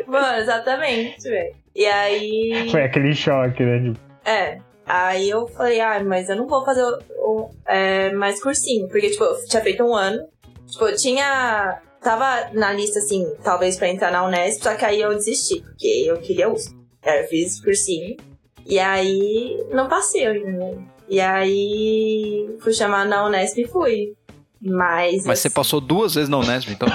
Mano, 0.06 0.38
exatamente, 0.38 1.22
velho. 1.28 1.54
E 1.74 1.86
aí. 1.86 2.68
Foi 2.70 2.82
aquele 2.82 3.14
choque, 3.14 3.62
né? 3.62 3.78
Tipo, 3.92 4.00
É. 4.24 4.58
Aí 4.86 5.28
eu 5.28 5.48
falei, 5.48 5.80
ah, 5.80 6.02
mas 6.04 6.28
eu 6.28 6.36
não 6.36 6.46
vou 6.46 6.64
fazer 6.64 6.82
o, 6.84 6.98
o- 7.18 7.50
é, 7.66 8.12
mais 8.12 8.40
cursinho. 8.42 8.88
Porque, 8.88 9.10
tipo, 9.10 9.24
eu 9.24 9.44
tinha 9.46 9.62
feito 9.62 9.82
um 9.82 9.94
ano. 9.94 10.26
Tipo, 10.68 10.86
eu 10.88 10.96
tinha. 10.96 11.80
Tava 12.00 12.50
na 12.52 12.72
lista, 12.72 13.00
assim, 13.00 13.26
talvez 13.42 13.76
pra 13.76 13.88
entrar 13.88 14.12
na 14.12 14.24
Unesp, 14.24 14.62
só 14.62 14.74
que 14.76 14.84
aí 14.84 15.00
eu 15.00 15.12
desisti, 15.14 15.60
porque 15.60 16.04
eu 16.06 16.16
queria 16.18 16.48
USP. 16.52 16.72
Aí 17.04 17.22
eu 17.22 17.28
fiz 17.28 17.60
cursinho. 17.60 18.16
E 18.64 18.78
aí 18.78 19.64
não 19.72 19.88
passei 19.88 20.24
ainda. 20.26 20.78
E 21.08 21.20
aí 21.20 22.56
fui 22.60 22.72
chamada 22.72 23.08
na 23.08 23.26
Unesp 23.26 23.58
e 23.60 23.66
fui. 23.66 24.14
Mas. 24.60 25.24
Mas 25.24 25.40
você 25.40 25.48
assim- 25.48 25.54
passou 25.54 25.80
duas 25.80 26.14
vezes 26.14 26.28
na 26.28 26.38
Unesp, 26.38 26.70
então. 26.70 26.88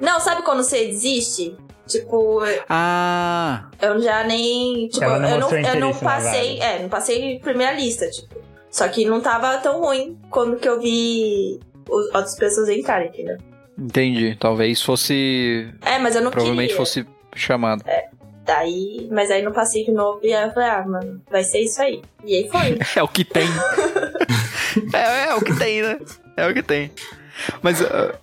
Não, 0.00 0.20
sabe 0.20 0.42
quando 0.42 0.62
você 0.62 0.86
desiste? 0.86 1.56
Tipo, 1.88 2.40
Ah, 2.68 3.70
eu 3.80 4.00
já 4.00 4.22
nem. 4.24 4.88
Tipo, 4.88 5.06
não 5.06 5.28
eu, 5.28 5.40
não, 5.40 5.50
eu 5.50 5.80
não 5.80 5.94
passei. 5.94 6.60
É, 6.60 6.82
não 6.82 6.88
passei 6.88 7.38
primeira 7.40 7.72
lista, 7.72 8.08
tipo. 8.10 8.36
Só 8.70 8.86
que 8.88 9.04
não 9.06 9.20
tava 9.20 9.56
tão 9.58 9.80
ruim 9.80 10.18
quando 10.30 10.56
que 10.58 10.68
eu 10.68 10.78
vi 10.78 11.58
os, 11.88 12.06
outras 12.14 12.36
pessoas 12.36 12.68
entrarem, 12.68 13.08
entendeu? 13.08 13.38
entendi. 13.78 14.36
Talvez 14.38 14.82
fosse. 14.82 15.72
É, 15.82 15.98
mas 15.98 16.14
eu 16.14 16.22
não 16.22 16.30
Provavelmente 16.30 16.68
queria. 16.68 16.76
fosse 16.76 17.06
chamado. 17.34 17.82
Daí, 18.44 19.08
mas 19.10 19.30
aí 19.30 19.42
não 19.42 19.52
passei 19.52 19.84
de 19.84 19.92
novo 19.92 20.20
e 20.22 20.32
aí 20.32 20.48
eu 20.48 20.52
falei, 20.52 20.68
ah, 20.70 20.84
mano, 20.86 21.22
vai 21.30 21.44
ser 21.44 21.60
isso 21.60 21.80
aí. 21.82 22.02
E 22.24 22.34
aí 22.36 22.48
foi. 22.50 22.78
É 22.96 23.02
o 23.02 23.08
que 23.08 23.24
tem. 23.24 23.46
é, 24.94 25.28
é 25.30 25.34
o 25.34 25.40
que 25.42 25.54
tem, 25.58 25.82
né? 25.82 25.98
É 26.36 26.46
o 26.46 26.54
que 26.54 26.62
tem. 26.62 26.90
Mas 27.62 27.82
ah, 27.82 28.14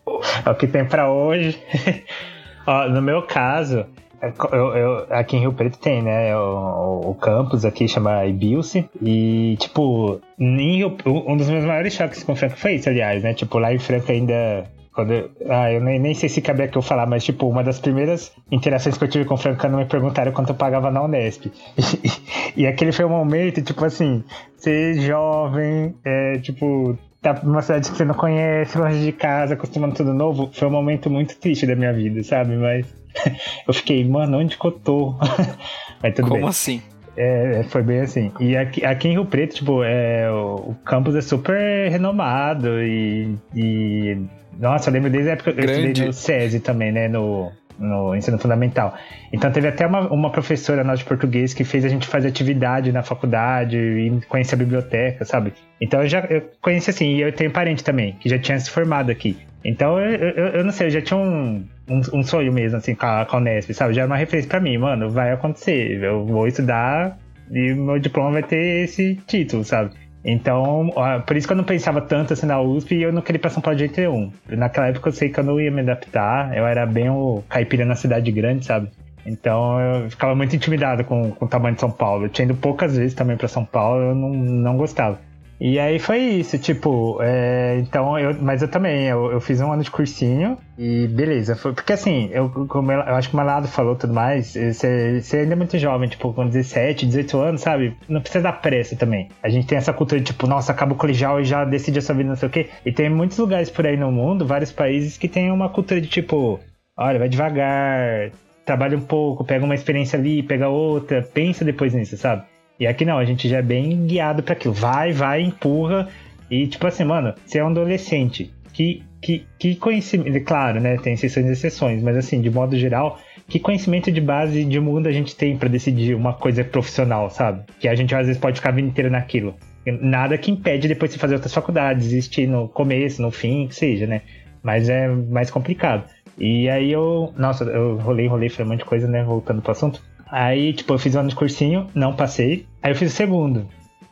É 0.46 0.50
o 0.50 0.56
que 0.56 0.68
tem 0.68 0.86
pra 0.86 1.12
hoje. 1.12 1.62
Ó, 2.68 2.88
no 2.90 3.02
meu 3.02 3.22
caso, 3.24 3.86
é 4.22 4.32
eu, 4.52 4.76
eu- 4.76 5.06
aqui 5.10 5.38
em 5.38 5.40
Rio 5.42 5.54
Preto 5.54 5.78
tem, 5.78 6.02
né? 6.02 6.36
O, 6.38 7.12
o 7.12 7.16
campus 7.16 7.64
aqui 7.66 7.88
chama 7.88 8.26
Ibilce. 8.26 8.90
E, 9.02 9.56
tipo, 9.60 10.20
em 10.40 10.78
Rio- 10.78 10.98
um 11.06 11.38
dos 11.38 11.50
meus 11.50 11.64
maiores 11.66 11.94
choques 11.94 12.24
com 12.24 12.36
Franca 12.36 12.56
foi 12.56 12.76
isso, 12.76 12.90
aliás, 12.90 13.22
né? 13.24 13.34
Tipo, 13.34 13.60
lá 13.60 13.74
em 13.74 13.80
Franca 13.80 14.12
ainda. 14.14 14.66
Quando 14.94 15.12
eu, 15.12 15.30
ah, 15.50 15.70
eu 15.74 15.82
nem, 15.82 16.00
nem 16.00 16.14
sei 16.14 16.30
se 16.30 16.42
cabe 16.42 16.64
aqui 16.64 16.78
eu 16.78 16.82
falar, 16.82 17.06
mas, 17.06 17.22
tipo, 17.26 17.46
uma 17.50 17.62
das 17.62 17.80
primeiras 17.82 18.32
interações 18.50 18.98
que 18.98 19.04
eu 19.04 19.10
tive 19.10 19.26
com 19.26 19.36
Franca 19.36 19.68
não 19.68 19.80
me 19.80 19.86
perguntaram 19.86 20.32
quanto 20.32 20.50
eu 20.52 20.56
pagava 20.56 20.90
na 20.90 21.04
Unesp. 21.04 21.48
E, 22.56 22.62
e 22.62 22.66
aquele 22.68 22.94
foi 22.94 23.04
um 23.04 23.10
momento, 23.10 23.62
tipo 23.62 23.84
assim, 23.84 24.24
ser 24.56 25.02
jovem, 25.02 25.94
é, 26.06 26.38
tipo, 26.40 26.98
tá 27.34 27.42
numa 27.44 27.62
cidade 27.62 27.90
que 27.90 27.98
você 27.98 28.06
não 28.06 28.14
conhece, 28.14 28.78
longe 28.78 29.00
de 29.04 29.12
casa, 29.12 29.54
acostumando 29.56 29.96
tudo 29.96 30.14
novo, 30.14 30.50
foi 30.54 30.68
um 30.68 30.72
momento 30.72 31.10
muito 31.10 31.36
triste 31.38 31.66
da 31.66 31.76
minha 31.76 31.92
vida, 31.94 32.24
sabe? 32.24 32.56
Mas 32.56 32.86
eu 33.68 33.74
fiquei, 33.74 34.08
mano, 34.08 34.38
onde 34.38 34.58
que 34.58 34.66
eu 34.66 34.72
tô? 34.72 35.16
Mas 36.04 36.14
tudo 36.14 36.28
como 36.28 36.42
bem. 36.42 36.50
assim? 36.50 36.82
É, 37.18 37.64
foi 37.70 37.82
bem 37.82 38.02
assim. 38.02 38.32
E 38.40 38.58
aqui, 38.58 38.86
aqui 38.86 39.08
em 39.08 39.12
Rio 39.14 39.26
Preto, 39.26 39.56
tipo, 39.56 39.84
é, 39.84 40.30
o, 40.30 40.72
o 40.72 40.76
campus 40.84 41.16
é 41.16 41.22
super 41.22 41.90
renomado 41.90 42.68
e, 42.84 43.34
e- 43.56 44.18
Nossa, 44.60 44.90
eu 44.90 44.94
lembro 44.94 45.10
desde 45.10 45.30
a 45.30 45.34
época 45.34 45.54
que 45.54 45.60
eu 45.62 45.64
Grande. 45.66 45.88
estudei 45.88 46.08
no 46.08 46.14
SESI 46.14 46.60
também, 46.60 46.92
né? 46.92 47.08
No, 47.08 47.52
no 47.80 48.16
ensino 48.16 48.38
fundamental. 48.38 48.96
Então 49.32 49.52
teve 49.52 49.68
até 49.68 49.86
uma, 49.86 50.12
uma 50.12 50.30
professora 50.30 50.84
nossa 50.84 50.98
de 50.98 51.06
português 51.06 51.54
que 51.54 51.64
fez 51.64 51.86
a 51.86 51.90
gente 51.90 52.08
fazer 52.08 52.28
atividade 52.28 52.92
na 52.92 53.04
faculdade 53.04 53.78
e 53.78 54.22
conhecer 54.28 54.56
a 54.56 54.58
biblioteca, 54.58 55.26
sabe? 55.26 55.54
Então 55.80 56.02
eu 56.02 56.08
já 56.08 56.20
eu 56.30 56.50
conheci 56.62 56.90
assim, 56.90 57.16
e 57.16 57.22
eu 57.22 57.32
tenho 57.32 57.52
parente 57.52 57.84
também, 57.84 58.14
que 58.14 58.30
já 58.30 58.40
tinha 58.40 58.60
se 58.60 58.70
formado 58.70 59.12
aqui. 59.12 59.38
Então 59.64 60.00
eu, 60.00 60.16
eu, 60.16 60.48
eu 60.48 60.64
não 60.64 60.72
sei, 60.72 60.88
eu 60.88 60.92
já 60.92 61.02
tinha 61.02 61.20
um, 61.20 61.66
um, 61.90 62.02
um 62.14 62.24
sonho 62.24 62.54
mesmo, 62.54 62.78
assim, 62.78 62.94
com 62.96 63.06
a, 63.06 63.26
com 63.26 63.38
a 63.38 63.40
Unesp, 63.40 63.74
sabe? 63.74 63.94
Já 63.94 64.02
era 64.02 64.10
uma 64.10 64.18
referência 64.18 64.50
pra 64.50 64.60
mim, 64.60 64.78
mano, 64.78 65.10
vai 65.10 65.32
acontecer, 65.32 66.04
eu 66.04 66.26
vou 66.26 66.48
estudar 66.48 67.18
e 67.52 67.74
meu 67.74 68.00
diploma 68.00 68.32
vai 68.32 68.44
ter 68.44 68.84
esse 68.84 69.16
título, 69.28 69.64
sabe? 69.64 69.92
Então, 70.28 70.90
por 71.28 71.38
isso 71.38 71.46
que 71.46 71.54
eu 71.54 71.58
não 71.58 71.64
pensava 71.64 72.02
tanto 72.02 72.34
assim 72.34 72.48
na 72.48 72.60
USP 72.60 72.96
e 72.96 73.04
eu 73.04 73.14
não 73.14 73.22
queria 73.22 73.38
ir 73.38 73.42
pra 73.42 73.52
São 73.52 73.62
Paulo 73.62 73.78
de 73.78 73.86
jeito 73.86 74.00
nenhum. 74.00 74.32
Naquela 74.50 74.88
época 74.88 75.10
eu 75.10 75.14
sei 75.14 75.30
que 75.30 75.40
eu 75.40 75.44
não 75.44 75.62
ia 75.62 75.70
me 75.70 75.82
adaptar, 75.82 76.58
eu 76.58 76.66
era 76.66 76.84
bem 76.88 77.10
o 77.12 77.44
caipira 77.48 77.86
na 77.86 77.96
cidade 77.96 78.32
grande, 78.32 78.66
sabe? 78.66 78.90
Então 79.24 79.80
eu 79.80 80.10
ficava 80.10 80.34
muito 80.34 80.56
intimidado 80.56 81.04
com, 81.04 81.32
com 81.32 81.46
o 81.46 81.48
tamanho 81.48 81.76
de 81.76 81.82
São 81.82 81.92
Paulo. 81.92 82.26
Eu 82.26 82.30
tinha 82.30 82.46
ido 82.46 82.56
poucas 82.56 82.98
vezes 82.98 83.14
também 83.14 83.38
pra 83.38 83.48
São 83.48 83.64
Paulo, 83.64 84.02
eu 84.02 84.16
não, 84.16 84.30
não 84.30 84.78
gostava. 84.78 85.20
E 85.60 85.80
aí 85.80 86.00
foi 86.00 86.20
isso, 86.20 86.58
tipo, 86.60 87.18
é, 87.22 87.78
então 87.80 88.20
eu, 88.20 88.36
mas 88.42 88.62
eu 88.62 88.68
também, 88.68 89.06
eu, 89.06 89.32
eu 89.32 89.40
fiz 89.40 89.62
um 89.62 89.72
ano 89.72 89.84
de 89.84 89.90
cursinho 89.90 90.58
e 90.78 91.08
beleza, 91.08 91.56
foi, 91.56 91.72
porque 91.72 91.94
assim, 91.94 92.30
eu, 92.34 92.50
como 92.68 92.92
eu, 92.92 93.00
eu 93.00 93.16
acho 93.16 93.30
que 93.30 93.34
o 93.34 93.38
Malado 93.38 93.68
falou 93.68 93.96
tudo 93.96 94.14
mais, 94.14 94.54
você, 94.54 95.22
você 95.22 95.38
ainda 95.38 95.54
é 95.54 95.56
muito 95.56 95.78
jovem, 95.78 96.10
tipo, 96.10 96.34
com 96.34 96.46
17, 96.46 97.06
18 97.06 97.38
anos, 97.40 97.62
sabe? 97.62 97.96
Não 98.10 98.20
precisa 98.20 98.44
dar 98.44 98.62
pressa 98.62 98.98
também. 98.98 99.30
A 99.42 99.48
gente 99.48 99.66
tem 99.66 99.78
essa 99.78 99.94
cultura 99.94 100.20
de 100.20 100.28
tipo, 100.28 100.46
nossa, 100.46 100.74
acaba 100.74 100.94
o 100.94 100.98
colegial 100.98 101.40
e 101.40 101.46
já 101.46 101.64
decide 101.64 102.00
a 102.00 102.02
sua 102.02 102.16
vida, 102.16 102.30
não 102.30 102.36
sei 102.36 102.50
o 102.50 102.52
quê. 102.52 102.70
E 102.86 102.92
tem 102.92 103.10
muitos 103.10 103.38
lugares 103.38 103.70
por 103.70 103.88
aí 103.88 103.96
no 103.96 104.12
mundo, 104.12 104.46
vários 104.46 104.74
países 104.74 105.18
que 105.18 105.30
tem 105.30 105.52
uma 105.52 105.70
cultura 105.70 106.02
de 106.02 106.08
tipo, 106.08 106.60
olha, 106.98 107.18
vai 107.18 107.30
devagar, 107.30 108.30
trabalha 108.66 108.98
um 108.98 109.02
pouco, 109.02 109.46
pega 109.46 109.64
uma 109.64 109.76
experiência 109.76 110.20
ali, 110.20 110.44
pega 110.44 110.68
outra, 110.68 111.22
pensa 111.22 111.64
depois 111.64 111.94
nisso, 111.94 112.18
sabe? 112.18 112.44
E 112.80 112.86
aqui 112.86 113.06
não, 113.06 113.18
a 113.18 113.26
gente 113.26 113.48
já 113.48 113.58
é 113.58 113.62
bem 113.62 114.06
guiado 114.06 114.44
para 114.44 114.54
aquilo. 114.54 114.74
Vai, 114.74 115.12
vai, 115.12 115.42
empurra. 115.42 116.10
E 116.50 116.68
tipo 116.68 116.86
assim, 116.86 117.04
mano, 117.04 117.34
você 117.46 117.60
é 117.60 117.64
um 117.64 117.70
adolescente. 117.70 118.54
Que, 118.74 119.04
que, 119.22 119.46
que 119.58 119.76
conhecimento. 119.76 120.44
Claro, 120.44 120.82
né? 120.82 120.98
Tem 120.98 121.14
exceções 121.14 121.46
e 121.46 121.52
exceções, 121.52 122.04
mas 122.04 122.18
assim, 122.18 122.42
de 122.42 122.50
modo 122.50 122.78
geral, 122.78 123.20
que 123.48 123.60
conhecimento 123.60 124.12
de 124.12 124.20
base 124.20 124.66
de 124.66 124.80
mundo 124.80 125.08
a 125.08 125.12
gente 125.12 125.36
tem 125.36 125.58
para 125.58 125.70
decidir 125.70 126.14
uma 126.16 126.34
coisa 126.34 126.64
profissional, 126.64 127.30
sabe? 127.30 127.64
Que 127.80 127.88
a 127.88 127.96
gente 127.96 128.14
às 128.14 128.28
vezes 128.28 128.42
pode 128.42 128.58
ficar 128.58 128.70
a 128.70 128.74
vida 128.74 128.88
inteira 128.88 129.10
naquilo. 129.10 129.56
Nada 129.86 130.38
que 130.38 130.52
impede 130.52 130.88
depois 130.88 131.14
de 131.14 131.20
fazer 131.20 131.36
outras 131.36 131.54
faculdades, 131.54 132.08
existir 132.08 132.48
no 132.48 132.68
começo, 132.68 133.22
no 133.22 133.32
fim, 133.32 133.68
que 133.68 133.76
seja, 133.76 134.08
né? 134.08 134.22
Mas 134.64 134.90
é 134.90 135.08
mais 135.08 135.52
complicado. 135.52 136.04
E 136.38 136.68
aí 136.70 136.92
eu. 136.92 137.34
Nossa, 137.38 137.64
eu 137.64 137.98
rolei, 137.98 138.28
rolei, 138.28 138.50
foi 138.50 138.66
um 138.66 138.70
monte 138.70 138.80
de 138.80 138.86
coisa, 138.86 139.08
né? 139.08 139.24
Voltando 139.24 139.62
pro 139.62 139.72
assunto. 139.72 140.02
Aí, 140.38 140.74
tipo, 140.74 140.94
eu 140.94 141.00
fiz 141.00 141.16
o 141.16 141.20
ano 141.20 141.30
de 141.30 141.36
cursinho, 141.36 141.88
não 141.96 142.14
passei. 142.14 142.66
Aí 142.84 142.92
eu 142.92 142.96
fiz 142.96 143.14
o 143.14 143.16
segundo. 143.16 143.66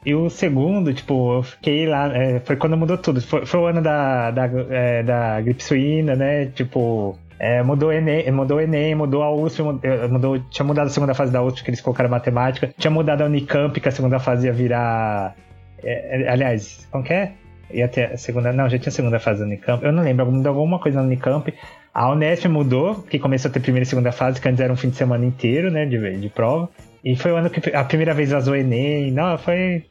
E 0.06 0.16
o 0.16 0.30
segundo, 0.30 0.94
tipo, 0.94 1.34
eu 1.34 1.44
fiquei 1.44 1.86
lá. 1.86 2.08
é, 2.16 2.40
foi 2.40 2.56
quando 2.56 2.78
mudou 2.78 2.98
tudo. 2.98 3.22
Foi, 3.22 3.46
foi 3.46 3.60
o 3.60 3.66
ano 3.66 3.82
da, 3.82 4.32
da, 4.32 4.46
é, 4.70 5.04
da 5.04 5.42
gripe 5.42 5.62
suína, 5.62 6.16
né? 6.16 6.46
Tipo. 6.46 7.18
é, 7.38 7.62
mudou, 7.62 7.92
Enem, 7.92 8.32
mudou 8.32 8.58
o 8.58 8.62
Enem, 8.62 8.96
mudou 8.96 9.22
a 9.22 9.30
USP, 9.36 9.62
mudou- 10.10 10.40
tinha 10.50 10.66
mudado 10.66 10.88
a 10.88 10.90
segunda 10.90 11.14
fase 11.14 11.30
da 11.34 11.44
USP, 11.44 11.62
que 11.62 11.72
eles 11.72 11.82
colocaram 11.82 12.10
matemática. 12.10 12.74
Tinha 12.78 12.92
mudado 12.92 13.22
a 13.24 13.26
Unicamp, 13.26 13.78
que 13.78 13.90
a 13.90 13.92
segunda 13.92 14.18
fase 14.18 14.48
ia 14.48 14.54
virar. 14.54 15.36
é, 15.84 16.24
é, 16.24 16.30
aliás, 16.32 16.88
como 16.90 17.04
que 17.04 17.12
é? 17.14 17.34
Ia 17.70 17.90
ter 17.90 18.14
a 18.14 18.18
segunda. 18.18 18.54
Não, 18.54 18.70
já 18.70 18.78
tinha 18.80 18.90
a 18.90 18.94
segunda 18.94 19.20
fase 19.20 19.42
da 19.42 19.46
Unicamp. 19.46 19.84
Eu 19.84 19.92
não 19.92 20.04
lembro, 20.04 20.26
mudou 20.32 20.52
alguma 20.54 20.80
coisa 20.80 21.02
na 21.02 21.06
Unicamp. 21.06 21.54
A 21.94 22.12
Unesp 22.12 22.46
mudou, 22.48 23.04
que 23.04 23.20
começou 23.20 23.50
a 23.50 23.54
ter 23.54 23.60
primeira 23.60 23.84
e 23.84 23.86
segunda 23.86 24.12
fase, 24.12 24.42
que 24.42 24.48
antes 24.50 24.60
era 24.60 24.74
um 24.74 24.76
fim 24.76 24.90
de 24.90 24.96
semana 24.96 25.26
inteiro, 25.26 25.70
né, 25.70 25.86
de, 25.86 26.18
de 26.18 26.30
prova. 26.30 26.70
E 27.04 27.16
foi 27.16 27.32
o 27.32 27.36
ano 27.36 27.50
que 27.50 27.76
a 27.76 27.84
primeira 27.84 28.14
vez 28.14 28.32
vazou 28.32 28.54
o 28.54 28.58
Enem. 28.58 29.12
Não, 29.12 29.38
foi, 29.38 29.86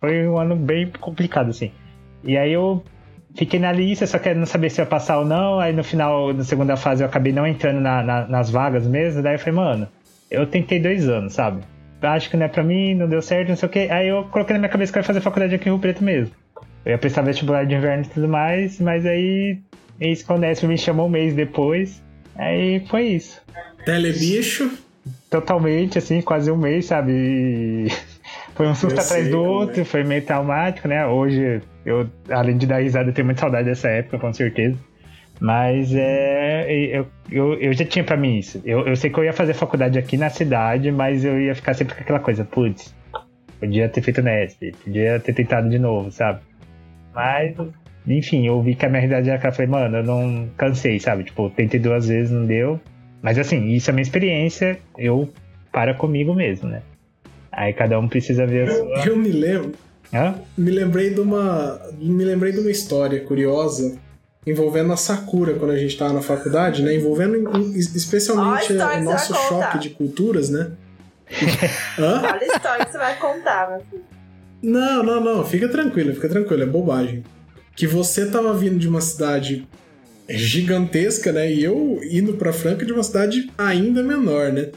foi 0.00 0.28
um 0.28 0.38
ano 0.38 0.54
bem 0.54 0.90
complicado, 1.00 1.50
assim. 1.50 1.72
E 2.22 2.36
aí 2.36 2.52
eu 2.52 2.82
fiquei 3.34 3.58
na 3.58 3.72
lista, 3.72 4.06
só 4.06 4.18
querendo 4.18 4.46
saber 4.46 4.70
se 4.70 4.80
ia 4.80 4.86
passar 4.86 5.18
ou 5.18 5.24
não. 5.24 5.58
Aí 5.58 5.72
no 5.72 5.82
final, 5.82 6.32
na 6.32 6.44
segunda 6.44 6.76
fase, 6.76 7.02
eu 7.02 7.08
acabei 7.08 7.32
não 7.32 7.46
entrando 7.46 7.80
na- 7.80 8.02
na- 8.02 8.26
nas 8.28 8.50
vagas 8.50 8.86
mesmo. 8.86 9.22
Daí 9.22 9.34
eu 9.34 9.38
falei, 9.38 9.54
mano, 9.54 9.88
eu 10.30 10.46
tentei 10.46 10.78
dois 10.78 11.08
anos, 11.08 11.32
sabe? 11.32 11.62
Acho 12.00 12.30
que 12.30 12.36
não 12.36 12.46
é 12.46 12.48
pra 12.48 12.62
mim, 12.62 12.94
não 12.94 13.08
deu 13.08 13.20
certo, 13.20 13.48
não 13.48 13.56
sei 13.56 13.68
o 13.68 13.72
quê. 13.72 13.88
Aí 13.90 14.06
eu 14.06 14.22
coloquei 14.24 14.52
na 14.52 14.60
minha 14.60 14.68
cabeça 14.70 14.92
que 14.92 14.98
eu 14.98 15.00
ia 15.00 15.06
fazer 15.06 15.20
faculdade 15.20 15.54
aqui 15.56 15.68
em 15.68 15.72
Rio 15.72 15.80
Preto 15.80 16.04
mesmo. 16.04 16.32
Eu 16.84 16.92
ia 16.92 16.98
prestar 16.98 17.22
vestibular 17.22 17.64
de 17.66 17.74
inverno 17.74 18.04
e 18.04 18.08
tudo 18.08 18.28
mais, 18.28 18.80
mas 18.80 19.04
aí 19.04 19.58
Unesp 20.00 20.64
me 20.64 20.78
chamou 20.78 21.06
um 21.06 21.10
mês 21.10 21.34
depois. 21.34 22.02
Aí 22.36 22.84
foi 22.88 23.02
isso. 23.08 23.40
Telebicho. 23.84 24.70
Totalmente, 25.30 25.98
assim, 25.98 26.20
quase 26.20 26.50
um 26.50 26.56
mês, 26.56 26.86
sabe? 26.86 27.12
E 27.12 27.88
Foi 28.54 28.66
um 28.66 28.74
susto 28.74 28.98
Eu 28.98 29.04
atrás 29.04 29.28
do 29.28 29.38
como 29.38 29.50
outro, 29.50 29.80
é. 29.82 29.84
foi 29.84 30.02
meio 30.02 30.22
traumático, 30.22 30.88
né? 30.88 31.06
Hoje, 31.06 31.60
eu, 31.86 32.08
além 32.28 32.56
de 32.56 32.66
dar 32.66 32.82
risada, 32.82 33.08
eu 33.08 33.14
tenho 33.14 33.24
muita 33.24 33.40
saudade 33.40 33.68
dessa 33.68 33.88
época, 33.88 34.18
com 34.18 34.32
certeza. 34.32 34.76
Mas 35.40 35.94
é. 35.94 36.66
Eu, 36.68 37.06
eu, 37.30 37.54
eu 37.54 37.72
já 37.72 37.84
tinha 37.84 38.04
pra 38.04 38.16
mim 38.16 38.38
isso. 38.38 38.60
Eu, 38.64 38.86
eu 38.86 38.96
sei 38.96 39.10
que 39.10 39.18
eu 39.18 39.24
ia 39.24 39.32
fazer 39.32 39.54
faculdade 39.54 39.96
aqui 39.96 40.16
na 40.16 40.28
cidade, 40.28 40.90
mas 40.90 41.24
eu 41.24 41.40
ia 41.40 41.54
ficar 41.54 41.74
sempre 41.74 41.94
com 41.94 42.00
aquela 42.00 42.18
coisa, 42.18 42.44
putz, 42.44 42.92
podia 43.60 43.88
ter 43.88 44.02
feito 44.02 44.20
Nesp, 44.20 44.74
podia 44.82 45.20
ter 45.20 45.32
tentado 45.32 45.68
de 45.68 45.78
novo, 45.78 46.10
sabe? 46.10 46.40
Mas 47.14 47.54
enfim, 48.16 48.46
eu 48.46 48.60
vi 48.62 48.74
que 48.74 48.86
a 48.86 48.88
minha 48.88 49.00
realidade 49.00 49.28
era 49.28 49.38
aquela. 49.38 49.52
Falei, 49.52 49.70
mano, 49.70 49.96
eu 49.98 50.02
não 50.04 50.48
cansei, 50.56 50.98
sabe? 51.00 51.24
Tipo, 51.24 51.50
tentei 51.50 51.78
duas 51.80 52.06
vezes, 52.08 52.30
não 52.30 52.46
deu. 52.46 52.80
Mas 53.20 53.38
assim, 53.38 53.66
isso 53.70 53.90
é 53.90 53.92
minha 53.92 54.02
experiência, 54.02 54.78
eu 54.96 55.28
para 55.72 55.92
comigo 55.94 56.34
mesmo, 56.34 56.68
né? 56.68 56.82
Aí 57.50 57.72
cada 57.72 57.98
um 57.98 58.08
precisa 58.08 58.46
ver 58.46 58.68
a 58.68 58.72
Eu, 58.72 58.76
sua. 58.86 59.06
eu 59.08 59.16
me 59.16 59.30
lembro, 59.30 59.72
Hã? 60.14 60.34
me 60.56 60.70
lembrei 60.70 61.10
de 61.10 61.20
uma, 61.20 61.80
me 61.98 62.24
lembrei 62.24 62.52
de 62.52 62.60
uma 62.60 62.70
história 62.70 63.20
curiosa 63.20 63.98
envolvendo 64.46 64.92
a 64.92 64.96
Sakura 64.96 65.54
quando 65.54 65.72
a 65.72 65.76
gente 65.76 65.96
tava 65.98 66.12
na 66.14 66.22
faculdade, 66.22 66.82
né? 66.82 66.94
Envolvendo 66.94 67.36
em- 67.58 67.76
especialmente 67.76 68.72
o 68.72 69.02
nosso 69.02 69.34
choque 69.34 69.78
de 69.78 69.90
culturas, 69.90 70.48
né? 70.48 70.70
Hã? 71.98 72.22
Olha 72.22 72.40
a 72.40 72.46
história 72.46 72.84
que 72.86 72.92
você 72.92 72.98
vai 72.98 73.16
contar, 73.18 73.70
meu 73.70 73.80
filho. 73.90 74.04
Não, 74.62 75.02
não, 75.02 75.20
não. 75.22 75.44
Fica 75.44 75.68
tranquilo, 75.68 76.14
fica 76.14 76.28
tranquilo. 76.28 76.62
É 76.62 76.66
bobagem. 76.66 77.22
Que 77.78 77.86
você 77.86 78.26
tava 78.26 78.52
vindo 78.54 78.76
de 78.76 78.88
uma 78.88 79.00
cidade 79.00 79.64
gigantesca, 80.28 81.30
né? 81.30 81.52
E 81.52 81.62
eu 81.62 82.00
indo 82.02 82.34
pra 82.34 82.52
Franca 82.52 82.84
de 82.84 82.92
uma 82.92 83.04
cidade 83.04 83.48
ainda 83.56 84.02
menor, 84.02 84.50
né? 84.52 84.70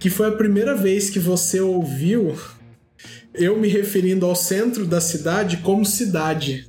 Que 0.00 0.10
foi 0.10 0.26
a 0.26 0.32
primeira 0.32 0.74
vez 0.74 1.08
que 1.10 1.20
você 1.20 1.60
ouviu 1.60 2.36
eu 3.32 3.56
me 3.56 3.68
referindo 3.68 4.26
ao 4.26 4.34
centro 4.34 4.84
da 4.84 5.00
cidade 5.00 5.58
como 5.58 5.84
cidade. 5.84 6.68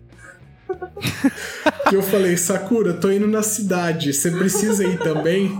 que 1.89 1.95
eu 1.95 2.03
falei, 2.03 2.37
Sakura, 2.37 2.93
tô 2.93 3.11
indo 3.11 3.27
na 3.27 3.41
cidade, 3.41 4.13
você 4.13 4.29
precisa 4.29 4.83
ir 4.83 4.99
também? 4.99 5.47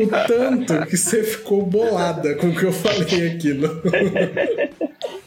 o 0.00 0.26
tanto 0.26 0.86
que 0.86 0.96
você 0.96 1.22
ficou 1.22 1.66
bolada 1.66 2.36
com 2.36 2.48
o 2.48 2.56
que 2.56 2.64
eu 2.64 2.72
falei 2.72 3.28
aquilo. 3.28 3.82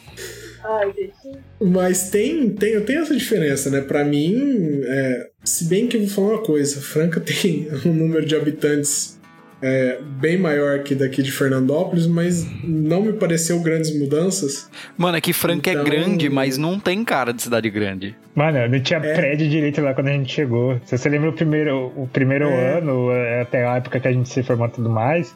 Ai, 0.63 0.91
gente. 0.93 1.39
Mas 1.61 2.09
tem, 2.09 2.49
tem, 2.49 2.79
tem 2.81 2.97
essa 2.97 3.15
diferença, 3.15 3.69
né? 3.69 3.81
Pra 3.81 4.03
mim, 4.03 4.81
é, 4.83 5.29
se 5.43 5.65
bem 5.65 5.87
que 5.87 5.97
eu 5.97 6.01
vou 6.01 6.09
falar 6.09 6.27
uma 6.37 6.41
coisa, 6.43 6.81
Franca 6.81 7.19
tem 7.21 7.67
um 7.85 7.93
número 7.93 8.25
de 8.25 8.35
habitantes 8.35 9.17
é, 9.61 9.99
bem 10.19 10.37
maior 10.37 10.79
que 10.83 10.95
daqui 10.95 11.21
de 11.21 11.31
Fernandópolis, 11.31 12.07
mas 12.07 12.45
não 12.63 13.01
me 13.03 13.13
pareceu 13.13 13.59
grandes 13.61 13.97
mudanças. 13.97 14.69
Mano, 14.97 15.17
é 15.17 15.21
que 15.21 15.33
Franca 15.33 15.69
Então- 15.71 15.81
é 15.81 15.85
grande, 15.85 16.29
mas 16.29 16.57
não 16.57 16.79
tem 16.79 17.03
cara 17.03 17.33
de 17.33 17.41
cidade 17.41 17.69
grande. 17.69 18.15
Mano, 18.35 18.57
não 18.69 18.79
tinha 18.79 18.99
É. 18.99 19.13
prédio 19.13 19.49
direito 19.49 19.81
lá 19.81 19.93
quando 19.93 20.07
a 20.07 20.13
gente 20.13 20.31
chegou. 20.33 20.79
Se 20.85 20.97
você 20.97 21.09
lembra 21.09 21.29
o 21.29 21.33
primeiro, 21.33 21.91
o 21.95 22.07
primeiro 22.07 22.45
É. 22.45 22.77
ano, 22.77 23.11
é, 23.11 23.41
até 23.41 23.65
a 23.65 23.75
época 23.77 23.99
que 23.99 24.07
a 24.07 24.13
gente 24.13 24.29
se 24.29 24.41
formou 24.43 24.67
e 24.67 24.71
tudo 24.71 24.89
mais, 24.89 25.35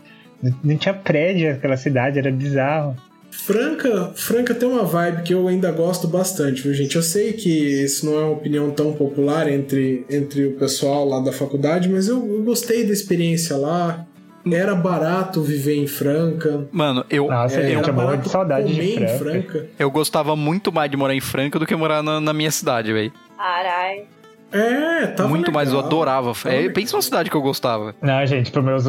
não 0.63 0.77
tinha 0.77 0.93
prédio 0.93 1.49
naquela 1.51 1.75
cidade, 1.77 2.17
era 2.19 2.31
bizarro. 2.31 2.95
Franca, 3.35 4.11
Franca 4.15 4.53
tem 4.55 4.69
uma 4.69 4.83
vibe 4.83 5.23
que 5.23 5.33
eu 5.33 5.47
ainda 5.47 5.71
gosto 5.71 6.07
bastante, 6.07 6.61
viu, 6.61 6.73
gente? 6.73 6.95
Eu 6.95 7.03
sei 7.03 7.33
que 7.33 7.49
isso 7.49 8.05
não 8.05 8.13
é 8.17 8.23
uma 8.23 8.31
opinião 8.31 8.71
tão 8.71 8.93
popular 8.93 9.49
entre, 9.51 10.05
entre 10.09 10.45
o 10.45 10.51
pessoal 10.53 11.03
lá 11.07 11.19
da 11.19 11.31
faculdade, 11.33 11.89
mas 11.89 12.07
eu, 12.07 12.17
eu 12.25 12.43
gostei 12.43 12.85
da 12.85 12.93
experiência 12.93 13.57
lá. 13.57 14.05
Era 14.49 14.75
barato 14.75 15.41
viver 15.41 15.75
em 15.75 15.87
Franca. 15.87 16.67
Mano, 16.71 17.05
eu, 17.09 17.27
Nossa, 17.27 17.59
É, 17.59 17.71
eu 17.73 17.79
morro 17.81 17.93
barato 17.93 18.23
de 18.23 18.29
saudade 18.29 18.71
comer 18.71 18.97
de 18.97 19.03
em 19.03 19.07
Franca. 19.07 19.17
Franca. 19.17 19.67
eu 19.79 19.89
gostava 19.89 20.35
muito 20.35 20.71
mais 20.71 20.91
de 20.91 20.97
morar 20.97 21.15
em 21.15 21.21
Franca 21.21 21.57
do 21.57 21.65
que 21.65 21.75
morar 21.75 22.03
na, 22.03 22.19
na 22.21 22.33
minha 22.33 22.51
cidade, 22.51 22.91
velho. 22.93 23.11
Carai. 23.37 24.03
É, 24.51 25.07
tava 25.07 25.29
Muito 25.29 25.51
mais, 25.51 25.69
eu 25.69 25.75
legal. 25.75 25.87
adorava. 25.87 26.33
É, 26.45 26.57
legal. 26.57 26.73
pensa 26.73 26.95
uma 26.95 27.01
cidade 27.01 27.29
que 27.29 27.35
eu 27.35 27.41
gostava. 27.41 27.95
Não, 28.01 28.25
gente, 28.25 28.51
pro 28.51 28.61
meus. 28.61 28.83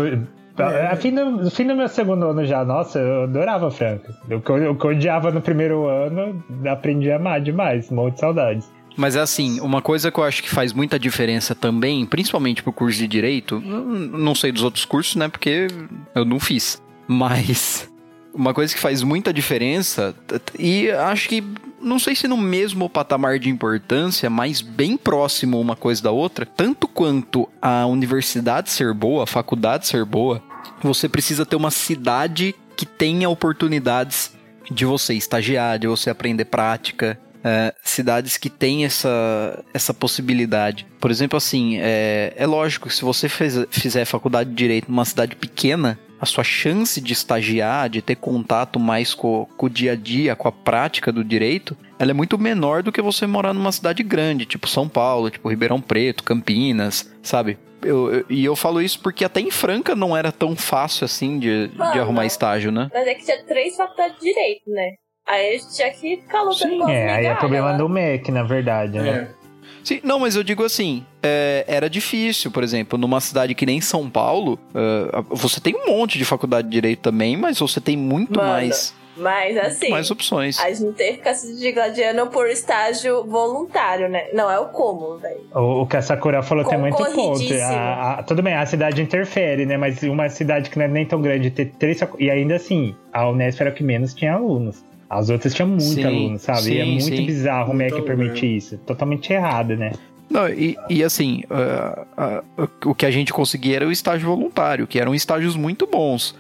É. 0.57 0.87
A 0.87 0.97
fim 0.97 1.13
do, 1.13 1.25
no 1.31 1.51
fim 1.51 1.67
do 1.67 1.75
meu 1.75 1.89
segundo 1.89 2.27
ano 2.27 2.45
já, 2.45 2.65
nossa, 2.65 2.99
eu 2.99 3.25
adorava 3.25 3.71
Franca. 3.71 4.15
O 4.31 4.41
que 4.41 4.51
eu, 4.51 4.77
que 4.77 4.87
eu 4.87 4.91
odiava 4.91 5.31
no 5.31 5.41
primeiro 5.41 5.87
ano, 5.87 6.43
aprendi 6.71 7.11
a 7.11 7.17
amar 7.17 7.41
demais, 7.41 7.91
morro 7.91 8.11
de 8.11 8.21
saudades. 8.21 8.73
Mas 8.97 9.17
é 9.17 9.21
assim, 9.21 9.61
uma 9.61 9.83
coisa 9.83 10.11
que 10.13 10.19
eu 10.19 10.25
acho 10.25 10.43
que 10.43 10.49
faz 10.49 10.73
muita 10.73 10.99
diferença 10.99 11.55
também, 11.55 12.07
principalmente 12.07 12.63
pro 12.63 12.73
curso 12.73 12.99
de 12.99 13.09
direito, 13.09 13.61
não 13.61 14.35
sei 14.35 14.53
dos 14.53 14.63
outros 14.63 14.85
cursos, 14.85 15.17
né? 15.17 15.29
Porque 15.29 15.67
eu 16.15 16.25
não 16.25 16.39
fiz. 16.39 16.81
Mas 17.09 17.91
uma 18.33 18.55
coisa 18.55 18.73
que 18.73 18.81
faz 18.81 19.03
muita 19.03 19.33
diferença, 19.33 20.15
e 20.57 20.91
acho 20.91 21.29
que 21.29 21.43
não 21.85 21.99
sei 21.99 22.15
se 22.15 22.27
no 22.27 22.37
mesmo 22.37 22.89
patamar 22.89 23.39
de 23.39 23.49
importância, 23.51 24.29
mas 24.31 24.61
bem 24.61 24.97
próximo 24.97 25.61
uma 25.61 25.77
coisa 25.77 26.03
da 26.03 26.11
outra, 26.11 26.47
tanto 26.47 26.89
quanto 26.89 27.49
a 27.61 27.87
universidade 27.87 28.71
ser 28.71 28.93
boa, 28.95 29.25
a 29.25 29.27
faculdade 29.27 29.87
ser 29.87 30.05
boa, 30.05 30.43
você 30.83 31.09
precisa 31.09 31.47
ter 31.47 31.57
uma 31.57 31.71
cidade 31.71 32.55
que 32.77 32.87
tenha 32.87 33.29
oportunidades 33.29 34.33
de 34.71 34.85
você 34.85 35.15
estagiar, 35.15 35.79
de 35.79 35.87
você 35.87 36.11
aprender 36.11 36.47
prática, 36.47 37.19
é, 37.45 37.75
cidades 37.85 38.39
que 38.39 38.49
têm 38.49 38.87
essa, 38.87 39.63
essa 39.75 39.93
possibilidade. 39.93 40.87
Por 40.99 41.11
exemplo, 41.11 41.37
assim, 41.37 41.77
é, 41.79 42.33
é 42.37 42.47
lógico 42.47 42.89
que 42.89 42.95
se 42.95 43.03
você 43.03 43.29
fez- 43.29 43.67
fizer 43.71 44.07
faculdade 44.07 44.49
de 44.51 44.57
Direito 44.57 44.91
numa 44.91 45.05
cidade 45.05 45.37
pequena, 45.37 45.99
a 46.25 46.27
sua 46.27 46.43
chance 46.45 47.01
de 47.01 47.13
estagiar, 47.13 47.89
de 47.89 48.03
ter 48.03 48.17
contato 48.17 48.79
mais 48.81 49.15
com, 49.15 49.47
com 49.57 49.67
o 49.67 49.71
dia 49.71 49.93
a 49.93 49.97
dia, 49.97 50.35
com 50.35 50.49
a 50.49 50.53
prática 50.53 51.13
do 51.13 51.23
direito, 51.23 51.77
ela 51.99 52.11
é 52.11 52.15
muito 52.15 52.39
menor 52.39 52.83
do 52.83 52.91
que 52.91 53.01
você 53.01 53.27
morar 53.27 53.53
numa 53.55 53.71
cidade 53.73 54.03
grande, 54.03 54.45
tipo 54.47 54.67
São 54.69 54.89
Paulo, 54.89 55.31
tipo 55.31 55.49
Ribeirão 55.49 55.81
Preto, 55.81 56.25
Campinas, 56.25 57.11
sabe? 57.23 57.57
Eu- 57.83 58.13
eu- 58.13 58.25
e 58.31 58.45
eu 58.45 58.57
falo 58.57 58.81
isso 58.81 58.99
porque 59.01 59.25
até 59.25 59.41
em 59.41 59.51
Franca 59.51 59.95
não 59.95 60.17
era 60.17 60.33
tão 60.33 60.57
fácil 60.57 61.05
assim 61.05 61.39
de, 61.39 61.69
de 61.69 61.99
arrumar 61.99 62.27
estágio, 62.27 62.73
né? 62.73 62.91
Mas 62.93 63.07
é 63.07 63.15
que 63.15 63.25
tinha 63.25 63.45
três 63.45 63.77
faculdades 63.77 64.19
de 64.19 64.25
direito, 64.33 64.71
né? 64.71 64.91
Aí 65.27 65.49
a 65.49 65.53
gente 65.59 65.75
tinha 65.75 65.91
que 65.91 66.17
ficar 66.23 66.43
lutando 66.43 66.85
Sim, 66.87 66.91
É, 66.91 67.13
aí 67.13 67.27
é 67.27 67.35
problema 67.35 67.71
lá. 67.73 67.77
do 67.77 67.89
MEC, 67.89 68.31
na 68.31 68.43
verdade, 68.43 68.99
né? 68.99 69.29
É. 69.41 69.44
Sim, 69.85 70.01
não, 70.03 70.19
mas 70.19 70.35
eu 70.35 70.43
digo 70.43 70.65
assim, 70.65 71.05
é, 71.23 71.65
era 71.69 71.91
difícil, 71.91 72.51
por 72.51 72.65
exemplo, 72.65 72.99
numa 72.99 73.21
cidade 73.21 73.55
que 73.55 73.67
nem 73.67 73.81
São 73.83 74.09
Paulo, 74.09 74.59
é, 74.75 75.23
você 75.29 75.61
tem 75.61 75.75
um 75.77 75.87
monte 75.91 76.17
de 76.19 76.25
faculdade 76.25 76.67
de 76.69 76.73
direito 76.73 77.01
também, 77.01 77.37
mas 77.37 77.59
você 77.59 77.81
tem 77.81 77.95
muito 77.97 78.39
Mano, 78.39 78.51
mais, 78.51 78.95
Mas 79.17 79.57
assim, 79.59 79.91
mais 79.91 80.11
opções. 80.11 80.59
a 80.59 80.73
gente 80.73 80.95
tem 80.95 81.13
que 81.13 81.19
ficar 81.19 81.35
se 81.35 81.55
digladiando 81.59 82.27
por 82.29 82.49
estágio 82.49 83.25
voluntário, 83.25 84.09
né? 84.09 84.25
Não 84.33 84.51
é 84.51 84.59
o 84.59 84.67
como, 84.71 85.19
velho. 85.19 85.41
O, 85.55 85.83
o 85.83 85.87
que 85.87 85.97
a 85.99 86.03
Sakura 86.03 86.43
falou 86.43 86.65
tem 86.65 86.79
muito 86.79 86.97
ponto. 86.97 87.11
Concorridíssimo. 87.11 87.63
A- 87.63 88.15
a- 88.19 88.23
tudo 88.23 88.43
bem, 88.43 88.55
a 88.55 88.65
cidade 88.67 89.03
interfere, 89.03 89.67
né? 89.67 89.77
Mas 89.77 90.03
uma 90.03 90.29
cidade 90.31 90.71
que 90.71 90.79
não 90.79 90.87
é 90.87 90.89
nem 90.89 91.05
tão 91.07 91.21
grande 91.21 91.51
ter 91.51 91.67
três 91.79 92.01
E 92.19 92.31
ainda 92.31 92.57
assim, 92.57 92.97
a 93.13 93.29
Unesp 93.29 93.61
era 93.61 93.71
a 93.71 93.73
que 93.73 93.85
menos 93.85 94.15
tinha 94.15 94.33
alunos. 94.33 94.83
As 95.09 95.31
outras 95.31 95.55
tinham 95.55 95.69
muito 95.69 95.83
Sim, 95.83 96.05
alunos, 96.05 96.43
sabe? 96.43 96.71
e 96.73 96.79
é 96.79 96.85
sim, 96.85 96.91
muito 96.93 97.17
sim. 97.17 97.27
bizarro 97.27 97.73
o 97.73 97.75
MEC 97.75 97.93
Muito 97.93 98.07
permitir 98.07 98.57
isso. 98.57 98.79
Totalmente 98.79 99.33
errado, 99.33 99.77
né? 99.77 99.93
Não, 100.31 100.49
e, 100.49 100.77
e 100.89 101.05
assim, 101.05 101.43
ah, 101.51 102.07
ah, 102.17 102.43
o 102.85 102.95
que 102.95 103.07
a 103.07 103.11
gente 103.11 103.33
conseguia 103.33 103.77
era 103.77 103.87
o 103.87 103.93
estágio 103.93 104.27
voluntário, 104.27 104.87
que 104.87 104.99
eram 104.99 105.15
estágios 105.15 105.55
muito 105.55 105.87
bons. 105.87 106.35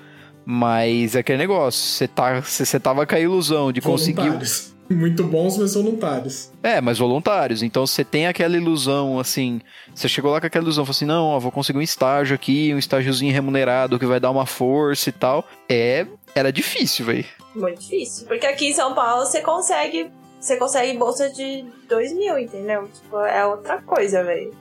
Mas 0.44 1.14
é 1.14 1.20
aquele 1.20 1.38
negócio, 1.38 1.80
você 1.80 2.08
tá, 2.08 2.42
tava 2.82 3.06
com 3.06 3.14
a 3.14 3.20
ilusão 3.20 3.72
de 3.72 3.80
conseguir. 3.80 4.32
Muito 4.90 5.24
bons, 5.24 5.56
mas 5.56 5.72
voluntários. 5.72 6.50
É, 6.62 6.78
mas 6.78 6.98
voluntários. 6.98 7.62
Então 7.62 7.86
você 7.86 8.04
tem 8.04 8.26
aquela 8.26 8.54
ilusão, 8.54 9.18
assim. 9.18 9.62
Você 9.94 10.08
chegou 10.10 10.30
lá 10.30 10.38
com 10.40 10.46
aquela 10.46 10.62
ilusão, 10.62 10.84
falou 10.84 10.94
assim: 10.94 11.06
não, 11.06 11.24
ó, 11.24 11.38
vou 11.38 11.50
conseguir 11.50 11.78
um 11.78 11.82
estágio 11.82 12.34
aqui, 12.34 12.70
um 12.74 12.78
estágiozinho 12.78 13.32
remunerado 13.32 13.98
que 13.98 14.04
vai 14.04 14.20
dar 14.20 14.30
uma 14.30 14.44
força 14.44 15.08
e 15.08 15.12
tal. 15.12 15.48
É. 15.70 16.06
Era 16.34 16.52
difícil, 16.52 17.06
velho. 17.06 17.24
Muito 17.54 17.80
difícil. 17.80 18.26
Porque 18.26 18.46
aqui 18.46 18.68
em 18.68 18.72
São 18.72 18.94
Paulo 18.94 19.24
você 19.24 19.40
consegue. 19.40 20.10
Você 20.40 20.56
consegue 20.56 20.98
bolsa 20.98 21.30
de 21.30 21.64
2 21.88 22.12
mil, 22.12 22.38
entendeu? 22.38 22.86
Tipo, 22.92 23.18
é 23.20 23.46
outra 23.46 23.80
coisa, 23.80 24.22
velho. 24.22 24.52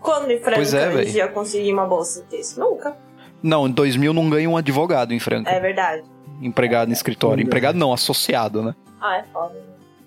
Quando 0.00 0.30
em 0.30 0.38
Franca 0.38 0.60
é, 0.78 1.04
ia 1.04 1.28
conseguir 1.28 1.72
uma 1.72 1.86
bolsa 1.86 2.24
desse? 2.30 2.58
Nunca. 2.58 2.96
Não, 3.42 3.66
em 3.66 3.70
2000 3.70 4.12
não 4.12 4.28
ganha 4.28 4.48
um 4.48 4.56
advogado 4.56 5.12
em 5.12 5.18
Franca. 5.18 5.50
É 5.50 5.58
verdade. 5.58 6.02
Empregado 6.42 6.88
no 6.88 6.94
escritório. 6.94 7.38
Não 7.38 7.44
Empregado 7.46 7.78
não, 7.78 7.92
associado, 7.92 8.62
né? 8.62 8.74
Ah, 9.00 9.18
é 9.18 9.24
foda. 9.32 9.54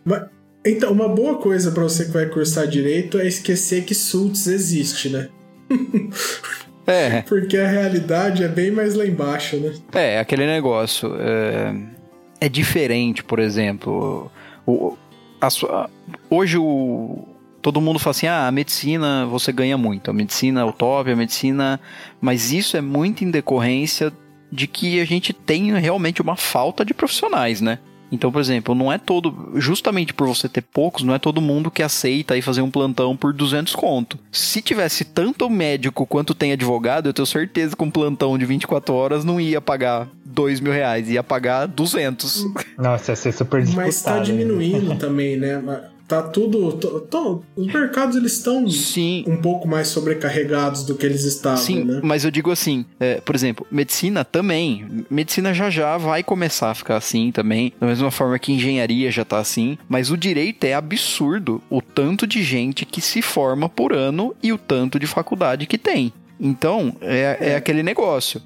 Mas- 0.06 0.24
então, 0.66 0.92
uma 0.92 1.10
boa 1.10 1.38
coisa 1.40 1.72
pra 1.72 1.84
você 1.84 2.06
que 2.06 2.12
vai 2.12 2.26
cursar 2.28 2.68
direito 2.68 3.20
é 3.20 3.28
esquecer 3.28 3.84
que 3.84 3.94
Sults 3.94 4.48
existe, 4.48 5.10
né? 5.10 5.30
É, 6.88 7.22
Porque 7.28 7.58
a 7.58 7.68
realidade 7.68 8.44
é 8.44 8.48
bem 8.48 8.72
mais 8.72 8.96
lá 8.96 9.06
embaixo, 9.06 9.58
né? 9.58 9.74
é, 9.94 10.20
aquele 10.20 10.46
negócio. 10.46 11.16
É, 11.20 11.74
é 12.44 12.50
diferente, 12.50 13.24
por 13.24 13.40
exemplo. 13.40 14.30
O, 14.68 14.98
a 15.40 15.48
hoje 16.30 16.58
o. 16.58 17.26
Todo 17.62 17.80
mundo 17.80 18.00
fala 18.00 18.12
assim: 18.12 18.28
ah, 18.28 18.48
a 18.48 18.52
medicina 18.52 19.26
você 19.26 19.54
ganha 19.54 19.78
muito. 19.78 20.12
A 20.12 20.14
medicina 20.14 20.60
é 20.60 20.64
o 20.66 20.74
top, 20.74 21.10
a 21.10 21.16
medicina. 21.16 21.80
Mas 22.20 22.52
isso 22.52 22.76
é 22.76 22.82
muito 22.82 23.24
em 23.24 23.32
decorrência 23.32 24.12
de 24.52 24.68
que 24.68 25.00
a 25.00 25.06
gente 25.06 25.32
tem 25.32 25.74
realmente 25.80 26.22
uma 26.22 26.36
falta 26.36 26.84
de 26.84 26.94
profissionais, 26.94 27.62
né? 27.62 27.80
Então, 28.14 28.32
por 28.32 28.40
exemplo, 28.40 28.76
não 28.76 28.94
é 28.94 29.00
todo. 29.00 29.54
Justamente 29.56 30.14
por 30.14 30.28
você 30.28 30.48
ter 30.48 30.62
poucos, 30.62 31.02
não 31.02 31.16
é 31.16 31.20
todo 31.20 31.42
mundo 31.42 31.72
que 31.72 31.82
aceita 31.82 32.36
aí 32.36 32.44
fazer 32.44 32.62
um 32.62 32.70
plantão 32.70 33.18
por 33.18 33.34
200 33.34 33.74
conto. 33.76 34.20
Se 34.32 34.62
tivesse 34.62 35.04
tanto 35.04 35.50
médico 35.50 36.06
quanto 36.06 36.36
tem 36.36 36.52
advogado, 36.52 37.10
eu 37.10 37.14
tenho 37.14 37.26
certeza 37.26 37.76
que 37.76 37.84
um 37.84 37.90
plantão 37.90 38.38
de 38.38 38.46
24 38.46 38.94
horas 38.94 39.26
não 39.26 39.42
ia 39.42 39.60
pagar 39.60 40.08
2 40.24 40.60
mil 40.60 40.72
reais, 40.72 41.10
ia 41.10 41.24
pagar 41.24 41.66
200. 41.66 42.46
Nossa, 42.78 43.14
ia 43.14 43.16
ser 43.16 43.32
super 43.32 43.62
disputado. 43.62 43.88
Mas 43.88 44.02
tá 44.04 44.20
diminuindo 44.20 44.96
também, 45.00 45.36
né? 45.36 45.60
Tá 46.22 46.30
tudo. 46.30 46.74
to- 46.74 47.00
to- 47.02 47.44
os 47.56 47.68
mercados 47.68 48.16
eles 48.16 48.34
estão 48.34 48.70
Sim, 48.70 49.24
um 49.28 49.38
pouco 49.38 49.68
mais 49.68 49.88
sobrecarregados 49.88 50.84
do 50.84 50.96
que 50.96 51.06
eles 51.06 51.24
estavam, 51.24 51.58
Sim, 51.58 51.84
né? 51.84 52.00
mas 52.04 52.24
eu 52.26 52.32
digo 52.32 52.52
assim, 52.52 52.86
é, 53.00 53.22
por 53.22 53.36
exemplo, 53.36 53.66
medicina 53.72 54.24
também. 54.26 54.86
Medicina 55.10 55.54
já 55.54 55.70
já 55.70 55.98
vai 55.98 56.24
começar 56.24 56.72
a 56.72 56.76
ficar 56.76 56.98
assim 56.98 57.32
também, 57.32 57.74
da 57.80 57.88
mesma 57.88 58.12
forma 58.12 58.38
que 58.40 58.52
engenharia 58.52 59.10
já 59.12 59.24
tá 59.26 59.40
assim. 59.40 59.78
Mas 59.90 60.12
o 60.12 60.18
direito 60.18 60.64
é 60.66 60.74
absurdo 60.74 61.62
o 61.70 61.82
tanto 61.82 62.26
de 62.28 62.44
gente 62.44 62.86
que 62.86 63.02
se 63.02 63.22
forma 63.22 63.68
por 63.70 63.94
ano 63.94 64.36
e 64.42 64.52
o 64.54 64.58
tanto 64.58 65.00
de 65.00 65.08
faculdade 65.08 65.66
que 65.66 65.78
tem. 65.78 66.12
Então, 66.40 66.96
é, 67.02 67.38
é 67.40 67.56
aquele 67.56 67.84
negócio. 67.84 68.42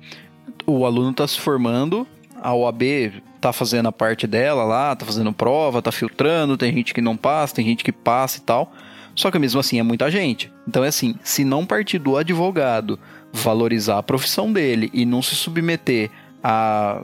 O 0.66 0.86
aluno 0.86 1.14
tá 1.14 1.28
se 1.28 1.40
formando, 1.40 2.06
a 2.42 2.54
OAB 2.54 3.12
tá 3.48 3.54
fazendo 3.54 3.88
a 3.88 3.92
parte 3.92 4.28
dela 4.28 4.64
lá, 4.64 4.96
tá 4.96 5.06
fazendo 5.06 5.32
prova, 5.32 5.82
tá 5.82 5.92
filtrando, 5.92 6.58
tem 6.58 6.74
gente 6.74 6.94
que 6.94 7.02
não 7.02 7.16
passa, 7.16 7.56
tem 7.56 7.66
gente 7.66 7.84
que 7.84 7.92
passa 7.92 8.40
e 8.40 8.42
tal. 8.42 8.74
Só 9.16 9.32
que 9.32 9.40
mesmo 9.40 9.60
assim 9.60 9.80
é 9.80 9.84
muita 9.84 10.12
gente. 10.12 10.52
Então 10.68 10.84
é 10.84 10.90
assim, 10.90 11.16
se 11.24 11.44
não 11.44 11.66
partir 11.66 11.98
do 11.98 12.18
advogado 12.18 13.00
valorizar 13.32 13.98
a 13.98 14.04
profissão 14.04 14.52
dele 14.52 14.90
e 14.94 15.06
não 15.06 15.22
se 15.22 15.36
submeter 15.36 16.12
a, 16.44 17.02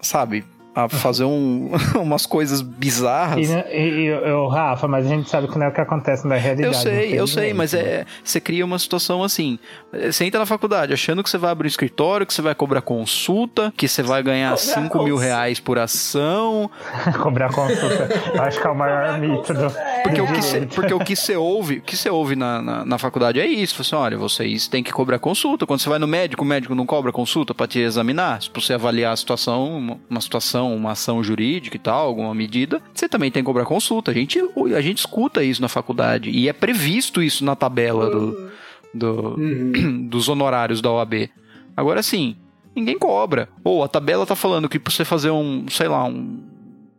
sabe, 0.00 0.44
a 0.84 0.88
fazer 0.88 1.24
um- 1.24 1.70
umas 2.00 2.24
coisas 2.24 2.60
bizarras. 2.60 3.48
E, 3.48 3.52
e, 3.76 4.06
e, 4.06 4.32
ô, 4.32 4.46
Rafa, 4.46 4.86
mas 4.86 5.06
a 5.06 5.08
gente 5.08 5.28
sabe 5.28 5.48
que 5.48 5.58
não 5.58 5.66
é 5.66 5.68
o 5.70 5.72
que 5.72 5.80
acontece 5.80 6.26
na 6.26 6.36
realidade. 6.36 6.68
Eu 6.68 6.74
sei, 6.74 7.18
eu 7.18 7.26
sei, 7.26 7.52
mas 7.52 7.74
é, 7.74 8.06
você 8.22 8.40
cria 8.40 8.64
uma 8.64 8.78
situação 8.78 9.24
assim. 9.24 9.58
Você 9.92 10.24
entra 10.24 10.38
na 10.38 10.46
faculdade 10.46 10.92
achando 10.92 11.22
que 11.22 11.30
você 11.30 11.38
vai 11.38 11.50
abrir 11.50 11.66
um 11.66 11.68
escritório, 11.68 12.24
que 12.24 12.32
você 12.32 12.42
vai 12.42 12.54
cobrar 12.54 12.80
consulta, 12.80 13.72
que 13.76 13.88
você 13.88 14.02
vai 14.02 14.22
ganhar 14.22 14.56
Cobrar 14.56 14.82
5 14.82 15.02
mil 15.02 15.16
reais 15.16 15.58
por 15.58 15.78
ação. 15.78 16.70
Cobrar 17.22 17.52
consulta. 17.52 18.08
Acho 18.40 18.60
que 18.60 18.66
é 18.66 18.70
o 18.70 18.74
maior 18.76 19.18
mito 19.18 19.52
do. 19.52 19.70
Porque 20.04 20.18
do 20.20 20.24
o 20.24 20.26
que 20.32 20.42
você, 20.42 20.52
direito. 20.52 20.74
porque 20.74 20.94
o 20.94 21.00
que 21.00 21.16
você 21.16 21.36
ouve, 21.36 21.78
o 21.78 21.82
que 21.82 21.96
você 21.96 22.08
ouve 22.08 22.36
na, 22.36 22.62
na, 22.62 22.84
na 22.84 22.98
faculdade 22.98 23.40
é 23.40 23.46
isso. 23.46 23.82
Você, 23.82 23.94
olha, 23.96 24.16
vocês 24.16 24.68
têm 24.68 24.82
que 24.82 24.92
cobrar 24.92 25.18
consulta. 25.18 25.66
Quando 25.66 25.80
você 25.80 25.88
vai 25.88 25.98
no 25.98 26.06
médico, 26.06 26.44
o 26.44 26.46
médico 26.46 26.74
não 26.74 26.86
cobra 26.86 27.10
consulta 27.10 27.52
para 27.54 27.66
te 27.66 27.80
examinar. 27.80 28.42
Se 28.42 28.50
você 28.54 28.74
avaliar 28.74 29.12
a 29.12 29.16
situação, 29.16 29.76
uma, 29.76 29.98
uma 30.08 30.20
situação, 30.68 30.76
uma 30.76 30.92
ação 30.92 31.22
jurídica 31.22 31.76
e 31.76 31.80
tal, 31.80 32.06
alguma 32.06 32.34
medida, 32.34 32.82
você 32.92 33.08
também 33.08 33.30
tem 33.30 33.42
que 33.42 33.46
cobrar 33.46 33.64
consulta. 33.64 34.10
A 34.10 34.14
gente, 34.14 34.38
a 34.76 34.80
gente 34.80 34.98
escuta 34.98 35.42
isso 35.42 35.62
na 35.62 35.68
faculdade. 35.68 36.30
E 36.30 36.48
é 36.48 36.52
previsto 36.52 37.22
isso 37.22 37.44
na 37.44 37.56
tabela 37.56 38.10
do, 38.10 38.50
do, 38.92 39.40
Uhum. 39.40 40.06
dos 40.08 40.28
honorários 40.28 40.80
da 40.80 40.90
OAB. 40.90 41.30
Agora 41.76 42.02
sim, 42.02 42.36
ninguém 42.74 42.98
cobra. 42.98 43.48
Ou 43.64 43.82
a 43.82 43.88
tabela 43.88 44.26
tá 44.26 44.34
falando 44.34 44.68
que 44.68 44.78
pra 44.78 44.92
você 44.92 45.04
fazer 45.04 45.30
um, 45.30 45.66
sei 45.68 45.88
lá, 45.88 46.04
um, 46.04 46.42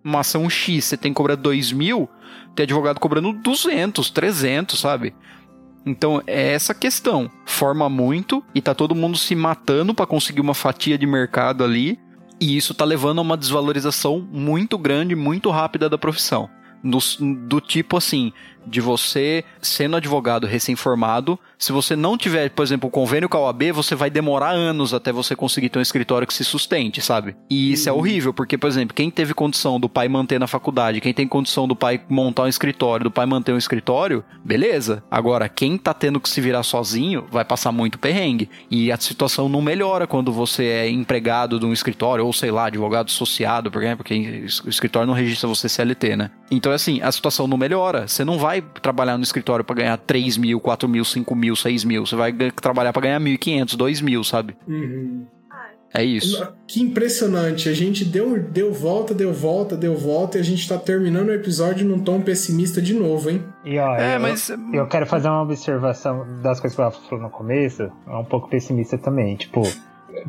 uma 0.04 0.22
ação 0.22 0.50
X, 0.50 0.86
você 0.86 0.98
tem 0.98 1.12
que 1.12 1.18
cobrar 1.18 1.36
2 1.36 1.72
mil, 1.72 2.10
tem 2.56 2.64
advogado 2.64 3.00
cobrando 3.00 3.34
200, 3.34 4.10
300, 4.10 4.80
sabe? 4.80 5.14
Então 5.86 6.22
é 6.28 6.54
essa 6.54 6.74
questão. 6.74 7.30
Forma 7.46 7.90
muito 7.90 8.44
e 8.54 8.62
tá 8.62 8.74
todo 8.76 8.96
mundo 8.96 9.18
se 9.18 9.34
matando 9.36 9.94
pra 9.94 10.06
conseguir 10.06 10.42
uma 10.42 10.54
fatia 10.54 10.98
de 10.98 11.08
mercado 11.08 11.64
ali. 11.64 11.98
E 12.40 12.56
isso 12.56 12.74
tá 12.74 12.86
levando 12.86 13.20
a 13.20 13.22
uma 13.22 13.36
desvalorização 13.38 14.26
muito 14.32 14.78
grande, 14.78 15.16
muito 15.16 15.50
rápida 15.50 15.90
da 15.90 15.98
profissão. 15.98 16.50
No- 16.82 17.00
do 17.48 17.60
tipo 17.60 17.98
assim, 17.98 18.32
de 18.66 18.82
você 18.82 19.44
sendo 19.62 19.96
advogado 19.96 20.48
recém-formado, 20.48 21.40
se 21.58 21.72
você 21.72 21.96
não 21.96 22.18
tiver, 22.18 22.50
por 22.50 22.64
exemplo, 22.64 22.88
o 22.88 22.92
convênio 22.92 23.28
com 23.28 23.38
a 23.38 23.42
OAB, 23.42 23.72
você 23.74 23.94
vai 23.94 24.10
demorar 24.10 24.52
anos 24.52 24.94
até 24.94 25.12
você 25.12 25.36
conseguir 25.36 25.70
ter 25.70 25.80
um 25.80 25.82
escritório 25.82 26.26
que 26.26 26.34
se 26.34 26.46
sustente, 26.46 27.02
sabe? 27.02 27.36
E 27.50 27.74
isso 27.74 27.90
é 27.90 27.92
horrível, 27.92 28.34
porque, 28.34 28.58
por 28.58 28.68
exemplo, 28.68 28.96
quem 28.96 29.12
teve 29.12 29.34
condição 29.34 29.80
do 29.80 29.90
pai 29.90 30.08
manter 30.08 30.40
na 30.40 30.48
faculdade, 30.48 31.02
quem 31.02 31.14
tem 31.14 31.28
condição 31.28 31.68
do 31.68 31.76
pai 31.76 32.02
montar 32.08 32.44
um 32.44 32.48
escritório, 32.48 33.04
do 33.04 33.12
pai 33.12 33.26
manter 33.26 33.52
um 33.52 33.58
escritório, 33.58 34.24
beleza. 34.44 35.04
Agora, 35.12 35.50
quem 35.50 35.78
tá 35.78 35.94
tendo 35.94 36.20
que 36.20 36.30
se 36.30 36.40
virar 36.40 36.64
sozinho, 36.64 37.26
vai 37.30 37.44
passar 37.44 37.72
muito 37.72 38.00
perrengue. 38.00 38.50
E 38.72 38.92
a 38.92 38.98
situação 38.98 39.50
não 39.50 39.62
melhora 39.62 40.08
quando 40.08 40.32
você 40.32 40.64
é 40.64 40.90
empregado 40.90 41.60
de 41.60 41.66
um 41.66 41.74
escritório, 41.74 42.26
ou 42.26 42.32
sei 42.32 42.52
lá, 42.52 42.68
advogado 42.68 43.08
associado, 43.08 43.70
por 43.70 43.82
exemplo, 43.82 43.98
porque 43.98 44.46
o 44.66 44.70
escritório 44.70 45.08
não 45.08 45.14
registra 45.14 45.48
você 45.48 45.68
CLT, 45.68 46.16
né? 46.16 46.32
Então, 46.50 46.72
assim, 46.72 47.02
a 47.02 47.12
situação 47.12 47.48
não 47.48 47.58
melhora. 47.58 48.08
Você 48.08 48.24
não 48.24 48.40
vai 48.40 48.49
trabalhar 48.82 49.18
no 49.18 49.24
escritório 49.24 49.64
pra 49.64 49.76
ganhar 49.76 49.98
3 49.98 50.38
mil, 50.38 50.60
4 50.60 50.88
mil, 50.90 51.06
5 51.06 51.36
mil, 51.36 51.56
6 51.56 51.84
mil. 51.84 52.06
Você 52.06 52.16
vai 52.16 52.34
trabalhar 52.52 52.92
pra 52.94 53.02
ganhar 53.02 53.20
1.500, 53.20 53.76
2 53.76 54.02
mil, 54.02 54.24
sabe? 54.24 54.56
Uhum. 54.68 55.26
É 55.92 56.04
isso. 56.04 56.48
Que 56.68 56.82
impressionante. 56.82 57.68
A 57.68 57.74
gente 57.74 58.06
deu, 58.06 58.40
deu 58.44 58.72
volta, 58.72 59.12
deu 59.12 59.34
volta, 59.34 59.76
deu 59.76 59.96
volta 59.98 60.38
e 60.38 60.42
a 60.42 60.44
gente 60.44 60.70
tá 60.70 60.78
terminando 60.78 61.30
o 61.30 61.34
episódio 61.34 61.84
num 61.88 62.00
tom 62.00 62.22
pessimista 62.22 62.80
de 62.80 62.94
novo, 62.94 63.30
hein? 63.32 63.44
E 63.66 63.80
ó, 63.80 63.96
É, 63.96 64.16
eu, 64.18 64.20
mas- 64.20 64.52
eu 64.72 64.86
quero 64.88 65.08
fazer 65.08 65.30
uma 65.30 65.42
observação 65.42 66.42
das 66.44 66.60
coisas 66.60 66.76
que 66.76 66.82
o 66.82 66.86
Rafa 66.86 67.00
falou 67.10 67.24
no 67.26 67.32
começo, 67.32 67.82
é 67.82 68.16
um 68.16 68.24
pouco 68.24 68.48
pessimista 68.50 69.00
também. 69.00 69.36
Tipo, 69.36 69.64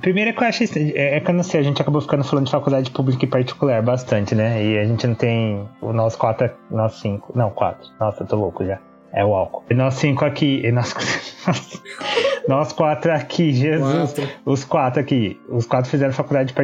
primeiro 0.00 0.30
é 0.30 0.32
que 0.32 0.42
eu 0.42 0.46
acho. 0.48 0.62
estranho, 0.64 0.92
É, 0.94 1.16
é 1.16 1.20
que 1.20 1.30
eu 1.30 1.34
não 1.34 1.42
sei, 1.42 1.60
a 1.60 1.62
gente 1.62 1.80
acabou 1.80 2.00
ficando 2.00 2.24
falando 2.24 2.46
de 2.46 2.52
faculdade 2.52 2.90
pública 2.90 3.24
e 3.24 3.28
particular 3.28 3.82
bastante, 3.82 4.34
né? 4.34 4.62
E 4.64 4.78
a 4.78 4.84
gente 4.84 5.06
não 5.06 5.14
tem. 5.14 5.68
O 5.80 5.92
nós 5.92 6.16
quatro. 6.16 6.50
Nós 6.70 6.94
cinco. 7.00 7.32
Não, 7.36 7.50
quatro. 7.50 7.88
Nossa, 7.98 8.22
eu 8.22 8.26
tô 8.26 8.36
louco 8.36 8.64
já. 8.64 8.78
É 9.12 9.24
o 9.24 9.34
álcool. 9.34 9.64
E 9.70 9.74
nós 9.74 9.94
cinco 9.94 10.24
aqui. 10.24 10.60
E 10.64 10.70
nós, 10.70 10.94
nós 12.48 12.72
quatro 12.72 13.12
aqui, 13.12 13.52
Jesus. 13.52 14.12
Quatro. 14.12 14.28
Os 14.44 14.64
quatro 14.64 15.00
aqui. 15.00 15.40
Os 15.48 15.66
quatro 15.66 15.90
fizeram 15.90 16.12
faculdade 16.12 16.54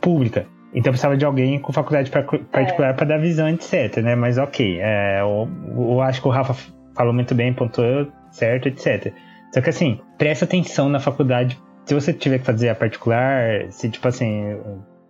pública. 0.00 0.46
Então 0.74 0.92
precisava 0.92 1.16
de 1.16 1.24
alguém 1.24 1.58
com 1.58 1.72
faculdade 1.72 2.10
par- 2.10 2.24
particular 2.52 2.94
pra 2.94 3.06
dar 3.06 3.18
visão, 3.18 3.48
etc, 3.48 3.96
né? 4.02 4.14
Mas 4.14 4.36
ok. 4.38 4.78
É, 4.80 5.20
eu, 5.22 5.48
eu 5.76 6.00
acho 6.00 6.20
que 6.20 6.28
o 6.28 6.30
Rafa 6.30 6.54
falou 6.94 7.12
muito 7.12 7.34
bem, 7.34 7.52
pontuou 7.54 8.06
certo, 8.30 8.68
etc. 8.68 9.12
Só 9.52 9.60
que 9.62 9.70
assim, 9.70 10.00
presta 10.18 10.44
atenção 10.44 10.88
na 10.88 11.00
faculdade. 11.00 11.58
Se 11.88 11.94
você 11.94 12.12
tiver 12.12 12.38
que 12.38 12.44
fazer 12.44 12.68
a 12.68 12.74
particular, 12.74 13.72
se 13.72 13.88
tipo 13.88 14.06
assim. 14.06 14.58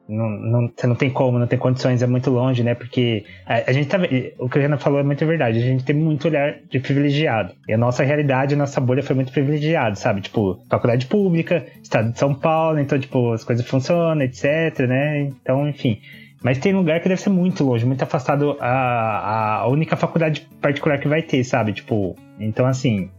Não, 0.08 0.30
não, 0.30 0.72
você 0.74 0.86
não 0.86 0.94
tem 0.94 1.10
como, 1.10 1.40
não 1.40 1.46
tem 1.48 1.58
condições, 1.58 2.02
é 2.02 2.06
muito 2.06 2.30
longe, 2.30 2.62
né? 2.62 2.74
Porque 2.74 3.26
a, 3.44 3.68
a 3.68 3.72
gente 3.72 3.88
tá. 3.88 3.98
O 4.38 4.48
que 4.48 4.58
a 4.58 4.62
Renan 4.62 4.78
falou 4.78 5.00
é 5.00 5.02
muito 5.02 5.26
verdade. 5.26 5.58
A 5.58 5.60
gente 5.60 5.84
tem 5.84 5.96
muito 5.96 6.28
olhar 6.28 6.54
de 6.70 6.78
privilegiado. 6.78 7.52
E 7.66 7.72
a 7.72 7.76
nossa 7.76 8.04
realidade, 8.04 8.54
a 8.54 8.56
nossa 8.56 8.80
bolha 8.80 9.02
foi 9.02 9.16
muito 9.16 9.32
privilegiada, 9.32 9.96
sabe? 9.96 10.20
Tipo, 10.20 10.62
faculdade 10.70 11.06
pública, 11.06 11.66
estado 11.82 12.12
de 12.12 12.18
São 12.18 12.32
Paulo, 12.32 12.78
então, 12.78 12.96
tipo, 12.96 13.32
as 13.32 13.42
coisas 13.42 13.66
funcionam, 13.66 14.22
etc, 14.22 14.86
né? 14.86 15.22
Então, 15.22 15.68
enfim. 15.68 15.98
Mas 16.44 16.58
tem 16.58 16.72
lugar 16.72 17.00
que 17.00 17.08
deve 17.08 17.20
ser 17.20 17.30
muito 17.30 17.64
longe, 17.64 17.84
muito 17.84 18.02
afastado 18.04 18.56
a, 18.60 19.62
a 19.62 19.68
única 19.68 19.96
faculdade 19.96 20.48
particular 20.60 21.00
que 21.00 21.08
vai 21.08 21.22
ter, 21.22 21.42
sabe? 21.42 21.72
Tipo, 21.72 22.14
então 22.38 22.66
assim. 22.66 23.10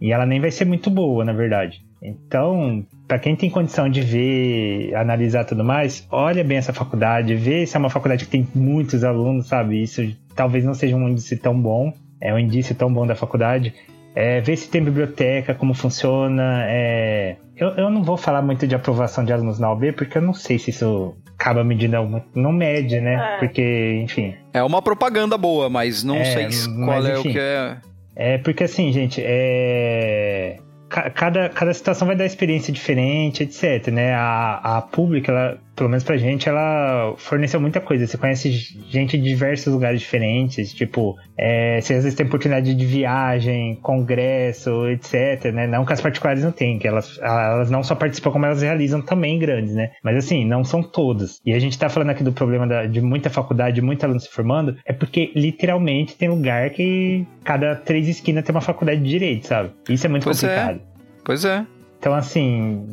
E 0.00 0.12
ela 0.12 0.26
nem 0.26 0.40
vai 0.40 0.50
ser 0.50 0.64
muito 0.64 0.90
boa, 0.90 1.24
na 1.24 1.32
verdade. 1.32 1.80
Então, 2.04 2.84
para 3.08 3.18
quem 3.18 3.34
tem 3.34 3.48
condição 3.48 3.88
de 3.88 4.02
ver, 4.02 4.94
analisar 4.94 5.44
tudo 5.44 5.64
mais, 5.64 6.06
olha 6.10 6.44
bem 6.44 6.58
essa 6.58 6.72
faculdade, 6.72 7.34
vê 7.34 7.66
se 7.66 7.76
é 7.76 7.78
uma 7.80 7.88
faculdade 7.88 8.26
que 8.26 8.30
tem 8.30 8.46
muitos 8.54 9.02
alunos, 9.02 9.46
sabe? 9.46 9.82
Isso 9.82 10.02
talvez 10.36 10.64
não 10.64 10.74
seja 10.74 10.94
um 10.96 11.08
índice 11.08 11.36
tão 11.36 11.58
bom, 11.58 11.92
é 12.20 12.32
um 12.34 12.38
indício 12.38 12.74
tão 12.74 12.92
bom 12.92 13.06
da 13.06 13.16
faculdade. 13.16 13.72
É, 14.14 14.40
ver 14.40 14.56
se 14.56 14.68
tem 14.68 14.84
biblioteca, 14.84 15.54
como 15.54 15.74
funciona. 15.74 16.64
É... 16.68 17.36
Eu, 17.56 17.70
eu 17.70 17.90
não 17.90 18.04
vou 18.04 18.16
falar 18.16 18.42
muito 18.42 18.66
de 18.66 18.74
aprovação 18.74 19.24
de 19.24 19.32
alunos 19.32 19.58
na 19.58 19.72
UB, 19.72 19.90
porque 19.92 20.18
eu 20.18 20.22
não 20.22 20.32
sei 20.34 20.56
se 20.58 20.70
isso 20.70 21.16
acaba 21.36 21.64
medindo 21.64 21.96
alguma. 21.96 22.22
Não 22.34 22.52
mede, 22.52 23.00
né? 23.00 23.14
É. 23.14 23.38
Porque, 23.38 24.00
enfim. 24.04 24.34
É 24.52 24.62
uma 24.62 24.80
propaganda 24.80 25.36
boa, 25.36 25.68
mas 25.68 26.04
não 26.04 26.16
É, 26.16 26.24
sei 26.24 26.44
mas 26.44 26.66
qual 26.66 27.04
é 27.06 27.18
enfim. 27.18 27.28
o 27.28 27.32
que 27.32 27.38
é. 27.40 27.76
É 28.16 28.38
porque 28.38 28.62
assim, 28.64 28.92
gente, 28.92 29.20
é. 29.24 30.58
Ca- 30.94 31.10
Cada, 31.10 31.48
cada 31.48 31.74
situação 31.74 32.06
vai 32.06 32.16
dar 32.16 32.24
experiência 32.26 32.72
diferente, 32.72 33.42
etc, 33.42 33.88
né? 33.92 34.14
A, 34.14 34.78
a 34.78 34.82
pública, 34.82 35.32
ela, 35.32 35.58
pelo 35.76 35.88
menos 35.88 36.04
pra 36.04 36.16
gente, 36.16 36.48
ela 36.48 37.14
forneceu 37.16 37.60
muita 37.60 37.80
coisa. 37.80 38.06
Você 38.06 38.16
conhece 38.16 38.50
gente 38.50 39.18
de 39.18 39.24
diversos 39.24 39.72
lugares 39.72 40.00
diferentes, 40.00 40.72
tipo, 40.72 41.16
é, 41.36 41.80
você 41.80 41.94
às 41.94 42.04
vezes 42.04 42.14
tem 42.16 42.26
oportunidade 42.26 42.74
de 42.74 42.86
viagem, 42.86 43.74
congresso, 43.82 44.86
etc, 44.88 45.52
né? 45.52 45.66
Não 45.66 45.84
que 45.84 45.92
as 45.92 46.00
particulares 46.00 46.42
não 46.44 46.52
têm, 46.52 46.78
que 46.78 46.86
elas, 46.86 47.18
elas 47.20 47.70
não 47.70 47.82
só 47.82 47.94
participam, 47.94 48.30
como 48.30 48.46
elas 48.46 48.62
realizam 48.62 49.02
também 49.02 49.38
grandes, 49.38 49.74
né? 49.74 49.90
Mas 50.02 50.16
assim, 50.16 50.44
não 50.44 50.62
são 50.64 50.82
todas. 50.82 51.40
E 51.44 51.52
a 51.52 51.58
gente 51.58 51.78
tá 51.78 51.88
falando 51.88 52.10
aqui 52.10 52.22
do 52.22 52.32
problema 52.32 52.66
da- 52.66 52.86
de 52.86 53.00
muita 53.00 53.28
faculdade, 53.30 53.74
de 53.76 53.82
muito 53.82 54.04
aluno 54.04 54.20
se 54.20 54.28
formando, 54.30 54.76
é 54.86 54.92
porque 54.92 55.32
literalmente 55.34 56.16
tem 56.16 56.28
lugar 56.28 56.70
que 56.70 57.26
cada 57.42 57.74
três 57.74 58.08
esquinas 58.08 58.44
tem 58.44 58.54
uma 58.54 58.60
faculdade 58.60 59.00
de 59.02 59.08
direito, 59.08 59.46
sabe? 59.46 59.70
Isso 59.88 60.06
é 60.06 60.08
muito 60.08 60.24
Pois 60.24 60.42
é. 60.42 60.46
complicado. 60.48 60.80
Pois 61.24 61.44
é. 61.44 61.66
Então, 61.98 62.12
assim, 62.14 62.86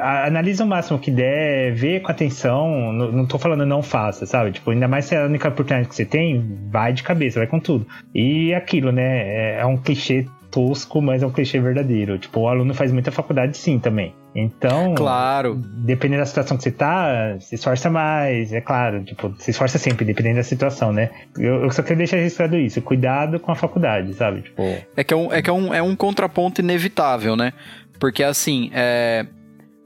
analisa 0.00 0.64
o 0.64 0.66
máximo 0.66 0.98
que 0.98 1.10
der, 1.10 1.72
vê 1.72 2.00
com 2.00 2.10
atenção. 2.10 2.92
Não, 2.92 3.12
não 3.12 3.26
tô 3.26 3.38
falando 3.38 3.64
não 3.66 3.82
faça, 3.82 4.26
sabe? 4.26 4.52
Tipo, 4.52 4.70
ainda 4.70 4.88
mais 4.88 5.04
se 5.06 5.14
é 5.14 5.22
a 5.22 5.26
única 5.26 5.48
oportunidade 5.48 5.88
que 5.88 5.94
você 5.94 6.04
tem, 6.04 6.44
vai 6.70 6.92
de 6.92 7.02
cabeça, 7.02 7.38
vai 7.40 7.46
com 7.46 7.60
tudo. 7.60 7.86
E 8.14 8.54
aquilo, 8.54 8.92
né? 8.92 9.18
É, 9.28 9.58
é 9.60 9.66
um 9.66 9.76
clichê 9.76 10.26
tosco, 10.50 11.02
mas 11.02 11.22
é 11.22 11.26
um 11.26 11.30
clichê 11.30 11.60
verdadeiro. 11.60 12.18
Tipo, 12.18 12.40
o 12.40 12.48
aluno 12.48 12.72
faz 12.72 12.90
muita 12.90 13.10
faculdade 13.12 13.56
sim 13.56 13.78
também. 13.78 14.14
Então, 14.34 14.94
Claro. 14.94 15.56
dependendo 15.84 16.20
da 16.20 16.26
situação 16.26 16.56
que 16.56 16.62
você 16.62 16.70
tá, 16.70 17.36
se 17.40 17.54
esforça 17.56 17.90
mais, 17.90 18.52
é 18.52 18.60
claro. 18.60 19.02
Tipo, 19.04 19.34
se 19.38 19.50
esforça 19.50 19.78
sempre, 19.78 20.04
dependendo 20.06 20.36
da 20.36 20.42
situação, 20.42 20.92
né? 20.92 21.10
Eu, 21.36 21.64
eu 21.64 21.70
só 21.70 21.82
queria 21.82 21.98
deixar 21.98 22.16
registrado 22.16 22.56
isso. 22.56 22.80
Cuidado 22.80 23.38
com 23.40 23.50
a 23.52 23.54
faculdade, 23.54 24.14
sabe? 24.14 24.42
Tipo, 24.42 24.62
É 24.96 25.04
que 25.04 25.12
é 25.12 25.16
um, 25.16 25.32
é, 25.32 25.42
que 25.42 25.50
é 25.50 25.52
um, 25.52 25.74
é 25.74 25.82
um 25.82 25.94
contraponto 25.94 26.60
inevitável, 26.62 27.36
né? 27.36 27.52
Porque 27.98 28.22
assim, 28.22 28.70
é, 28.72 29.26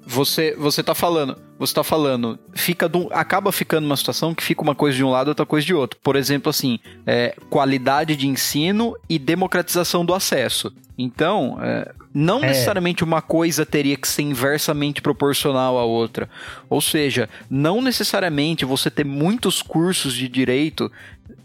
você 0.07 0.55
você 0.57 0.83
tá 0.83 0.95
falando, 0.95 1.37
você 1.59 1.73
tá 1.75 1.85
falando, 1.85 2.39
fica 2.53 2.89
do- 2.89 3.09
acaba 3.13 3.53
ficando 3.53 3.85
uma 3.87 3.97
situação 3.97 4.35
que 4.35 4.43
fica 4.43 4.63
uma 4.63 4.75
coisa 4.75 4.97
de 4.97 5.05
um 5.05 5.11
lado, 5.11 5.29
outra 5.29 5.47
coisa 5.47 5.67
de 5.67 5.75
outro. 5.75 5.99
Por 6.03 6.17
exemplo, 6.17 6.51
assim, 6.51 6.79
é, 7.07 7.35
qualidade 7.49 8.17
de 8.17 8.27
ensino 8.27 8.95
e 9.09 9.19
democratização 9.19 10.05
do 10.05 10.13
acesso. 10.15 10.73
Então, 10.99 11.59
é, 11.63 11.93
não 12.13 12.43
É. 12.45 12.49
necessariamente 12.49 13.03
uma 13.03 13.23
coisa 13.23 13.65
teria 13.65 13.97
que 13.97 14.07
ser 14.07 14.23
inversamente 14.23 15.01
proporcional 15.01 15.79
à 15.79 15.85
outra. 15.85 16.29
Ou 16.69 16.81
seja, 16.81 17.29
não 17.49 17.81
necessariamente 17.81 18.65
você 18.65 18.91
ter 18.91 19.05
muitos 19.05 19.63
cursos 19.63 20.13
de 20.15 20.29
direito 20.29 20.93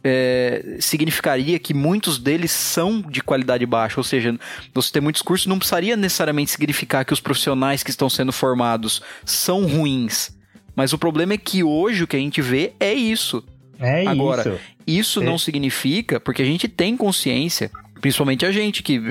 é, 0.10 0.78
significaria 0.80 1.60
que 1.60 1.74
muitos 1.74 2.18
deles 2.18 2.52
são 2.52 3.02
de 3.02 3.22
qualidade 3.22 3.66
baixa. 3.66 4.00
Ou 4.00 4.04
seja, 4.04 4.38
você 4.74 4.92
ter 4.94 5.02
muitos 5.02 5.22
cursos 5.22 5.48
não 5.48 5.60
precisaria 5.60 5.98
necessariamente 5.98 6.52
significar 6.52 7.04
que 7.04 7.12
os 7.14 7.20
profissionais 7.20 7.84
que 7.84 7.90
estão 7.90 8.10
sendo 8.10 8.32
formados 8.32 9.02
são 9.26 9.66
ruins. 9.68 10.32
Mas 10.76 10.94
o 10.94 10.98
problema 10.98 11.34
é 11.34 11.38
que 11.38 11.64
hoje 11.64 12.04
o 12.04 12.08
que 12.08 12.16
a 12.16 12.20
gente 12.20 12.42
vê 12.42 12.74
é 12.80 12.94
isso. 12.94 13.44
é 13.80 14.08
Agora, 14.08 14.42
isso. 14.42 14.60
Isso 14.88 15.22
É. 15.22 15.26
não 15.26 15.38
significa, 15.38 16.20
porque 16.20 16.42
a 16.42 16.46
gente 16.46 16.68
tem 16.68 16.96
consciência, 16.96 17.70
principalmente 18.00 18.46
a 18.46 18.52
gente, 18.52 18.82
que, 18.82 19.02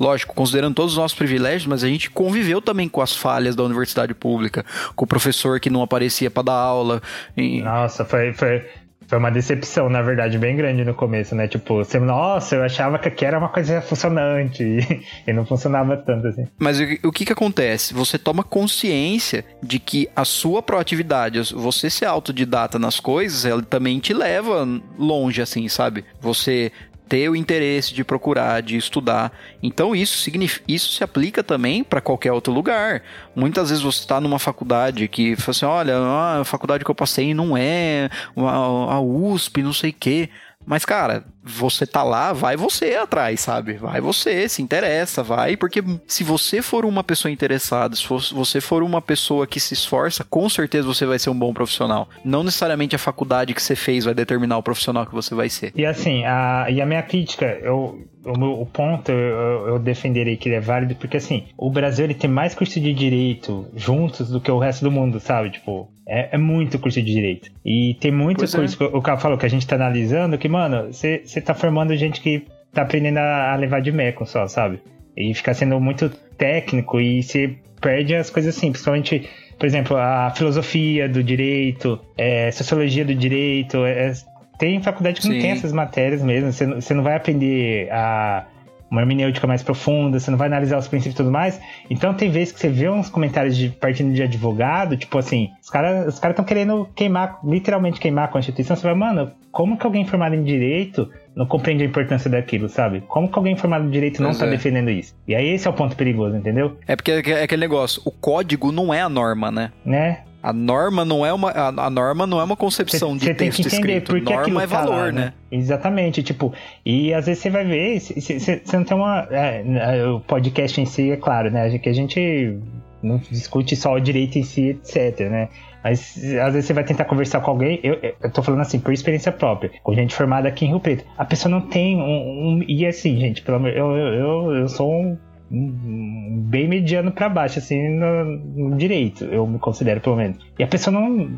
lógico, 0.00 0.34
considerando 0.34 0.74
todos 0.74 0.92
os 0.92 0.98
nossos 0.98 1.16
privilégios, 1.18 1.66
mas 1.66 1.84
a 1.84 1.88
gente 1.88 2.08
conviveu 2.10 2.62
também 2.62 2.88
com 2.88 3.00
as 3.02 3.14
falhas 3.14 3.54
da 3.54 3.62
universidade 3.62 4.14
pública, 4.14 4.64
com 4.96 5.04
o 5.04 5.08
professor 5.08 5.60
que 5.60 5.68
não 5.70 5.82
aparecia 5.82 6.30
para 6.30 6.44
dar 6.44 6.54
aula. 6.54 7.02
e- 7.36 7.60
Nossa, 7.62 8.04
foi, 8.04 8.32
foi, 8.32 8.64
foi 9.08 9.18
uma 9.18 9.30
decepção, 9.30 9.88
na 9.88 10.02
verdade, 10.02 10.38
bem 10.38 10.54
grande 10.54 10.84
no 10.84 10.92
começo, 10.92 11.34
né? 11.34 11.48
Tipo, 11.48 11.76
você, 11.76 11.98
nossa, 11.98 12.56
eu 12.56 12.62
achava 12.62 12.98
que 12.98 13.08
aqui 13.08 13.24
era 13.24 13.38
uma 13.38 13.48
coisa 13.48 13.80
funcionante 13.80 14.62
e, 14.62 15.02
e 15.26 15.32
não 15.32 15.46
funcionava 15.46 15.96
tanto 15.96 16.26
assim. 16.26 16.46
Mas 16.58 16.78
o, 16.78 16.84
o 17.08 17.10
que 17.10 17.24
que 17.24 17.32
acontece? 17.32 17.94
Você 17.94 18.18
toma 18.18 18.44
consciência 18.44 19.46
de 19.62 19.78
que 19.78 20.10
a 20.14 20.26
sua 20.26 20.62
proatividade, 20.62 21.40
você 21.54 21.88
ser 21.88 22.04
autodidata 22.04 22.78
nas 22.78 23.00
coisas, 23.00 23.46
ela 23.46 23.62
também 23.62 23.98
te 23.98 24.12
leva 24.12 24.68
longe, 24.98 25.40
assim, 25.40 25.66
sabe? 25.68 26.04
Você 26.20 26.70
ter 27.08 27.28
o 27.28 27.36
interesse 27.36 27.94
de 27.94 28.04
procurar, 28.04 28.60
de 28.60 28.76
estudar. 28.76 29.32
Então 29.62 29.96
isso 29.96 30.28
isso 30.66 30.92
se 30.92 31.02
aplica 31.02 31.42
também 31.42 31.82
para 31.82 32.00
qualquer 32.00 32.32
outro 32.32 32.52
lugar. 32.52 33.02
Muitas 33.34 33.70
vezes 33.70 33.82
você 33.82 34.00
está 34.00 34.20
numa 34.20 34.38
faculdade 34.38 35.08
que 35.08 35.34
fala 35.36 35.50
assim, 35.50 35.66
olha, 35.66 35.98
a 36.40 36.44
faculdade 36.44 36.84
que 36.84 36.90
eu 36.90 36.94
passei 36.94 37.32
não 37.32 37.56
é 37.56 38.10
a 38.36 39.00
USP, 39.00 39.62
não 39.62 39.72
sei 39.72 39.90
o 39.90 39.94
quê. 39.94 40.28
Mas, 40.66 40.84
cara, 40.84 41.24
você 41.48 41.86
tá 41.86 42.02
lá, 42.02 42.32
vai 42.32 42.56
você 42.56 42.94
atrás, 42.94 43.40
sabe? 43.40 43.74
Vai 43.74 44.00
você, 44.00 44.48
se 44.48 44.60
interessa, 44.62 45.22
vai, 45.22 45.56
porque 45.56 45.82
se 46.06 46.22
você 46.22 46.60
for 46.62 46.84
uma 46.84 47.02
pessoa 47.02 47.32
interessada, 47.32 47.96
se 47.96 48.06
você 48.32 48.60
for 48.60 48.82
uma 48.82 49.00
pessoa 49.00 49.46
que 49.46 49.58
se 49.58 49.74
esforça, 49.74 50.24
com 50.24 50.48
certeza 50.48 50.86
você 50.86 51.06
vai 51.06 51.18
ser 51.18 51.30
um 51.30 51.38
bom 51.38 51.52
profissional. 51.54 52.08
Não 52.24 52.42
necessariamente 52.44 52.94
a 52.94 52.98
faculdade 52.98 53.54
que 53.54 53.62
você 53.62 53.74
fez 53.74 54.04
vai 54.04 54.14
determinar 54.14 54.58
o 54.58 54.62
profissional 54.62 55.06
que 55.06 55.14
você 55.14 55.34
vai 55.34 55.48
ser. 55.48 55.72
E 55.74 55.84
assim, 55.86 56.24
a, 56.24 56.66
e 56.70 56.80
a 56.80 56.86
minha 56.86 57.02
crítica, 57.02 57.46
eu, 57.62 58.06
o, 58.24 58.38
meu- 58.38 58.60
o 58.60 58.66
ponto 58.66 59.10
eu, 59.10 59.68
eu 59.68 59.78
defenderei 59.78 60.36
que 60.36 60.48
ele 60.48 60.56
é 60.56 60.60
válido, 60.60 60.94
porque 60.96 61.16
assim, 61.16 61.44
o 61.56 61.70
Brasil 61.70 62.04
ele 62.04 62.14
tem 62.14 62.28
mais 62.30 62.54
curso 62.54 62.78
de 62.80 62.92
direito 62.92 63.66
juntos 63.74 64.28
do 64.30 64.40
que 64.40 64.50
o 64.50 64.58
resto 64.58 64.84
do 64.84 64.90
mundo, 64.90 65.18
sabe? 65.20 65.50
Tipo, 65.50 65.90
é, 66.06 66.34
é 66.34 66.38
muito 66.38 66.78
curso 66.78 67.00
de 67.02 67.12
direito. 67.12 67.50
E 67.64 67.96
tem 68.00 68.10
muito 68.10 68.38
Pois 68.38 68.54
é. 68.54 68.58
curso, 68.58 68.76
que 68.78 68.84
o 68.84 69.02
cara 69.02 69.18
falou 69.18 69.36
que 69.38 69.46
a 69.46 69.48
gente 69.48 69.66
tá 69.66 69.76
analisando, 69.76 70.38
que, 70.38 70.48
mano, 70.48 70.92
você 70.92 71.22
tá 71.40 71.54
formando 71.54 71.94
gente 71.96 72.20
que 72.20 72.46
tá 72.72 72.82
aprendendo 72.82 73.18
a, 73.18 73.54
levar 73.56 73.80
de 73.80 73.92
meco 73.92 74.26
só, 74.26 74.46
sabe? 74.46 74.80
E 75.16 75.34
fica 75.34 75.52
sendo 75.54 75.80
muito 75.80 76.08
técnico 76.36 77.00
e 77.00 77.22
você 77.22 77.56
perde 77.80 78.14
as 78.14 78.30
coisas 78.30 78.56
assim, 78.56 78.70
principalmente, 78.70 79.28
por 79.58 79.66
exemplo, 79.66 79.96
a 79.96 80.30
filosofia 80.30 81.08
do 81.08 81.22
direito, 81.22 81.98
é, 82.16 82.50
sociologia 82.50 83.04
do 83.04 83.14
direito, 83.14 83.84
é, 83.84 84.12
tem 84.58 84.82
faculdade 84.82 85.20
que 85.20 85.28
não 85.28 85.34
Sim. 85.36 85.40
tem 85.40 85.50
essas 85.52 85.72
matérias 85.72 86.22
mesmo. 86.22 86.52
Você, 86.52 86.66
não- 86.66 86.80
você 86.80 86.94
não 86.94 87.02
vai 87.02 87.16
aprender 87.16 87.88
a 87.92 88.46
uma 88.90 89.02
hermenêutica 89.02 89.46
mais 89.46 89.62
profunda, 89.62 90.18
você 90.18 90.30
não 90.30 90.38
vai 90.38 90.48
analisar 90.48 90.78
os 90.78 90.88
princípios 90.88 91.14
e 91.14 91.16
tudo 91.18 91.30
mais. 91.30 91.60
Então 91.90 92.14
tem 92.14 92.30
vezes 92.30 92.52
que 92.52 92.58
você 92.60 92.68
vê 92.68 92.88
uns 92.88 93.10
comentários 93.10 93.56
de 93.56 93.68
partindo 93.68 94.14
de 94.14 94.22
advogado, 94.22 94.96
tipo 94.96 95.18
assim, 95.18 95.50
os 95.62 95.68
caras 95.68 96.06
os 96.08 96.14
estão 96.14 96.44
querendo 96.44 96.88
queimar, 96.96 97.38
literalmente 97.44 98.00
queimar 98.00 98.24
a 98.24 98.28
Constituição. 98.28 98.74
Você 98.74 98.82
vai, 98.82 98.94
mano, 98.94 99.30
como 99.52 99.76
que 99.76 99.84
alguém 99.84 100.06
formado 100.06 100.34
em 100.34 100.42
direito 100.42 101.10
não 101.38 101.46
compreende 101.46 101.84
a 101.84 101.86
importância 101.86 102.28
daquilo, 102.28 102.68
sabe? 102.68 103.00
Como 103.06 103.28
que 103.30 103.38
alguém 103.38 103.54
formado 103.54 103.86
em 103.86 103.90
direito 103.90 104.20
não 104.20 104.30
Pois 104.30 104.38
tá 104.40 104.46
é. 104.46 104.50
defendendo 104.50 104.90
isso? 104.90 105.14
E 105.26 105.36
aí 105.36 105.50
esse 105.50 105.68
é 105.68 105.70
o 105.70 105.72
ponto 105.72 105.94
perigoso, 105.94 106.36
entendeu? 106.36 106.76
É 106.84 106.96
porque 106.96 107.12
é 107.12 107.44
aquele 107.44 107.60
negócio, 107.60 108.02
o 108.04 108.10
código 108.10 108.72
não 108.72 108.92
é 108.92 109.00
a 109.00 109.08
norma, 109.08 109.48
né? 109.48 109.70
Né? 109.84 110.18
A 110.42 110.52
norma 110.52 111.04
não 111.04 111.24
é 111.24 111.32
uma, 111.32 111.52
a, 111.52 111.90
norma 111.90 112.26
não 112.26 112.40
é 112.40 112.44
uma 112.44 112.56
concepção 112.56 113.16
de 113.16 113.24
Você 113.24 113.34
tem 113.34 113.50
texto 113.50 113.68
que 113.68 113.76
entender 113.76 113.98
escrito. 113.98 114.10
por 114.10 114.20
que 114.20 114.24
norma 114.24 114.42
aquilo 114.42 114.60
é 114.60 114.66
tá 114.66 114.80
valor, 114.80 115.06
lá, 115.06 115.12
né? 115.12 115.32
Exatamente, 115.50 116.24
tipo, 116.24 116.52
e 116.84 117.14
às 117.14 117.26
vezes 117.26 117.40
você 117.40 117.50
vai 117.50 117.64
ver, 117.64 118.00
você 118.00 118.60
não 118.72 118.84
tem 118.84 118.96
uma. 118.96 119.28
é, 119.30 120.06
o 120.06 120.18
podcast 120.18 120.80
em 120.80 120.86
si, 120.86 121.12
é 121.12 121.16
claro, 121.16 121.52
né? 121.52 121.78
Que 121.78 121.88
a 121.88 121.92
gente 121.92 122.58
não 123.00 123.18
discute 123.30 123.76
só 123.76 123.94
o 123.94 124.00
direito 124.00 124.38
em 124.38 124.42
si, 124.42 124.70
etc, 124.70 125.28
né? 125.30 125.48
Mas 125.82 126.16
às 126.44 126.52
vezes 126.52 126.66
você 126.66 126.72
vai 126.72 126.84
tentar 126.84 127.04
conversar 127.04 127.40
com 127.40 127.50
alguém, 127.50 127.80
eu, 127.82 127.98
eu 128.22 128.30
tô 128.32 128.42
falando 128.42 128.60
assim, 128.60 128.78
por 128.80 128.92
experiência 128.92 129.30
própria, 129.32 129.70
com 129.82 129.94
gente 129.94 130.14
formada 130.14 130.48
aqui 130.48 130.64
em 130.64 130.68
Rio 130.68 130.80
Preto. 130.80 131.04
A 131.16 131.24
pessoa 131.24 131.50
não 131.50 131.60
tem 131.60 131.96
um. 131.96 132.58
um- 132.58 132.64
e 132.66 132.86
assim, 132.86 133.16
gente, 133.18 133.42
pelo 133.42 133.58
amor 133.58 133.70
eu, 133.70 133.96
eu, 133.96 134.14
eu, 134.14 134.54
eu 134.56 134.68
sou 134.68 134.90
um, 134.92 135.18
bem 135.50 136.68
mediano 136.68 137.10
pra 137.10 137.28
baixo, 137.28 137.58
assim, 137.58 137.88
no, 137.88 138.24
no 138.70 138.76
direito, 138.76 139.24
eu 139.24 139.46
me 139.46 139.58
considero 139.58 140.00
pelo 140.00 140.16
menos. 140.16 140.38
E 140.58 140.62
a 140.62 140.66
pessoa 140.66 140.92
não 140.92 141.30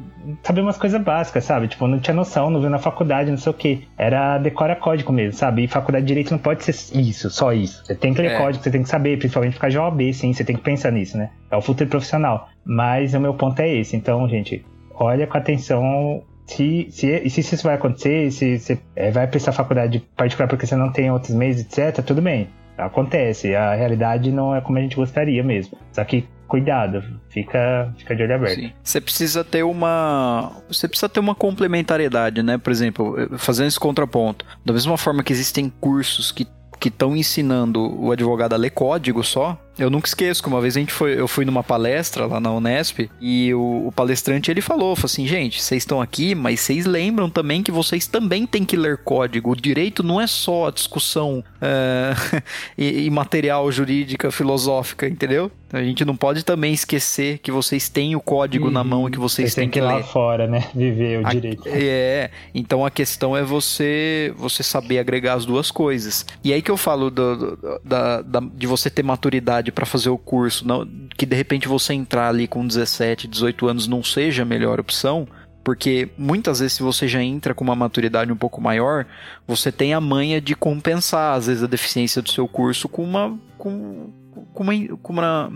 sabe 0.42 0.60
umas 0.60 0.76
coisas 0.76 1.00
básicas, 1.00 1.44
sabe? 1.44 1.68
Tipo, 1.68 1.86
não 1.86 1.98
tinha 1.98 2.14
noção, 2.14 2.50
não 2.50 2.60
viu 2.60 2.70
na 2.70 2.78
faculdade, 2.78 3.30
não 3.30 3.38
sei 3.38 3.50
o 3.50 3.54
que. 3.54 3.88
Era 3.96 4.38
decora 4.38 4.74
código 4.74 5.12
mesmo, 5.12 5.32
sabe? 5.34 5.64
E 5.64 5.68
faculdade 5.68 6.04
de 6.04 6.08
direito 6.08 6.30
não 6.32 6.38
pode 6.38 6.64
ser 6.64 6.98
isso, 6.98 7.30
só 7.30 7.52
isso. 7.52 7.84
Você 7.84 7.94
tem 7.94 8.12
que 8.12 8.20
ler 8.20 8.32
É. 8.32 8.38
código, 8.38 8.62
você 8.62 8.70
tem 8.70 8.82
que 8.82 8.88
saber, 8.88 9.18
principalmente 9.18 9.58
de 9.58 9.78
OAB, 9.78 10.12
sim, 10.12 10.32
você 10.32 10.44
tem 10.44 10.56
que 10.56 10.62
pensar 10.62 10.90
nisso, 10.90 11.16
né? 11.16 11.30
É 11.50 11.56
o 11.56 11.62
futuro 11.62 11.88
profissional. 11.88 12.48
Mas 12.64 13.14
o 13.14 13.20
meu 13.20 13.34
ponto 13.34 13.60
é 13.60 13.68
esse. 13.68 13.96
Então, 13.96 14.28
gente, 14.28 14.64
olha 14.94 15.26
com 15.26 15.38
atenção 15.38 16.22
se, 16.50 16.88
se, 16.90 17.30
se 17.30 17.40
isso 17.40 17.62
vai 17.62 17.76
acontecer, 17.76 18.30
se 18.32 18.58
você 18.58 18.78
é, 18.96 19.10
vai 19.10 19.26
prestar 19.28 19.52
faculdade 19.52 20.00
particular 20.16 20.48
porque 20.48 20.66
você 20.66 20.74
não 20.74 20.90
tem 20.90 21.10
outros 21.10 21.34
meios, 21.34 21.60
etc., 21.60 22.04
tudo 22.04 22.20
bem. 22.20 22.48
Acontece. 22.80 23.54
A 23.54 23.74
realidade 23.74 24.32
não 24.32 24.54
é 24.54 24.60
como 24.60 24.78
a 24.78 24.80
gente 24.80 24.96
gostaria 24.96 25.42
mesmo. 25.42 25.78
Só 25.92 26.04
que 26.04 26.26
cuidado, 26.48 27.02
fica, 27.28 27.94
fica 27.96 28.16
de 28.16 28.24
olho 28.24 28.34
aberto. 28.34 28.60
Sim. 28.60 28.72
Você 28.82 29.00
precisa 29.00 29.44
ter 29.44 29.62
uma. 29.62 30.52
Você 30.68 30.88
precisa 30.88 31.08
ter 31.08 31.20
uma 31.20 31.34
complementariedade, 31.34 32.42
né? 32.42 32.58
Por 32.58 32.72
exemplo, 32.72 33.38
fazendo 33.38 33.68
esse 33.68 33.78
contraponto. 33.78 34.44
Da 34.64 34.72
mesma 34.72 34.96
forma 34.96 35.22
que 35.22 35.32
existem 35.32 35.72
cursos 35.80 36.32
que 36.32 36.46
que 36.80 36.88
estão 36.88 37.14
ensinando 37.14 37.94
o 38.02 38.10
advogado 38.10 38.54
a 38.54 38.56
ler 38.56 38.70
código 38.70 39.22
só. 39.22 39.60
Eu 39.78 39.88
nunca 39.88 40.06
esqueço 40.08 40.42
que 40.42 40.48
uma 40.48 40.60
vez 40.60 40.76
a 40.76 40.80
gente 40.80 40.92
foi, 40.92 41.18
eu 41.18 41.26
fui 41.26 41.44
numa 41.44 41.62
palestra 41.62 42.26
lá 42.26 42.38
na 42.38 42.52
Unesp 42.52 43.08
e 43.20 43.54
o, 43.54 43.86
o 43.86 43.92
palestrante 43.92 44.50
ele 44.50 44.60
falou, 44.60 44.94
falou 44.94 45.06
assim, 45.06 45.26
gente, 45.26 45.62
vocês 45.62 45.82
estão 45.82 46.02
aqui, 46.02 46.34
mas 46.34 46.60
vocês 46.60 46.84
lembram 46.84 47.30
também 47.30 47.62
que 47.62 47.70
vocês 47.72 48.06
também 48.06 48.46
têm 48.46 48.64
que 48.64 48.76
ler 48.76 48.98
código. 48.98 49.52
O 49.52 49.56
direito 49.56 50.02
não 50.02 50.20
é 50.20 50.26
só 50.26 50.68
a 50.68 50.70
discussão 50.70 51.42
é, 51.62 52.12
e, 52.76 53.04
e 53.06 53.10
material 53.10 53.70
jurídica, 53.72 54.30
filosófica, 54.30 55.08
entendeu? 55.08 55.50
A 55.72 55.82
gente 55.84 56.04
não 56.04 56.16
pode 56.16 56.44
também 56.44 56.72
esquecer 56.74 57.38
que 57.38 57.52
vocês 57.52 57.88
têm 57.88 58.16
o 58.16 58.20
código 58.20 58.72
na 58.72 58.82
mão 58.82 59.06
e 59.08 59.12
que 59.12 59.18
vocês 59.20 59.50
Você 59.52 59.60
têm 59.60 59.68
tem 59.68 59.70
que 59.70 59.78
ir 59.78 59.82
que 59.82 59.86
lá 59.86 59.96
ler. 59.98 60.04
fora, 60.04 60.46
né? 60.48 60.66
Viver 60.74 61.22
o 61.22 61.26
A- 61.26 61.32
direito. 61.32 61.62
É, 61.66 62.28
então 62.52 62.84
a 62.84 62.90
questão 62.90 63.36
é 63.36 63.42
você 63.44 64.34
você 64.36 64.64
saber 64.64 64.98
agregar 64.98 65.34
as 65.34 65.44
duas 65.46 65.70
coisas. 65.70 66.26
E 66.42 66.52
aí 66.52 66.60
que 66.60 66.72
eu 66.72 66.76
falo 66.76 67.08
do- 67.08 67.36
do- 67.56 67.80
da, 67.84 68.20
da- 68.20 68.40
de 68.52 68.66
você 68.66 68.90
ter 68.90 69.04
maturidade 69.04 69.59
para 69.68 69.84
fazer 69.84 70.10
o 70.10 70.16
curso, 70.16 70.66
não, 70.66 70.88
que 71.16 71.26
de 71.26 71.34
repente 71.34 71.66
você 71.66 71.92
entrar 71.92 72.28
ali 72.28 72.46
com 72.46 72.64
17, 72.64 73.26
18 73.26 73.66
anos 73.66 73.88
não 73.88 74.02
seja 74.02 74.42
a 74.42 74.46
melhor 74.46 74.78
opção. 74.78 75.26
Porque 75.62 76.08
muitas 76.16 76.60
vezes, 76.60 76.74
se 76.74 76.82
você 76.82 77.06
já 77.06 77.22
entra 77.22 77.54
com 77.54 77.62
uma 77.62 77.76
maturidade 77.76 78.32
um 78.32 78.36
pouco 78.36 78.60
maior, 78.60 79.06
você 79.46 79.70
tem 79.70 79.92
a 79.92 80.00
manha 80.00 80.40
de 80.40 80.54
compensar, 80.54 81.36
às 81.36 81.48
vezes, 81.48 81.62
a 81.62 81.66
deficiência 81.66 82.22
do 82.22 82.30
seu 82.30 82.48
curso 82.48 82.88
com 82.88 83.04
uma, 83.04 83.38
com, 83.58 84.10
com 84.54 84.62
uma, 84.62 84.72
com 85.02 85.12
uma, 85.12 85.52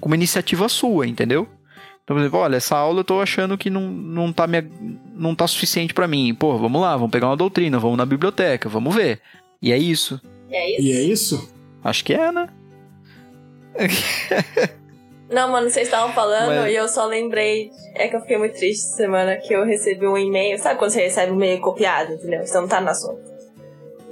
com 0.00 0.08
uma 0.08 0.16
iniciativa 0.16 0.68
sua, 0.68 1.06
entendeu? 1.06 1.48
Então, 2.02 2.16
por 2.16 2.20
exemplo, 2.20 2.38
olha, 2.38 2.56
essa 2.56 2.76
aula 2.76 3.00
eu 3.00 3.04
tô 3.04 3.20
achando 3.20 3.58
que 3.58 3.70
não, 3.70 3.90
não, 3.90 4.32
tá, 4.32 4.46
me, 4.46 4.64
não 5.14 5.34
tá 5.34 5.46
suficiente 5.46 5.94
pra 5.94 6.06
mim. 6.06 6.34
Pô, 6.34 6.56
vamos 6.56 6.80
lá, 6.80 6.96
vamos 6.96 7.10
pegar 7.10 7.28
uma 7.28 7.36
doutrina, 7.36 7.78
vamos 7.78 7.98
na 7.98 8.06
biblioteca, 8.06 8.68
vamos 8.68 8.94
ver. 8.94 9.20
E 9.60 9.72
é 9.72 9.78
isso. 9.78 10.20
E 10.48 10.54
é 10.54 10.70
isso? 10.70 10.82
E 10.82 10.92
é 10.92 11.02
isso? 11.02 11.54
Acho 11.82 12.04
que 12.04 12.14
é, 12.14 12.30
né? 12.30 12.48
Não, 15.28 15.50
mano, 15.50 15.68
vocês 15.68 15.88
estavam 15.88 16.12
falando 16.14 16.54
Mas- 16.62 16.72
e 16.72 16.76
eu 16.76 16.88
só 16.88 17.04
lembrei. 17.04 17.70
É 17.94 18.06
que 18.08 18.14
eu 18.16 18.20
fiquei 18.20 18.38
muito 18.38 18.56
triste 18.56 18.84
essa 18.86 18.96
semana 18.96 19.36
que 19.36 19.52
eu 19.52 19.64
recebi 19.64 20.06
um 20.06 20.16
e-mail. 20.16 20.56
Sabe 20.58 20.78
quando 20.78 20.92
você 20.92 21.02
recebe 21.02 21.32
um 21.32 21.36
e-mail 21.36 21.60
copiado, 21.60 22.12
entendeu? 22.12 22.46
Você 22.46 22.56
não 22.60 22.68
tá 22.68 22.80
no 22.80 22.90
assunto. 22.90 23.20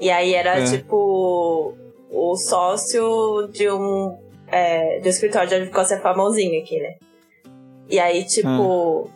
E 0.01 0.11
aí 0.11 0.35
era 0.35 0.59
É. 0.59 0.65
tipo 0.65 1.73
o 2.11 2.37
sócio 2.37 3.49
de 3.53 3.71
um, 3.71 4.19
é, 4.51 4.99
de 4.99 5.07
um 5.07 5.11
escritório 5.11 5.49
de 5.49 5.55
advocacia 5.55 6.01
famosinho 6.01 6.61
aqui, 6.61 6.81
né? 6.81 6.95
E 7.89 8.01
aí, 8.01 8.25
tipo, 8.25 9.09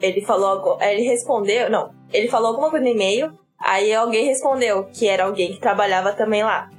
ele 0.00 0.20
falou. 0.20 0.46
algo- 0.48 0.78
Ele 0.80 1.02
respondeu. 1.02 1.68
Não, 1.68 1.90
ele 2.12 2.28
falou 2.28 2.48
alguma 2.50 2.70
coisa 2.70 2.84
no 2.84 2.90
e-mail. 2.92 3.32
Aí 3.58 3.92
alguém 3.92 4.26
respondeu 4.26 4.84
que 4.92 5.08
era 5.08 5.24
alguém 5.24 5.52
que 5.54 5.60
trabalhava 5.60 6.12
também 6.12 6.44
lá. 6.44 6.70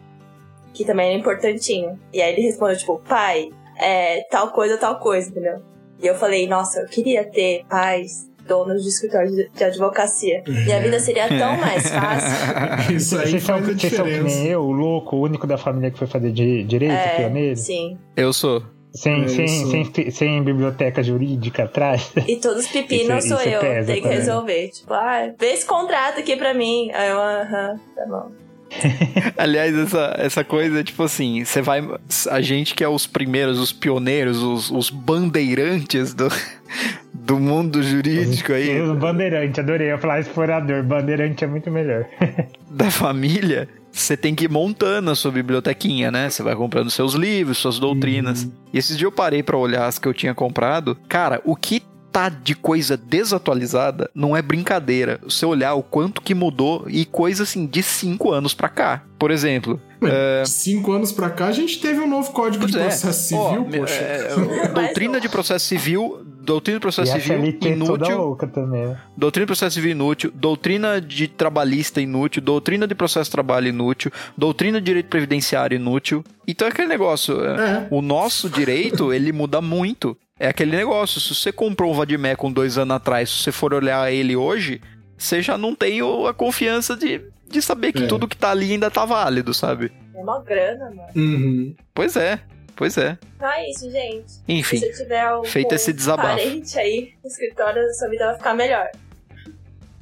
Que 0.73 0.85
também 0.85 1.09
era 1.09 1.17
importantinho. 1.19 1.99
E 2.13 2.21
aí 2.21 2.33
ele 2.33 2.41
respondeu, 2.41 2.77
tipo, 2.77 3.01
pai, 3.07 3.49
é, 3.77 4.21
tal 4.29 4.51
coisa, 4.51 4.77
tal 4.77 4.99
coisa, 4.99 5.29
entendeu? 5.29 5.61
E 6.01 6.07
eu 6.07 6.15
falei, 6.15 6.47
nossa, 6.47 6.79
eu 6.81 6.87
queria 6.87 7.23
ter 7.23 7.63
pais, 7.69 8.29
donos 8.47 8.81
de 8.83 8.89
escritório 8.89 9.29
de, 9.29 9.49
de 9.49 9.63
advocacia. 9.63 10.43
Minha 10.47 10.79
vida 10.81 10.99
seria 10.99 11.27
tão 11.27 11.57
mais 11.57 11.87
fácil. 11.91 12.31
Isso 12.95 13.17
aí 13.19 13.27
Vocês 13.29 13.43
são, 13.43 13.57
faz 13.59 13.69
a 13.69 13.73
vocês 13.73 13.93
são 13.93 14.05
que 14.05 14.11
nem 14.11 14.23
diferença. 14.23 14.47
eu, 14.47 14.61
o 14.61 14.71
louco, 14.71 15.15
o 15.17 15.21
único 15.21 15.45
da 15.45 15.57
família 15.57 15.91
que 15.91 15.97
foi 15.97 16.07
fazer 16.07 16.31
di- 16.31 16.63
direito, 16.63 16.93
É, 16.93 17.17
pioneiro. 17.17 17.55
sim. 17.57 17.97
Eu 18.15 18.33
sou. 18.33 18.63
Sem, 18.93 19.23
É, 19.23 19.27
sem, 19.29 19.47
sem, 19.47 20.11
sem 20.11 20.43
biblioteca 20.43 21.01
jurídica 21.03 21.63
atrás. 21.63 22.11
E 22.27 22.35
todos 22.37 22.65
os 22.65 22.67
pepinos 22.71 23.23
sou 23.25 23.37
isso 23.39 23.47
eu, 23.49 23.59
tem 23.85 23.95
que 23.95 24.01
também. 24.01 24.17
resolver. 24.17 24.67
Tipo, 24.69 24.93
ah, 24.93 25.31
vê 25.39 25.51
esse 25.53 25.65
contrato 25.65 26.19
aqui 26.19 26.35
pra 26.35 26.53
mim. 26.53 26.91
Aí 26.93 27.09
eu, 27.09 27.17
aham, 27.17 27.79
tá 27.95 28.05
bom. 28.07 28.31
Aliás, 29.37 29.75
essa, 29.75 30.15
essa 30.17 30.43
coisa, 30.43 30.83
tipo 30.83 31.03
assim, 31.03 31.43
você 31.43 31.61
vai. 31.61 31.87
A 32.29 32.41
gente 32.41 32.73
que 32.73 32.83
é 32.83 32.87
os 32.87 33.05
primeiros, 33.05 33.59
os 33.59 33.71
pioneiros, 33.71 34.41
os, 34.41 34.71
os 34.71 34.89
bandeirantes 34.89 36.13
do, 36.13 36.29
do 37.13 37.39
mundo 37.39 37.83
jurídico 37.83 38.53
aí, 38.53 38.81
Bandeirante, 38.95 39.59
adorei 39.59 39.91
eu 39.91 39.97
falar 39.97 40.19
explorador. 40.19 40.83
Bandeirante 40.83 41.43
é 41.43 41.47
muito 41.47 41.69
melhor. 41.69 42.05
da 42.69 42.89
família, 42.89 43.67
você 43.91 44.15
tem 44.15 44.33
que 44.33 44.45
ir 44.45 44.49
montando 44.49 45.11
a 45.11 45.15
sua 45.15 45.31
bibliotequinha, 45.31 46.09
né? 46.09 46.29
Você 46.29 46.41
vai 46.41 46.55
comprando 46.55 46.89
seus 46.89 47.13
livros, 47.13 47.57
suas 47.57 47.77
doutrinas. 47.77 48.47
E 48.73 48.77
esses 48.77 48.97
dias 48.97 49.03
eu 49.03 49.11
parei 49.11 49.43
pra 49.43 49.57
olhar 49.57 49.85
as 49.85 49.99
que 49.99 50.07
eu 50.07 50.13
tinha 50.13 50.33
comprado. 50.33 50.97
Cara, 51.09 51.41
o 51.43 51.55
que 51.55 51.83
tá 52.11 52.27
de 52.29 52.53
coisa 52.55 52.97
desatualizada 52.97 54.09
não 54.13 54.35
é 54.35 54.41
brincadeira. 54.41 55.19
Você 55.23 55.45
olhar 55.45 55.73
o 55.75 55.83
quanto 55.83 56.21
que 56.21 56.33
mudou 56.35 56.85
e 56.87 57.05
coisa 57.05 57.43
assim 57.43 57.65
de 57.65 57.81
cinco 57.81 58.31
anos 58.31 58.53
pra 58.53 58.67
cá. 58.69 59.03
Por 59.17 59.31
exemplo, 59.31 59.79
Mas, 59.99 60.49
Cinco 60.49 60.91
anos 60.93 61.11
pra 61.11 61.29
cá, 61.29 61.45
a 61.47 61.51
gente 61.51 61.79
teve 61.79 61.99
um 61.99 62.07
novo 62.09 62.31
código 62.31 62.65
de 62.65 62.73
Pois 62.73 62.83
é. 62.83 62.87
processo 62.87 63.35
Ó, 63.35 63.49
civil, 63.49 63.67
me- 63.67 63.77
poxa. 63.79 63.93
é, 63.93 64.35
doutrina 64.73 65.21
de 65.21 65.29
processo 65.29 65.65
civil, 65.65 66.25
doutrina 66.43 66.77
E 66.77 66.81
processo 66.81 67.11
civil 67.19 67.53
toda 67.59 67.69
inútil, 67.69 68.17
louca 68.17 68.47
também. 68.47 68.87
né? 68.87 68.97
doutrina 69.15 69.45
de 69.45 69.47
processo 69.47 69.73
civil 69.75 69.91
inútil, 69.91 70.31
doutrina 70.33 70.99
de 70.99 71.27
trabalhista 71.27 72.01
inútil, 72.01 72.41
doutrina 72.41 72.87
de 72.87 72.95
processo 72.95 73.29
de 73.29 73.31
trabalho 73.31 73.67
inútil, 73.67 74.11
doutrina 74.37 74.79
de 74.79 74.85
direito 74.85 75.07
previdenciário 75.07 75.75
inútil. 75.75 76.23
Então 76.47 76.67
é 76.67 76.71
aquele 76.71 76.87
negócio, 76.87 77.43
é, 77.45 77.69
É. 77.83 77.87
o 77.91 78.01
nosso 78.01 78.49
direito, 78.49 79.13
ele 79.13 79.31
muda 79.31 79.61
muito. 79.61 80.17
É 80.39 80.47
aquele 80.47 80.75
negócio, 80.75 81.21
se 81.21 81.35
você 81.35 81.51
comprou 81.51 81.91
um 81.91 81.95
Vadimé 81.95 82.35
com 82.35 82.51
dois 82.51 82.77
anos 82.77 82.95
atrás, 82.95 83.29
se 83.29 83.43
você 83.43 83.51
for 83.51 83.73
olhar 83.73 84.11
ele 84.11 84.35
hoje, 84.35 84.81
você 85.17 85.41
já 85.41 85.55
não 85.57 85.75
tem 85.75 86.01
o- 86.01 86.25
a 86.25 86.33
confiança 86.33 86.95
de, 86.97 87.21
de 87.47 87.61
saber 87.61 87.91
que 87.93 88.03
É. 88.03 88.07
tudo 88.07 88.27
que 88.27 88.35
tá 88.35 88.49
ali 88.49 88.71
ainda 88.71 88.89
tá 88.89 89.05
válido, 89.05 89.53
sabe? 89.53 89.91
É 90.15 90.19
uma 90.23 90.41
grana, 90.41 90.85
mano. 90.85 91.01
Uhum. 91.15 91.75
Pois 91.93 92.15
é, 92.15 92.39
pois 92.81 92.97
é. 92.97 93.15
Então 93.35 93.47
é 93.47 93.69
isso, 93.69 93.91
gente. 93.91 94.33
Enfim. 94.47 94.77
Se 94.77 94.87
você 94.87 95.03
tiver 95.03 95.35
um, 95.35 95.43
feito 95.43 95.75
esse 95.75 95.93
desabafo. 95.93 96.29
parente 96.29 96.79
aí 96.79 97.13
no 97.23 97.29
escritório, 97.29 97.79
sua 97.93 98.09
vida 98.09 98.25
vai 98.25 98.35
ficar 98.37 98.55
melhor. 98.55 98.89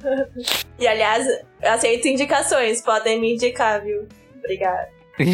e 0.80 0.88
aliás, 0.88 1.26
eu 1.60 1.72
aceito 1.72 2.08
indicações, 2.08 2.80
podem 2.80 3.20
me 3.20 3.34
indicar, 3.34 3.84
viu? 3.84 4.08
Obrigada. 4.38 4.88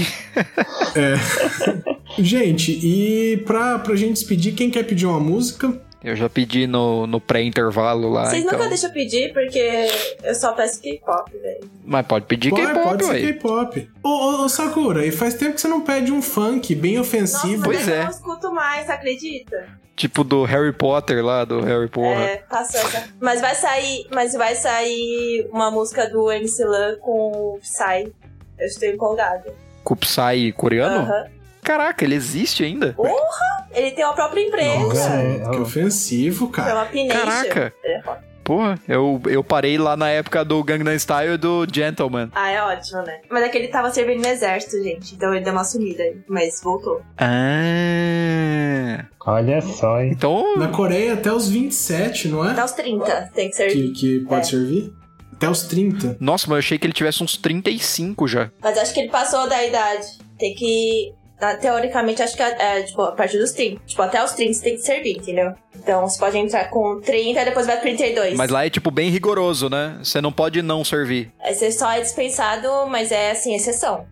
Gente, 2.18 2.72
e 2.72 3.36
pra, 3.46 3.78
pra 3.78 3.94
gente 3.94 4.14
despedir, 4.14 4.56
quem 4.56 4.68
quer 4.68 4.82
pedir 4.82 5.06
uma 5.06 5.20
música? 5.20 5.80
Eu 6.06 6.14
já 6.14 6.30
pedi 6.30 6.68
no, 6.68 7.04
no 7.04 7.20
pré-intervalo 7.20 8.08
lá. 8.08 8.26
Vocês 8.26 8.44
então... 8.44 8.56
nunca 8.56 8.68
deixam 8.68 8.90
eu 8.90 8.94
pedir, 8.94 9.32
porque 9.32 9.88
eu 10.22 10.34
só 10.36 10.52
peço 10.52 10.80
K-pop, 10.80 11.32
velho. 11.36 11.68
Mas 11.84 12.06
pode 12.06 12.26
pedir 12.26 12.52
K-pop, 12.54 12.80
pode 12.80 13.04
ser. 13.06 13.20
K-pop. 13.20 13.90
Ô, 14.04 14.08
ô, 14.08 14.44
ô, 14.44 14.48
Sakura, 14.48 15.04
e 15.04 15.10
faz 15.10 15.34
tempo 15.34 15.54
que 15.54 15.60
você 15.60 15.66
não 15.66 15.80
pede 15.80 16.12
um 16.12 16.22
funk 16.22 16.76
bem 16.76 16.96
Nossa, 16.96 17.08
ofensivo. 17.08 17.58
mas 17.58 17.64
Pois 17.64 17.88
eu 17.88 17.94
é. 17.94 18.04
não 18.04 18.10
escuto 18.10 18.52
mais, 18.52 18.88
acredita? 18.88 19.66
Tipo 19.96 20.22
do 20.22 20.44
Harry 20.44 20.72
Potter 20.72 21.24
lá, 21.24 21.44
do 21.44 21.60
Harry 21.60 21.88
Porra. 21.88 22.22
É, 22.22 22.36
passou 22.36 22.80
essa. 22.82 23.08
Mas 23.18 23.40
vai 23.40 23.56
sair, 23.56 24.06
mas 24.14 24.32
vai 24.34 24.54
sair 24.54 25.48
uma 25.50 25.72
música 25.72 26.08
do 26.08 26.30
MC 26.30 26.64
Lan 26.64 26.98
com 27.00 27.32
o 27.32 27.58
Psy. 27.60 28.12
Eu 28.60 28.66
estou 28.66 28.88
empolgada. 28.88 29.52
Kupsai 29.82 30.52
coreano? 30.52 30.98
Aham. 30.98 31.24
Caraca, 31.64 32.04
ele 32.04 32.14
existe 32.14 32.62
ainda? 32.62 32.92
Porra! 32.92 33.65
Ele 33.76 33.90
tem 33.92 34.04
uma 34.04 34.14
própria 34.14 34.40
empresa. 34.40 34.78
Nossa, 34.78 35.12
É, 35.12 35.50
que 35.50 35.56
ofensivo, 35.58 36.48
cara. 36.48 36.70
Chama 36.70 36.86
Pination. 36.86 37.20
Caraca. 37.24 37.74
É. 37.84 38.00
Porra, 38.42 38.78
eu, 38.86 39.20
eu 39.26 39.42
parei 39.42 39.76
lá 39.76 39.96
na 39.96 40.08
época 40.08 40.44
do 40.44 40.62
Gangnam 40.62 40.94
Style 40.96 41.34
e 41.34 41.36
do 41.36 41.66
Gentleman. 41.70 42.30
Ah, 42.32 42.48
é 42.48 42.62
ótimo, 42.62 43.02
né? 43.02 43.18
Mas 43.28 43.42
é 43.42 43.48
que 43.48 43.58
ele 43.58 43.66
tava 43.68 43.90
servindo 43.90 44.20
no 44.22 44.28
exército, 44.28 44.80
gente. 44.84 45.14
Então 45.16 45.34
ele 45.34 45.44
deu 45.44 45.52
uma 45.52 45.64
sumida 45.64 46.00
aí. 46.04 46.16
Mas 46.28 46.60
voltou. 46.62 47.02
Ah. 47.18 49.04
Olha 49.26 49.60
só, 49.60 50.00
hein? 50.00 50.12
Então, 50.14 50.56
Na 50.56 50.68
Coreia 50.68 51.14
até 51.14 51.32
os 51.32 51.48
27, 51.48 52.28
não 52.28 52.42
Até 52.42 52.60
é? 52.60 52.64
os 52.64 52.72
30 52.72 53.30
tem 53.34 53.50
que 53.50 53.56
servir. 53.56 53.92
Que, 53.92 54.20
que 54.20 54.20
pode 54.26 54.46
É. 54.46 54.50
servir? 54.50 54.92
Até 55.32 55.50
os 55.50 55.62
30. 55.64 56.16
nossa, 56.20 56.46
mas 56.46 56.54
eu 56.54 56.58
achei 56.60 56.78
que 56.78 56.86
ele 56.86 56.94
tivesse 56.94 57.22
uns 57.22 57.36
35 57.36 58.26
já. 58.28 58.50
Mas 58.62 58.78
acho 58.78 58.94
que 58.94 59.00
ele 59.00 59.10
passou 59.10 59.46
da 59.48 59.62
idade. 59.64 60.06
Tem 60.38 60.54
que. 60.54 61.12
Ah, 61.40 61.54
Teoricamente, 61.54 62.22
acho 62.22 62.36
que 62.36 62.42
é, 62.42 62.78
é, 62.78 62.82
tipo, 62.82 63.02
a 63.02 63.12
partir 63.12 63.38
dos 63.38 63.52
30. 63.52 63.80
Tipo, 63.86 64.02
até 64.02 64.22
os 64.24 64.32
30 64.32 64.52
você 64.54 64.62
tem 64.62 64.74
que 64.76 64.82
servir, 64.82 65.16
entendeu? 65.18 65.54
Então 65.74 66.08
você 66.08 66.18
pode 66.18 66.38
entrar 66.38 66.70
com 66.70 67.00
30 67.00 67.40
e 67.40 67.44
depois 67.44 67.66
vai 67.66 67.76
pra 67.76 67.84
32. 67.84 68.36
Mas 68.36 68.50
lá 68.50 68.64
é 68.66 68.70
tipo 68.70 68.90
bem 68.90 69.10
rigoroso, 69.10 69.68
né? 69.68 69.98
Você 70.02 70.20
não 70.20 70.32
pode 70.32 70.62
não 70.62 70.84
servir. 70.84 71.30
Aí 71.40 71.54
você 71.54 71.70
só 71.70 71.90
é 71.92 72.00
dispensado, 72.00 72.68
mas 72.88 73.12
é 73.12 73.30
assim, 73.32 73.54
exceção. 73.54 74.06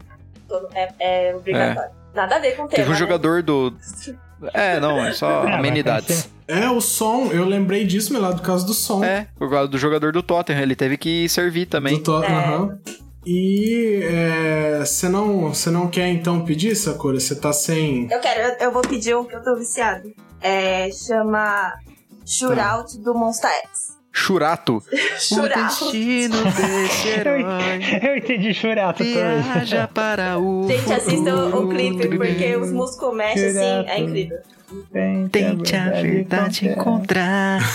É, 0.75 1.29
é 1.31 1.35
obrigatório. 1.37 1.91
Nada 2.15 2.37
a 2.37 2.39
ver 2.39 2.57
com 2.57 2.65
o 2.65 2.69
tema. 2.69 2.77
Teve 2.77 2.91
um 2.91 2.93
né? 2.93 2.99
jogador 2.99 3.43
do. 3.43 3.75
É, 4.53 4.79
não, 4.79 5.05
é 5.05 5.13
só 5.13 5.43
Ah, 5.49 5.57
amenidades. 5.57 6.29
É, 6.47 6.69
o 6.69 6.81
som, 6.81 7.31
eu 7.33 7.45
lembrei 7.47 7.85
disso, 7.85 8.13
meu 8.13 8.21
lá, 8.21 8.31
do 8.31 8.43
caso 8.43 8.67
do 8.67 8.75
som. 8.75 9.03
É, 9.03 9.27
por 9.39 9.51
causa 9.51 9.67
do 9.67 9.79
jogador 9.79 10.13
do 10.13 10.23
Tottenham, 10.23 10.61
ele 10.63 10.77
teve 10.77 10.97
que 10.99 11.29
servir 11.29 11.67
também. 11.67 11.97
Do 11.97 12.03
to- 12.03 12.23
É. 12.23 12.27
aham. 12.31 12.79
E 13.27 14.01
é, 14.03 14.81
você 14.85 15.09
não, 15.09 15.49
você 15.55 15.71
não 15.71 15.89
quer 15.89 16.09
então 16.09 16.45
pedir, 16.45 16.77
Sakura? 16.77 17.19
Você 17.19 17.35
tá 17.35 17.53
sem. 17.53 18.11
Eu 18.11 18.21
quero, 18.21 18.41
eu, 18.41 18.67
eu 18.67 18.73
vou 18.73 18.83
pedir 18.83 19.17
um 19.17 19.25
que 19.25 19.35
eu 19.35 19.43
tô 19.43 19.57
viciado. 19.57 20.13
É, 20.41 20.91
chama 20.93 21.73
Shootout 22.27 22.99
do 22.99 23.15
Monster 23.15 23.51
X. 23.51 23.95
Churato. 24.13 24.83
Desse 24.91 25.35
Eu, 27.25 27.35
eu 28.11 28.17
entendi 28.17 28.55
também. 28.55 29.13
Viaja 29.43 29.89
para 29.89 30.39
o. 30.39 30.69
Gente, 30.69 30.93
assista 30.93 31.35
o, 31.35 31.69
clipe, 31.69 32.17
porque 32.17 32.57
os 32.57 32.71
músculos 32.71 33.17
mexem 33.17 33.49
assim, 33.49 33.89
é 33.89 33.99
incrível. 33.99 34.39
Tente 35.31 35.77
a 35.77 35.91
verdade 35.91 36.69
encontrar. 36.69 37.61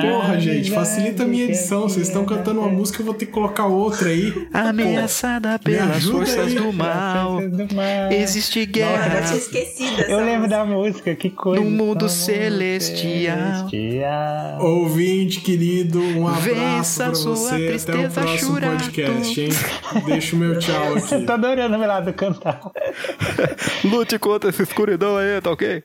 Porra, 0.00 0.38
gente, 0.38 0.70
facilita 0.70 1.22
a 1.22 1.26
minha 1.26 1.44
edição. 1.44 1.82
Vocês 1.82 2.06
estão 2.06 2.24
cantando 2.26 2.60
uma 2.60 2.68
música, 2.68 3.00
eu 3.00 3.06
vou 3.06 3.14
ter 3.14 3.26
que 3.26 3.32
colocar 3.32 3.66
outra 3.66 4.10
aí. 4.10 4.46
Ameaçada 4.52 5.58
pelas 5.58 6.04
forças 6.04 6.48
aí. 6.48 6.54
do 6.54 6.72
mal. 6.72 7.38
Existe 8.10 8.60
Eu 8.60 8.66
guerra 8.66 9.22
tinha 9.22 9.38
esquecido 9.38 10.02
Eu 10.02 10.24
lembro 10.24 10.48
da 10.48 10.64
música, 10.64 11.14
que 11.14 11.30
coisa. 11.30 11.64
No 11.64 11.70
mundo 11.70 12.08
celestial. 12.08 13.68
celestial. 13.70 14.62
Ouvinte 14.62 15.40
querido, 15.40 16.00
um 16.00 16.28
abraço 16.28 16.42
Vença 16.50 17.04
pra 17.06 17.14
sua 17.14 17.34
você. 17.34 17.54
Até 17.54 17.64
o 17.64 17.68
tristeza, 17.68 18.20
próximo 18.20 18.54
Churato. 18.54 18.76
podcast, 18.84 19.40
hein? 19.40 19.48
Deixa 20.04 20.36
o 20.36 20.38
meu 20.38 20.58
tchau 20.58 20.90
Você 20.94 21.14
aqui. 21.16 21.24
tá 21.24 21.34
adorando 21.34 21.76
o 21.76 21.78
Melado 21.80 22.12
cantar. 22.12 22.60
Lute 23.84 24.18
contra 24.18 24.50
essa 24.50 24.62
escuridão 24.62 25.01
aí, 25.01 25.41
tá 25.41 25.51
ok? 25.51 25.83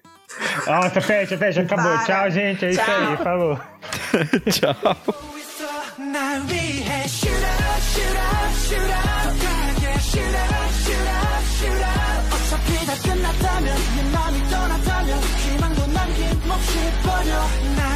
Nossa, 0.66 1.00
fecha, 1.00 1.36
fecha, 1.36 1.62
acabou. 1.62 1.92
Para. 1.92 2.04
Tchau, 2.04 2.30
gente. 2.30 2.64
É 2.64 2.70
isso 2.70 2.80
Tchau. 2.82 2.94
aí, 3.10 3.16
falou. 3.18 3.60
Tchau. 4.50 4.96
날 5.98 6.40
위해 6.48 7.04
shoot 7.06 7.30
up, 7.30 7.80
shoot 7.92 8.16
up, 8.16 8.52
shoot 8.66 8.80
up, 8.80 9.82
yeah, 9.82 9.98
shoot 10.00 10.34
up, 10.34 10.72
shoot 10.82 11.08
up, 11.08 11.44
shoot 11.58 11.84
up. 11.84 12.32
어차피 12.34 12.86
다 12.86 12.92
끝났다면 13.02 13.76
네 13.96 14.02
맘이 14.10 14.36
떠났다면 14.50 15.20
희망도 15.20 15.86
남김없이 15.86 16.72
버려 17.02 17.30
날 17.76 17.95